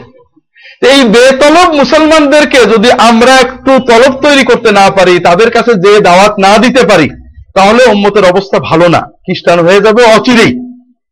এই 0.81 0.99
বেতলব 1.03 1.69
মুসলমানদেরকে 1.81 2.59
যদি 2.73 2.89
আমরা 3.09 3.33
একটু 3.35 3.71
তলব 3.89 4.13
তৈরি 4.25 4.43
করতে 4.43 4.71
না 4.71 4.85
পারি, 4.97 5.19
তাদের 5.19 5.49
কাছে 5.51 5.71
যে 5.85 5.91
দাওয়াত 6.07 6.33
না 6.45 6.57
দিতে 6.57 6.81
পারি, 6.83 7.07
তাহলে 7.55 7.81
উম্মতের 7.93 8.25
অবস্থা 8.25 8.57
ভালো 8.59 8.87
না, 8.95 9.01
খ্রিস্টান 9.25 9.59
হয়ে 9.65 9.83
যাবে 9.85 10.01
অচিরেই। 10.15 10.51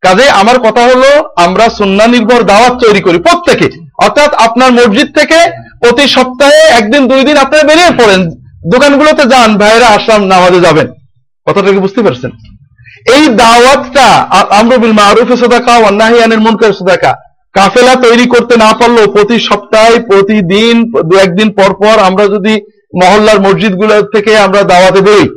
কাজে 0.02 0.26
আমার 0.40 0.58
কথা 0.58 0.82
হলো, 0.90 1.10
আমরা 1.36 1.66
সুন্না 1.78 2.06
নির্ভর 2.06 2.40
দাওয়াত 2.42 2.74
তৈরি 2.84 3.00
করি 3.00 3.18
প্রত্যেকে। 3.18 3.68
অর্থাৎ 4.04 4.30
আপনার 4.46 4.70
মসজিদ 4.72 5.08
থেকে 5.18 5.38
প্রতি 5.82 6.04
সপ্তাহে 6.16 6.62
একদিন, 6.78 7.02
দুই 7.06 7.22
দিন 7.24 7.36
আপনারা 7.36 7.68
বেরিয়ে 7.70 7.92
পড়েন, 8.00 8.20
দোকানগুলোতে 8.72 9.24
যান, 9.32 9.50
ভাইয়েরা 9.60 9.88
আসলাম 9.96 10.20
নামাজে 10.32 10.60
যাবেন। 10.66 10.86
কথাটা 11.46 11.70
কি 11.72 11.78
বুঝতে 11.78 12.00
পারছেন? 12.02 12.30
এই 13.16 13.24
দাওয়াতটা 13.42 14.06
আমরুবিল 14.60 14.92
মারুফে 14.92 15.36
সদাকা 15.42 15.74
ওয়ান্নাহিয়ানের 15.78 16.40
মুনকার 16.44 16.72
সদাকা 16.72 17.12
কাফেলা 17.54 17.94
তৈরি 18.04 18.26
করতে 18.34 18.54
না 18.64 18.70
পারলেও 18.80 19.12
প্রতি 19.14 19.36
সপ্তাহে, 19.48 19.94
প্রতিদিন, 20.10 20.74
দু 21.08 21.14
একদিন 21.26 21.48
পর 21.58 21.70
পর 21.82 21.96
আমরা 22.08 22.24
যদি 22.34 22.54
মহল্লার 23.00 23.38
মসজিদগুলো 23.46 23.94
থেকে 24.14 24.32
আমরা 24.46 24.62
দাওয়াতে 24.72 25.00
বেরোই 25.06 25.28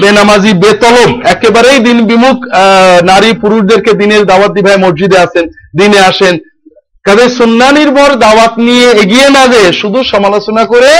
বেনামাজি 0.00 0.52
বেতলব 0.64 1.10
একেবারেই 1.34 1.78
দিন 1.86 1.98
বিমুখ 2.10 2.36
নারী 3.10 3.30
পুরুষদেরকে 3.42 3.92
দিনের 4.00 4.22
দাওয়াত 4.30 4.50
দিভাই 4.56 4.78
মসজিদে 4.84 5.18
আসেন, 5.24 5.44
দিনে 5.78 6.00
আসেন। 6.10 6.34
কাজে 7.06 7.26
সুন্না 7.38 7.68
নির্ভর 7.78 8.10
দাওয়াত 8.24 8.54
নিয়ে 8.66 8.88
এগিয়ে 9.02 9.28
না 9.36 9.42
যে 9.52 9.60
শুধু 9.80 9.98
সমালোচনা 10.12 10.62
করে 10.72 10.90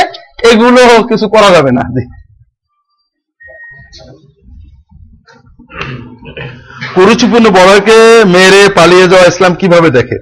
এগুলো 0.50 0.82
কিছু 1.10 1.26
করা 1.34 1.48
যাবে 1.56 1.72
না। 1.78 1.84
কুরুচিপূর্ণ 6.96 7.46
বড়কে 7.58 7.98
মেরে 8.34 8.62
পালিয়ে 8.74 9.06
যাওয়া 9.08 9.26
ইসলাম 9.26 9.54
কীভাবে 9.54 9.90
দেখে? 9.90 10.16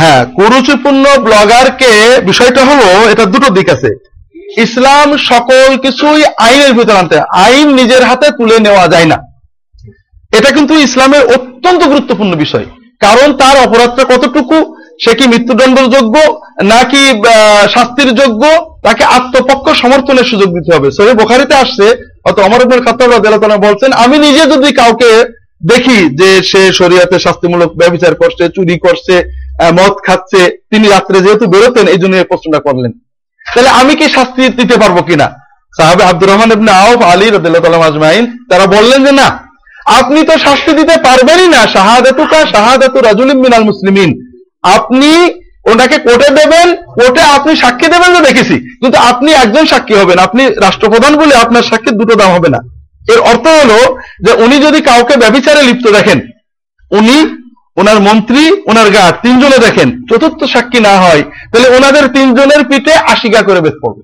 হ্যাঁ 0.00 0.20
কুরুচিপূর্ণ 0.38 1.04
ব্লগারকে 1.26 1.92
বিষয়টা 2.20 2.62
হলো 2.64 2.86
এটা 3.12 3.24
দুটো 3.24 3.48
দিক 3.56 3.68
আছে। 3.70 3.90
ইসলাম 4.64 5.08
সকল 5.16 5.76
কিছুই 5.76 6.20
আইনের 6.46 6.72
ভিতরে 6.78 6.98
আনতে 6.98 7.16
আইন 7.44 7.68
নিজের 7.74 8.02
হাতে 8.04 8.26
তুলে 8.38 8.56
নেওয়া 8.58 8.86
যায় 8.88 9.08
না। 9.12 9.18
এটা 10.38 10.50
কিন্তু 10.50 10.74
ইসলামের 10.86 11.22
অত্যন্ত 11.26 11.80
গুরুত্বপূর্ণ 11.84 12.32
বিষয়। 12.44 12.66
কারণ 13.00 13.28
তার 13.36 13.56
অপরাধটা 13.66 14.02
কতটুকু? 14.04 14.56
সে 15.04 15.12
কি 15.14 15.24
মৃত্যুদণ্ডের 15.28 15.88
যোগ্য 15.88 16.14
নাকি 16.74 17.02
শাস্তির 17.74 18.10
যোগ্য? 18.14 18.42
তাকে 18.82 19.04
আত্মপক্ষ 19.04 19.66
সমর্থনের 19.82 20.24
সুযোগ 20.24 20.48
দিতে 20.56 20.70
হবে। 20.76 20.88
সহি 20.96 21.12
বোখারিতে 21.20 21.54
আসছে 21.54 21.86
অত 22.28 22.36
অমর 22.46 22.64
ইবনুল 22.64 22.82
খাত্তাব 22.86 23.08
রাদিয়াল্লাহু 23.10 23.66
বলছেন, 23.68 23.90
আমি 24.04 24.16
নিজে 24.26 24.42
যদি 24.52 24.70
কাউকে 24.80 25.10
দেখি 25.70 25.98
যে 26.20 26.30
সে 26.50 26.62
শরীয়তে 26.78 27.16
শাস্তিমূলক 27.26 27.70
ব্যবচার 27.80 28.12
করছে, 28.22 28.44
চুরি 28.56 28.76
করছে 28.86 29.14
মদ 29.78 29.94
খাচ্ছে, 30.06 30.40
তিনি 30.70 30.86
রাত্রে 30.94 31.16
যেহেতু 31.24 31.44
বেরোতেন, 31.54 31.86
এই 31.94 32.00
জন্য 32.02 32.14
প্রশ্নটা 32.30 32.60
করলেন। 32.66 32.92
তাহলে 33.46 33.70
আমি 33.80 33.92
কি 34.00 34.06
শাস্তি 34.16 34.42
দিতে 34.60 34.76
পারব 34.82 34.96
কিনা? 35.08 35.28
সাহাবে 35.78 36.02
আব্দুর 36.10 36.28
রহমান 36.30 36.50
ইবনে 36.56 36.72
আউফ, 36.82 37.00
আলী 37.12 37.26
রাদিয়াল্লাহু 37.26 37.64
তাআলা 37.64 37.90
আজমাইন, 37.90 38.24
তারা 38.50 38.66
বললেন 38.76 39.00
যে 39.06 39.12
না, 39.20 39.28
আপনি 39.98 40.20
তো 40.28 40.34
শাস্তি 40.46 40.72
দিতে 40.78 40.94
পারবেনই 41.06 41.48
না, 41.54 41.60
শাহাদাতুকা 41.74 42.38
শাহাদাতু 42.54 42.98
রাজুলিম 43.08 43.38
মিনাল 43.44 43.64
মুসলিমিন। 43.70 44.10
আপনি 44.76 45.10
ওনাকে 45.72 45.96
কোর্টে 46.06 46.28
দেবেন, 46.40 46.66
কোর্টে 46.98 47.22
আপনি 47.36 47.52
সাক্ষী 47.62 47.88
দেবেন 47.94 48.10
তো 48.16 48.20
দেখেছি। 48.28 48.56
কিন্তু 48.80 48.98
আপনি 49.10 49.30
একজন 49.42 49.64
সাক্ষী 49.72 49.94
হবেন, 50.00 50.18
আপনি 50.26 50.42
রাষ্ট্রপ্রধান 50.66 51.12
বলে 51.20 51.34
আপনার 51.44 51.68
সাক্ষীর 51.70 51.98
দুটো 52.00 52.14
দাম 52.20 52.30
হবে 52.36 52.48
না। 52.54 52.60
এর 53.12 53.20
অর্থ 53.30 53.44
হলো 53.60 53.78
যে 54.24 54.32
উনি 54.44 54.56
যদি 54.66 54.78
কাউকে 54.88 55.14
ব্যবিচারে 55.22 55.60
লিপ্ত 55.68 55.86
দেখেন, 55.98 56.18
উনি 56.98 57.16
ওনার 57.80 57.98
মন্ত্রী, 58.08 58.42
ওনার 58.70 58.88
গার্ড, 58.96 59.14
তিনজনে 59.24 59.58
দেখেন, 59.66 59.88
চতুর্থ 60.08 60.40
সাক্ষী 60.54 60.80
না 60.88 60.94
হয়, 61.04 61.22
তাহলে 61.50 61.68
ওনাদের 61.76 62.04
তিনজনের 62.16 62.62
পিঠে 62.70 62.94
আশিকা 63.14 63.40
করে 63.48 63.60
বেশ 63.66 63.76
পড়বে। 63.82 64.02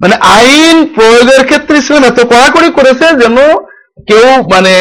মানে 0.00 0.14
আইন 0.36 0.76
প্রয়োগের 0.96 1.42
ক্ষেত্রে 1.48 1.74
ইসলাম 1.82 2.04
এত 2.10 2.18
কড়াকড়ি 2.32 2.68
করেছে 2.78 3.06
যেন 3.22 3.36
কেউ 4.08 4.26
মানে 4.52 4.72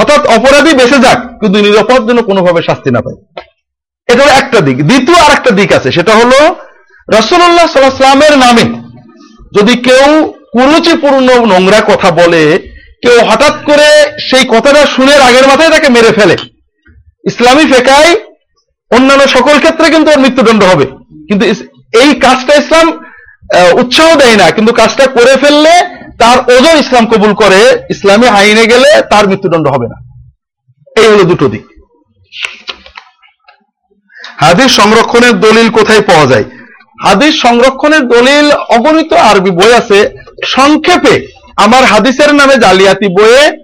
অর্থাৎ 0.00 0.22
অপরাধী 0.36 0.72
বেঁচে 0.80 0.98
যাক, 1.04 1.18
কিন্তু 1.40 1.56
নিরাপদ 1.66 2.00
যেন 2.08 2.18
কোনোভাবে 2.28 2.60
শাস্তি 2.68 2.90
না 2.96 3.00
পায়। 3.04 3.18
এটা 4.08 4.22
হলো 4.24 4.34
একটা 4.40 4.58
দিক। 4.66 4.78
দ্বিতীয় 4.90 5.18
আর 5.24 5.32
একটা 5.36 5.50
দিক 5.58 5.70
আছে, 5.78 5.88
সেটা 5.96 6.12
হলো 6.20 6.38
রসল্লাহ 7.16 7.68
সাল্লাহামের 7.72 8.34
নামে 8.44 8.64
যদি 9.56 9.74
কেউ 9.86 10.08
কুরুচিপূর্ণ 10.54 11.28
নোংরা 11.52 11.80
কথা 11.90 12.08
বলে, 12.20 12.42
কেউ 13.04 13.16
হঠাৎ 13.28 13.54
করে 13.68 13.88
সেই 14.28 14.44
কথাটা 14.54 14.82
শুনে 14.94 15.14
আগের 15.28 15.46
মাথায় 15.50 15.72
তাকে 15.74 15.88
মেরে 15.96 16.10
ফেলে, 16.18 16.36
ইসলামী 17.30 17.64
ফেকায় 17.72 18.12
অন্যান্য 18.90 19.24
সকল 19.36 19.54
ক্ষেত্রে 19.62 19.86
কিন্তু 19.94 20.08
ওর 20.12 20.22
মৃত্যুদণ্ড 20.24 20.62
হবে। 20.70 20.86
কিন্তু 21.28 21.44
এই 22.02 22.10
কাজটা 22.24 22.54
ইসলাম 22.62 22.86
উৎসাহ 23.80 24.08
দেয় 24.22 24.36
না, 24.42 24.46
কিন্তু 24.56 24.72
কাজটা 24.80 25.04
করে 25.16 25.34
ফেললে 25.42 25.74
তার 26.20 26.38
ওজন 26.54 26.76
ইসলাম 26.84 27.04
কবুল 27.12 27.32
করে, 27.42 27.60
ইসলামী 27.94 28.26
আইনে 28.38 28.64
গেলে 28.72 28.90
তার 29.12 29.24
মৃত্যুদণ্ড 29.30 29.66
হবে 29.74 29.86
না। 29.92 29.96
এই 31.00 31.08
হলো 31.12 31.24
দুটো 31.30 31.46
দিক। 31.52 31.64
হাদিস 34.36 34.76
সংরক্ষণের 34.76 35.32
দলিল 35.40 35.70
কোথায় 35.70 36.00
পাওয়া 36.00 36.26
যায়? 36.26 36.44
হাদিস 37.02 37.42
সংরক্ষণের 37.42 38.08
দলিল 38.08 38.50
অগণিত 38.50 39.12
আরবি 39.12 39.50
বই 39.50 39.74
আছে। 39.74 40.10
সংক্ষেপে 40.44 41.26
আমার 41.56 41.84
হাদিসের 41.84 42.34
নামে 42.34 42.56
জালিয়াতি 42.56 43.08
বইয়ে 43.08 43.62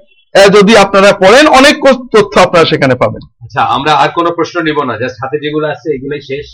যদি 0.55 0.77
আপনারা 0.77 1.13
পড়েন 1.13 1.47
অনেক 1.47 1.77
তথ্য 2.17 2.41
আপনারা 2.41 2.65
সেখানে 2.65 2.95
পাবেন। 2.95 3.29
আচ্ছা 3.43 3.63
আমরা 3.63 3.93
আর 3.93 4.09
কোনো 4.09 4.31
প্রশ্ন 4.31 4.61
নিব 4.61 4.83
না 4.83 4.99
জাস্ট 4.99 5.17
হাতে 5.25 5.39
যেগুলো 5.39 5.69
আছে 5.69 5.95
এগুলোই 5.95 6.21
শেষ। 6.21 6.47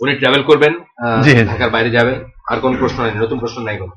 উনি 0.00 0.14
ট্রাভেল 0.14 0.42
করবেন। 0.42 0.74
ঢাকার 1.46 1.70
বাইরে 1.70 1.90
যাবেন 1.90 2.14
আর 2.50 2.60
কোন 2.60 2.76
প্রশ্ন 2.76 3.02
নেই 3.02 3.12
নতুন 3.14 3.38
প্রশ্ন 3.38 3.62
নাই 3.62 3.76
কোনো। 3.76 3.92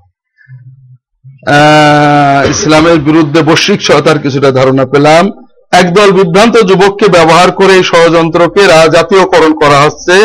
আহ, 1.48 2.50
ইসলামের 2.50 3.00
বিরুদ্ধে 3.00 3.42
বৈশ্বিক 3.42 3.82
সহায়তার 3.82 4.20
কিছুটা 4.20 4.52
ধারণা 4.52 4.86
পেলাম। 4.86 5.32
একদল 5.72 6.10
বিভ্রান্ত 6.20 6.56
যুবককে 6.70 7.08
ব্যবহার 7.16 7.50
করে 7.60 7.74
এই 7.80 7.86
ষড়যন্ত্রকে 7.92 8.62
জাতীয়করণ 8.96 9.52
করা 9.62 9.80
হচ্ছে। 9.86 10.16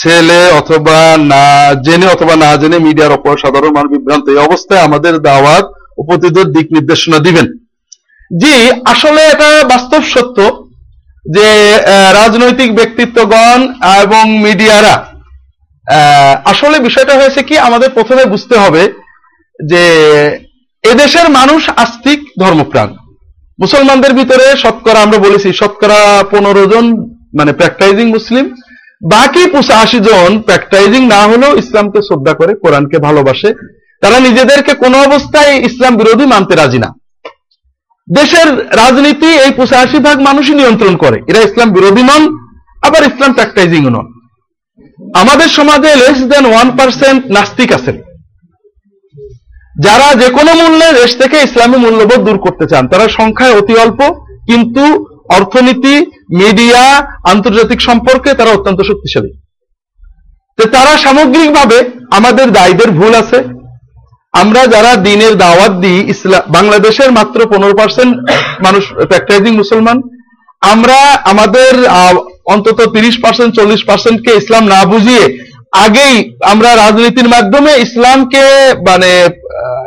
ছেলে 0.00 0.40
অথবা 0.60 0.98
না 1.32 1.44
জেনে 1.86 2.06
অথবা 2.14 2.34
না 2.44 2.50
জেনে 2.60 2.78
মিডিয়ার 2.86 3.16
ওপর 3.18 3.32
সাধারণ 3.44 3.72
মানুষ 3.76 3.90
বিভ্রান্ত। 3.96 4.24
এই 4.28 4.40
অবস্থায় 4.48 4.84
আমাদের 4.88 5.14
দাওয়াত 5.28 5.66
উপস্থিত 6.02 6.36
দিক 6.56 6.66
নির্দেশনা 6.76 7.18
দিবেন। 7.26 7.46
জি, 8.40 8.54
আসলে 8.92 9.20
এটা 9.32 9.48
বাস্তব 9.72 10.02
সত্য 10.14 10.38
যে 11.36 11.48
রাজনৈতিক 12.20 12.70
ব্যক্তিত্বগণ 12.78 13.60
এবং 14.04 14.24
মিডিয়ারা 14.46 14.96
আসলে 16.52 16.76
বিষয়টা 16.86 17.14
হয়েছে 17.16 17.40
কি, 17.48 17.54
আমাদের 17.68 17.90
প্রথমে 17.96 18.24
বুঝতে 18.32 18.56
হবে 18.64 18.82
যে, 19.70 19.84
এদেশের 20.84 21.26
মানুষ 21.38 21.62
আস্তিক 21.84 22.20
ধর্মপ্রাণ। 22.42 22.88
মুসলমানদের 23.58 24.12
ভিতরে 24.18 24.46
শতকরা, 24.62 25.00
আমরা 25.06 25.18
বলেছি 25.26 25.48
শতকরা 25.60 26.00
পনেরো 26.32 26.64
জন 26.72 26.84
মানে 27.38 27.52
প্র্যাকটাইজিং 27.58 28.06
মুসলিম। 28.16 28.44
বাকি 29.14 29.42
পঁচাশি 29.54 29.98
জন 30.08 30.30
প্র্যাকটাইজিং 30.48 31.02
না 31.14 31.20
হলেও 31.30 31.52
ইসলামকে 31.62 32.00
শ্রদ্ধা 32.08 32.32
করে, 32.40 32.52
কোরআনকে 32.62 32.98
ভালোবাসে। 33.06 33.50
তারা 34.02 34.18
নিজেদেরকে 34.26 34.72
কোনো 34.74 34.96
অবস্থায় 35.08 35.52
ইসলাম 35.68 35.92
বিরোধী 36.00 36.26
মানতে 36.34 36.54
রাজি 36.54 36.78
না। 36.84 36.90
দেশের 38.08 38.48
রাজনীতি 38.82 39.30
এই 39.44 39.52
পঁচাশি 39.58 39.98
ভাগ 40.06 40.16
মানুষই 40.28 40.54
নিয়ন্ত্রণ 40.60 40.94
করে। 40.96 41.18
এরা 41.30 41.40
ইসলাম 41.48 41.68
বিরোধী 41.76 42.02
নন, 42.10 42.22
আবার 42.86 43.02
ইসলাম 43.10 43.32
প্র্যাকটাইজিং 43.32 43.82
নন। 43.96 44.06
আমাদের 45.22 45.48
সমাজে 45.48 45.90
লেস 46.02 46.18
দেন 46.32 46.44
ওয়ান 46.52 46.68
পার্সেন্ট 46.78 47.20
নাস্তিক 47.36 47.70
আছেন। 47.78 47.96
যারা 49.86 50.08
যে 50.20 50.28
কোনো 50.36 50.52
মূল্যে 50.60 50.88
দেশ 51.00 51.10
থেকে 51.20 51.36
ইসলামী 51.46 51.78
মূল্যবোধ 51.84 52.20
দূর 52.26 52.38
করতে 52.44 52.64
চান, 52.70 52.82
তারা 52.92 53.06
সংখ্যায় 53.18 53.56
অতি 53.58 53.74
অল্প, 53.84 54.00
কিন্তু 54.50 54.84
অর্থনীতি, 55.36 55.94
মিডিয়া, 56.42 56.82
আন্তর্জাতিক 57.32 57.80
সম্পর্কে 57.88 58.30
তারা 58.38 58.50
অত্যন্ত 58.56 58.80
শক্তিশালী। 58.90 59.30
তারা 60.74 60.92
সামগ্রিকভাবে 61.04 61.78
আমাদের 62.18 62.46
দায়ীদের 62.58 62.90
ভুল 62.98 63.12
আছে। 63.22 63.38
আমরা 64.34 64.62
যারা 64.74 64.92
দিনের 65.06 65.34
দাওয়াত 65.42 65.72
দিই 65.82 66.00
ইসলাম 66.12 66.42
বাংলাদেশের 66.56 67.10
মাত্র 67.18 67.38
পনেরো 67.52 67.74
পার্সেন্ট 67.80 68.14
মানুষ 68.64 68.82
প্র্যাকটাইজিং 69.10 69.52
মুসলমান, 69.60 69.96
আমরা 70.62 70.98
আমাদের 71.32 71.72
অন্তত 72.54 72.78
তিরিশ 72.94 73.16
পার্সেন্ট 73.24 73.50
চল্লিশ 73.58 73.80
পার্সেন্টকে 73.88 74.30
ইসলাম 74.40 74.64
না 74.72 74.80
বুঝিয়ে 74.92 75.24
আগেই 75.72 76.36
আমরা 76.44 76.76
রাজনীতির 76.76 77.28
মাধ্যমে 77.28 77.76
ইসলামকে 77.76 78.74
মানে 78.88 79.28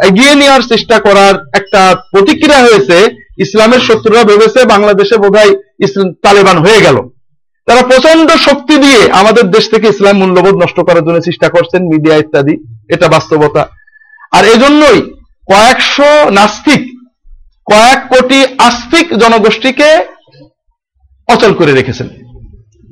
এগিয়ে 0.08 0.36
নেওয়ার 0.36 0.62
চেষ্টা 0.62 1.00
করার 1.00 1.34
একটা 1.54 1.96
প্রতিক্রিয়া 2.12 2.60
হয়েছে। 2.60 3.16
ইসলামের 3.38 3.80
শত্রুরা 3.80 4.24
ভেবেছে 4.24 4.66
বাংলাদেশে 4.66 5.18
বোধহয় 5.18 5.56
তালেবান 6.24 6.58
হয়ে 6.58 6.82
গেল। 6.82 6.98
তারা 7.68 7.82
প্রচণ্ড 7.82 8.32
শক্তি 8.32 8.78
দিয়ে 8.78 9.12
আমাদের 9.12 9.52
দেশ 9.52 9.70
থেকে 9.70 9.88
ইসলাম 9.88 10.18
মূল্যবোধ 10.18 10.56
নষ্ট 10.56 10.80
করার 10.80 11.06
জন্য 11.06 11.22
চেষ্টা 11.22 11.50
করছেন, 11.50 11.84
মিডিয়া 11.84 12.18
ইত্যাদি। 12.18 12.84
এটা 12.94 13.08
বাস্তবতা। 13.08 13.70
আর 14.32 14.46
এজন্যই 14.46 15.02
কয়েকশো 15.48 16.30
নাস্তিক, 16.30 17.00
কয়েক 17.66 18.00
কোটি 18.14 18.46
আস্তিক 18.58 19.18
জনগোষ্ঠীকে 19.18 20.06
অচল 21.28 21.54
করে 21.54 21.72
রেখেছেন। 21.72 22.08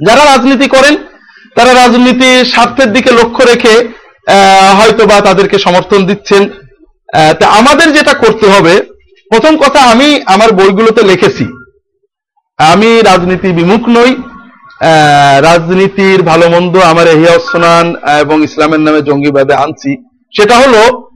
যারা 0.08 0.26
রাজনীতি 0.26 0.68
করেন 0.68 0.96
তারা 1.56 1.74
রাজনীতির 1.74 2.46
স্বার্থের 2.46 2.94
দিকে 2.94 3.12
লক্ষ্য 3.12 3.44
রেখে 3.44 3.76
আহ, 4.28 4.72
হয়তোবা 4.80 5.22
তাদেরকে 5.22 5.58
সমর্থন 5.58 6.06
দিচ্ছেন। 6.06 6.50
তা 7.40 7.46
আমাদের 7.48 7.94
যেটা 7.94 8.14
করতে 8.14 8.48
হবে 8.48 8.82
প্রথম 9.30 9.58
কথা 9.58 9.80
আমি 9.80 10.22
আমার 10.26 10.52
বইগুলোতে 10.52 11.02
লিখেছি। 11.02 11.46
আমি 12.60 13.02
রাজনীতি 13.02 13.50
বিমুখ 13.52 13.90
নই। 13.90 14.16
রাজনীতির 15.42 16.22
ভালো 16.24 16.50
মন্দ 16.50 16.78
আমার 16.78 17.08
এহিয়াসনান 17.08 17.96
এবং 18.20 18.44
ইসলামের 18.44 18.80
নামে 18.80 19.02
জঙ্গিবাদে 19.02 19.54
আনছি। 19.54 19.92
সেটা 20.34 20.58
হলো 20.58 21.10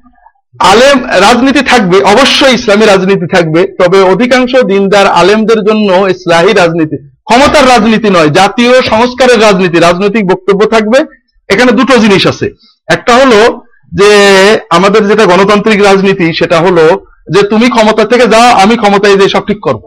আলেম 0.60 0.98
রাজনীতি 1.04 1.62
থাকবে 1.62 1.98
অবশ্যই 2.04 2.54
ইসলামী 2.54 2.86
রাজনীতি 2.86 3.28
থাকবে 3.36 3.62
তবে 3.80 4.02
অধিকাংশ 4.02 4.52
দিনদার 4.56 5.08
আলেমদের 5.08 5.60
জন্য 5.64 5.90
ইসলাহী 6.16 6.54
রাজনীতি। 6.54 7.13
ক্ষমতার 7.24 7.70
রাজনীতি 7.70 8.10
নয়, 8.10 8.30
জাতীয় 8.30 8.82
সংস্কারের 8.82 9.42
রাজনীতি, 9.42 9.80
রাজনৈতিক 9.80 10.28
বক্তব্য 10.28 10.66
থাকবে। 10.66 11.00
এখানে 11.50 11.72
দুটো 11.72 11.98
জিনিস 11.98 12.28
আছে। 12.28 12.50
একটা 12.88 13.16
হলো 13.16 13.62
যে, 13.96 14.12
আমাদের 14.70 15.08
যেটা 15.08 15.26
গণতান্ত্রিক 15.26 15.82
রাজনীতি, 15.82 16.34
সেটা 16.34 16.60
হলো 16.60 17.06
যে, 17.34 17.48
তুমি 17.48 17.70
ক্ষমতা 17.70 18.06
থেকে 18.06 18.28
যাও, 18.28 18.42
আমি 18.42 18.78
ক্ষমতায় 18.78 19.18
যে 19.18 19.30
সব 19.30 19.48
ঠিক 19.48 19.58
করব। 19.62 19.82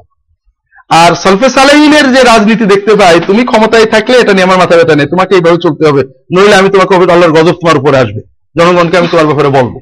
আর 0.88 1.14
সলফে 1.14 1.48
সালাহিনের 1.48 2.14
যে 2.14 2.22
রাজনীতি 2.22 2.64
দেখতে 2.64 2.94
পাই, 2.94 3.20
তুমি 3.26 3.44
ক্ষমতায় 3.44 3.84
থাকলে 3.84 4.18
এটা 4.18 4.32
নিয়ে 4.32 4.42
আমার 4.42 4.58
মাথা 4.58 4.76
ব্যথা 4.76 4.94
নেই। 4.94 5.06
তোমাকে 5.06 5.34
এইভাবে 5.34 5.56
চলতে 5.62 5.88
হবে। 5.88 6.02
নইলে 6.36 6.54
আমি 6.54 6.68
তোমাকে 6.68 6.94
হবে 6.94 7.12
আল্লাহর 7.12 7.32
গজব 7.32 7.52
তোমার 7.52 7.76
উপরে 7.76 7.98
আসবে। 7.98 8.20
জনগণকে 8.58 8.98
আমি 8.98 9.08
তোমার 9.10 9.26
ব্যাপারে 9.26 9.48
বলব। 9.48 9.80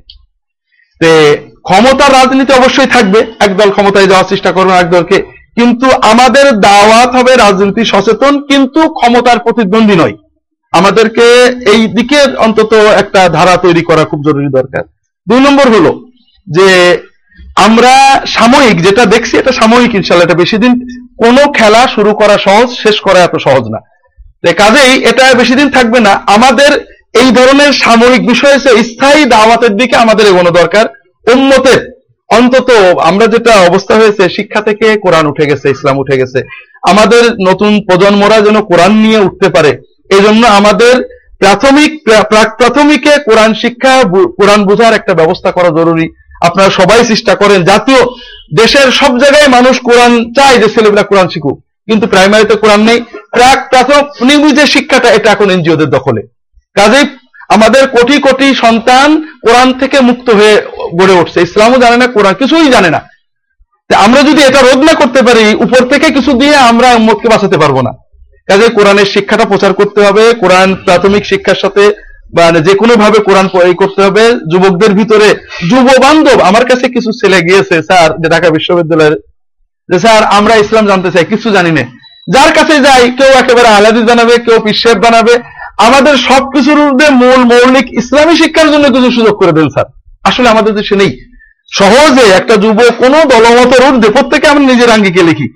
তে, 1.00 1.36
ক্ষমতার 1.62 2.12
রাজনীতি 2.12 2.52
অবশ্যই 2.52 2.86
থাকবে। 2.86 3.26
একদল 3.40 3.70
ক্ষমতায় 3.70 4.06
যাওয়ার 4.06 4.24
চেষ্টা 4.28 4.52
করবে 4.52 4.72
একদলকে 4.72 5.33
কিন্তু 5.56 5.86
আমাদের 6.12 6.60
দাওয়াত 6.60 7.10
হবে 7.18 7.36
রাজনীতি 7.36 7.84
সচেতন, 7.92 8.34
কিন্তু 8.50 8.80
ক্ষমতার 8.98 9.38
প্রতিদ্বন্দ্বী 9.38 9.96
নয়। 10.02 10.16
আমাদেরকে 10.72 11.26
এই 11.72 11.82
দিকে 11.96 12.18
অন্তত 12.46 12.72
একটা 12.72 13.28
ধারা 13.28 13.56
তৈরি 13.56 13.82
করা 13.82 14.04
খুব 14.04 14.20
জরুরি 14.26 14.48
দরকার। 14.58 14.84
দুই 15.28 15.40
নম্বর 15.40 15.66
হলো 15.74 15.90
যে 16.46 16.68
আমরা 17.56 18.22
সাময়িক 18.26 18.76
যেটা 18.82 19.04
দেখছি, 19.04 19.36
এটা 19.38 19.52
সাময়িক 19.52 19.94
ইনশাল্লাহ, 19.94 20.26
এটা 20.26 20.42
বেশি 20.42 20.56
দিন 20.58 20.72
কোনো 21.18 21.52
খেলা 21.52 21.82
শুরু 21.94 22.14
করা 22.14 22.38
সহজ, 22.38 22.68
শেষ 22.82 22.96
করা 23.00 23.20
এত 23.24 23.34
সহজ 23.46 23.64
না। 23.74 23.80
কাজেই 24.60 24.92
এটা 25.10 25.24
বেশি 25.34 25.54
দিন 25.54 25.68
থাকবে 25.70 25.98
না। 26.00 26.12
আমাদের 26.26 26.70
এই 27.20 27.30
ধরনের 27.30 27.72
সাময়িক 27.72 28.22
বিষয় 28.26 28.56
স্থায়ী 28.90 29.24
দাওয়াতের 29.24 29.72
দিকে 29.76 29.96
আমাদের 29.96 30.26
এগোনো 30.26 30.50
দরকার 30.50 30.84
উন্মতের 31.34 31.80
অন্তত 32.28 32.70
আমরা 33.02 33.26
যেটা 33.26 33.52
অবস্থা 33.54 33.94
হয়েছে, 33.94 34.28
শিক্ষা 34.28 34.60
থেকে 34.60 34.96
কোরআন 34.96 35.26
উঠে 35.26 35.46
গেছে, 35.46 35.70
ইসলাম 35.70 35.98
উঠে 35.98 36.18
গেছে। 36.18 36.42
আমাদের 36.82 37.24
নতুন 37.48 37.80
প্রজন্মরা 37.80 38.40
যেন 38.40 38.60
কোরআন 38.60 38.92
নিয়ে 38.92 39.18
উঠতে 39.18 39.48
পারে। 39.48 39.78
এই 40.10 40.20
জন্য 40.20 40.46
আমাদের 40.46 41.24
প্রাথমিক 41.38 42.04
প্রাথমিকে 42.58 43.10
কোরআন 43.10 43.54
শিক্ষা 43.54 44.02
কোরআন 44.12 44.64
বোঝার 44.64 44.94
একটা 44.94 45.14
ব্যবস্থা 45.14 45.52
করা 45.52 45.68
জরুরি। 45.68 46.08
আপনারা 46.42 46.70
সবাই 46.70 47.04
চেষ্টা 47.04 47.34
করেন, 47.34 47.64
জাতীয় 47.64 48.04
দেশের 48.56 48.92
সব 48.92 49.18
জায়গায় 49.18 49.48
মানুষ 49.48 49.80
কোরআন 49.80 50.32
চায় 50.32 50.58
যে 50.58 50.68
ছেলেমেয়েরা 50.68 51.02
কোরআন 51.02 51.28
শিখুক। 51.28 51.60
কিন্তু 51.86 52.06
প্রাইমারিতে 52.06 52.54
কোরআন 52.54 52.80
নেই। 52.80 53.00
প্রাক 53.30 53.68
প্রাথমিক 53.70 54.54
যে 54.54 54.66
শিক্ষাটা, 54.66 55.08
এটা 55.10 55.30
এখন 55.30 55.50
এনজিওদের 55.50 55.90
দখলে। 55.90 56.22
কাজেই 56.74 57.04
আমাদের 57.54 57.84
কোটি 57.96 58.16
কোটি 58.26 58.48
সন্তান 58.64 59.08
কোরআন 59.46 59.68
থেকে 59.80 59.98
মুক্ত 60.08 60.26
হয়ে 60.38 60.54
গড়ে 60.98 61.18
উঠছে। 61.20 61.38
ইসলামও 61.46 61.82
জানে 61.84 61.96
না, 62.02 62.06
কোরআন 62.06 62.34
কিছুই 62.40 62.70
জানে 62.76 62.90
না। 62.94 63.00
আমরা 64.04 64.20
যদি 64.28 64.40
এটা 64.42 64.60
রোধ 64.60 64.80
না 64.88 64.94
করতে 65.00 65.20
পারি, 65.22 65.44
উপর 65.66 65.82
থেকে 65.92 66.06
কিছু 66.16 66.32
দিয়ে 66.40 66.56
আমরা 66.70 66.88
উম্মতকে 67.00 67.26
বাঁচাতে 67.28 67.56
পারব 67.62 67.76
না। 67.86 67.92
কাজে 68.48 68.66
কোরআনের 68.78 69.08
শিক্ষাটা 69.14 69.44
প্রচার 69.44 69.72
করতে 69.80 70.00
হবে, 70.06 70.24
কোরআন 70.42 70.68
প্রাথমিক 70.86 71.22
শিক্ষার 71.30 71.62
সাথে 71.62 71.84
মানে 72.38 72.60
যে 72.66 72.74
কোনো 72.80 72.94
ভাবে 73.02 73.18
কোরআন 73.18 73.46
করতে 73.80 74.00
হবে। 74.06 74.24
যুবকদের 74.52 74.92
ভিতরে, 74.98 75.28
যুব 75.70 75.86
বান্ধব, 76.04 76.38
আমার 76.50 76.64
কাছে 76.70 76.86
কিছু 76.94 77.10
ছেলে 77.20 77.38
গিয়েছে, 77.48 77.76
স্যার, 77.88 78.08
যে 78.22 78.28
ঢাকা 78.34 78.48
বিশ্ববিদ্যালয়ের। 78.56 79.14
যে 79.88 79.98
স্যার, 80.04 80.22
আমরা 80.38 80.54
ইসলাম 80.56 80.84
জানতে 80.90 81.10
চাই, 81.14 81.24
কিছু 81.32 81.48
জানি 81.56 81.72
না। 81.78 81.84
যার 82.34 82.50
কাছে 82.58 82.74
যাই, 82.86 83.04
কেউ 83.18 83.30
একেবারে 83.42 83.68
আলাদি 83.68 84.02
জানাবে, 84.10 84.34
কেউ 84.46 84.56
পিসেব 84.64 84.96
বানাবে। 85.04 85.34
আমাদের 85.78 86.16
সবকিছুর 86.16 86.76
মধ্যে 86.76 87.10
মূল 87.10 87.36
মৌলিক 87.36 87.92
ইসলামী 87.92 88.36
শিক্ষার 88.36 88.72
জন্য 88.72 88.88
কিছু 88.88 89.10
সুযোগ 89.10 89.38
করে 89.38 89.52
দেন, 89.52 89.68
স্যার। 89.68 89.84
আসলে 90.24 90.48
আমাদের 90.48 90.74
দেশে 90.74 90.96
নেই। 90.96 91.20
সহজে 91.72 92.22
একটা 92.22 92.56
যুব 92.56 92.82
কোনো 92.98 93.24
দলমতের 93.24 93.88
ঊর্ধ্বে, 93.88 94.10
প্রত্যেকে 94.10 94.48
আমি 94.48 94.66
নিজের 94.66 94.90
আঙ্গিকে 94.90 95.22
লিখি। 95.22 95.54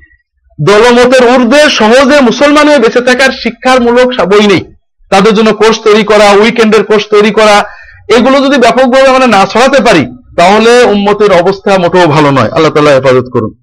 দলমতের 0.60 1.28
ঊর্ধ্বে 1.28 1.70
সহজে 1.70 2.20
মুসলমান 2.20 2.68
হয়ে 2.68 2.78
বেঁচে 2.78 3.00
থাকার 3.00 3.30
শিক্ষার 3.30 3.80
মূলক 3.80 4.06
বই 4.06 4.46
নেই। 4.46 4.64
তাদের 5.10 5.34
জন্য 5.34 5.54
কোর্স 5.54 5.78
তৈরি 5.84 6.04
করা, 6.04 6.30
উইকেন্ডের 6.30 6.84
কোর্স 6.84 7.04
তৈরি 7.10 7.30
করা, 7.30 7.64
এগুলো 8.08 8.40
যদি 8.40 8.58
ব্যাপকভাবে 8.58 9.08
আমরা 9.08 9.26
না 9.26 9.46
ছড়াতে 9.46 9.82
পারি, 9.82 10.06
তাহলে 10.36 10.82
উম্মতের 10.82 11.32
অবস্থা 11.32 11.78
মোটেও 11.78 12.06
ভালো 12.06 12.30
নয়। 12.30 12.50
আল্লাহ 12.50 12.72
তালা 12.72 12.90
হেফাজত 12.90 13.24
করুন। 13.32 13.54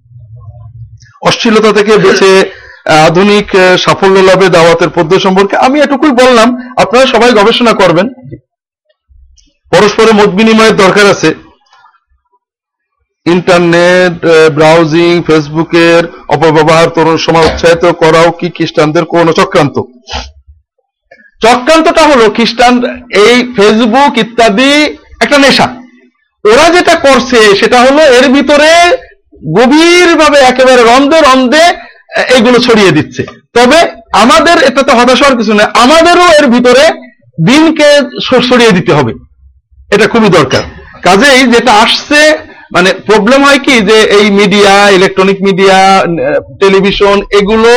অশ্লীলতা 1.22 1.72
থেকে 1.72 1.98
বেঁচে 1.98 2.65
আধুনিক 2.86 3.48
সাফল্য 3.84 4.18
লাভে 4.30 4.48
দাওয়াতের 4.56 4.90
পদ্ধতি 4.95 5.22
সম্পর্কে 5.26 5.56
আমি 5.66 5.78
এটুকুই 5.82 6.14
বললাম, 6.22 6.48
আপনারা 6.84 7.06
সবাই 7.14 7.32
গবেষণা 7.40 7.74
করবেন। 7.82 8.07
পরস্পরের 9.72 10.18
মত 10.20 10.30
বিনিময়ের 10.40 10.76
দরকার 10.84 11.06
আছে। 11.14 11.30
ইন্টারনেট 13.26 14.20
ব্রাউজিং 14.57 15.14
ফেসবুকের 15.28 16.02
অপব্যবহার, 16.36 16.88
তরুণ 16.95 17.18
সময় 17.26 17.48
উৎসাহিত 17.49 17.86
করাও 18.02 18.30
কি 18.40 18.48
খ্রিস্টানদের 18.56 19.06
কোন 19.14 19.28
চক্রান্ত? 19.40 19.76
চক্রান্তটা 21.41 22.03
হলো 22.12 22.26
খ্রিস্টান 22.36 22.74
এই 23.26 23.36
ফেসবুক 23.56 24.14
ইত্যাদি 24.24 24.72
একটা 25.24 25.38
নেশা। 25.44 25.68
ওরা 26.45 26.66
যেটা 26.76 26.95
করছে 27.06 27.40
সেটা 27.60 27.78
হলো 27.86 28.02
এর 28.18 28.26
ভিতরে 28.36 28.72
গভীরভাবে 29.57 30.40
একেবারে 30.52 30.82
রন্ধে 30.91 31.20
রন্ধে 31.22 31.64
এইগুলো 32.36 32.58
ছড়িয়ে 32.68 32.96
দিচ্ছে। 32.98 33.22
তবে 33.58 33.80
আমাদের 34.24 34.58
এটা 34.70 34.82
তো 34.88 34.92
হতাশ 35.00 35.20
হওয়ার 35.22 35.38
কিছু 35.40 35.54
নেই, 35.58 35.68
আমাদেরও 35.84 36.26
এর 36.40 36.46
ভিতরে 36.56 36.84
দিনকে 37.50 37.88
সরিয়ে 38.50 38.76
দিতে 38.78 38.92
হবে। 38.98 39.12
এটা 39.96 40.06
খুবই 40.14 40.30
দরকার। 40.38 40.64
কাজেই 41.06 41.42
যেটা 41.54 41.72
আসছে 41.84 42.20
মানে 42.76 42.90
প্রবলেম 43.08 43.40
হয় 43.48 43.62
কি 43.66 43.76
যে 43.90 43.98
এই 44.18 44.26
মিডিয়া 44.40 44.74
ইলেকট্রনিক 44.98 45.38
মিডিয়া 45.48 45.78
টেলিভিশন 46.62 47.18
এগুলো 47.40 47.72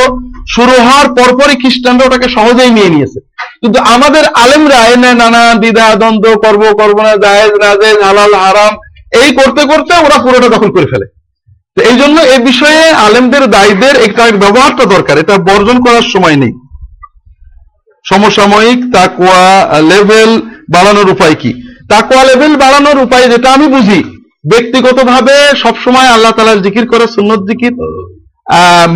শুরু 0.55 0.75
হওয়ার 0.87 1.09
পরপরই 1.19 1.57
খ্রিস্টানরা 1.63 2.07
ওটাকে 2.07 2.29
সহজেই 2.37 2.71
নিয়ে 2.77 2.93
নিয়েছে। 2.95 3.19
কিন্তু 3.63 3.79
আমাদের 3.95 4.25
আলেমরা 4.43 4.81
এনে 4.95 5.11
নানা 5.23 5.43
দ্বিধা, 5.63 5.87
দ্বন্দ্ব, 6.01 6.27
করব 6.45 6.63
করব 6.81 6.97
না, 7.07 7.13
জায়েজ, 7.25 7.53
নাজেজ, 7.65 7.97
হালাল, 8.09 8.33
হারাম, 8.45 8.73
এই 9.21 9.29
করতে 9.39 9.63
করতে 9.71 9.93
ওরা 10.07 10.19
পুরোটা 10.25 10.49
দখল 10.55 10.71
করে 10.77 10.87
ফেলে। 10.93 11.07
এই 11.89 11.97
জন্য 12.01 12.17
এই 12.35 12.41
বিষয়ে 12.51 12.83
আলেমদের, 13.07 13.45
দায়ীদের 13.57 13.95
একটা 14.07 14.23
ব্যবহারটা 14.45 14.85
দরকার। 14.95 15.17
এটা 15.23 15.35
বর্জন 15.49 15.79
করার 15.87 16.07
সময় 16.15 16.37
নেই। 16.43 16.53
সমসাময়িক 18.05 18.81
তাকুয়া 18.95 19.43
লেভেল 19.91 20.31
বাড়ানোর 20.75 21.09
উপায় 21.15 21.37
কি? 21.43 21.51
তাকুয়া 21.93 22.23
লেভেল 22.31 22.53
বাড়ানোর 22.63 22.99
উপায় 23.07 23.27
যেটা 23.33 23.49
আমি 23.57 23.67
বুঝি, 23.75 24.01
ব্যক্তিগতভাবে 24.53 25.35
সবসময় 25.63 26.09
আল্লাহ 26.15 26.33
তালার 26.37 26.65
জিকির 26.67 26.85
করা 26.93 27.07
সুন্নত 27.17 27.41
জিকির 27.49 27.75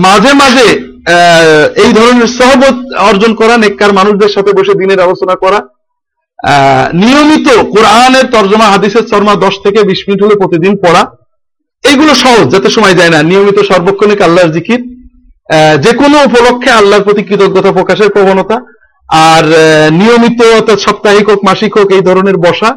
মাঝে 0.06 0.32
মাঝে 0.42 0.68
এই 1.84 1.92
ধরনের 1.98 2.28
সহবত 2.38 2.76
অর্জন 3.08 3.32
করা, 3.40 3.54
নেককার 3.62 3.92
মানুষদের 3.98 4.34
সাথে 4.34 4.50
বসে 4.58 4.74
দিনের 4.80 5.04
আলোচনা 5.06 5.34
করা 5.42 5.58
নিয়মিত 7.02 7.46
কোরআনের 7.74 8.26
তর্জমা, 8.34 8.66
হাদিসের 8.72 9.04
শর্মা 9.10 9.34
দশ 9.44 9.54
থেকে 9.64 9.80
বিশ 9.90 10.00
মিনিট 10.06 10.20
হলে 10.24 10.40
প্রতিদিন 10.42 10.74
পড়া 10.84 11.02
এইগুলো 11.88 12.12
সহজ, 12.24 12.46
যাতে 12.54 12.68
সময় 12.76 12.96
যায় 13.00 13.12
না। 13.14 13.20
নিয়মিত 13.30 13.58
সর্বক্ষণিক 13.70 14.20
আল্লাহর 14.26 14.54
জিকির 14.56 14.80
যে 15.84 15.92
কোনো 16.00 16.16
উপলক্ষে 16.28 16.70
আল্লাহর 16.80 17.06
প্রতি 17.06 17.22
কৃতজ্ঞতা 17.28 17.70
প্রকাশের 17.78 18.10
প্রবণতা, 18.14 18.56
আর 19.30 19.44
নিয়মিত 20.00 20.40
সাপ্তাহিক 20.84 21.26
হোক, 21.30 21.40
মাসিক 21.48 21.72
হোক, 21.78 21.88
এই 21.96 22.02
ধরনের 22.08 22.36
বসা, 22.46 22.70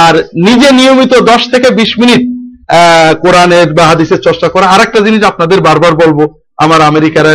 আর 0.00 0.14
নিজে 0.46 0.68
নিয়মিত 0.80 1.12
দশ 1.30 1.42
থেকে 1.52 1.68
বিশ 1.80 1.90
মিনিট 2.00 2.22
কোরআনের 3.24 3.68
বা 3.76 3.84
হাদিসের 3.90 4.20
চর্চা 4.26 4.48
করা। 4.54 4.66
আর 4.74 4.80
একটা 4.86 5.00
জিনিস 5.06 5.22
আপনাদের 5.30 5.58
বারবার 5.68 5.92
বলব, 6.02 6.18
আমার 6.64 6.80
আমেরিকার 6.90 7.26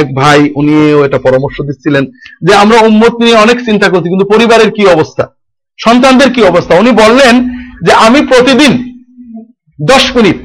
এক 0.00 0.08
ভাই, 0.20 0.40
উনিও 0.60 0.98
এটা 1.06 1.18
পরামর্শ 1.26 1.56
দিচ্ছিলেন, 1.68 2.04
যে 2.46 2.52
আমরা 2.62 2.78
উম্মত 2.88 3.14
নিয়ে 3.24 3.36
অনেক 3.44 3.58
চিন্তা 3.68 3.86
করছি, 3.92 4.08
কিন্তু 4.12 4.28
পরিবারের 4.34 4.70
কি 4.76 4.82
অবস্থা? 4.94 5.24
সন্তানদের 5.78 6.30
কি 6.34 6.42
অবস্থা? 6.52 6.72
উনি 6.82 6.90
বললেন 7.02 7.34
যে, 7.86 7.92
আমি 8.06 8.20
প্রতিদিন 8.32 8.72
দশ 9.78 10.04
মিনিট 10.16 10.40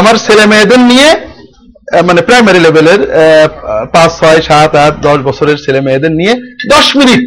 আমার 0.00 0.16
ছেলে 0.26 0.44
মেয়েদের 0.52 0.80
নিয়ে 0.90 1.08
মানে 2.08 2.20
প্রাইমারি 2.28 2.60
লেভেলের 2.66 3.00
পাঁচ, 3.94 4.10
ছয়, 4.20 4.40
সাত, 4.48 4.70
আট, 4.84 4.94
দশ 5.06 5.18
বছরের 5.28 5.58
ছেলে 5.64 5.80
মেয়েদের 5.86 6.12
নিয়ে 6.20 6.34
দশ 6.74 6.86
মিনিট 6.96 7.20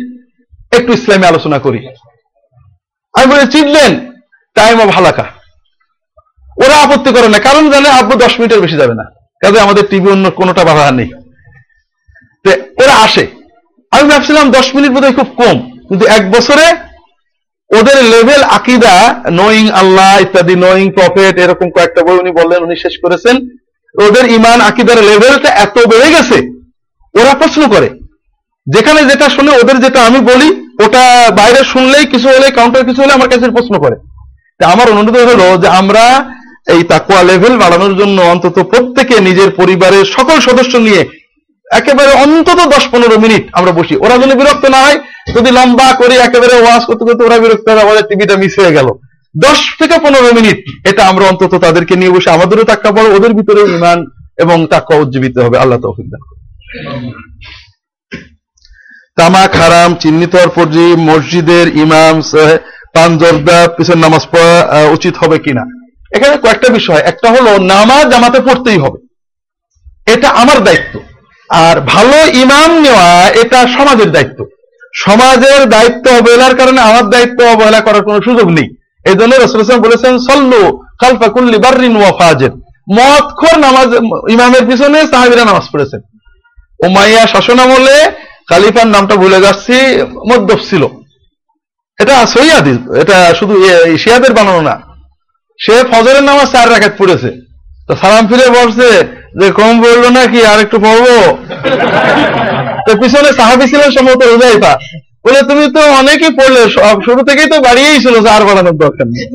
একটু 0.77 0.91
ইসলামী 0.93 1.25
আলোচনা 1.31 1.57
করি। 1.65 1.79
আমি 3.13 3.25
বলে, 3.31 3.43
চিনলেন? 3.55 3.91
Time 4.55 4.77
of 4.85 4.89
হালাকা। 4.97 5.25
ওরা 6.63 6.75
আপত্তি 6.83 7.09
করে 7.15 7.27
না, 7.33 7.39
কারণ 7.47 7.63
জানে 7.73 7.89
আব্বু 7.99 8.13
দশ 8.23 8.33
মিনিটের 8.39 8.63
বেশি 8.65 8.77
যাবে 8.81 8.95
না। 8.99 9.05
কাজে 9.41 9.59
আমাদের 9.65 9.83
টিভি 9.89 10.07
অন্য 10.15 10.25
কোনোটা 10.39 10.63
বাধা 10.69 10.91
নেই। 10.99 11.09
ওরা 12.81 12.95
আসে। 13.05 13.23
আমি 13.91 14.05
ভাবছিলাম 14.11 14.45
দশ 14.57 14.67
মিনিট 14.75 14.91
বোধহয় 14.95 15.15
খুব 15.19 15.29
কম, 15.41 15.57
কিন্তু 15.87 16.05
এক 16.17 16.23
বছরে 16.31 16.65
ওদের 17.77 17.97
লেভেল 18.13 18.41
আকিদা 18.57 18.95
নোয়িং 19.39 19.65
আল্লাহ, 19.81 20.11
ইত্যাদি 20.25 20.55
নোয়িং 20.65 20.87
প্রফেট 20.97 21.33
এরকম 21.43 21.67
কয়েকটা 21.75 22.01
বই 22.05 22.17
উনি 22.23 22.31
বললেন, 22.39 22.59
উনি 22.63 22.75
শেষ 22.83 22.95
করেছেন। 23.03 23.35
ওদের 23.95 24.25
ইমান 24.37 24.59
আকিদার 24.61 24.99
লেভেলটা 25.09 25.49
এত 25.65 25.75
বেড়ে 25.91 26.09
গেছে, 26.15 26.37
ওরা 27.15 27.33
প্রশ্ন 27.41 27.61
করে। 27.73 27.89
যেখানে 28.67 29.01
যেটা 29.09 29.27
শুনে 29.29 29.51
ওদের 29.61 29.77
যেটা 29.85 29.99
আমি 30.05 30.19
বলি, 30.31 30.49
ওটা 30.85 31.03
বাইরে 31.39 31.61
শুনলেই 31.73 32.05
কিছু 32.05 32.27
হলে 32.27 32.47
কাউন্টার 32.57 32.87
কিছু 32.89 32.99
হলে 33.01 33.13
আমার 33.13 33.29
কাছে 33.29 33.55
প্রশ্ন 33.57 33.73
করে। 33.83 33.95
আমার 34.73 34.87
অনুরোধ 34.91 35.15
হলো 35.31 35.47
যে 35.57 35.67
আমরা 35.67 36.03
এই 36.73 36.81
তাকুয়া 36.83 37.21
লেভেল 37.23 37.53
বাড়ানোর 37.57 37.93
জন্য 37.97 38.17
অন্তত 38.21 38.57
প্রত্যেকে 38.71 39.15
নিজের 39.27 39.49
পরিবারের 39.59 40.05
সকল 40.15 40.37
সদস্য 40.47 40.73
নিয়ে 40.87 41.01
একেবারে 41.77 42.11
অন্তত 42.23 42.59
দশ 42.75 42.83
পনেরো 42.93 43.15
মিনিট 43.25 43.43
আমরা 43.59 43.71
বসি। 43.79 43.95
ওরা 44.05 44.15
যেন 44.21 44.31
বিরক্ত 44.39 44.65
না 44.75 44.79
হয়, 44.85 44.97
যদি 45.35 45.49
লম্বা 45.57 45.87
করে 45.99 46.15
একেবারে 46.27 46.55
ওয়াজ 46.61 46.81
করতে 46.89 47.03
করতে 47.07 47.21
ওরা 47.27 47.37
বিরক্ত 47.43 47.65
হয়, 47.69 47.83
আমাদের 47.85 48.03
টিভিটা 48.09 48.35
মিস 48.41 48.53
হয়ে 48.59 48.75
গেল। 48.77 48.87
দশ 49.35 49.59
থেকে 49.79 49.95
পনেরো 50.05 50.29
মিনিট, 50.37 50.57
এটা 50.89 51.01
আমরা 51.11 51.25
অন্তত 51.31 51.53
তাদেরকে 51.65 51.93
নিয়ে 51.99 52.13
বসে 52.15 52.29
আমাদেরও 52.37 52.69
তাক্কা 52.71 52.89
বড় 52.97 53.07
ওদের 53.17 53.33
ভিতরে 53.39 53.61
ইমান 53.77 53.99
এবং 54.43 54.57
তাক্কা 54.73 54.95
উজ্জীবিত 55.01 55.35
হবে। 55.45 55.57
আল্লাহ 55.63 55.79
তৌফিক 55.85 56.07
দান। 56.13 56.21
তামাক 59.17 59.51
হারাম, 59.61 59.91
চিহ্নিত 60.01 60.31
হওয়ার 60.35 60.51
মসজিদের 61.09 61.65
ইমাম 61.83 62.15
পান 62.95 63.11
পিছন 63.77 63.97
নামাজ 64.05 64.23
পড়া 64.31 64.55
উচিত 64.95 65.13
হবে 65.21 65.37
কিনা? 65.45 65.63
এখানে 66.15 66.35
কয়েকটা 66.43 66.69
বিষয়। 66.77 67.01
একটা 67.11 67.27
হলো, 67.35 67.51
নামাজ 67.73 68.03
জামাতে 68.11 68.39
পড়তেই 68.47 68.79
হবে। 68.83 68.99
এটা 70.13 70.29
আমার 70.41 70.59
দায়িত্ব। 70.67 70.93
আর 71.49 71.75
ভালো 71.93 72.17
ইমাম 72.43 72.69
নেওয়া 72.83 73.09
এটা 73.41 73.59
সমাজের 73.77 74.09
দায়িত্ব। 74.11 74.39
সমাজের 74.95 75.61
দায়িত্ব 75.69 76.05
অবহেলার 76.19 76.53
কারণে 76.59 76.81
আমার 76.81 77.05
দায়িত্ব 77.09 77.39
অবহেলা 77.53 77.79
করার 77.81 78.03
কোনো 78.03 78.19
সুযোগ 78.27 78.47
নেই। 78.57 78.67
এই 79.05 79.15
জন্য 79.19 79.33
রসুল 79.35 79.61
ইসলাম 79.61 79.81
বলেছেন, 79.81 80.13
সল্লু 80.29 80.61
খালফা 81.01 81.27
কুল্লি 81.27 81.57
বার্রিন 81.57 81.95
ওয়া 81.97 82.11
ফাজের। 82.19 82.53
মদখোর 82.97 83.55
নামাজ, 83.59 83.89
ইমামের 84.35 84.63
পিছনে 84.69 84.99
সাহাবিরা 85.11 85.43
নামাজ 85.45 85.65
পড়েছেন। 85.73 86.01
উমাইয়া 86.85 87.23
শাসনামলে 87.33 87.97
খালিফার 88.49 88.87
নামটা 88.87 89.15
ভুলে 89.15 89.39
যাচ্ছি, 89.45 89.75
মদ্যপ 90.29 90.59
ছিল। 90.69 90.83
এটা 91.99 92.15
সই 92.25 92.49
হাদিস, 92.49 92.77
এটা 93.01 93.17
শুধু 93.39 93.53
শিয়াদের 94.03 94.33
বানানো 94.33 94.61
না। 94.61 94.75
সে 95.59 95.75
ফজরের 95.91 96.23
নামাজ 96.23 96.47
চার 96.51 96.67
রাখাত 96.71 96.93
পড়েছে। 96.97 97.29
তো 97.87 97.95
সালাম 98.01 98.23
ফিরে 98.27 98.47
বলছে 98.59 98.87
যে 99.39 99.47
কম 99.59 99.73
বলল 99.85 100.03
নাকি 100.17 100.39
আর 100.51 100.59
একটু 100.65 100.77
পড়ব 100.85 101.07
তো 102.85 102.91
পিছনে 103.01 103.29
সাহাবি 103.39 103.65
ছিলেন 103.71 103.89
সম্ভবত 103.97 104.21
হুজাইফা 104.33 104.73
বলে, 105.25 105.39
তুমি 105.49 105.65
তো 105.75 105.81
অনেকই 106.01 106.31
পড়লে 106.39 106.61
শুরু 107.05 107.21
থেকেই 107.29 107.49
তো 107.53 107.57
বাড়িয়েই 107.67 107.99
ছিল 108.03 108.15
যে 108.25 108.29
আর 108.35 108.43
বাড়ানোর 108.47 108.77
দরকার 108.83 109.05
নেই। 109.13 109.25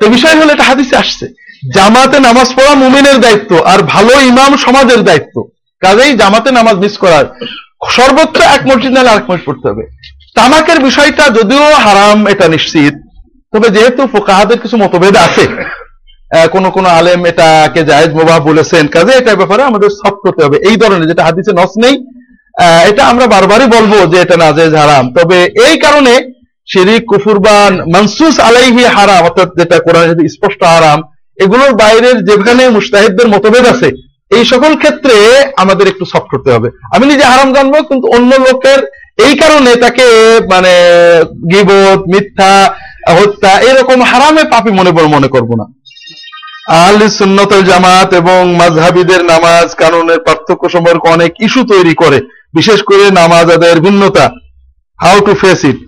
তো 0.00 0.04
বিষয় 0.14 0.34
হলো 0.38 0.50
এটা 0.54 0.68
হাদিসে 0.70 0.96
আসছে, 1.02 1.26
জামাতে 1.76 2.18
নামাজ 2.28 2.48
পড়া 2.56 2.72
মুমিনের 2.82 3.18
দায়িত্ব 3.24 3.50
আর 3.72 3.80
ভালো 3.94 4.12
ইমাম 4.30 4.52
সমাজের 4.66 5.00
দায়িত্ব। 5.08 5.36
কাজেই 5.82 6.12
জামাতে 6.20 6.50
নামাজ 6.58 6.76
মিস 6.84 6.94
করার 7.02 7.26
সর্বোচ্চ 7.96 8.36
এক 8.56 8.62
মসজিদ 8.70 8.92
নাহলে 8.94 9.10
আরেক 9.12 9.26
মসজিদ 9.30 9.46
পড়তে 9.48 9.66
হবে। 9.70 9.84
তামাকের 10.38 10.78
বিষয়টা 10.88 11.24
যদিও 11.38 11.64
হারাম, 11.86 12.18
এটা 12.32 12.46
নিশ্চিত। 12.54 12.94
তবে 13.52 13.68
যেহেতু 13.76 14.02
ফোকাহাদের 14.14 14.58
কিছু 14.62 14.76
মতভেদ 14.82 15.14
আছে 15.26 15.44
কোন 16.54 16.64
কোন 16.76 16.86
আলেম 16.98 17.20
এটাকে 17.30 17.80
জায়েজ 17.90 18.10
মোবাহ 18.18 18.38
বলেছেন। 18.48 18.84
কাজে 18.94 19.12
এটার 19.16 19.38
ব্যাপারে 19.40 19.62
আমাদের 19.70 19.90
সফট 20.00 20.20
করতে 20.26 20.40
হবে। 20.44 20.56
এই 20.68 20.76
ধরনের 20.82 21.08
যেটা 21.10 21.26
হাদিসে 21.28 21.52
নস 21.60 21.72
নেই 21.84 21.94
এটা 22.90 23.02
আমরা 23.12 23.26
বারবারই 23.34 23.68
বলব 23.76 23.92
যে 24.12 24.16
এটা 24.24 24.36
নাজেজ 24.44 24.72
হারাম। 24.80 25.04
তবে 25.18 25.38
এই 25.66 25.74
কারণে 25.84 26.14
শিরিক, 26.72 27.02
কুফুর 27.10 27.38
বা 27.46 27.56
মানসুস 27.94 28.36
আলাইহি 28.48 28.84
হারাম, 28.96 29.22
অর্থাৎ 29.28 29.48
যেটা 29.58 29.76
কোরআনে 29.86 30.28
স্পষ্ট 30.34 30.60
হারাম, 30.74 30.98
এগুলোর 31.44 31.72
বাইরের 31.82 32.16
যেখানে 32.28 32.62
মুস্তাহিদদের 32.76 33.28
মতভেদ 33.34 33.64
আছে, 33.72 33.88
এই 34.36 34.44
সকল 34.52 34.72
ক্ষেত্রে 34.82 35.16
আমাদের 35.62 35.86
একটু 35.92 36.04
সফট 36.12 36.28
করতে 36.32 36.50
হবে। 36.54 36.68
আমি 36.94 37.04
নিজে 37.12 37.24
হারাম 37.30 37.48
জানব, 37.56 37.74
কিন্তু 37.88 38.06
অন্য 38.16 38.30
লোকের 38.46 38.80
এই 39.26 39.34
কারণে 39.42 39.70
তাকে 39.84 40.06
মানে 40.52 40.72
গিবত, 41.52 42.00
মিথ্যা, 42.12 42.52
হত্যা, 43.18 43.52
এরকম 43.68 43.98
হারামে 44.10 44.42
পাপি 44.52 44.70
মনে 44.78 44.90
বড় 44.96 45.06
মনে 45.16 45.28
করব 45.34 45.50
না। 45.60 45.66
আহলি 46.76 47.08
সুন্নতল 47.18 47.60
জামাত 47.70 48.08
এবং 48.20 48.40
মাযহাবিদের 48.60 49.20
নামাজ 49.32 49.66
কানুনের 49.82 50.20
পার্থক্য 50.26 50.64
সম্পর্কে 50.74 51.06
অনেক 51.16 51.32
ইস্যু 51.46 51.62
তৈরি 51.72 51.94
করে, 52.02 52.18
বিশেষ 52.58 52.78
করে 52.88 53.04
নামাজ 53.20 53.46
আদায়ের 53.56 53.80
ভিন্নতা। 53.86 54.24
হাউ 54.98 55.16
টু 55.26 55.32
ফেস 55.42 55.60
ইট 55.70 55.78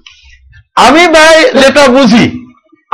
আমি 0.87 1.05
ভাই 1.17 1.37
যেটা 1.63 1.85
বুঝি, 1.97 2.25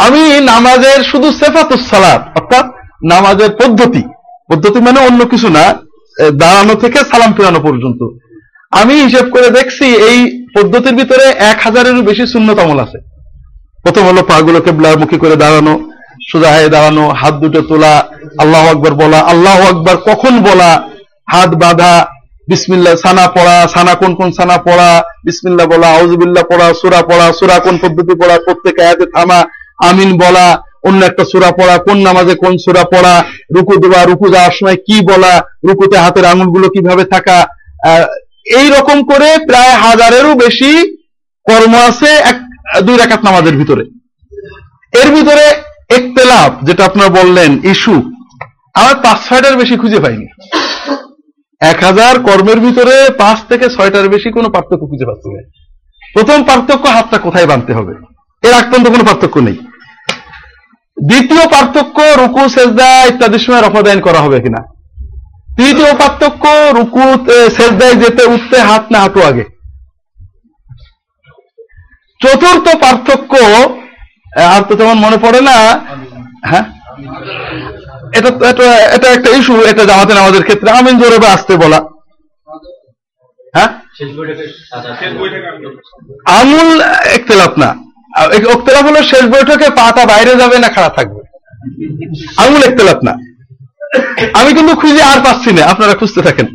আমি 0.07 0.23
নামাজের 0.53 1.01
শুধু 1.11 1.29
সেফাতুস 1.41 1.83
সালাত, 1.91 2.21
অর্থাৎ 2.39 2.65
নামাজের 3.13 3.51
পদ্ধতি। 3.61 4.03
পদ্ধতি 4.51 4.79
মানে 4.87 5.01
অন্য 5.09 5.21
কিছু 5.33 5.49
না 5.59 5.65
দাঁড়ানো 6.43 6.75
থেকে 6.83 6.99
সালাম 7.11 7.31
ফেরানো 7.37 7.61
পর্যন্ত। 7.67 8.01
আমি 8.73 8.95
হিসেব 9.05 9.27
করে 9.35 9.49
দেখছি, 9.59 9.87
এই 10.11 10.19
পদ্ধতির 10.57 10.95
ভিতরে 11.01 11.25
এক 11.51 11.59
হাজারেরও 11.67 12.09
বেশি 12.11 12.25
শূন্যত 12.33 12.59
আমল 12.65 12.79
আছে। 12.87 12.99
প্রথম 13.85 14.03
হলো 14.09 14.21
পাগুলোকে 14.31 14.71
মুখী 15.03 15.19
করে 15.23 15.37
দাঁড়ানো 15.45 15.75
সোজা 16.31 16.51
হয়ে 16.55 16.73
দাঁড়ানো, 16.75 17.05
হাত 17.21 17.35
দুটো 17.43 17.61
তোলা, 17.71 17.95
আল্লাহ 18.43 18.63
আকবর 18.73 18.95
বলা, 19.03 19.19
আল্লাহ 19.33 19.59
আকবর 19.71 19.97
কখন 20.09 20.35
বলা? 20.49 20.71
হাত 21.35 21.51
বাঁধা, 21.63 21.93
বিসমিল্লাহ, 22.49 22.95
সানা 23.05 23.27
পড়া, 23.37 23.57
সানা 23.75 23.95
কোন 24.01 24.13
কোন 24.15 24.29
সানা 24.39 24.57
পড়া? 24.69 24.91
বিসমিল্লাহ 25.27 25.67
বলা 25.67 25.89
আউজুবিল্লাহ 25.99 26.45
পড়া, 26.51 26.67
সুরা 26.81 27.01
পড়া, 27.11 27.27
সুরা 27.39 27.57
কোন 27.59 27.75
পদ্ধতি 27.83 28.15
পড়া? 28.21 28.37
প্রত্যেক 28.47 28.77
আয়াতে 28.85 29.07
থামা, 29.15 29.39
আমিন 29.89 30.11
বলা, 30.23 30.47
অন্য 30.89 31.01
একটা 31.05 31.25
সুরা 31.33 31.51
পড়া, 31.59 31.75
কোন 31.87 31.99
নামাজে 32.07 32.35
কোন 32.43 32.55
সুরা 32.65 32.85
পড়া? 32.95 33.15
রুকু 33.55 33.75
দেওয়া, 33.83 34.01
রুকু 34.05 34.27
যাওয়ার 34.35 34.55
সময় 34.59 34.79
কি 34.87 34.97
বলা? 35.11 35.33
রুকুতে 35.67 35.97
হাতের 36.05 36.25
আঙুলগুলো 36.33 36.67
কীভাবে 36.75 37.05
থাকা? 37.05 37.39
এই 38.59 38.67
রকম 38.77 38.99
করে 39.11 39.29
প্রায় 39.49 39.75
হাজারেরও 39.85 40.33
বেশি 40.45 40.73
কর্ম 41.47 41.75
আছে 41.89 42.11
এক, 42.31 42.37
দুই 42.87 42.97
রাকাত 42.97 43.21
নামাজের 43.25 43.57
ভিতরে। 43.61 43.85
এর 45.01 45.09
ভিতরে 45.17 45.45
একতেলাপ, 45.97 46.53
যেটা 46.67 46.83
আপনারা 46.85 47.11
বললেন, 47.19 47.51
ইস্যু, 47.73 47.97
আমার 48.75 48.95
পাঁচ, 49.05 49.19
ছয়টার 49.29 49.55
বেশি 49.57 49.75
খুঁজে 49.77 50.01
পাইনি। 50.01 50.27
এক 51.61 51.79
হাজার 51.85 52.15
কর্মের 52.19 52.59
ভিতরে 52.61 52.97
পাঁচ 53.19 53.39
থেকে 53.49 53.67
ছয়টার 53.69 54.07
বেশি 54.09 54.29
কোনো 54.33 54.49
পার্থক্য 54.49 54.85
খুঁজে 54.91 55.07
পাচ্ছি 55.07 55.29
না। 55.35 55.41
প্রথম 56.15 56.39
পার্থক্য 56.45 56.85
হাতটা 56.89 57.19
কোথায় 57.19 57.47
বাঁধতে 57.47 57.73
হবে? 57.73 57.95
এর 58.43 58.55
আগ 58.55 58.65
পর্যন্ত 58.65 58.87
কোনো 58.89 59.05
পার্থক্য 59.05 59.37
নেই। 59.39 59.59
দ্বিতীয় 61.09 61.45
পার্থক্য, 61.49 61.99
রুকু, 62.23 62.43
সেজদা 62.49 62.91
ইত্যাদির 63.05 63.39
সময় 63.39 63.63
রফাদায়ন 63.63 64.01
করা 64.01 64.21
হবে 64.21 64.39
কিনা? 64.41 64.61
তৃতীয় 65.57 65.93
পার্থক্য, 65.95 66.45
রুকু 66.79 67.05
সেজদায় 67.57 67.95
যেতে 67.95 68.23
উঠতে 68.25 68.59
হাত 68.61 68.85
না 68.93 68.99
হাঁটু 69.01 69.21
আগে। 69.23 69.45
চতুর্থ 72.21 72.67
পার্থক্য 72.77 73.33
আর 74.45 74.63
তো 74.63 74.77
তেমন 74.77 74.95
মনে 74.95 75.17
পড়ে 75.17 75.41
না। 75.41 75.81
হ্যাঁ? 76.45 76.63
এটা 78.13 79.09
একটা 79.09 79.31
ইস্যু 79.31 79.65
এটা 79.65 79.85
জামাতে 79.85 80.15
নামাজের 80.15 80.43
ক্ষেত্রে। 80.43 80.71
আমিন 80.71 80.99
জোরে 80.99 81.19
বা 81.19 81.29
আসতে 81.29 81.57
বলা। 81.57 81.81
হ্যাঁ? 83.55 83.69
আমুল 86.27 86.81
একতেলাপ 87.15 87.59
না। 87.59 87.75
আহ, 88.17 88.83
হলো 88.83 89.03
শেষ 89.03 89.23
বৈঠকে 89.23 89.71
পাটা 89.71 90.07
বাইরে 90.07 90.37
যাবে 90.37 90.59
না 90.59 90.69
খাড়া 90.69 90.89
থাকবে। 90.89 91.21
আঙুল 92.37 92.63
একতেলাপ 92.63 93.05
না। 93.05 93.13
আমি 94.35 94.55
কিন্তু 94.55 94.77
খুঁজে 94.77 95.03
আর 95.03 95.19
পাচ্ছি 95.25 95.53
না 95.53 95.67
আপনারা 95.67 95.95
খুঁজতে 95.95 96.23
থাকেন। 96.23 96.47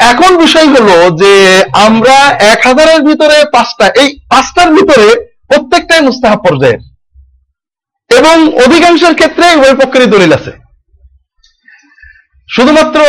এখন 0.00 0.36
বিষয় 0.36 0.68
হলো 0.68 1.10
যে 1.10 1.62
আমরা 1.72 2.14
এক 2.28 2.66
হাজারের 2.66 3.02
ভিতরে 3.02 3.44
পাঁচটা 3.52 3.86
এই 3.86 4.18
পাঁচটার 4.30 4.70
ভিতরে 4.70 5.29
প্রত্যেকটাই 5.50 6.02
মুস্তাহাব 6.08 6.38
পর্যায়ের। 6.46 6.80
এবং 8.10 8.36
অধিকাংশের 8.64 9.14
ক্ষেত্রে 9.18 9.46
উভয় 9.56 9.76
পক্ষেরই 9.80 10.12
দলিল 10.14 10.32
আছে। 10.38 10.52
শুধুমাত্র 12.48 13.00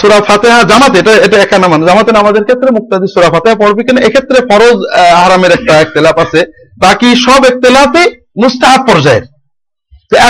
সুরা 0.00 0.18
ফাতেহা 0.28 0.60
জামাতে, 0.70 0.96
এটা 0.98 1.12
এটা 1.26 1.36
একা 1.44 1.58
নামান 1.58 1.80
জামাতে 1.88 2.10
নামাজের 2.18 2.44
ক্ষেত্রে 2.48 2.70
মুক্তাদি 2.76 3.06
সুরা 3.14 3.28
ফাতেহা 3.34 3.60
পড়বে 3.62 3.82
কিনা, 3.86 4.00
এক্ষেত্রে 4.00 4.38
ফরজ 4.50 4.78
হারামের 5.20 5.52
একটা 5.56 5.72
একতেলাপ 5.80 6.16
আছে। 6.24 6.40
বাকি 6.84 7.08
সব 7.26 7.40
একতেলাপই 7.50 8.06
মুস্তাহাব 8.42 8.80
পর্যায়ের। 8.88 9.24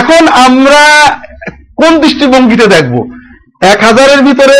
এখন 0.01 0.23
আমরা 0.45 0.81
কোন 1.81 1.91
দৃষ্টিভঙ্গিতে 2.03 2.65
দেখব? 2.75 2.95
এক 3.73 3.79
হাজারের 3.87 4.21
ভিতরে 4.27 4.57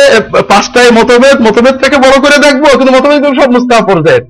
পাঁচটায় 0.50 0.90
মতভেদ 0.98 1.36
মতভেদ 1.46 1.76
থেকে 1.82 1.96
বড় 2.04 2.16
করে 2.24 2.36
দেখব 2.46 2.64
কিন্তু 2.78 2.92
মতভেদ 2.96 3.22
সব 3.40 3.48
মুস্তাহাব 3.56 3.84
পর্যায়ের? 3.90 4.24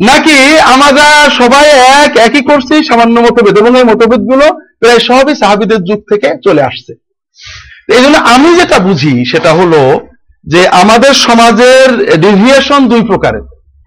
নাকি 0.00 0.60
আমরা 0.60 1.30
সবাই 1.30 1.70
এক, 1.70 2.16
একই 2.16 2.42
করছি, 2.42 2.84
সামান্য 2.84 3.20
মতভেদ, 3.20 3.58
এবং 3.58 3.78
এই 3.78 3.84
মতভেদগুলো 3.84 4.50
প্রায় 4.80 4.98
সবই 4.98 5.34
সাহাবিদের 5.34 5.84
যুগ 5.84 6.02
থেকে 6.12 6.34
চলে 6.44 6.62
আসছে। 6.62 6.94
এই 7.96 8.02
জন্য 8.02 8.16
আমি 8.16 8.54
যেটা 8.54 8.78
বুঝি, 8.78 9.24
সেটা 9.24 9.52
হলো 9.52 10.00
যে 10.44 10.68
আমাদের 10.68 11.14
সমাজের 11.14 12.20
ডেভিয়েশন 12.20 12.88
দুই 12.88 13.02
প্রকারের। 13.02 13.42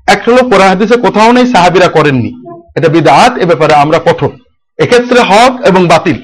একটা 0.08 0.32
হলো 0.32 0.44
কোরআন 0.44 0.68
হাদিসে 0.68 0.96
কোথাও 0.96 1.32
নেই, 1.32 1.46
সাহাবিরা 1.46 1.88
করেননি। 1.88 2.32
এটা 2.76 2.88
বিদাত, 2.88 3.38
এ 3.38 3.46
ব্যাপারে 3.46 3.74
আমরা 3.74 4.00
কঠোর। 4.00 4.32
এক্ষেত্রে 4.80 5.20
হক 5.20 5.62
এবং 5.66 5.88
বাতিল। 5.88 6.18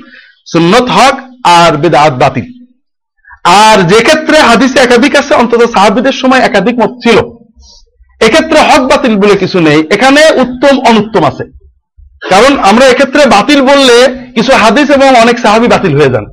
সুন্নত 0.51 0.81
হক 0.81 1.19
আর 1.43 1.77
বিদাত 1.77 2.13
বাতিল। 2.13 2.65
আর 3.43 3.87
যে 3.87 3.99
ক্ষেত্রে 3.99 4.37
হাদিসে 4.37 4.79
একাধিক 4.79 5.15
আছে, 5.15 5.33
অন্তত 5.33 5.71
সাহাবিদের 5.71 6.11
সময় 6.11 6.39
একাধিক 6.39 6.79
মত 6.79 6.89
ছিল। 6.89 7.38
এক্ষেত্রে 8.21 8.59
হক 8.69 8.83
বাতিল 8.91 9.13
বলে 9.21 9.35
কিছু 9.43 9.57
নেই, 9.67 9.79
এখানে 9.95 10.21
উত্তম 10.43 10.75
অনুত্তম 10.89 11.23
আছে। 11.31 11.43
কারণ 12.31 12.51
আমরা 12.69 12.85
এক্ষেত্রে 12.87 13.21
বাতিল 13.35 13.59
বললে 13.69 13.97
কিছু 14.35 14.51
হাদিস 14.63 14.87
এবং 14.97 15.09
অনেক 15.23 15.37
সাহাবি 15.43 15.67
বাতিল 15.73 15.93
হয়ে 15.99 16.13
যান। 16.15 16.25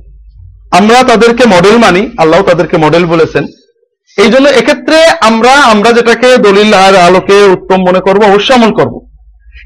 আমরা 0.79 0.99
তাদেরকে 1.11 1.43
মডেল 1.55 1.75
মানি, 1.85 2.01
আল্লাহ 2.21 2.41
তাদেরকে 2.49 2.77
মডেল 2.85 3.03
বলেছেন। 3.13 3.43
এই 4.17 4.29
জন্য 4.33 4.47
এক্ষেত্রে 4.59 4.97
আমরা 5.29 5.53
আমরা 5.73 5.89
যেটাকে 5.97 6.29
দলিল 6.47 6.71
আর 6.85 6.93
আলোকে 7.07 7.37
উত্তম 7.55 7.79
মনে 7.87 8.01
করব, 8.07 8.21
অবশ্যই 8.25 8.55
আমল 8.57 8.71
করব। 8.79 8.93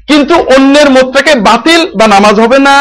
কিন্তু 0.08 0.34
অন্যের 0.56 0.88
মতটাকে 0.96 1.32
বাতিল 1.48 1.80
বা 1.98 2.06
নামাজ 2.14 2.36
হবে 2.44 2.58
না 2.68 2.74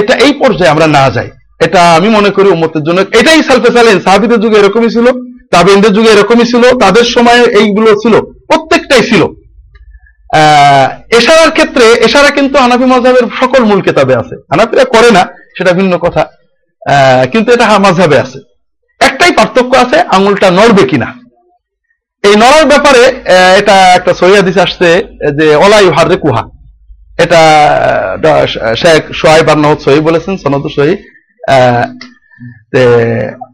এটা 0.00 0.14
এই 0.24 0.32
পর্যায়ে 0.42 0.72
আমরা 0.74 0.86
না 0.96 1.04
যাই। 1.16 1.28
এটা 1.66 1.80
আমি 1.98 2.08
মনে 2.16 2.30
করি 2.36 2.48
উম্মতের 2.48 2.82
জন্য, 2.86 2.98
এটাই 3.18 3.40
সালফে 3.48 3.70
সালেন 3.76 3.96
সাহাবিদের 4.06 4.42
যুগে 4.44 4.60
এরকমই 4.60 4.90
ছিল 4.96 5.06
তাবিনদের 5.54 5.92
যুগে 5.96 6.10
এরকমই 6.14 6.46
ছিল, 6.52 6.64
তাদের 6.82 7.06
সময় 7.14 7.42
এইগুলো 7.60 7.90
ছিল। 8.02 8.14
প্রত্যেকটাই 8.48 9.02
ছিল। 9.10 9.22
এশারার 11.18 11.50
ক্ষেত্রে 11.50 11.86
এশারা 12.06 12.30
কিন্তু 12.30 12.56
হানাফি 12.58 12.86
মজাবের 12.92 13.26
সকল 13.40 13.62
মূল 13.64 13.80
কেতাবে 13.86 14.14
আছে। 14.22 14.34
হানাফিরা 14.50 14.84
করে 14.94 15.10
না, 15.16 15.22
সেটা 15.56 15.72
ভিন্ন 15.78 15.92
কথা। 16.04 16.22
কিন্তু 17.32 17.48
এটা 17.52 17.78
মাঝাবে 17.86 18.16
আছে। 18.24 18.38
একটাই 19.08 19.32
পার্থক্য 19.38 19.72
আছে, 19.84 19.98
আঙুলটা 20.16 20.48
নড়বে 20.50 20.84
কিনা। 20.90 21.08
এই 22.26 22.34
নড়ার 22.42 22.66
ব্যাপারে 22.72 23.02
এটা 23.58 23.76
একটা 23.98 24.12
সহিদিস 24.20 24.56
আসছে 24.64 24.88
যে 25.38 25.46
অলাই 25.64 25.88
হারে 25.96 26.16
কুহা 26.22 26.42
এটা 27.24 27.42
শেখ 28.82 29.02
সোহাইব 29.20 29.48
আন্নাহদ 29.54 29.78
সহি 29.84 30.00
বলেছেন, 30.08 30.34
সনদ 30.42 30.64
সহি। 30.76 30.94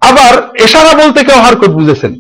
আবার 0.09 0.33
এশারা 0.65 0.93
বলতে 1.03 1.19
কেউ 1.25 1.39
হারকত 1.45 1.73
বুঝেছেন। 1.79 2.13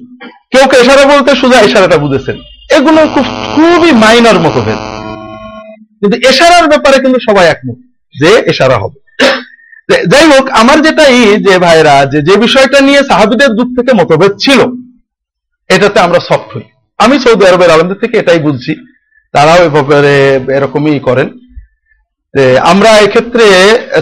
কেউ 0.52 0.64
কেউ 0.70 0.80
এশারা 0.82 1.04
বলতে, 1.12 1.30
সোজা 1.40 1.58
এশারাটা 1.60 1.98
বুঝেছেন। 2.04 2.36
এগুলো 2.76 3.00
খুব, 3.14 3.26
খুবই 3.54 3.92
মাইনর 3.92 4.38
মতভেদ 4.40 4.80
কিন্তু 6.00 6.28
এশারার 6.28 6.66
ব্যাপারে 6.68 6.98
কিন্তু 6.98 7.18
সবাই 7.20 7.46
একমত 7.46 7.78
যে 8.20 8.30
এশারা 8.46 8.76
হবে। 8.78 8.98
যাই 10.06 10.26
হোক, 10.26 10.48
আমার 10.50 10.82
যেটা 10.82 11.04
ই 11.08 11.36
যে 11.36 11.58
ভাইরা, 11.58 12.04
যে 12.04 12.18
যে 12.22 12.36
বিষয়টা 12.36 12.80
নিয়ে 12.80 13.00
সাহাবিদের 13.02 13.48
যুগ 13.48 13.68
থেকে 13.78 13.92
মতভেদ 13.92 14.32
ছিল, 14.40 14.60
এটাতে 15.68 16.00
আমরা 16.00 16.20
সফট 16.20 16.56
হই। 16.56 16.62
আমি 16.98 17.18
সৌদি 17.18 17.46
আরবের 17.46 17.70
আলমদের 17.70 17.98
থেকে 18.00 18.18
এটাই 18.18 18.38
বুঝছি। 18.38 18.72
তারাও 19.32 19.62
এরকমই 20.50 21.00
করেন। 21.00 21.28
আমরা 22.60 22.90
এক্ষেত্রে 22.90 23.46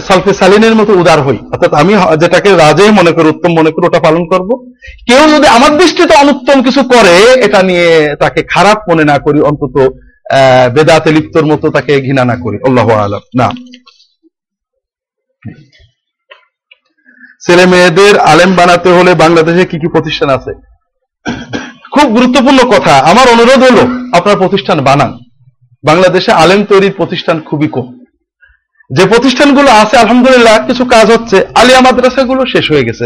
সালফে 0.01 0.33
সালিনের 0.33 0.75
মতো 0.75 0.93
উদার 0.93 1.21
হই। 1.21 1.37
অর্থাৎ 1.51 1.73
আমি 1.73 1.95
যেটাকে 2.19 2.55
রাজে 2.55 2.91
মনে 2.91 3.11
করি, 3.11 3.29
উত্তম 3.29 3.53
মনে 3.53 3.71
করি, 3.71 3.87
ওটা 3.87 3.99
পালন 3.99 4.25
করব। 4.27 4.73
কেউ 5.07 5.37
যদি 5.37 5.47
আমার 5.47 5.77
দৃষ্টিতে 5.77 6.15
অনুত্তম 6.15 6.63
কিছু 6.63 6.83
করে, 6.83 7.33
এটা 7.33 7.63
নিয়ে 7.63 8.15
তাকে 8.19 8.43
খারাপ 8.43 8.89
মনে 8.89 9.03
না 9.03 9.19
করি, 9.19 9.41
অন্তত 9.41 9.89
বেদাতে 10.73 11.11
লিপ্তর 11.11 11.45
মতো 11.45 11.69
তাকে 11.69 12.01
ঘৃণা 12.01 12.25
না 12.25 12.35
করি। 12.35 12.57
আল্লাহ 12.67 12.89
আলম। 12.89 13.19
না। 13.37 13.51
ছেলে 17.41 17.65
মেয়েদের 17.65 18.19
আলেম 18.19 18.55
বানাতে 18.55 18.89
হলে 18.89 19.13
বাংলাদেশে 19.13 19.65
কি 19.65 19.79
কি 19.79 19.87
প্রতিষ্ঠান 19.87 20.29
আছে? 20.29 20.53
খুব 21.91 22.11
গুরুত্বপূর্ণ 22.11 22.57
কথা। 22.57 22.95
আমার 22.95 23.29
অনুরোধ 23.29 23.63
হলো, 23.63 23.81
আপনার 24.17 24.37
প্রতিষ্ঠান 24.37 24.81
বানান। 24.81 25.17
বাংলাদেশে 25.83 26.31
আলেম 26.31 26.65
তৈরির 26.65 26.91
প্রতিষ্ঠান 26.91 27.39
খুবই 27.39 27.67
কম। 27.67 28.00
যে 28.97 29.03
প্রতিষ্ঠানগুলো 29.11 29.69
আছে, 29.81 29.95
আলহামদুলিল্লাহ, 30.03 30.55
কিছু 30.69 30.83
কাজ 30.95 31.07
হচ্ছে। 31.15 31.37
আলিয়া 31.61 31.81
মাদ্রাসাগুলো 31.87 32.41
শেষ 32.53 32.65
হয়ে 32.71 32.87
গেছে। 32.87 33.05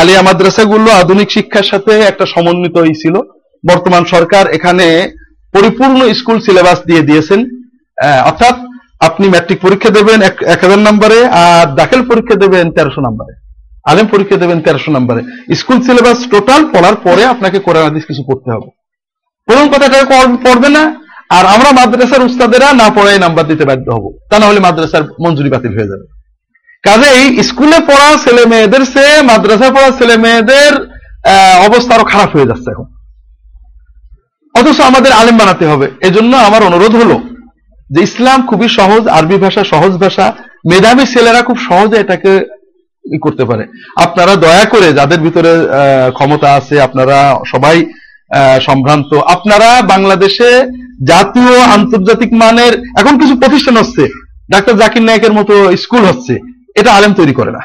আলিয়া 0.00 0.22
মাদ্রাসাগুলো 0.28 0.88
আধুনিক 1.02 1.28
শিক্ষার 1.36 1.66
সাথে 1.72 1.92
একটা 2.10 2.24
সমন্বিত 2.34 2.76
ছিল। 3.02 3.14
বর্তমান 3.70 4.02
সরকার 4.14 4.44
এখানে 4.56 4.86
পরিপূর্ণ 5.54 5.98
স্কুল 6.18 6.38
সিলেবাস 6.46 6.78
দিয়ে 6.88 7.06
দিয়েছেন। 7.08 7.40
অর্থাৎ 8.30 8.56
আপনি 9.08 9.24
ম্যাট্রিক 9.34 9.58
পরীক্ষা 9.66 9.90
দেবেন 9.98 10.18
এক 10.28 10.36
হাজার 10.64 10.80
নম্বরে 10.88 11.18
আর 11.42 11.66
দাখিল 11.80 12.00
পরীক্ষা 12.10 12.36
দেবেন 12.42 12.66
তেরোশো 12.76 13.00
নম্বরে। 13.06 13.32
আলেম 13.90 14.06
পরীক্ষা 14.14 14.38
দেবেন 14.42 14.58
তেরোশো 14.66 14.90
নম্বরে। 14.96 15.20
স্কুল 15.60 15.78
সিলেবাস 15.86 16.18
টোটাল 16.32 16.60
পড়ার 16.74 16.96
পরে 17.06 17.22
আপনাকে 17.34 17.58
কোরআন 17.66 17.84
হাদিস 17.88 18.04
কিছু 18.10 18.22
পড়তে 18.28 18.48
হবে। 18.54 18.68
প্রথম 19.48 19.66
কথাটা 19.74 19.96
পড়বে 20.46 20.68
না? 20.76 20.82
আর 21.36 21.44
আমরা 21.54 21.70
মাদ্রাসার 21.78 22.26
উস্তাদেরা 22.28 22.68
না 22.72 22.88
পড়াই 22.96 23.18
নাম্বার 23.24 23.44
দিতে 23.50 23.64
বাধ্য 23.70 23.86
হব। 23.96 24.04
তা 24.30 24.36
না 24.38 24.46
হলে 24.46 24.60
মাদ্রাসার 24.66 25.04
মঞ্জুরি 25.24 25.50
বাতিল 25.54 25.72
হয়ে 25.78 25.90
যাবে। 25.92 26.04
কাজেই 26.84 27.22
স্কুলে 27.48 27.78
পড়া 27.88 28.08
ছেলে 28.24 28.42
মেয়েদের 28.52 28.82
সে 28.92 29.04
মাদ্রাসায় 29.30 29.72
পড়া 29.76 29.90
ছেলে 29.98 30.14
মেয়েদের 30.24 30.72
অবস্থা 31.68 31.92
আরও 31.94 32.04
খারাপ 32.12 32.30
হয়ে 32.36 32.48
যাচ্ছে 32.50 32.68
এখন। 32.74 32.86
অথচ 34.54 34.78
আমাদের 34.80 35.12
আলেম 35.12 35.36
বানাতে 35.38 35.64
হবে। 35.66 35.86
এজন্য 36.08 36.32
আমার 36.48 36.62
অনুরোধ 36.68 36.94
হলো 36.96 37.16
যে 37.90 38.00
ইসলাম 38.08 38.38
খুবই 38.46 38.68
সহজ, 38.78 39.02
আরবি 39.18 39.36
ভাষা 39.36 39.62
সহজ 39.64 39.92
ভাষা। 40.04 40.26
মেধাবী 40.70 41.04
ছেলেরা 41.14 41.40
খুব 41.42 41.58
সহজে 41.68 41.96
এটাকে 42.00 42.32
করতে 43.24 43.44
পারে। 43.44 43.64
আপনারা 44.04 44.34
দয়া 44.44 44.64
করে 44.64 44.88
যাদের 44.98 45.20
ভিতরে 45.26 45.52
ক্ষমতা 46.16 46.48
আছে, 46.58 46.74
আপনারা 46.86 47.18
সবাই 47.52 47.76
সম্ভ্রান্ত, 48.66 49.10
আপনারা 49.34 49.68
বাংলাদেশে 49.92 50.50
জাতীয় 51.06 51.60
আন্তর্জাতিক 51.60 52.32
মানের 52.32 52.72
এখন 52.98 53.18
কিছু 53.18 53.36
প্রতিষ্ঠান 53.36 53.76
হচ্ছে। 53.76 54.08
ডাক্তার 54.50 54.76
জাকির 54.76 55.02
নায়কের 55.02 55.32
মতো 55.32 55.76
স্কুল 55.76 56.00
হচ্ছে। 56.00 56.38
এটা 56.76 56.94
আলেম 56.94 57.12
তৈরি 57.12 57.32
করে 57.32 57.52
না। 57.52 57.58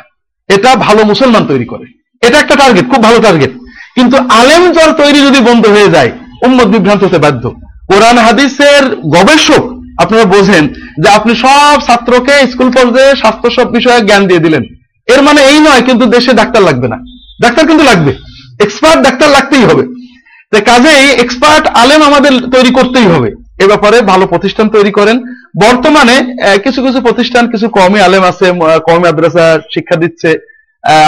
এটা 0.50 0.76
ভালো 0.76 1.04
মুসলমান 1.04 1.46
তৈরি 1.46 1.66
করে। 1.66 1.86
এটা 2.28 2.40
একটা 2.40 2.56
টার্গেট 2.56 2.90
খুব 2.90 3.04
ভালো 3.04 3.20
টার্গেট 3.20 3.52
কিন্তু 3.96 4.18
আলেম 4.18 4.72
যার 4.72 4.94
তৈরি 4.94 5.22
যদি 5.22 5.40
বন্ধ 5.40 5.68
হয়ে 5.68 5.90
যায়, 5.90 6.12
উম্মত 6.46 6.66
বিভ্রান্ত 6.66 7.04
হতে 7.04 7.18
বাধ্য। 7.18 7.50
কোরআন 7.94 8.18
হাদিসের 8.18 8.96
গবেষক 8.96 9.64
আপনারা 10.02 10.26
বোঝেন 10.26 10.68
যে 11.04 11.10
আপনি 11.10 11.36
সব 11.36 11.82
ছাত্রকে 11.88 12.48
স্কুল 12.52 12.72
পর্যায়ে 12.72 13.16
স্বাস্থ্য 13.16 13.52
সব 13.52 13.72
বিষয়ে 13.72 14.02
জ্ঞান 14.02 14.28
দিয়ে 14.28 14.40
দিলেন। 14.40 14.64
এর 15.08 15.22
মানে 15.22 15.42
এই 15.42 15.60
নয়, 15.60 15.82
কিন্তু 15.82 16.06
দেশে 16.06 16.34
ডাক্তার 16.34 16.64
লাগবে 16.64 16.88
না। 16.88 16.98
ডাক্তার 17.42 17.68
কিন্তু 17.68 17.84
লাগবে। 17.84 18.14
এক্সপার্ট 18.60 19.04
ডাক্তার 19.04 19.30
লাগতেই 19.30 19.64
হবে। 19.64 20.03
তো 20.54 20.60
কাজেই 20.72 21.06
এক্সপার্ট 21.24 21.66
আলেম 21.82 22.02
আমাদের 22.10 22.34
তৈরি 22.56 22.72
করতেই 22.78 23.08
হবে। 23.14 23.30
এ 23.64 23.66
ব্যাপারে 23.72 23.98
ভালো 24.12 24.26
প্রতিষ্ঠান 24.34 24.68
তৈরি 24.76 24.92
করেন। 25.00 25.18
বর্তমানে 25.64 26.16
কিছু 26.66 26.80
কিছু 26.86 27.00
প্রতিষ্ঠান, 27.08 27.44
কিছু 27.54 27.68
কমই 27.78 28.02
আলেম 28.08 28.24
আছে 28.32 28.46
কওমি 28.88 29.02
মাদ্রাসা 29.06 29.46
শিক্ষা 29.74 29.98
দিচ্ছে। 30.04 30.30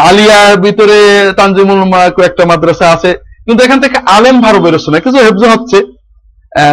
আলিয়ার 0.10 0.54
ভিতরে 0.66 1.00
তানজিমুল 1.40 1.82
কয়েকটা 2.18 2.44
মাদ্রাসা 2.52 2.86
আছে। 2.96 3.12
কিন্তু 3.46 3.62
এখান 3.66 3.80
থেকে 3.84 3.98
আলেম 4.16 4.36
ভালো 4.46 4.60
বেরোচ্ছে 4.66 4.90
না, 4.92 5.00
কিছু 5.06 5.20
হেফজ 5.26 5.44
হচ্ছে। 5.54 5.80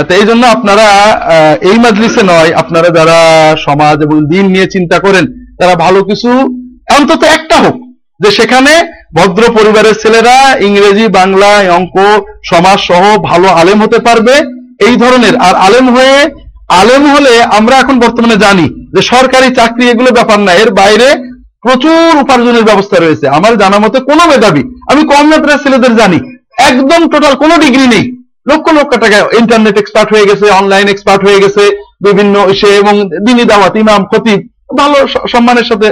তো 0.07 0.13
এই 0.21 0.27
জন্য 0.31 0.43
আপনারা 0.57 0.87
এই 1.71 1.77
মাজলিসে 1.85 2.23
নয়, 2.33 2.51
আপনারা 2.63 2.89
যারা 2.99 3.19
সমাজ 3.67 3.97
এবং 4.07 4.17
দিন 4.33 4.45
নিয়ে 4.55 4.67
চিন্তা 4.75 4.97
করেন, 5.05 5.25
তারা 5.61 5.75
ভালো 5.85 6.01
কিছু 6.11 6.31
অন্তত 6.99 7.23
একটা 7.37 7.57
হোক 7.65 7.77
যে 8.23 8.31
সেখানে 8.39 8.73
ভদ্র 9.17 9.43
পরিবারের 9.57 9.97
ছেলেরা 10.03 10.37
ইংরেজি, 10.69 11.05
বাংলা, 11.19 11.51
অঙ্ক, 11.79 11.97
সমাজ 12.51 12.79
সহ 12.89 13.03
ভালো 13.29 13.49
আলেম 13.61 13.79
হতে 13.85 13.99
পারবে। 14.07 14.35
এই 14.87 14.95
ধরনের, 15.03 15.35
আর 15.47 15.55
আলেম 15.67 15.87
হয়ে, 15.97 16.17
আলেম 16.81 17.03
হলে 17.15 17.33
আমরা 17.59 17.75
এখন 17.83 17.97
বর্তমানে 18.05 18.37
জানি 18.45 18.67
যে 18.95 19.01
সরকারি 19.13 19.49
চাকরি 19.59 19.85
এগুলো 19.93 20.11
ব্যাপার 20.19 20.39
না, 20.47 20.53
এর 20.63 20.71
বাইরে 20.81 21.09
প্রচুর 21.65 22.11
উপার্জনের 22.25 22.69
ব্যবস্থা 22.69 22.97
রয়েছে। 22.99 23.27
আমার 23.39 23.53
জানা 23.63 23.79
মতে 23.85 23.99
কোনো 24.11 24.23
মেধাবী, 24.31 24.63
আমি 24.91 25.03
কম 25.13 25.25
মাত্রার 25.33 25.63
ছেলেদের 25.65 25.93
জানি, 26.01 26.19
একদম 26.71 27.01
টোটাল 27.13 27.35
কোনো 27.43 27.55
ডিগ্রি 27.65 27.87
নেই। 27.95 28.05
লক্ষ 28.51 28.67
লক্ষ 28.79 28.93
টাকা 29.05 29.19
ইন্টারনেট 29.41 29.77
এক্সপার্ট 29.81 30.09
হয়ে 30.15 30.29
গেছে 30.31 30.47
অনলাইন 30.61 30.87
এক্সপার্ট 30.93 31.21
হয়ে 31.27 31.43
গেছে, 31.45 31.65
বিভিন্ন 32.07 32.35
ইসে 32.55 32.71
এবং 32.81 32.95
দিনী 33.27 33.45
দাওয়াত, 33.51 33.73
ইমাম, 33.83 34.03
খতিব, 34.11 34.39
ভালো 34.81 34.97
সম্মানের 35.33 35.67
সাথে 35.71 35.89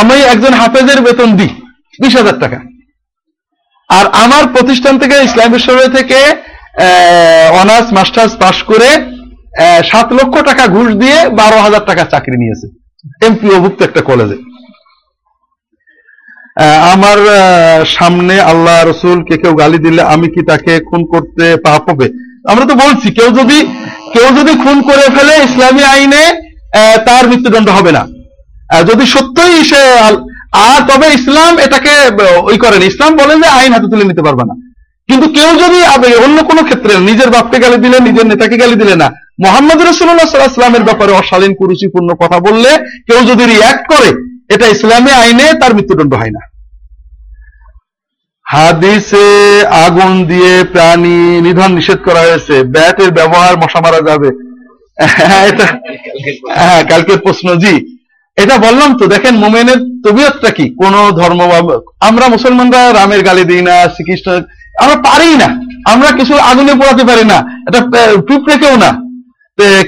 আমি 0.00 0.16
একজন 0.32 0.52
হাফেজের 0.60 1.00
বেতন 1.06 1.28
দিই, 1.38 1.52
বিশ 2.02 2.14
হাজার 2.20 2.36
টাকা। 2.44 2.58
আর 3.90 4.06
আমার 4.24 4.44
প্রতিষ্ঠান 4.54 4.94
থেকে, 5.02 5.16
ইসলাম 5.26 5.48
বিশ্ববিদ্যালয় 5.54 5.94
থেকে 5.98 6.18
অনার্স, 7.60 7.88
মাস্টার্স 7.96 8.32
পাশ 8.42 8.56
করে 8.70 8.88
সাত 9.90 10.08
লক্ষ 10.18 10.34
টাকা 10.48 10.64
ঘুষ 10.76 10.88
দিয়ে 11.02 11.18
বারো 11.40 11.58
হাজার 11.66 11.82
টাকা 11.90 12.02
চাকরি 12.12 12.36
নিয়েছে 12.42 12.66
এমপিওভুক্ত 13.28 13.78
একটা 13.88 14.02
কলেজে। 14.08 14.38
আমার 16.94 17.18
সামনে 17.96 18.34
আল্লাহ 18.50 18.76
রসুল 18.80 19.18
কে 19.28 19.34
কেউ 19.42 19.54
গালি 19.62 19.78
দিলে 19.86 20.02
আমি 20.14 20.26
কি 20.34 20.42
তাকে 20.50 20.72
খুন 20.88 21.02
করতে 21.12 21.44
পাপ 21.66 21.82
হবে? 21.90 22.06
আমরা 22.52 22.64
তো 22.70 22.74
বলছি, 22.84 23.08
কেউ 23.18 23.28
যদি 23.38 23.58
কেউ 24.14 24.28
যদি 24.38 24.52
খুন 24.62 24.76
করে 24.88 25.06
ফেলে 25.16 25.34
ইসলামী 25.46 25.82
আইনে 25.94 26.22
তার 27.06 27.24
মৃত্যুদণ্ড 27.30 27.68
হবে 27.76 27.92
না। 27.96 28.02
যদি 28.88 29.06
সত্যই 29.06 29.64
সে 29.64 29.82
আর 30.52 30.80
তবে 30.88 31.06
ইসলাম 31.14 31.58
এটাকে 31.58 31.92
ওই 32.42 32.58
করেন। 32.58 32.82
ইসলাম 32.82 33.16
বলে 33.16 33.34
যে 33.40 33.48
আইন 33.48 33.72
হাতে 33.72 33.86
তুলে 33.90 34.04
নিতে 34.04 34.22
পারবে 34.22 34.44
না। 34.50 34.54
কিন্তু 35.08 35.28
কেউ 35.28 35.50
যদি 35.62 35.78
অন্য 36.16 36.42
কোনো 36.42 36.62
ক্ষেত্রে 36.64 37.00
নিজের 37.00 37.30
বাপকে 37.30 37.58
গালি 37.58 37.76
দিলে 37.76 37.98
নিজের 38.00 38.26
নেতাকে 38.26 38.56
গালি 38.56 38.74
দিলে 38.74 38.96
না 38.96 39.08
মোহাম্মদ 39.44 39.82
রসুল্লাহ 39.82 40.84
ব্যাপারে 40.84 41.12
অশালীন 41.12 41.54
কুরুচিপূর্ণ 41.54 42.14
কথা 42.14 42.38
বললে 42.40 42.70
কেউ 43.06 43.24
যদি 43.24 43.44
রিয়াক্ট 43.44 43.94
করে 43.94 44.10
এটা 44.54 44.66
ইসলামী 44.66 45.10
আইনে 45.10 45.52
তার 45.60 45.74
মৃত্যুদণ্ড 45.74 46.14
হয় 46.14 46.30
না। 46.30 46.40
হাদিসে 48.42 49.66
আগুন 49.66 50.26
দিয়ে 50.26 50.64
প্রাণী 50.72 51.40
নিধন 51.40 51.72
নিষেধ 51.72 51.98
করা 52.04 52.20
হয়েছে। 52.20 52.62
ব্যাটের 52.62 53.10
ব্যবহার 53.10 53.56
মশা 53.56 53.80
মারা 53.80 54.00
যাবে। 54.10 54.28
হ্যাঁ, 55.00 55.46
এটা 55.46 55.66
হ্যাঁ 56.54 56.84
কালকের 56.84 57.18
প্রশ্ন 57.18 57.54
জি। 57.54 57.95
এটা 58.42 58.56
বললাম 58.64 58.90
তো, 58.98 59.04
দেখেন 59.14 59.34
মোমেনের 59.42 59.78
তবিয়তটা 60.04 60.50
কি? 60.56 60.64
কোন 60.80 60.94
ধর্ম 61.20 61.40
আমরা 62.08 62.26
মুসলমানরা 62.34 62.80
রামের 62.92 63.22
গালি 63.28 63.44
দিই 63.50 63.62
না, 63.68 63.74
শ্রীকৃষ্ণ 63.94 64.28
আমরা 64.82 64.96
পারি 65.08 65.30
না। 65.42 65.48
আমরা 65.92 66.10
কিছু 66.18 66.34
আগুনে 66.50 66.74
পোড়াতে 66.80 67.04
পারি 67.10 67.24
না। 67.32 67.38
এটা 67.68 67.80
পিঁপড়েকেও 68.28 68.76
না। 68.84 68.90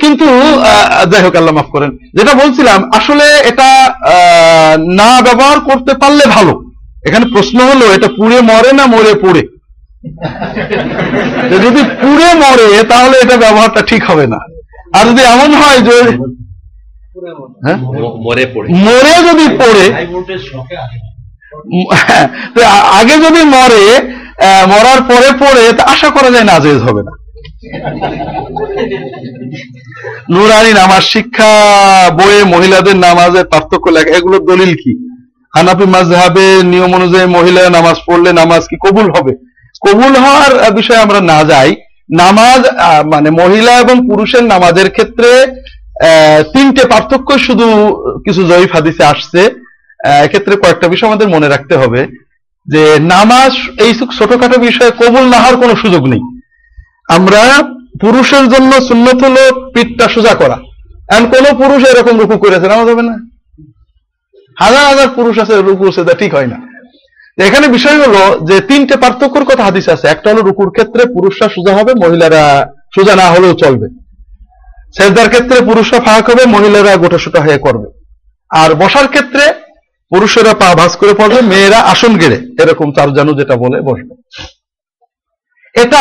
কিন্তু 0.02 0.26
যাই 1.10 1.22
হোক, 1.24 1.34
আল্লাহ 1.36 1.54
মাফ 1.54 1.68
করেন। 1.74 1.90
যেটা 2.18 2.32
বলছিলাম, 2.42 2.78
আসলে 2.98 3.26
এটা 3.50 3.68
না 5.00 5.10
ব্যবহার 5.26 5.58
করতে 5.68 5.92
পারলে 6.02 6.24
ভালো। 6.36 6.52
এখানে 7.08 7.24
প্রশ্ন 7.34 7.58
হলো, 7.70 7.86
এটা 7.96 8.08
পুড়ে 8.16 8.38
মরে 8.50 8.70
না 8.78 8.84
মরে 8.94 9.12
পড়ে? 9.24 9.42
যদি 11.64 11.80
পুড়ে 12.02 12.28
মরে, 12.42 12.68
তাহলে 12.92 13.14
এটা 13.24 13.36
ব্যবহারটা 13.44 13.80
ঠিক 13.90 14.02
হবে 14.10 14.26
না। 14.34 14.40
আর 14.98 15.04
যদি 15.10 15.22
এমন 15.34 15.50
হয় 15.60 15.80
যে 15.88 15.96
হ্যাঁ? 17.64 17.78
মরে 18.78 19.14
যদি 19.28 19.46
পড়ে 19.60 19.84
তো 22.54 22.60
আগে 22.92 23.14
যদি 23.24 23.40
মরে 23.54 23.84
মরার 24.72 25.00
পরে 25.02 25.28
পড়ে 25.40 25.64
তা 25.72 25.82
আশা 25.84 26.08
করা 26.10 26.28
যায় 26.30 26.44
নাজেজ 26.44 26.78
হবে 26.78 27.02
না। 27.02 27.12
নুরানি 30.28 30.72
নামাজ 30.72 31.02
শিক্ষা 31.04 31.50
বইয়ে 32.10 32.42
মহিলাদের 32.44 32.96
নামাজের 32.98 33.44
পার্থক্য 33.44 33.86
লেখা 33.88 34.12
এগুলোর 34.16 34.42
দলিল 34.44 34.72
কি? 34.74 34.92
হানাফি 35.52 35.86
মাযহাবে 35.86 36.46
নিয়ম 36.64 36.92
অনুযায়ী 36.94 37.26
মহিলা 37.28 37.60
নামাজ 37.68 37.96
পড়লে 38.06 38.30
নামাজ 38.32 38.62
কি 38.70 38.76
কবুল 38.84 39.06
হবে? 39.10 39.32
কবুল 39.82 40.12
হওয়ার 40.16 40.52
বিষয়ে 40.72 41.00
আমরা 41.00 41.20
না 41.22 41.38
যাই। 41.44 41.70
নামাজ 42.16 42.60
আহ, 42.78 43.02
মানে 43.04 43.28
মহিলা 43.32 43.72
এবং 43.80 43.96
পুরুষের 44.08 44.44
নামাজের 44.44 44.88
ক্ষেত্রে 44.90 45.30
তিনটে 46.52 46.86
পার্থক্য 46.86 47.38
শুধু 47.38 47.66
কিছু 48.24 48.46
জয়ীফ 48.46 48.72
হাদিসে 48.72 49.04
আসছে। 49.04 49.50
আহ, 50.04 50.24
এক্ষেত্রে 50.24 50.56
কয়েকটা 50.56 50.88
বিষয় 50.88 51.08
আমাদের 51.08 51.28
মনে 51.28 51.48
রাখতে 51.48 51.76
হবে 51.76 52.06
যে 52.66 52.96
নামাজ 53.00 53.80
এই 53.80 53.94
ছোটখাটো 53.94 54.58
বিষয়ে 54.58 54.90
কবুল 54.90 55.28
না 55.28 55.36
হওয়ার 55.36 55.56
কোনো 55.56 55.76
সুযোগ 55.76 56.06
নেই। 56.06 56.40
আমরা 57.08 57.62
পুরুষের 58.00 58.48
জন্য 58.48 58.72
সুন্নত 58.72 59.24
হলো 59.24 59.70
পিঠটা 59.70 60.08
সোজা 60.08 60.34
করা। 60.34 60.58
এখন 61.08 61.26
কোন 61.26 61.56
পুরুষ 61.56 61.84
এরকম 61.84 62.18
রুকু 62.18 62.38
করেছে 62.38 62.68
নামাজ 62.68 62.88
হবে 62.88 63.02
না। 63.02 63.18
হাজার 64.58 64.86
হাজার 64.86 65.08
পুরুষ 65.08 65.38
আছে 65.38 65.62
রুকু 65.62 65.92
সেটা 65.92 66.14
ঠিক 66.14 66.34
হয় 66.34 66.46
না। 66.46 66.68
এখানে 67.44 67.68
বিষয় 67.68 67.98
হলো 67.98 68.46
যে 68.46 68.60
তিনটে 68.60 68.96
পার্থক্যর 68.96 69.44
কথা 69.44 69.64
হাদিস 69.64 69.88
আছে। 69.88 70.08
একটা 70.08 70.30
হলো 70.30 70.42
রুকুর 70.42 70.70
ক্ষেত্রে 70.70 71.04
পুরুষরা 71.04 71.48
সোজা 71.48 71.76
হবে 71.76 71.94
মহিলারা 71.94 72.72
সোজা 72.94 73.16
না 73.16 73.30
হলেও 73.30 73.54
চলবে। 73.54 74.07
সেজদার 74.96 75.28
ক্ষেত্রে 75.28 75.60
পুরুষরা 75.60 76.00
ফাঁক 76.00 76.30
হবে, 76.30 76.46
মহিলারা 76.46 76.96
গোটা 76.96 77.18
সোটা 77.18 77.40
হয়ে 77.40 77.58
করবে 77.58 78.00
আর 78.50 78.74
বসার 78.74 79.08
ক্ষেত্রে 79.08 79.52
পুরুষেরা 80.14 80.54
পা 80.54 80.74
ভাঁজ 80.74 80.96
করে 80.96 81.14
পড়বে, 81.14 81.40
মেয়েরা 81.40 81.78
আসন 81.78 82.18
গেড়ে, 82.18 82.62
এরকম 82.62 82.92
চার 82.92 83.14
জানু 83.14 83.32
যেটা 83.32 83.56
বলে, 83.56 83.80
বসবে। 83.80 84.14
এটা 85.82 85.98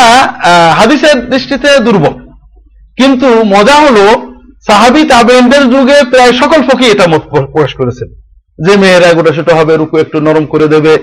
হাদিসের 0.76 1.30
দৃষ্টিতে 1.30 1.78
দুর্বল। 1.78 2.28
কিন্তু 2.96 3.44
মজা 3.44 3.74
হলো, 3.74 4.32
সাহাবি 4.66 5.04
তাবেনদের 5.04 5.70
যুগে 5.70 6.02
প্রায় 6.10 6.32
সকল 6.32 6.62
ফকি 6.62 6.86
এটা 6.86 7.06
মত 7.08 7.20
প্র- 7.20 7.46
প্রকাশ 7.46 7.74
করেছেন। 7.74 8.20
যে 8.66 8.76
মেয়েরা 8.76 9.12
গোটা 9.12 9.34
ছোট 9.34 9.52
হবে, 9.52 9.76
রুকু 9.76 9.96
একটু 9.98 10.20
নরম 10.20 10.46
করে 10.46 10.68
দেবে। 10.68 10.98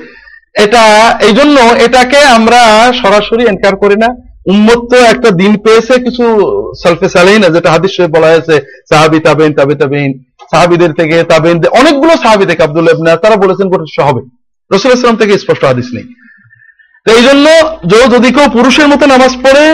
এটা 0.56 1.16
এই 1.22 1.34
জন্য 1.34 1.60
এটাকে 1.60 2.20
আমরা 2.20 2.92
সরাসরি 3.02 3.48
এনকার 3.48 3.76
করি 3.76 3.96
না। 3.96 4.25
উম্মত 4.54 4.80
তো 4.92 4.98
একটা 5.14 5.30
দিন 5.42 5.54
পেয়েছে, 5.66 5.94
কিছু 6.06 6.24
সালফে 6.82 7.08
সালেই 7.16 7.40
না, 7.44 7.48
যেটা 7.56 7.70
হাদিস 7.76 7.94
বলা 8.16 8.28
হয়েছে, 8.32 8.56
সাহাবি 8.90 9.20
তাবেন 9.28 9.50
তাবে 9.60 9.74
তাবেইন, 9.82 10.12
সাহাবিদের 10.52 10.92
থেকে 11.00 11.16
তাবেন 11.32 11.56
অনেকগুলো 11.80 12.14
সাহাবি 12.24 12.46
থেকে 12.50 12.62
আব্দুল 12.68 12.88
ইবনে 12.94 13.10
তারা 13.24 13.36
বলেছেন 13.44 13.68
গোটা 13.72 14.04
হবে। 14.10 14.22
রসুল 14.72 14.92
ইসলাম 14.96 15.16
থেকে 15.22 15.34
স্পষ্ট 15.44 15.64
হাদিস 15.70 15.88
নেই। 15.96 16.06
তো 17.06 17.10
এই 17.18 17.24
জন্য 17.28 17.46
যদি 18.14 18.30
কেউ 18.36 18.48
পুরুষের 18.58 18.88
মতো 18.92 19.04
নামাজ 19.14 19.34
পড়ে, 19.46 19.66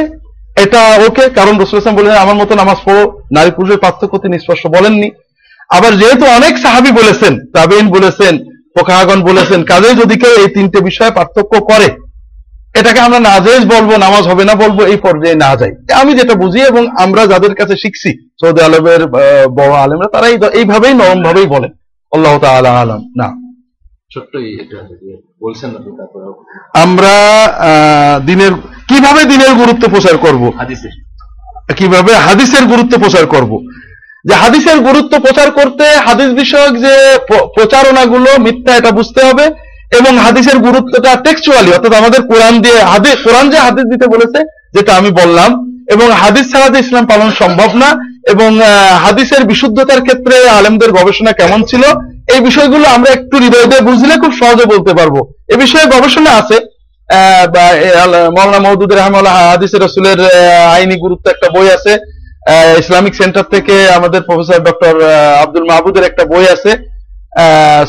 এটা 0.64 0.82
ওকে 1.08 1.26
কারণ 1.38 1.54
রসুল 1.58 1.78
ইসলাম 1.80 1.98
বলেন 2.00 2.14
আমার 2.24 2.38
মতো 2.42 2.54
নামাজ 2.62 2.78
পড়ো। 2.86 3.04
নারী 3.38 3.52
পুরুষের 3.58 3.80
পার্থক্য 3.86 4.14
তিনি 4.24 4.36
স্পষ্ট 4.44 4.64
বলেননি। 4.76 5.10
আবার 5.78 5.92
যেহেতু 6.02 6.26
অনেক 6.38 6.54
সাহাবি 6.64 6.92
বলেছেন, 7.00 7.34
তাবেইন 7.56 7.88
বলেছেন 7.98 8.34
ফোকাহাগন 8.76 9.20
বলেছেন, 9.30 9.60
কাজেই 9.72 9.96
যদি 10.02 10.16
কেউ 10.22 10.34
এই 10.44 10.50
তিনটে 10.56 10.80
বিষয়ে 10.90 11.16
পার্থক্য 11.18 11.54
করে 11.72 11.88
এটাকে 12.76 13.00
আমরা 13.00 13.20
নাজেজ 13.20 13.66
বলব 13.66 13.98
নামাজ 13.98 14.28
হবে 14.28 14.44
না 14.44 14.56
বলব 14.56 14.82
এই 14.82 14.98
পর্যায়ে 14.98 15.36
না 15.36 15.56
যাই। 15.56 15.72
আমি 15.94 16.14
যেটা 16.14 16.34
বুঝি 16.34 16.62
এবং 16.62 16.88
আমরা 17.00 17.28
যাদের 17.28 17.56
কাছে 17.56 17.76
শিখছি 17.76 18.30
সৌদি 18.46 18.62
আরবের 18.62 19.04
আহ, 19.04 19.48
বড় 19.48 19.72
আলেমরা 19.72 20.10
তারা 20.14 20.28
এইভাবেই 20.48 20.94
নরম 20.94 21.24
ভাবেই 21.24 21.46
বলেন। 21.46 21.72
আল্লাহ 22.12 22.40
তাআলা 22.40 22.82
আলাম 22.82 23.14
না। 23.18 23.52
আমরা 26.74 27.14
দিনের 28.26 28.52
কীভাবে 28.88 29.24
দিনের 29.24 29.54
গুরুত্ব 29.54 29.90
প্রচার 29.90 30.18
করব? 30.18 30.52
কীভাবে 31.78 32.16
হাদিসের 32.16 32.66
গুরুত্ব 32.66 33.00
প্রচার 33.00 33.26
করব? 33.26 33.66
যে 34.26 34.36
হাদিসের 34.36 34.80
গুরুত্ব 34.80 35.20
প্রচার 35.20 35.52
করতে 35.52 35.98
হাদিস 35.98 36.26
বিষয়ক 36.26 36.78
যে 36.78 37.18
প্র- 37.28 37.48
প্রচারণাগুলো 37.48 38.40
মিথ্যা 38.40 38.76
এটা 38.76 38.92
বুঝতে 38.92 39.26
হবে। 39.26 39.71
এবং 40.00 40.14
হাদিসের 40.26 40.58
গুরুত্বটা 40.68 41.12
টেক্সচুয়ালি 41.26 41.70
অর্থাৎ 41.74 41.94
আমাদের 42.02 42.22
কোরআন 42.32 42.56
দিয়ে 42.64 42.80
হাদিস, 42.92 43.18
কোরআন 43.26 43.46
যে 43.54 43.58
হাদিস 43.68 43.86
দিতে 43.94 44.06
বলেছে, 44.14 44.40
যেটা 44.76 44.92
আমি 45.00 45.10
বললাম, 45.22 45.50
এবং 45.94 46.08
হাদিস 46.22 46.46
ছাড়া 46.52 46.68
যে 46.74 46.80
ইসলাম 46.84 47.06
পালন 47.12 47.30
সম্ভব 47.42 47.70
না, 47.84 47.90
এবং 48.34 48.50
হাদিসের 49.06 49.44
বিশুদ্ধতার 49.52 50.04
ক্ষেত্রে 50.06 50.36
আলেমদের 50.58 50.92
গবেষণা 50.98 51.32
কেমন 51.40 51.60
ছিল, 51.72 51.84
এই 52.34 52.40
বিষয়গুলো 52.48 52.86
আমরা 52.96 53.10
একটু 53.18 53.36
হৃদয় 53.44 53.68
দিয়ে 53.72 53.88
বুঝলে 53.90 54.14
খুব 54.24 54.34
সহজে 54.42 54.66
বলতে 54.74 54.92
পারব। 55.00 55.16
এ 55.54 55.56
বিষয়ে 55.64 55.86
গবেষণা 55.96 56.32
আছে 56.42 56.58
মৌলানা 58.36 58.60
মহদুদ 58.66 58.92
রহমাল্লাহ 58.94 59.36
হাদিস 59.52 59.72
রসুলের 59.84 60.20
আইনি 60.76 60.96
গুরুত্ব 61.06 61.26
একটা 61.34 61.48
বই 61.56 61.68
আছে 61.78 61.94
ইসলামিক 62.82 63.14
সেন্টার 63.20 63.46
থেকে 63.54 63.76
আমাদের 63.98 64.22
প্রফেসর 64.28 64.60
ডক্টর 64.68 64.94
আব্দুল 65.44 65.66
মাহবুদের 65.70 66.08
একটা 66.08 66.24
বই 66.32 66.46
আছে 66.56 66.72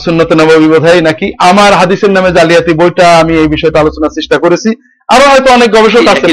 সুন্নত 0.05 0.33
নবী 0.33 0.67
বোধহয় 0.67 1.01
নাকি? 1.01 1.33
আমার 1.39 1.73
হাদিসের 1.73 2.11
নামে 2.11 2.33
জালিয়াতি 2.33 2.73
বইটা 2.73 3.19
আমি 3.19 3.39
এই 3.39 3.49
বিষয়টা 3.49 3.81
আলোচনার 3.81 4.11
চেষ্টা 4.11 4.39
করেছি। 4.39 4.75
আরও 5.09 5.29
হয়তো 5.29 5.53
অনেক 5.53 5.71
গবেষক 5.71 6.09
আছে 6.09 6.27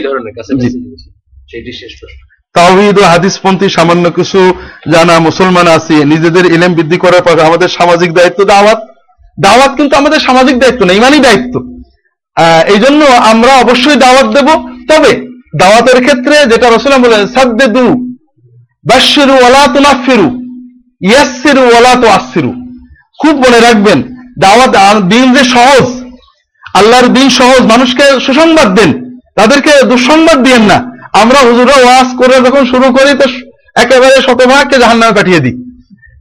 তাওহিদ 2.54 3.00
ও 3.00 3.04
হাদিসপন্থী 3.04 3.70
সামান্য 3.70 4.10
কিছু 4.10 4.54
জানা 4.92 5.20
মুসলমান 5.20 5.68
আছি। 5.68 5.94
নিজেদের 5.94 6.46
ইলেম 6.46 6.74
বৃদ্ধি 6.74 6.98
করার 6.98 7.22
পর 7.22 7.40
আমাদের 7.40 7.68
সামাজিক 7.68 8.14
দায়িত্ব 8.14 8.44
দাওয়াত। 8.44 8.78
দাওয়াত 9.40 9.76
কিন্তু 9.76 9.96
আমাদের 9.96 10.20
সামাজিক 10.20 10.60
দায়িত্ব 10.60 10.86
না 10.86 10.94
ইমানই 10.94 11.20
দায়িত্ব। 11.20 11.84
আহ, 12.36 12.72
এই 12.72 12.80
জন্য 12.80 13.06
আমরা 13.06 13.56
অবশ্যই 13.56 13.96
দাওয়াত 13.96 14.26
দেব। 14.26 14.48
তবে 14.90 15.28
দাওয়াতের 15.60 16.04
ক্ষেত্রে 16.06 16.46
যেটা 16.46 16.70
রসুলাম 16.70 17.02
বলেন 17.02 17.28
সাদ্দেদু 17.28 17.90
বাশিরু 18.90 19.34
ওয়ালা 19.34 19.68
ইয়াসিরু 21.02 21.62
ওলা 21.62 21.96
তো 21.96 22.02
তুআসসিরু। 22.02 22.54
খুব 23.22 23.36
মনে 23.36 23.60
রাখবেন 23.60 24.04
দাওয়াত 24.40 25.04
দিন 25.04 25.34
যে 25.34 25.44
সহজ 25.44 25.86
আল্লাহর 26.76 27.08
দিন 27.08 27.30
সহজ 27.30 27.62
মানুষকে 27.62 28.20
সুসংবাদ 28.20 28.76
দেন 28.76 29.20
তাদেরকে 29.36 29.72
দুঃসংবাদ 29.86 30.44
দিয়েন 30.44 30.62
না। 30.62 30.92
আমরা 31.14 31.40
হুজুরা 31.40 31.76
ওয়াজ 31.76 32.06
করে 32.18 32.42
যখন 32.42 32.66
শুরু 32.66 32.94
করি 32.94 33.18
তো 33.18 33.26
একেবারে 33.76 34.22
শতভাগকে 34.22 34.78
জাহান্নামে 34.78 35.14
পাঠিয়ে 35.14 35.40
দিই। 35.40 35.56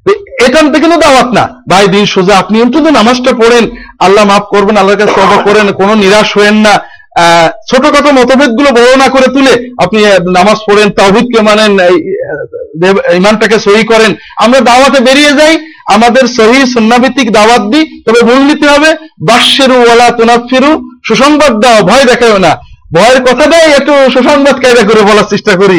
তো 0.04 0.10
এটা 0.46 0.60
তো 0.62 0.96
দাওয়াত 1.00 1.26
না। 1.26 1.62
ভাই 1.70 1.88
দিন 1.88 2.06
সোজা 2.06 2.38
আপনি 2.38 2.62
অন্তত 2.62 2.80
নামাজটা 2.80 3.32
পড়েন 3.32 3.70
আল্লাহ 3.98 4.24
মাফ 4.24 4.42
করবেন 4.42 4.76
আল্লাহর 4.76 4.98
কাছে 4.98 5.42
করেন 5.44 5.72
কোনো 5.72 5.94
নিরাশ 5.94 6.38
হয়েন 6.38 6.54
না। 6.54 6.80
আহ, 7.18 7.48
ছোটখাটো 7.70 8.12
মতভেদগুলো 8.12 8.70
বড় 8.70 8.96
না 8.96 9.08
করে 9.08 9.26
তুলে 9.26 9.70
আপনি 9.78 10.02
নামাজ 10.32 10.56
পড়েন 10.70 10.90
তাওহিদকে 10.90 11.40
মানেন 11.42 11.78
ইমানটাকে 13.14 13.58
সহি 13.58 13.84
করেন। 13.84 14.14
আমরা 14.36 14.60
দাওয়াতে 14.60 15.00
বেরিয়ে 15.00 15.32
যাই 15.32 15.58
আমাদের 15.94 16.24
সহি 16.36 16.60
সুন্নাভিত্তিক 16.74 17.28
দাওয়াত 17.32 17.62
দিই, 17.73 17.85
তবে 18.06 18.20
ভুল 18.28 18.40
নিতে 18.51 18.66
হবে। 18.69 18.90
বাস্যেরু 19.28 19.77
ওয়ালা 19.82 20.09
তুনাফিরু, 20.10 20.70
সুসংবাদ 21.09 21.52
দাও, 21.62 21.78
ভয় 21.82 22.05
দেখাও 22.05 22.39
না। 22.39 22.52
ভয়ের 22.94 23.20
কথা 23.23 23.47
দেয়, 23.47 23.69
একটু 23.78 23.93
সুসংবাদ 24.15 24.56
কায়দা 24.62 24.82
করে 24.82 25.02
বলার 25.02 25.31
চেষ্টা 25.31 25.55
করি, 25.56 25.78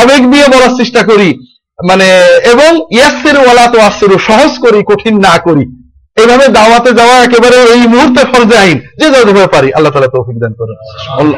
আবেগ 0.00 0.22
দিয়ে 0.32 0.46
বলার 0.48 0.76
চেষ্টা 0.76 1.02
করি। 1.02 1.28
মানে 1.88 2.08
এবং 2.52 2.70
ইয়াসের 2.96 3.36
ওয়ালা 3.38 3.66
তো 3.66 3.78
আসেরু 3.80 4.16
সহজ 4.18 4.52
করি, 4.58 4.80
কঠিন 4.90 5.14
না 5.26 5.34
করি। 5.46 5.64
এইভাবে 6.17 6.45
দাওয়াতে 6.47 6.93
যাওয়া 6.93 7.15
একেবারে 7.23 7.57
এই 7.73 7.83
মুহূর্তে 7.87 8.21
ফরজে 8.31 8.57
আইন 8.57 8.77
যে 8.99 9.07
যেভাবে 9.13 9.47
পারি 9.47 9.69
আল্লাহ 9.77 9.91
তাআলা 9.91 10.07
তৌফিক 10.07 10.37
দান 10.43 10.53
করুন 10.59 10.77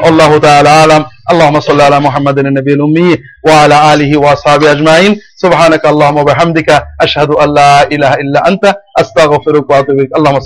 আল্লাহ 0.08 0.30
তাআলা 0.38 0.72
আলাম 0.84 1.02
اللهم 1.32 1.60
صل 1.60 1.80
على 1.80 2.00
محمد 2.00 2.38
النبي 2.38 2.72
الأمي 2.74 3.18
وعلى 3.46 3.94
آله 3.94 4.16
وأصحابه 4.16 4.72
أجمعين 4.72 5.20
سبحانك 5.36 5.86
اللهم 5.86 6.16
وبحمدك 6.16 6.68
أشهد 7.00 7.30
أن 7.30 7.54
لا 7.54 7.82
إله 7.82 8.14
إلا 8.14 8.48
أنت 8.48 8.64
أستغفرك 9.00 9.70
وأتوب 9.70 9.90
إليك 9.90 10.16
اللهم 10.16 10.36
صل 10.40 10.44